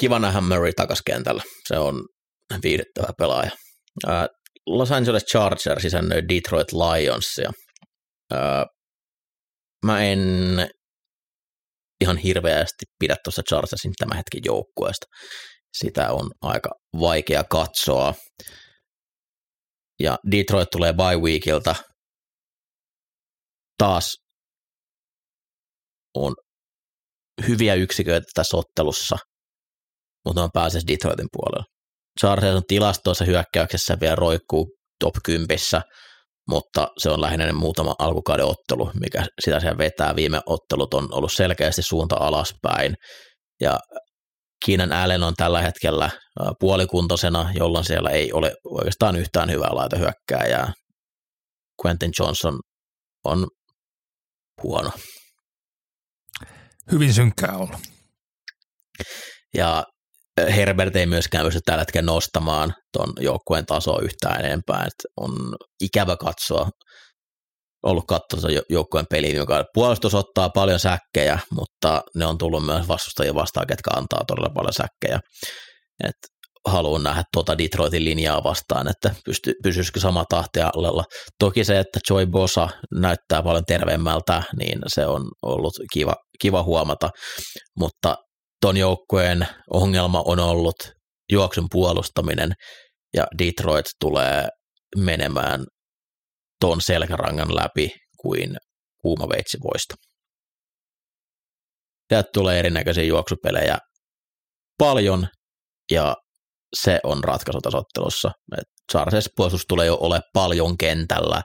Kiva 0.00 0.18
nähdä 0.18 0.40
Murray 0.40 0.72
takas 0.72 1.02
kentällä. 1.06 1.42
Se 1.68 1.78
on 1.78 2.08
viihdyttävä 2.62 3.08
pelaaja. 3.18 3.50
Los 4.66 4.92
Angeles 4.92 5.24
Chargers 5.24 5.82
sisännöi 5.82 6.22
Detroit 6.28 6.72
Lionsia. 6.72 7.52
Mä 9.84 10.02
en 10.02 10.20
ihan 12.00 12.16
hirveästi 12.16 12.84
pidä 12.98 13.16
tuosta 13.24 13.42
Chargersin 13.42 13.92
tämän 13.98 14.16
hetken 14.16 14.40
joukkueesta. 14.44 15.06
Sitä 15.78 16.12
on 16.12 16.30
aika 16.40 16.70
vaikea 17.00 17.44
katsoa 17.44 18.14
ja 20.00 20.18
Detroit 20.30 20.70
tulee 20.70 20.92
bye 20.92 21.16
weekilta. 21.16 21.74
Taas 23.78 24.16
on 26.14 26.34
hyviä 27.48 27.74
yksiköitä 27.74 28.26
tässä 28.34 28.56
ottelussa, 28.56 29.16
mutta 30.24 30.42
on 30.42 30.50
pääsee 30.52 30.80
Detroitin 30.86 31.28
puolella. 31.32 31.64
Chargers 32.20 32.56
on 32.56 32.62
tilastoissa 32.68 33.24
hyökkäyksessä 33.24 33.96
vielä 34.00 34.14
roikkuu 34.14 34.76
top 35.00 35.14
10, 35.24 35.58
mutta 36.48 36.88
se 36.98 37.10
on 37.10 37.20
lähinnä 37.20 37.52
muutama 37.52 37.94
alkukauden 37.98 38.46
ottelu, 38.46 38.90
mikä 39.00 39.26
sitä 39.44 39.60
siellä 39.60 39.78
vetää. 39.78 40.16
Viime 40.16 40.40
ottelut 40.46 40.94
on 40.94 41.08
ollut 41.14 41.32
selkeästi 41.32 41.82
suunta 41.82 42.16
alaspäin, 42.16 42.94
ja 43.60 43.78
Keenan 44.64 44.92
Allen 44.92 45.22
on 45.22 45.34
tällä 45.36 45.62
hetkellä 45.62 46.10
puolikuntoisena, 46.60 47.50
jolloin 47.54 47.84
siellä 47.84 48.10
ei 48.10 48.32
ole 48.32 48.52
oikeastaan 48.64 49.16
yhtään 49.16 49.50
hyvää 49.50 49.74
laitahyökkääjää. 49.74 50.72
Quentin 51.84 52.10
Johnson 52.18 52.60
on 53.24 53.46
huono. 54.62 54.90
Hyvin 56.92 57.14
synkkää 57.14 57.56
ollut. 57.56 57.80
Ja 59.54 59.84
Herbert 60.56 60.96
ei 60.96 61.06
myöskään 61.06 61.46
pysty 61.46 61.60
tällä 61.64 61.80
hetkellä 61.80 62.06
nostamaan 62.06 62.74
tuon 62.92 63.12
joukkueen 63.20 63.66
tasoa 63.66 64.00
yhtään 64.02 64.44
enempää. 64.44 64.84
Et 64.84 65.10
on 65.16 65.56
ikävä 65.80 66.16
katsoa 66.16 66.70
ollut 67.82 68.04
katsomassa 68.08 68.48
joukkueen 68.70 69.06
peliin, 69.10 69.36
joka 69.36 69.64
puolustus 69.74 70.14
ottaa 70.14 70.48
paljon 70.48 70.78
säkkejä, 70.78 71.38
mutta 71.50 72.02
ne 72.14 72.26
on 72.26 72.38
tullut 72.38 72.66
myös 72.66 72.88
vastustajia 72.88 73.34
vastaan, 73.34 73.66
ketkä 73.66 73.90
antaa 73.96 74.24
todella 74.26 74.50
paljon 74.54 74.72
säkkejä. 74.72 75.20
Et 76.04 76.16
haluan 76.66 77.02
nähdä 77.02 77.22
tuota 77.34 77.58
Detroitin 77.58 78.04
linjaa 78.04 78.44
vastaan, 78.44 78.88
että 78.88 79.14
pysty, 79.24 79.52
pysyisikö 79.62 80.00
sama 80.00 80.24
tahti 80.28 80.60
allella. 80.60 81.04
Toki 81.38 81.64
se, 81.64 81.78
että 81.78 82.00
Joy 82.10 82.26
Bosa 82.26 82.68
näyttää 82.94 83.42
paljon 83.42 83.64
terveemmältä, 83.66 84.42
niin 84.58 84.78
se 84.86 85.06
on 85.06 85.22
ollut 85.42 85.72
kiva, 85.92 86.14
kiva 86.40 86.62
huomata, 86.62 87.10
mutta 87.78 88.16
ton 88.60 88.76
joukkueen 88.76 89.48
ongelma 89.72 90.22
on 90.26 90.38
ollut 90.38 90.76
juoksun 91.32 91.66
puolustaminen, 91.72 92.52
ja 93.16 93.26
Detroit 93.38 93.86
tulee 94.00 94.48
menemään 94.96 95.64
ton 96.60 96.80
selkärangan 96.80 97.56
läpi 97.56 97.90
kuin 98.20 98.56
kuuma 99.02 99.28
veitsivoista. 99.28 99.94
Täältä 102.08 102.28
tulee 102.34 102.58
erinäköisiä 102.58 103.04
juoksupelejä 103.04 103.78
paljon 104.78 105.28
ja 105.90 106.16
se 106.80 107.00
on 107.04 107.24
ratkaisu 107.24 107.60
tasottelussa. 107.60 108.30
Chargers 108.92 109.30
puolustus 109.36 109.64
tulee 109.68 109.86
jo 109.86 109.98
ole 110.00 110.20
paljon 110.32 110.78
kentällä. 110.78 111.42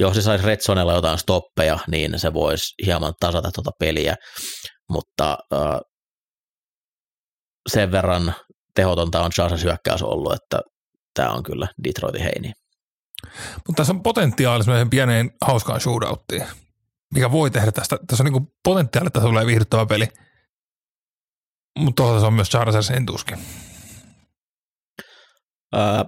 Jos 0.00 0.14
se 0.14 0.22
saisi 0.22 0.46
Redsonella 0.46 0.92
jotain 0.94 1.18
stoppeja, 1.18 1.78
niin 1.88 2.18
se 2.18 2.34
voisi 2.34 2.74
hieman 2.86 3.14
tasata 3.20 3.50
tuota 3.54 3.70
peliä, 3.78 4.14
mutta 4.90 5.38
äh, 5.52 5.80
sen 7.72 7.92
verran 7.92 8.34
tehotonta 8.74 9.22
on 9.22 9.30
Chargers 9.30 9.64
hyökkäys 9.64 10.02
ollut, 10.02 10.32
että 10.32 10.60
tämä 11.14 11.30
on 11.30 11.42
kyllä 11.42 11.68
Detroitin 11.84 12.22
heini. 12.22 12.52
Mutta 13.54 13.72
tässä 13.76 13.92
on 13.92 14.02
potentiaali 14.02 14.64
semmoisen 14.64 14.90
pieneen 14.90 15.30
hauskaan 15.46 15.80
shootouttiin, 15.80 16.44
mikä 17.14 17.32
voi 17.32 17.50
tehdä 17.50 17.72
tästä. 17.72 17.96
Tässä 18.06 18.22
on 18.22 18.24
niinku 18.24 18.54
potentiaali, 18.64 19.06
että 19.06 19.20
tulee 19.20 19.46
viihdyttävä 19.46 19.86
peli. 19.86 20.08
Mutta 21.78 22.02
toisaalta 22.02 22.20
se 22.20 22.26
on 22.26 22.34
myös 22.34 22.50
Chargers 22.50 22.90
entuskin. 22.90 23.38
Öö, 25.76 26.04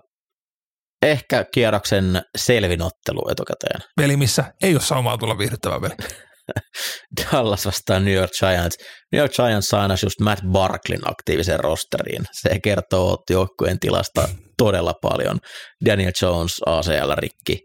ehkä 1.03 1.45
kierroksen 1.45 2.23
selvin 2.37 2.83
ottelu 2.83 3.31
etukäteen. 3.31 3.81
Peli, 3.97 4.17
missä 4.17 4.55
ei 4.63 4.75
ole 4.75 4.81
saumaa 4.81 5.19
tulla 5.19 5.39
viihdyttävä 5.39 5.81
peli. 5.81 5.95
Dallas 7.33 7.67
vastaan 7.67 8.05
New 8.05 8.15
York 8.15 8.31
Giants. 8.33 8.77
New 9.13 9.21
York 9.21 9.33
Giants 9.33 9.69
saa 9.69 9.83
aina 9.83 9.95
just 10.03 10.21
Matt 10.21 10.43
Barklin 10.53 11.01
aktiiviseen 11.05 11.61
rosteriin. 11.61 12.25
Se 12.33 12.61
kertoo 12.61 13.25
joukkueen 13.31 13.81
tilasta 13.81 14.29
todella 14.57 14.95
paljon. 15.03 15.39
Daniel 15.85 16.13
Jones 16.23 16.61
ACL 16.67 17.15
rikki. 17.17 17.59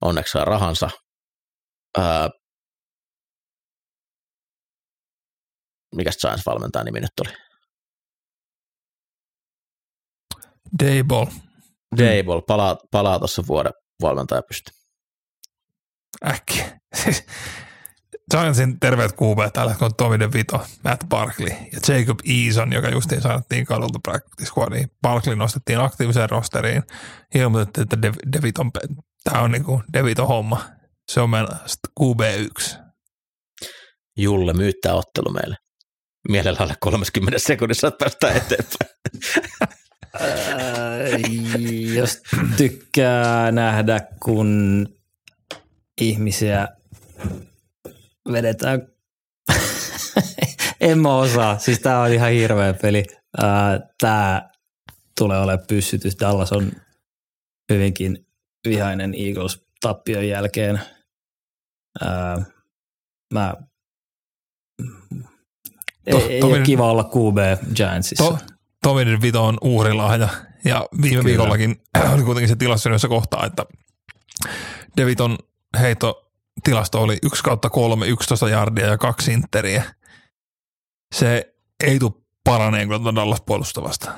Onneksi 0.00 0.32
saa 0.32 0.44
rahansa. 0.44 0.90
Öö, 1.98 2.04
mikäs 5.96 6.16
Giants 6.16 6.46
valmentaja 6.46 6.84
nimi 6.84 7.00
nyt 7.00 7.20
oli? 7.20 7.34
Dayball. 10.84 11.26
Dable 11.96 12.42
palaa, 12.46 12.76
palaa 12.90 13.18
tuossa 13.18 13.42
vuoden 13.46 13.72
valmentaja 14.02 14.42
pysty. 14.42 14.70
Äkkiä. 16.26 16.80
Siis 17.04 17.26
Giantsin 18.30 18.80
terveet 18.80 19.12
kuubeet 19.12 19.52
tällä 19.52 19.70
hetkellä 19.70 19.86
on 19.86 19.94
Tommy 19.96 20.18
DeVito, 20.18 20.66
Matt 20.84 21.04
Barkley 21.08 21.48
ja 21.48 21.94
Jacob 21.94 22.18
Eason, 22.24 22.72
joka 22.72 22.88
justiin 22.88 23.20
saattiin 23.20 23.66
kadulta 23.66 23.98
practice 24.02 24.46
squadiin. 24.46 24.90
Barkley 25.02 25.36
nostettiin 25.36 25.80
aktiiviseen 25.80 26.30
rosteriin. 26.30 26.82
Ilmoitettiin, 27.34 27.82
että 27.82 28.02
De- 28.02 28.32
DeViton, 28.32 28.70
tämä 29.24 29.42
on 29.42 29.50
niinku 29.50 29.82
DeViton 29.92 30.28
homma. 30.28 30.64
Se 31.10 31.20
on 31.20 31.30
meidän 31.30 31.48
QB1. 32.00 32.76
Julle 34.16 34.52
myyttää 34.52 34.94
ottelu 34.94 35.32
meille. 35.32 35.56
Mielellä 36.28 36.58
alle 36.60 36.74
30 36.80 37.38
sekunnissa, 37.38 37.88
että 37.88 38.04
päästään 38.04 38.36
eteenpäin. 38.36 38.90
Ää, 40.20 40.98
jos 41.94 42.22
tykkää 42.56 43.52
nähdä, 43.52 44.00
kun 44.22 44.86
ihmisiä 46.00 46.68
vedetään. 48.32 48.88
en 50.80 50.98
mä 50.98 51.16
osaa. 51.16 51.58
Siis 51.58 51.78
tää 51.80 52.00
on 52.00 52.12
ihan 52.12 52.30
hirveä 52.30 52.74
peli. 52.74 53.04
Ää, 53.42 53.80
tää 54.00 54.50
tulee 55.18 55.38
olemaan 55.38 55.66
pyssytys. 55.68 56.16
Dallas 56.20 56.52
on 56.52 56.72
hyvinkin 57.72 58.26
vihainen 58.68 59.14
Eagles 59.14 59.64
tappion 59.80 60.28
jälkeen. 60.28 60.80
Mä 63.34 63.54
ei, 66.06 66.12
To- 66.12 66.28
ei 66.28 66.40
Tomi- 66.40 66.52
ole 66.56 66.62
kiva 66.62 66.90
olla 66.90 67.04
QB 67.04 67.38
Giantsissa. 67.76 68.24
To, 68.24 68.38
Tommy 68.82 69.06
DeVito 69.06 69.44
on 69.44 69.58
uhrilahja 69.60 70.28
ja 70.64 70.86
viime 71.02 71.08
Kyllä. 71.10 71.24
viikollakin 71.24 71.82
oli 72.14 72.22
kuitenkin 72.22 72.48
se 72.48 72.56
tilasto, 72.56 72.88
jossa 72.88 73.08
kohtaa, 73.08 73.46
että 73.46 73.66
DeViton 74.96 75.38
heitto 75.80 76.29
tilasto 76.64 77.02
oli 77.02 77.18
1 77.22 77.42
kautta 77.42 77.70
3, 77.70 78.06
11 78.06 78.48
jardia 78.48 78.86
ja 78.86 78.98
kaksi 78.98 79.32
interiä. 79.32 79.94
Se 81.14 81.54
ei 81.84 81.98
tule 81.98 82.12
paraneen 82.44 82.88
kyllä 82.88 82.98
tuota 83.00 83.20
Dallas 83.20 83.40
puolustavasta. 83.46 84.12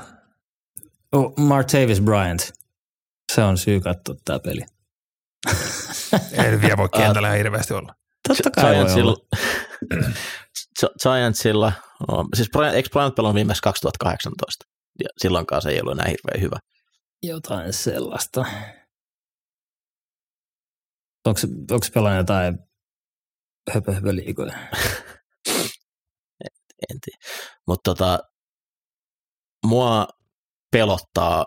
Oh, 1.12 1.36
Martavis 1.38 2.00
Bryant. 2.00 2.52
Se 3.32 3.42
on 3.42 3.58
syy 3.58 3.80
katsoa 3.80 4.14
tämä 4.24 4.38
peli. 4.38 4.60
Ei 6.44 6.60
vielä 6.60 6.76
voi 6.76 6.88
kentällä 6.98 7.28
ihan 7.28 7.38
hirveästi 7.38 7.74
olla. 7.74 7.94
Totta 8.28 8.50
kai 8.50 8.64
voi 8.64 8.74
Giantsilla, 8.74 9.16
Giantsilla, 11.02 11.72
on- 12.08 12.28
siis 12.34 12.50
Bryant, 12.50 12.74
eikö 12.76 12.88
Bryant 12.92 13.14
pelannut 13.14 13.34
viimeksi 13.34 13.62
2018? 13.62 14.64
Ja 15.02 15.08
silloinkaan 15.18 15.62
se 15.62 15.70
ei 15.70 15.80
ollut 15.80 15.92
enää 15.92 16.08
hirveän 16.08 16.40
hyvä. 16.40 16.58
Jotain 17.22 17.72
sellaista. 17.72 18.44
Onko 21.26 21.40
onko 21.70 21.86
pelannut 21.94 22.18
jotain 22.18 22.58
höpö, 23.70 23.92
liikoja? 24.12 24.52
en 26.90 26.98
tiedä. 27.00 27.18
Mutta 27.66 27.94
tota, 27.94 28.18
mua 29.66 30.06
pelottaa 30.72 31.46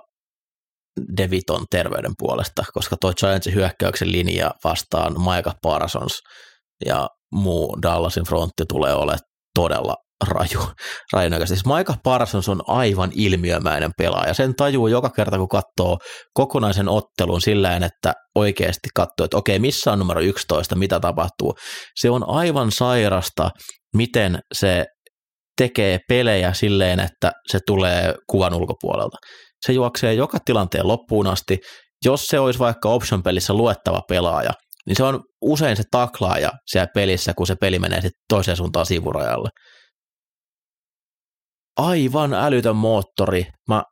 Deviton 1.18 1.66
terveyden 1.70 2.14
puolesta, 2.18 2.64
koska 2.74 2.98
toi 3.02 3.14
Giantsin 3.14 3.54
hyökkäyksen 3.54 4.12
linja 4.12 4.52
vastaan 4.64 5.14
Micah 5.14 5.56
Parsons 5.62 6.20
ja 6.86 7.10
muu 7.32 7.78
Dallasin 7.82 8.26
frontti 8.26 8.64
tulee 8.70 8.94
olemaan 8.94 9.20
todella 9.56 9.96
raju, 10.28 10.60
rajunäköistä. 11.14 11.56
Siis 11.56 11.66
Micah 11.66 12.00
Parsons 12.04 12.50
on 12.50 12.62
aivan 12.68 13.12
ilmiömäinen 13.16 13.92
pelaaja. 13.98 14.34
Sen 14.34 14.56
tajuu 14.56 14.88
joka 14.88 15.10
kerta, 15.10 15.38
kun 15.38 15.48
katsoo 15.48 15.98
kokonaisen 16.34 16.90
ottelun 16.90 17.42
sillä 17.42 17.76
että 17.76 18.14
oikeasti 18.36 18.90
katsoo, 18.96 19.26
että 19.26 19.38
okei, 19.38 19.60
missä 19.60 19.92
on 19.92 20.00
numero 20.00 20.22
11, 20.22 20.76
mitä 20.76 21.00
tapahtuu. 21.00 21.54
Se 21.96 22.10
on 22.10 22.30
aivan 22.30 22.72
sairasta, 22.72 23.50
miten 23.96 24.40
se 24.54 24.86
tekee 25.58 26.00
pelejä 26.10 26.54
silleen, 26.54 27.00
että 27.00 27.32
se 27.52 27.60
tulee 27.68 28.16
kuvan 28.30 28.54
ulkopuolelta. 28.54 29.18
Se 29.66 29.74
juoksee 29.74 30.14
joka 30.14 30.38
tilanteen 30.46 30.88
loppuun 30.88 31.28
asti. 31.28 31.58
Jos 32.06 32.26
se 32.26 32.40
olisi 32.40 32.60
vaikka 32.60 32.90
option-pelissä 32.90 33.54
luettava 33.54 34.02
pelaaja, 34.10 34.52
niin 34.88 34.96
se 34.96 35.04
on 35.04 35.20
usein 35.42 35.78
se 35.78 35.84
taklaaja 35.92 36.52
siellä 36.68 36.88
pelissä, 36.94 37.34
kun 37.34 37.48
se 37.48 37.56
peli 37.62 37.80
menee 37.80 38.02
sitten 38.02 38.24
toiseen 38.30 38.58
suuntaan 38.58 38.86
sivurajalle. 38.86 39.50
Aivan 41.78 42.34
älytön 42.34 42.76
moottori. 42.76 43.46
Mä 43.70 43.84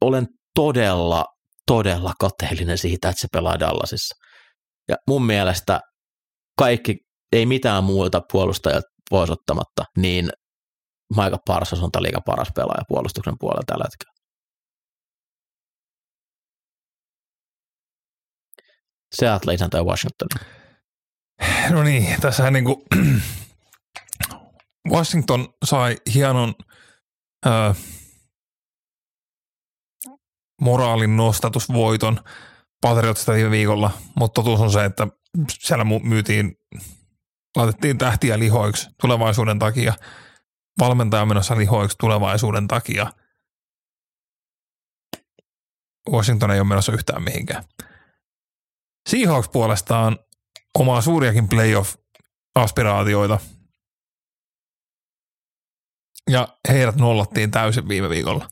olen 0.00 0.26
todella, 0.54 1.24
todella 1.66 2.12
kateellinen 2.20 2.78
siitä, 2.78 3.08
että 3.08 3.20
se 3.20 3.28
pelaa 3.32 3.60
Dallasissa. 3.60 4.14
Ja 4.88 4.96
mun 5.08 5.26
mielestä 5.26 5.80
kaikki, 6.58 6.96
ei 7.32 7.46
mitään 7.46 7.84
muuta 7.84 8.20
puolustajat 8.32 8.84
pois 9.10 9.30
ottamatta, 9.30 9.84
niin 9.96 10.30
Michael 11.10 11.38
Parsons 11.46 11.82
on 11.82 11.90
liigan 12.00 12.22
paras 12.26 12.48
pelaaja 12.54 12.82
puolustuksen 12.88 13.34
puolella 13.40 13.62
tällä 13.66 13.84
hetkellä. 13.84 14.12
Seattle 19.16 19.54
isäntä 19.54 19.82
Washington. 19.82 20.28
No 21.70 21.82
niin, 21.82 22.20
tässähän 22.20 22.52
niinku 22.52 22.84
Washington 24.90 25.54
sai 25.64 25.96
hienon 26.14 26.54
ö, 27.46 27.50
moraalin 30.60 31.16
nostatusvoiton 31.16 32.20
Patriotsista 32.80 33.32
viime 33.32 33.50
viikolla, 33.50 33.90
mutta 34.16 34.42
totuus 34.42 34.60
on 34.60 34.72
se, 34.72 34.84
että 34.84 35.06
siellä 35.50 35.84
myytiin, 36.02 36.56
laitettiin 37.56 37.98
tähtiä 37.98 38.38
lihoiksi 38.38 38.90
tulevaisuuden 39.00 39.58
takia, 39.58 39.94
valmentaja 40.78 41.26
menossa 41.26 41.58
lihoiksi 41.58 41.98
tulevaisuuden 41.98 42.68
takia. 42.68 43.12
Washington 46.10 46.50
ei 46.50 46.60
ole 46.60 46.68
menossa 46.68 46.92
yhtään 46.92 47.22
mihinkään. 47.22 47.64
Seahawks 49.08 49.48
puolestaan 49.48 50.18
omaa 50.78 51.00
suuriakin 51.00 51.48
playoff-aspiraatioita. 51.48 53.38
Ja 56.30 56.48
heidät 56.68 56.96
nollattiin 56.96 57.50
täysin 57.50 57.88
viime 57.88 58.08
viikolla. 58.08 58.48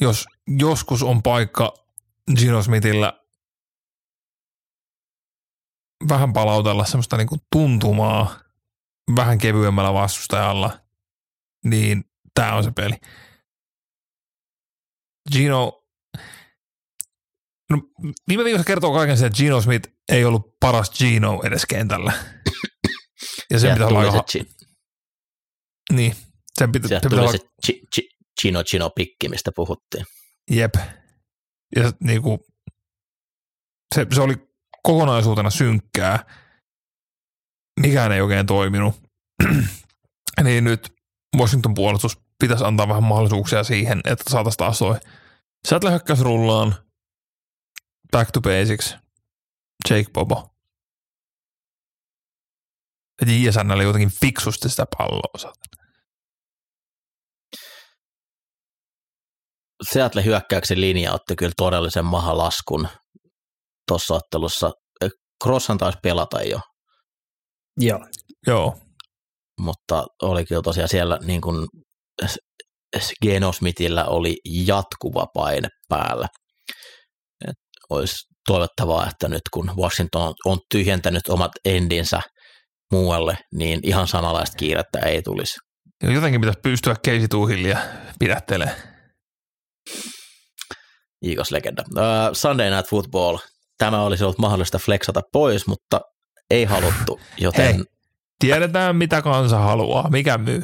Jos 0.00 0.24
joskus 0.58 1.02
on 1.02 1.22
paikka 1.22 1.74
Gino 2.38 2.62
Smithillä 2.62 3.20
vähän 6.08 6.32
palautella 6.32 6.84
semmoista 6.84 7.16
niinku 7.16 7.36
tuntumaa 7.52 8.40
vähän 9.16 9.38
kevyemmällä 9.38 9.92
vastustajalla, 9.92 10.80
niin 11.64 12.04
tämä 12.34 12.54
on 12.54 12.64
se 12.64 12.70
peli. 12.70 12.94
Gino 15.32 15.86
No, 17.70 17.82
viime 18.28 18.44
viikossa 18.44 18.64
kertoo 18.64 18.92
kaiken 18.92 19.16
sen, 19.16 19.26
että 19.26 19.36
Gino 19.36 19.60
Smith 19.60 19.88
ei 20.08 20.24
ollut 20.24 20.58
paras 20.60 20.90
Gino 20.90 21.40
edes 21.44 21.66
kentällä. 21.66 22.12
Ja 23.50 23.58
sen 23.58 23.60
Sieltä 23.60 23.74
pitää 23.74 23.86
olla 23.88 24.02
se, 24.26 24.38
aika, 24.38 24.55
niin, 25.92 26.16
sen 26.58 26.72
pitää, 26.72 26.88
sieltä 26.88 27.08
pitää 27.08 27.18
tuli 27.18 27.28
olla, 27.28 27.32
se 27.32 27.50
chi, 27.66 27.82
chi, 27.94 28.08
chino 28.40 28.64
chino 28.64 28.90
pikki, 28.90 29.28
mistä 29.28 29.52
puhuttiin. 29.56 30.06
jep. 30.50 30.74
Ja 31.76 31.92
niinku, 32.00 32.46
se, 33.94 34.06
se 34.14 34.20
oli 34.20 34.34
kokonaisuutena 34.82 35.50
synkkää. 35.50 36.24
Mikään 37.80 38.12
ei 38.12 38.20
oikein 38.20 38.46
toiminut. 38.46 38.94
niin 40.44 40.64
nyt 40.64 40.94
Washington 41.38 41.74
puolustus 41.74 42.18
pitäisi 42.38 42.64
antaa 42.64 42.88
vähän 42.88 43.02
mahdollisuuksia 43.02 43.64
siihen, 43.64 44.00
että 44.04 44.24
saataisiin 44.30 44.58
taas 44.58 44.78
toi 44.78 44.98
Seattle 45.68 45.90
hyökkäys 45.90 46.20
rullaan 46.20 46.74
back 48.12 48.30
to 48.30 48.40
basics. 48.40 48.96
Jake 49.90 50.10
Bobo. 50.12 50.50
JSN 53.26 53.70
oli 53.70 53.84
jotenkin 53.84 54.10
fiksusti 54.20 54.68
sitä 54.68 54.86
palloa. 54.98 55.38
saatana. 55.38 55.75
Seattle 59.92 60.24
hyökkäyksen 60.24 60.80
linja 60.80 61.12
otti 61.12 61.36
kyllä 61.36 61.52
todellisen 61.56 62.04
mahalaskun 62.04 62.88
tuossa 63.88 64.14
ottelussa. 64.14 64.70
Crosshan 65.44 65.78
taisi 65.78 65.98
pelata 66.02 66.42
jo, 66.42 66.60
Joo. 67.80 67.98
Joo. 68.46 68.76
mutta 69.60 70.06
oli 70.22 70.44
kyllä 70.44 70.62
tosiaan 70.62 70.88
siellä 70.88 71.18
niin 71.22 71.40
kuin 71.40 71.66
Geno 73.22 73.52
Smithillä 73.52 74.04
oli 74.04 74.36
jatkuva 74.66 75.26
paine 75.34 75.68
päällä. 75.88 76.26
Et 77.48 77.54
olisi 77.90 78.16
toivottavaa, 78.46 79.08
että 79.10 79.28
nyt 79.28 79.42
kun 79.52 79.70
Washington 79.76 80.34
on- 80.44 80.58
tyhjentänyt 80.72 81.28
omat 81.28 81.52
endinsä 81.64 82.20
muualle, 82.92 83.38
niin 83.54 83.80
ihan 83.82 84.08
samanlaista 84.08 84.56
kiirettä 84.56 84.98
ei 84.98 85.22
tulisi. 85.22 85.54
Jotenkin 86.02 86.40
pitäisi 86.40 86.60
pystyä 86.62 86.94
Casey 86.94 87.28
Tuhillia 87.28 87.78
pidättelemään. 89.90 90.26
Eagles-legenda. 91.22 91.82
Uh, 91.90 92.32
Sunday 92.32 92.70
Night 92.70 92.90
Football. 92.90 93.38
Tämä 93.78 94.02
olisi 94.02 94.24
ollut 94.24 94.38
mahdollista 94.38 94.78
flexata 94.78 95.22
pois, 95.32 95.66
mutta 95.66 96.00
ei 96.50 96.64
haluttu, 96.64 97.20
joten 97.38 97.74
Hei. 97.74 97.84
Tiedetään, 98.38 98.96
mitä 98.96 99.22
kansa 99.22 99.58
haluaa. 99.58 100.10
Mikä 100.10 100.38
myy? 100.38 100.62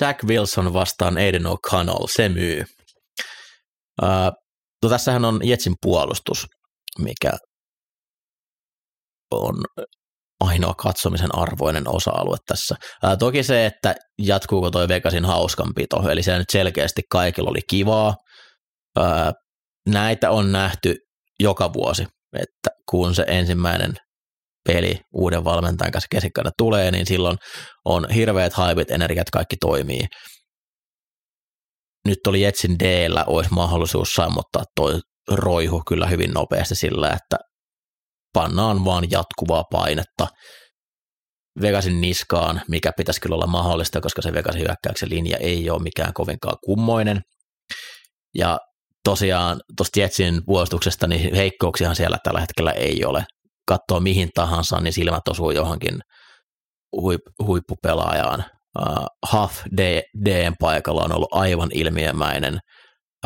Jack 0.00 0.24
Wilson 0.24 0.72
vastaan 0.72 1.16
Aiden 1.16 1.46
O'Connell, 1.46 2.06
se 2.10 2.28
myy. 2.28 2.64
Uh, 4.02 4.32
no 4.82 4.88
tässähän 4.88 5.24
on 5.24 5.40
Jetsin 5.44 5.74
puolustus, 5.82 6.46
mikä 6.98 7.32
on 9.30 9.64
ainoa 10.40 10.74
katsomisen 10.74 11.34
arvoinen 11.34 11.88
osa-alue 11.88 12.36
tässä. 12.46 12.74
Ää, 13.02 13.16
toki 13.16 13.42
se, 13.42 13.66
että 13.66 13.94
jatkuuko 14.18 14.70
toi 14.70 14.88
Vegasin 14.88 15.24
hauskanpito, 15.24 16.08
eli 16.10 16.22
se 16.22 16.38
nyt 16.38 16.50
selkeästi 16.50 17.02
kaikilla 17.10 17.50
oli 17.50 17.60
kivaa. 17.70 18.14
Ää, 18.98 19.32
näitä 19.88 20.30
on 20.30 20.52
nähty 20.52 20.96
joka 21.40 21.72
vuosi, 21.72 22.06
että 22.38 22.70
kun 22.90 23.14
se 23.14 23.24
ensimmäinen 23.26 23.94
peli 24.68 25.00
uuden 25.14 25.44
valmentajan 25.44 25.92
kanssa 25.92 26.08
kesikkana 26.10 26.50
tulee, 26.58 26.90
niin 26.90 27.06
silloin 27.06 27.36
on 27.84 28.10
hirveät 28.10 28.52
haipit, 28.52 28.90
energiat, 28.90 29.30
kaikki 29.30 29.56
toimii. 29.60 30.06
Nyt 32.08 32.26
oli 32.26 32.42
Jetsin 32.42 32.78
d 32.78 33.08
olisi 33.26 33.50
mahdollisuus 33.52 34.14
sammuttaa 34.14 34.64
toi 34.74 35.00
roihu 35.30 35.82
kyllä 35.88 36.06
hyvin 36.06 36.30
nopeasti 36.30 36.74
sillä, 36.74 37.08
että 37.08 37.36
pannaan 38.38 38.84
vaan 38.84 39.10
jatkuvaa 39.10 39.64
painetta 39.72 40.26
Vegasin 41.60 42.00
niskaan, 42.00 42.62
mikä 42.68 42.92
pitäisi 42.96 43.20
kyllä 43.20 43.34
olla 43.34 43.46
mahdollista, 43.46 44.00
koska 44.00 44.22
se 44.22 44.32
Vegasin 44.32 44.60
hyökkäyksen 44.60 45.10
linja 45.10 45.36
ei 45.36 45.70
ole 45.70 45.82
mikään 45.82 46.12
kovinkaan 46.12 46.56
kummoinen. 46.64 47.20
Ja 48.34 48.58
tosiaan 49.04 49.60
tuosta 49.76 50.00
Jetsin 50.00 50.40
puolustuksesta, 50.46 51.06
niin 51.06 51.34
heikkouksiahan 51.34 51.96
siellä 51.96 52.18
tällä 52.24 52.40
hetkellä 52.40 52.72
ei 52.72 53.04
ole. 53.04 53.24
Katsoo 53.68 54.00
mihin 54.00 54.28
tahansa, 54.34 54.80
niin 54.80 54.92
silmät 54.92 55.28
osuu 55.28 55.50
johonkin 55.50 56.00
huip, 57.00 57.20
huippupelaajaan. 57.46 58.44
Uh, 58.78 59.06
Huff 59.32 59.62
D, 59.76 60.02
Dn 60.24 60.54
paikalla 60.60 61.04
on 61.04 61.12
ollut 61.12 61.32
aivan 61.32 61.68
ilmiömäinen. 61.74 62.58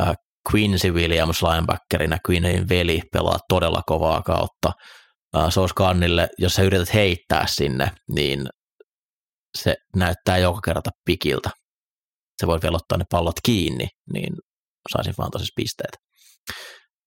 Uh, 0.01 0.15
Quincy 0.53 0.91
Williams 0.91 1.43
linebackerina, 1.43 2.19
Quinnin 2.29 2.69
veli 2.69 3.01
pelaa 3.13 3.39
todella 3.49 3.83
kovaa 3.87 4.23
kautta. 4.23 4.73
Sos 5.51 5.73
Kannille, 5.73 6.29
jos 6.39 6.55
sä 6.55 6.63
yrität 6.63 6.95
heittää 6.95 7.47
sinne, 7.47 7.91
niin 8.15 8.47
se 9.59 9.77
näyttää 9.97 10.39
joka 10.39 10.61
kerta 10.61 10.91
pikiltä. 11.05 11.51
Se 12.41 12.47
voi 12.47 12.59
vielä 12.63 12.77
ottaa 12.77 12.99
ne 12.99 13.05
pallot 13.11 13.37
kiinni, 13.43 13.89
niin 14.13 14.33
saisin 14.93 15.15
vaan 15.19 15.31
tosissa 15.31 15.53
pisteet. 15.57 15.97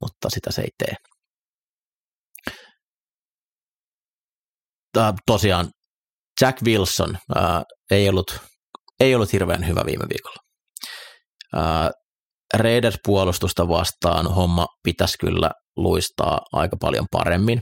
Mutta 0.02 0.30
sitä 0.30 0.52
se 0.52 0.62
ei 0.62 0.70
tee. 0.78 0.96
Tosiaan 5.26 5.72
Jack 6.42 6.62
Wilson 6.62 7.10
uh, 7.10 7.64
ei, 7.92 8.10
ollut, 8.10 8.40
ei 9.00 9.16
ollut 9.16 9.34
hirveän 9.34 9.68
hyvä 9.68 9.82
viime 9.86 10.06
viikolla. 10.10 10.38
Uh, 11.56 12.06
Raiders-puolustusta 12.54 13.68
vastaan 13.68 14.34
homma 14.34 14.68
pitäisi 14.84 15.18
kyllä 15.18 15.52
luistaa 15.76 16.40
aika 16.52 16.78
paljon 16.82 17.06
paremmin. 17.12 17.62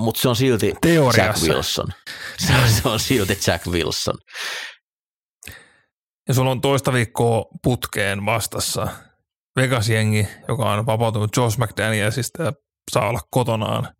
Mutta 0.00 0.20
se 0.20 0.28
on 0.28 0.36
silti 0.36 0.66
Jack 0.66 0.78
Teoriassa. 0.80 1.46
Wilson. 1.46 1.86
Se 2.46 2.52
on, 2.62 2.68
se 2.68 2.88
on 2.88 3.00
silti 3.00 3.38
Jack 3.46 3.66
Wilson. 3.66 4.14
Ja 6.28 6.34
sulla 6.34 6.50
on 6.50 6.60
toista 6.60 6.92
viikkoa 6.92 7.44
putkeen 7.62 8.26
vastassa 8.26 8.88
Vegas-jengi, 9.60 10.28
joka 10.48 10.72
on 10.72 10.86
vapautunut 10.86 11.36
Josh 11.36 11.58
McDanielsista 11.58 12.42
ja 12.42 12.52
saa 12.90 13.08
olla 13.08 13.20
kotonaan 13.30 13.94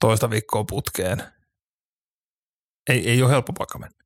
toista 0.00 0.30
viikkoa 0.30 0.64
putkeen. 0.68 1.22
Ei, 2.90 3.10
ei 3.10 3.22
ole 3.22 3.30
helppo 3.30 3.52
paikka 3.52 3.78
mennä. 3.78 4.00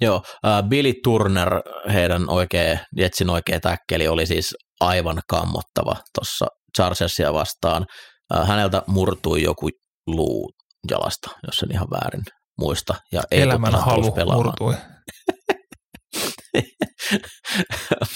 Joo, 0.00 0.16
uh, 0.16 0.68
Billy 0.68 0.92
Turner, 1.04 1.48
heidän 1.92 2.30
oikea, 2.30 2.78
Jetsin 2.96 3.30
oikea 3.30 3.60
täkkeli 3.60 4.08
oli 4.08 4.26
siis 4.26 4.54
aivan 4.80 5.20
kammottava 5.28 5.96
tuossa 6.14 6.46
Chargersia 6.76 7.32
vastaan. 7.32 7.86
Uh, 8.34 8.46
häneltä 8.46 8.82
murtui 8.86 9.42
joku 9.42 9.68
luu 10.06 10.52
jalasta, 10.90 11.30
jos 11.46 11.62
en 11.62 11.72
ihan 11.72 11.88
väärin 11.90 12.22
muista. 12.58 12.94
Ja 13.12 13.22
ei 13.30 13.42
Elämän 13.42 13.74
halu 13.74 14.14
murtui. 14.34 14.74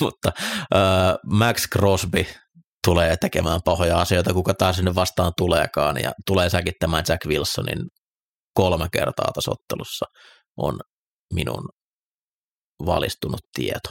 Mutta 0.00 0.32
uh, 0.38 1.38
Max 1.38 1.68
Crosby 1.68 2.26
tulee 2.86 3.16
tekemään 3.16 3.60
pahoja 3.64 4.00
asioita, 4.00 4.32
kuka 4.32 4.54
taas 4.54 4.76
sinne 4.76 4.94
vastaan 4.94 5.32
tuleekaan, 5.36 6.02
ja 6.02 6.12
tulee 6.26 6.50
säkittämään 6.50 7.04
Jack 7.08 7.26
Wilsonin 7.26 7.78
kolme 8.54 8.88
kertaa 8.92 9.30
tässä 9.34 9.50
ottelussa, 9.50 10.06
on 10.56 10.80
minun 11.34 11.68
valistunut 12.86 13.40
tieto. 13.52 13.90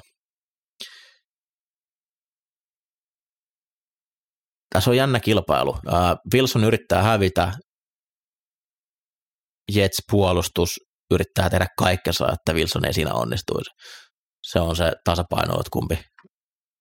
Tässä 4.73 4.89
on 4.89 4.97
jännä 4.97 5.19
kilpailu. 5.19 5.69
Uh, 5.69 6.33
Wilson 6.33 6.63
yrittää 6.63 7.03
hävitä, 7.03 7.53
Jets 9.71 9.97
puolustus 10.11 10.69
yrittää 11.11 11.49
tehdä 11.49 11.67
kaikkensa, 11.77 12.31
että 12.33 12.53
Wilson 12.53 12.85
ei 12.85 12.93
siinä 12.93 13.13
onnistuisi. 13.13 13.69
Se 14.43 14.59
on 14.59 14.75
se 14.75 14.93
tasapaino, 15.03 15.53
että 15.53 15.69
kumpi, 15.73 15.99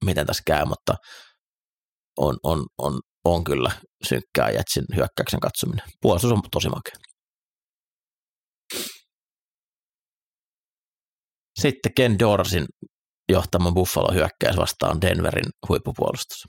miten 0.04 0.26
tässä 0.26 0.42
käy, 0.46 0.64
mutta 0.64 0.94
on, 2.18 2.36
on, 2.42 2.66
on, 2.78 3.00
on 3.24 3.44
kyllä 3.44 3.70
synkkää 4.08 4.50
Jetsin 4.50 4.84
hyökkäyksen 4.96 5.40
katsominen. 5.40 5.86
Puolustus 6.02 6.32
on 6.32 6.42
tosi 6.50 6.68
makea. 6.68 6.94
Sitten 11.60 11.92
Ken 11.96 12.18
Dorsin 12.18 12.66
johtama 13.32 13.72
Buffalo 13.72 14.14
hyökkäys 14.14 14.56
vastaan 14.56 15.00
Denverin 15.00 15.50
huippupuolustus. 15.68 16.44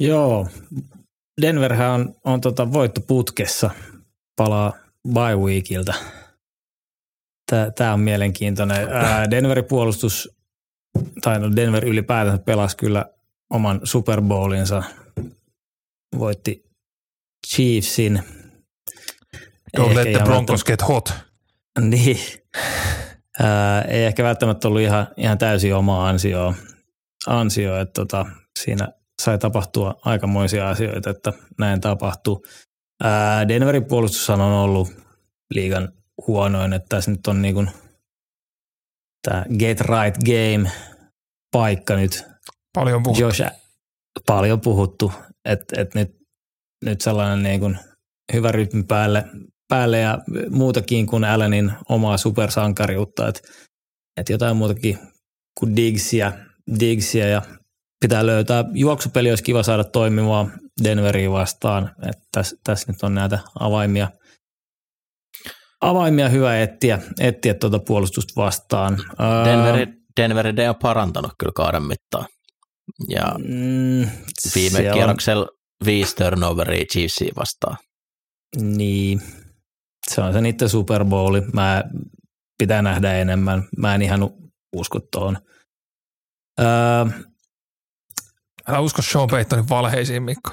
Joo, 0.00 0.46
Denverhän 1.40 1.90
on, 1.90 2.14
on 2.24 2.40
tota 2.40 2.72
voittoputkessa, 2.72 3.70
palaa 4.36 4.72
bye 5.14 5.36
weekiltä. 5.36 5.94
Tämä 7.76 7.92
on 7.92 8.00
mielenkiintoinen. 8.00 8.88
Ää, 8.88 9.30
Denverin 9.30 9.64
puolustus, 9.64 10.36
tai 11.22 11.40
no 11.40 11.56
Denver 11.56 11.84
ylipäätään 11.84 12.40
pelasi 12.40 12.76
kyllä 12.76 13.06
oman 13.50 13.80
Super 13.84 14.20
Bowlinsa, 14.22 14.82
voitti 16.18 16.64
Chiefsin. 17.46 18.22
Don't 19.78 19.94
let 19.94 20.12
the 20.12 20.24
Broncos 20.24 20.64
get 20.64 20.88
hot. 20.88 21.14
Niin. 21.80 22.18
Ää, 23.42 23.82
ei 23.82 24.04
ehkä 24.04 24.24
välttämättä 24.24 24.68
ollut 24.68 24.80
ihan, 24.80 25.08
ihan 25.16 25.38
täysin 25.38 25.74
omaa 25.74 26.08
ansioa, 26.08 26.54
ansio, 27.26 27.80
että 27.80 27.92
tota, 27.92 28.26
siinä 28.58 28.88
sai 29.22 29.38
tapahtua 29.38 30.00
aikamoisia 30.04 30.68
asioita, 30.68 31.10
että 31.10 31.32
näin 31.58 31.80
tapahtuu. 31.80 32.46
Ää, 33.02 33.48
Denverin 33.48 33.84
puolustus 33.84 34.30
on 34.30 34.40
ollut 34.40 34.88
liigan 35.54 35.92
huonoin, 36.26 36.72
että 36.72 36.86
tässä 36.88 37.10
nyt 37.10 37.26
on 37.26 37.42
niin 37.42 37.70
tämä 39.22 39.44
get 39.58 39.80
right 39.80 40.24
game 40.24 40.70
paikka 41.52 41.96
nyt. 41.96 42.24
Paljon 42.74 43.02
puhuttu. 43.02 43.22
Josh, 43.22 43.42
paljon 44.26 44.60
puhuttu, 44.60 45.12
että 45.44 45.80
et 45.80 45.94
nyt, 45.94 46.16
nyt 46.84 47.00
sellainen 47.00 47.42
niin 47.42 47.60
kuin 47.60 47.78
hyvä 48.32 48.52
rytmi 48.52 48.82
päälle, 48.82 49.24
päälle 49.68 49.98
ja 49.98 50.18
muutakin 50.50 51.06
kuin 51.06 51.24
Allenin 51.24 51.72
omaa 51.88 52.16
supersankariutta, 52.16 53.28
että 53.28 53.40
et 54.16 54.28
jotain 54.28 54.56
muutakin 54.56 54.98
kuin 55.58 55.76
Diggsia, 55.76 56.32
Diggsia 56.80 57.28
ja 57.28 57.42
pitää 58.06 58.26
löytää. 58.26 58.64
Juoksupeli 58.74 59.30
olisi 59.30 59.44
kiva 59.44 59.62
saada 59.62 59.84
toimimaan 59.84 60.52
Denveriin 60.84 61.32
vastaan. 61.32 61.94
Tässä 62.32 62.56
täs 62.64 62.88
nyt 62.88 63.02
on 63.02 63.14
näitä 63.14 63.38
avaimia, 63.60 64.08
avaimia 65.80 66.28
hyvä 66.28 66.62
etsiä, 66.62 66.98
etsiä 67.20 67.54
tuota 67.54 67.78
puolustusta 67.78 68.32
vastaan. 68.36 68.96
Denveri, 69.44 69.86
Denveri 70.16 70.68
on 70.68 70.74
parantanut 70.82 71.32
kyllä 71.38 71.52
kauden 71.56 71.82
mittaan. 71.82 72.26
Ja 73.08 73.24
mm, 73.38 74.08
viime 74.54 74.92
kierroksella 74.92 75.46
viisi 75.84 76.16
turnoveria 76.16 76.84
Chiefsiin 76.92 77.36
vastaan. 77.36 77.76
Niin, 78.56 79.22
se 80.10 80.20
on 80.20 80.32
se 80.32 80.40
niiden 80.40 80.68
Super 80.68 81.04
Bowli. 81.04 81.40
Mä 81.40 81.84
pitää 82.58 82.82
nähdä 82.82 83.14
enemmän. 83.14 83.68
Mä 83.78 83.94
en 83.94 84.02
ihan 84.02 84.30
usko 84.76 85.00
tuohon. 85.12 85.38
Öö, 86.60 87.26
Älä 88.68 88.80
usko 88.80 89.02
Sean 89.02 89.28
Paytonin 89.30 89.68
valheisiin, 89.68 90.22
Mikko. 90.22 90.50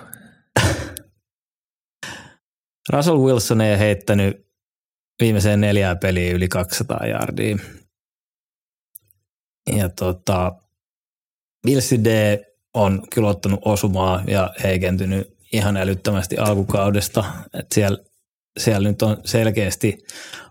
Russell 2.94 3.18
Wilson 3.18 3.62
ei 3.62 3.80
heittänyt 3.80 4.48
viimeiseen 5.22 5.62
neljään 5.62 6.00
peliin 6.00 6.36
yli 6.36 6.48
200 6.48 7.08
jardia. 7.08 7.58
Ja 9.76 9.90
tota, 9.90 10.52
Vilsi 11.66 12.04
D 12.04 12.40
on 12.74 13.04
kyllä 13.14 13.30
ottanut 13.30 13.60
osumaa 13.66 14.24
ja 14.28 14.54
heikentynyt 14.64 15.38
ihan 15.54 15.78
älyttömästi 15.78 16.38
alkukaudesta. 16.38 17.24
Et 17.54 17.66
siellä, 17.74 17.98
siellä 18.60 18.90
nyt 18.90 19.02
on 19.02 19.18
selkeästi 19.26 19.98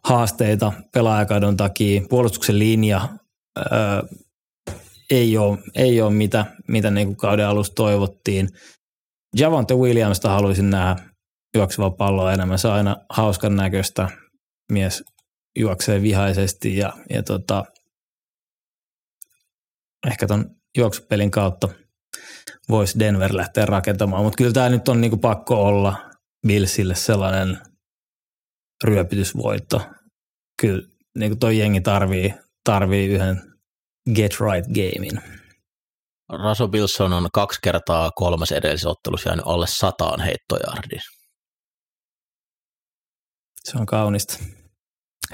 haasteita 0.05 0.73
pelaajakadon 0.95 1.57
takia. 1.57 2.03
Puolustuksen 2.11 2.59
linja 2.59 3.09
ää, 3.57 4.03
ei 5.13 5.39
ole, 5.39 5.59
ei 5.75 6.03
ole 6.03 6.11
mitä, 6.11 6.47
mitä 6.69 6.91
niin 6.91 7.07
kuin 7.07 7.17
kauden 7.17 7.47
alussa 7.47 7.75
toivottiin. 7.75 8.49
Javonte 9.37 9.75
Williamsta 9.75 10.29
haluaisin 10.29 10.71
nähdä 10.71 10.97
juoksevaa 11.57 11.91
palloa 11.91 12.33
enemmän. 12.33 12.59
Se 12.59 12.69
on 12.69 12.75
aina 12.75 12.97
hauskan 13.09 13.57
näköistä. 13.57 14.09
Mies 14.73 15.05
juoksee 15.59 16.03
vihaisesti 16.03 16.77
ja, 16.77 16.93
ja 17.11 17.23
tota, 17.23 17.65
ehkä 20.07 20.27
ton 20.27 20.51
juoksupelin 20.79 21.31
kautta 21.31 21.69
voisi 22.69 22.99
Denver 22.99 23.37
lähteä 23.37 23.67
rakentamaan, 23.67 24.25
mutta 24.25 24.37
kyllä 24.37 24.53
tämä 24.53 24.69
nyt 24.69 24.89
on 24.89 25.01
niinku 25.01 25.17
pakko 25.17 25.65
olla 25.65 26.11
Billsille 26.47 26.95
sellainen 26.95 27.59
ryöpytysvoitto. 28.85 29.83
Kyllä 30.61 30.89
niinku 31.19 31.37
toi 31.37 31.59
jengi 31.59 31.81
tarvii, 31.81 32.35
tarvii 32.65 33.09
yhden 33.09 33.52
get 34.15 34.33
right 34.41 34.69
gamein. 34.69 35.43
Raso 36.43 36.67
Wilson 36.67 37.13
on 37.13 37.29
kaksi 37.33 37.59
kertaa 37.63 38.11
kolmas 38.11 38.53
edellisessä 38.53 38.89
ottelussa 38.89 39.29
jäänyt 39.29 39.47
alle 39.47 39.67
sataan 39.67 40.21
heittojardiin. 40.21 41.03
Se 43.65 43.79
on 43.79 43.87
kaunista. 43.87 44.39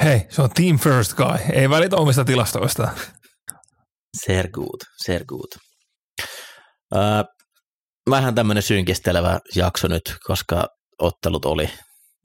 Hei, 0.03 0.27
se 0.31 0.43
on 0.43 0.51
team 0.51 0.79
first 0.79 1.15
guy. 1.15 1.39
Ei 1.53 1.71
välitä 1.71 1.97
omista 1.97 2.25
tilastoista. 2.25 2.89
Ser 4.27 4.51
good, 4.51 4.81
ser 5.05 5.25
good. 5.25 5.53
Öö, 6.95 7.01
vähän 8.11 8.35
tämmöinen 8.35 8.63
synkistelevä 8.63 9.39
jakso 9.55 9.89
nyt, 9.89 10.17
koska 10.25 10.67
ottelut 10.99 11.45
oli 11.45 11.71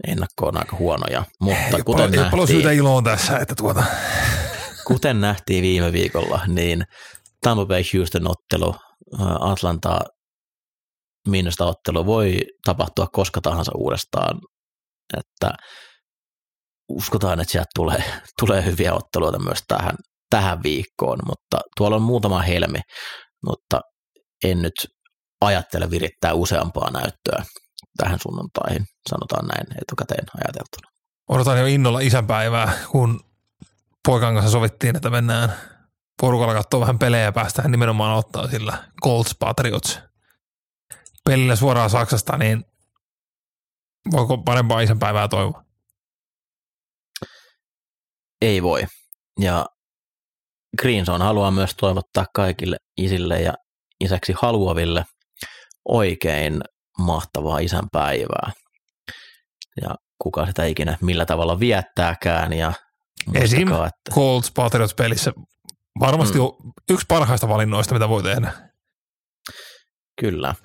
ennakkoon 0.08 0.58
aika 0.58 0.76
huonoja, 0.76 1.24
mutta 1.40 1.78
ei, 1.78 1.84
kuten 1.84 1.84
paljon, 1.86 2.12
nähtiin, 2.12 2.32
paljon 2.32 2.48
syytä 2.48 2.72
iloon 2.72 3.04
tässä, 3.04 3.38
että 3.38 3.56
tuota. 3.56 3.84
Kuten 4.88 5.22
nähtiin 5.22 5.62
viime 5.62 5.92
viikolla, 5.92 6.42
niin 6.48 6.84
Tampa 7.42 7.66
Bay 7.66 7.84
Houston 7.94 8.28
ottelu, 8.28 8.76
Atlanta 9.40 10.00
Minusta 11.28 11.66
ottelu 11.66 12.06
voi 12.06 12.40
tapahtua 12.66 13.08
koska 13.12 13.42
tahansa 13.42 13.72
uudestaan, 13.76 14.40
että 15.18 15.54
uskotaan, 16.90 17.40
että 17.40 17.52
sieltä 17.52 17.70
tulee, 17.76 18.04
tulee 18.40 18.66
hyviä 18.66 18.94
otteluita 18.94 19.40
myös 19.40 19.60
tähän, 19.68 19.96
tähän 20.30 20.64
viikkoon, 20.64 21.20
mutta 21.26 21.60
tuolla 21.78 21.96
on 21.96 22.02
muutama 22.02 22.42
helmi, 22.42 22.80
mutta 23.46 23.82
en 24.44 24.62
nyt 24.62 24.74
ajattele 25.42 25.92
virittää 25.92 26.34
useampaa 26.34 26.92
näyttöä 26.92 27.46
tähän 27.98 28.20
sunnuntaihin, 28.22 28.86
sanotaan 29.10 29.46
näin 29.46 29.78
etukäteen 29.82 30.26
ajateltuna. 30.38 30.90
Odotan 31.30 31.60
jo 31.60 31.66
innolla 31.66 32.00
isänpäivää, 32.00 32.74
kun 32.92 33.20
poikan 34.08 34.34
kanssa 34.34 34.52
sovittiin, 34.52 34.96
että 34.96 35.10
mennään 35.10 35.54
porukalla 36.22 36.54
katsoa 36.54 36.80
vähän 36.80 37.00
pelejä 37.00 37.24
ja 37.24 37.32
päästään 37.32 37.72
nimenomaan 37.72 38.18
ottaa 38.18 38.48
sillä 38.48 38.78
Colts 39.04 39.36
Patriots 39.40 40.00
pelillä 41.26 41.56
suoraan 41.56 41.90
Saksasta, 41.90 42.38
niin 42.38 42.66
voiko 44.12 44.38
parempaa 44.38 44.82
isänpäivää 44.82 45.28
toivoa? 45.28 45.64
Ei 48.42 48.64
voi. 48.64 48.84
Ja 49.40 49.66
Greenson 50.82 51.22
haluaa 51.22 51.52
myös 51.52 51.76
toivottaa 51.76 52.26
kaikille 52.36 52.78
isille 52.98 53.42
ja 53.42 53.54
isäksi 54.00 54.34
haluaville 54.42 55.06
oikein 55.86 56.62
mahtavaa 57.00 57.60
isänpäivää. 57.60 58.52
Ja 59.82 59.96
kuka 60.22 60.46
sitä 60.46 60.66
ikinä 60.66 60.98
millä 61.02 61.26
tavalla 61.26 61.60
viettääkään. 61.60 62.54
Ja 62.54 62.74
Esim. 63.34 63.68
Että... 63.68 64.12
Colts 64.12 64.52
Patriots 64.52 64.94
pelissä 64.96 65.34
varmasti 66.00 66.38
mm. 66.38 66.72
yksi 66.90 67.06
parhaista 67.08 67.48
valinnoista, 67.48 67.94
mitä 67.94 68.10
voi 68.10 68.24
tehdä. 68.24 68.54
Kyllä. 70.22 70.56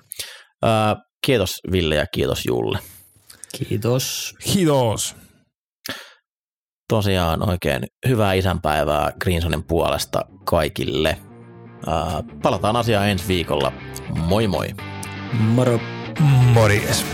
Äh, 0.65 0.97
kiitos 1.25 1.59
Ville 1.71 1.95
ja 1.95 2.05
kiitos 2.07 2.45
Julle. 2.45 2.79
Kiitos. 3.57 4.35
Kiitos. 4.43 5.15
Tosiaan 6.89 7.49
oikein 7.49 7.87
hyvää 8.07 8.33
isänpäivää 8.33 9.11
Greensonin 9.21 9.63
puolesta 9.63 10.25
kaikille. 10.45 11.09
Äh, 11.87 12.23
palataan 12.43 12.75
asiaan 12.75 13.09
ensi 13.09 13.27
viikolla. 13.27 13.71
Moi 14.15 14.47
moi. 14.47 14.67
Moro. 15.33 15.79
Morjes. 16.53 17.05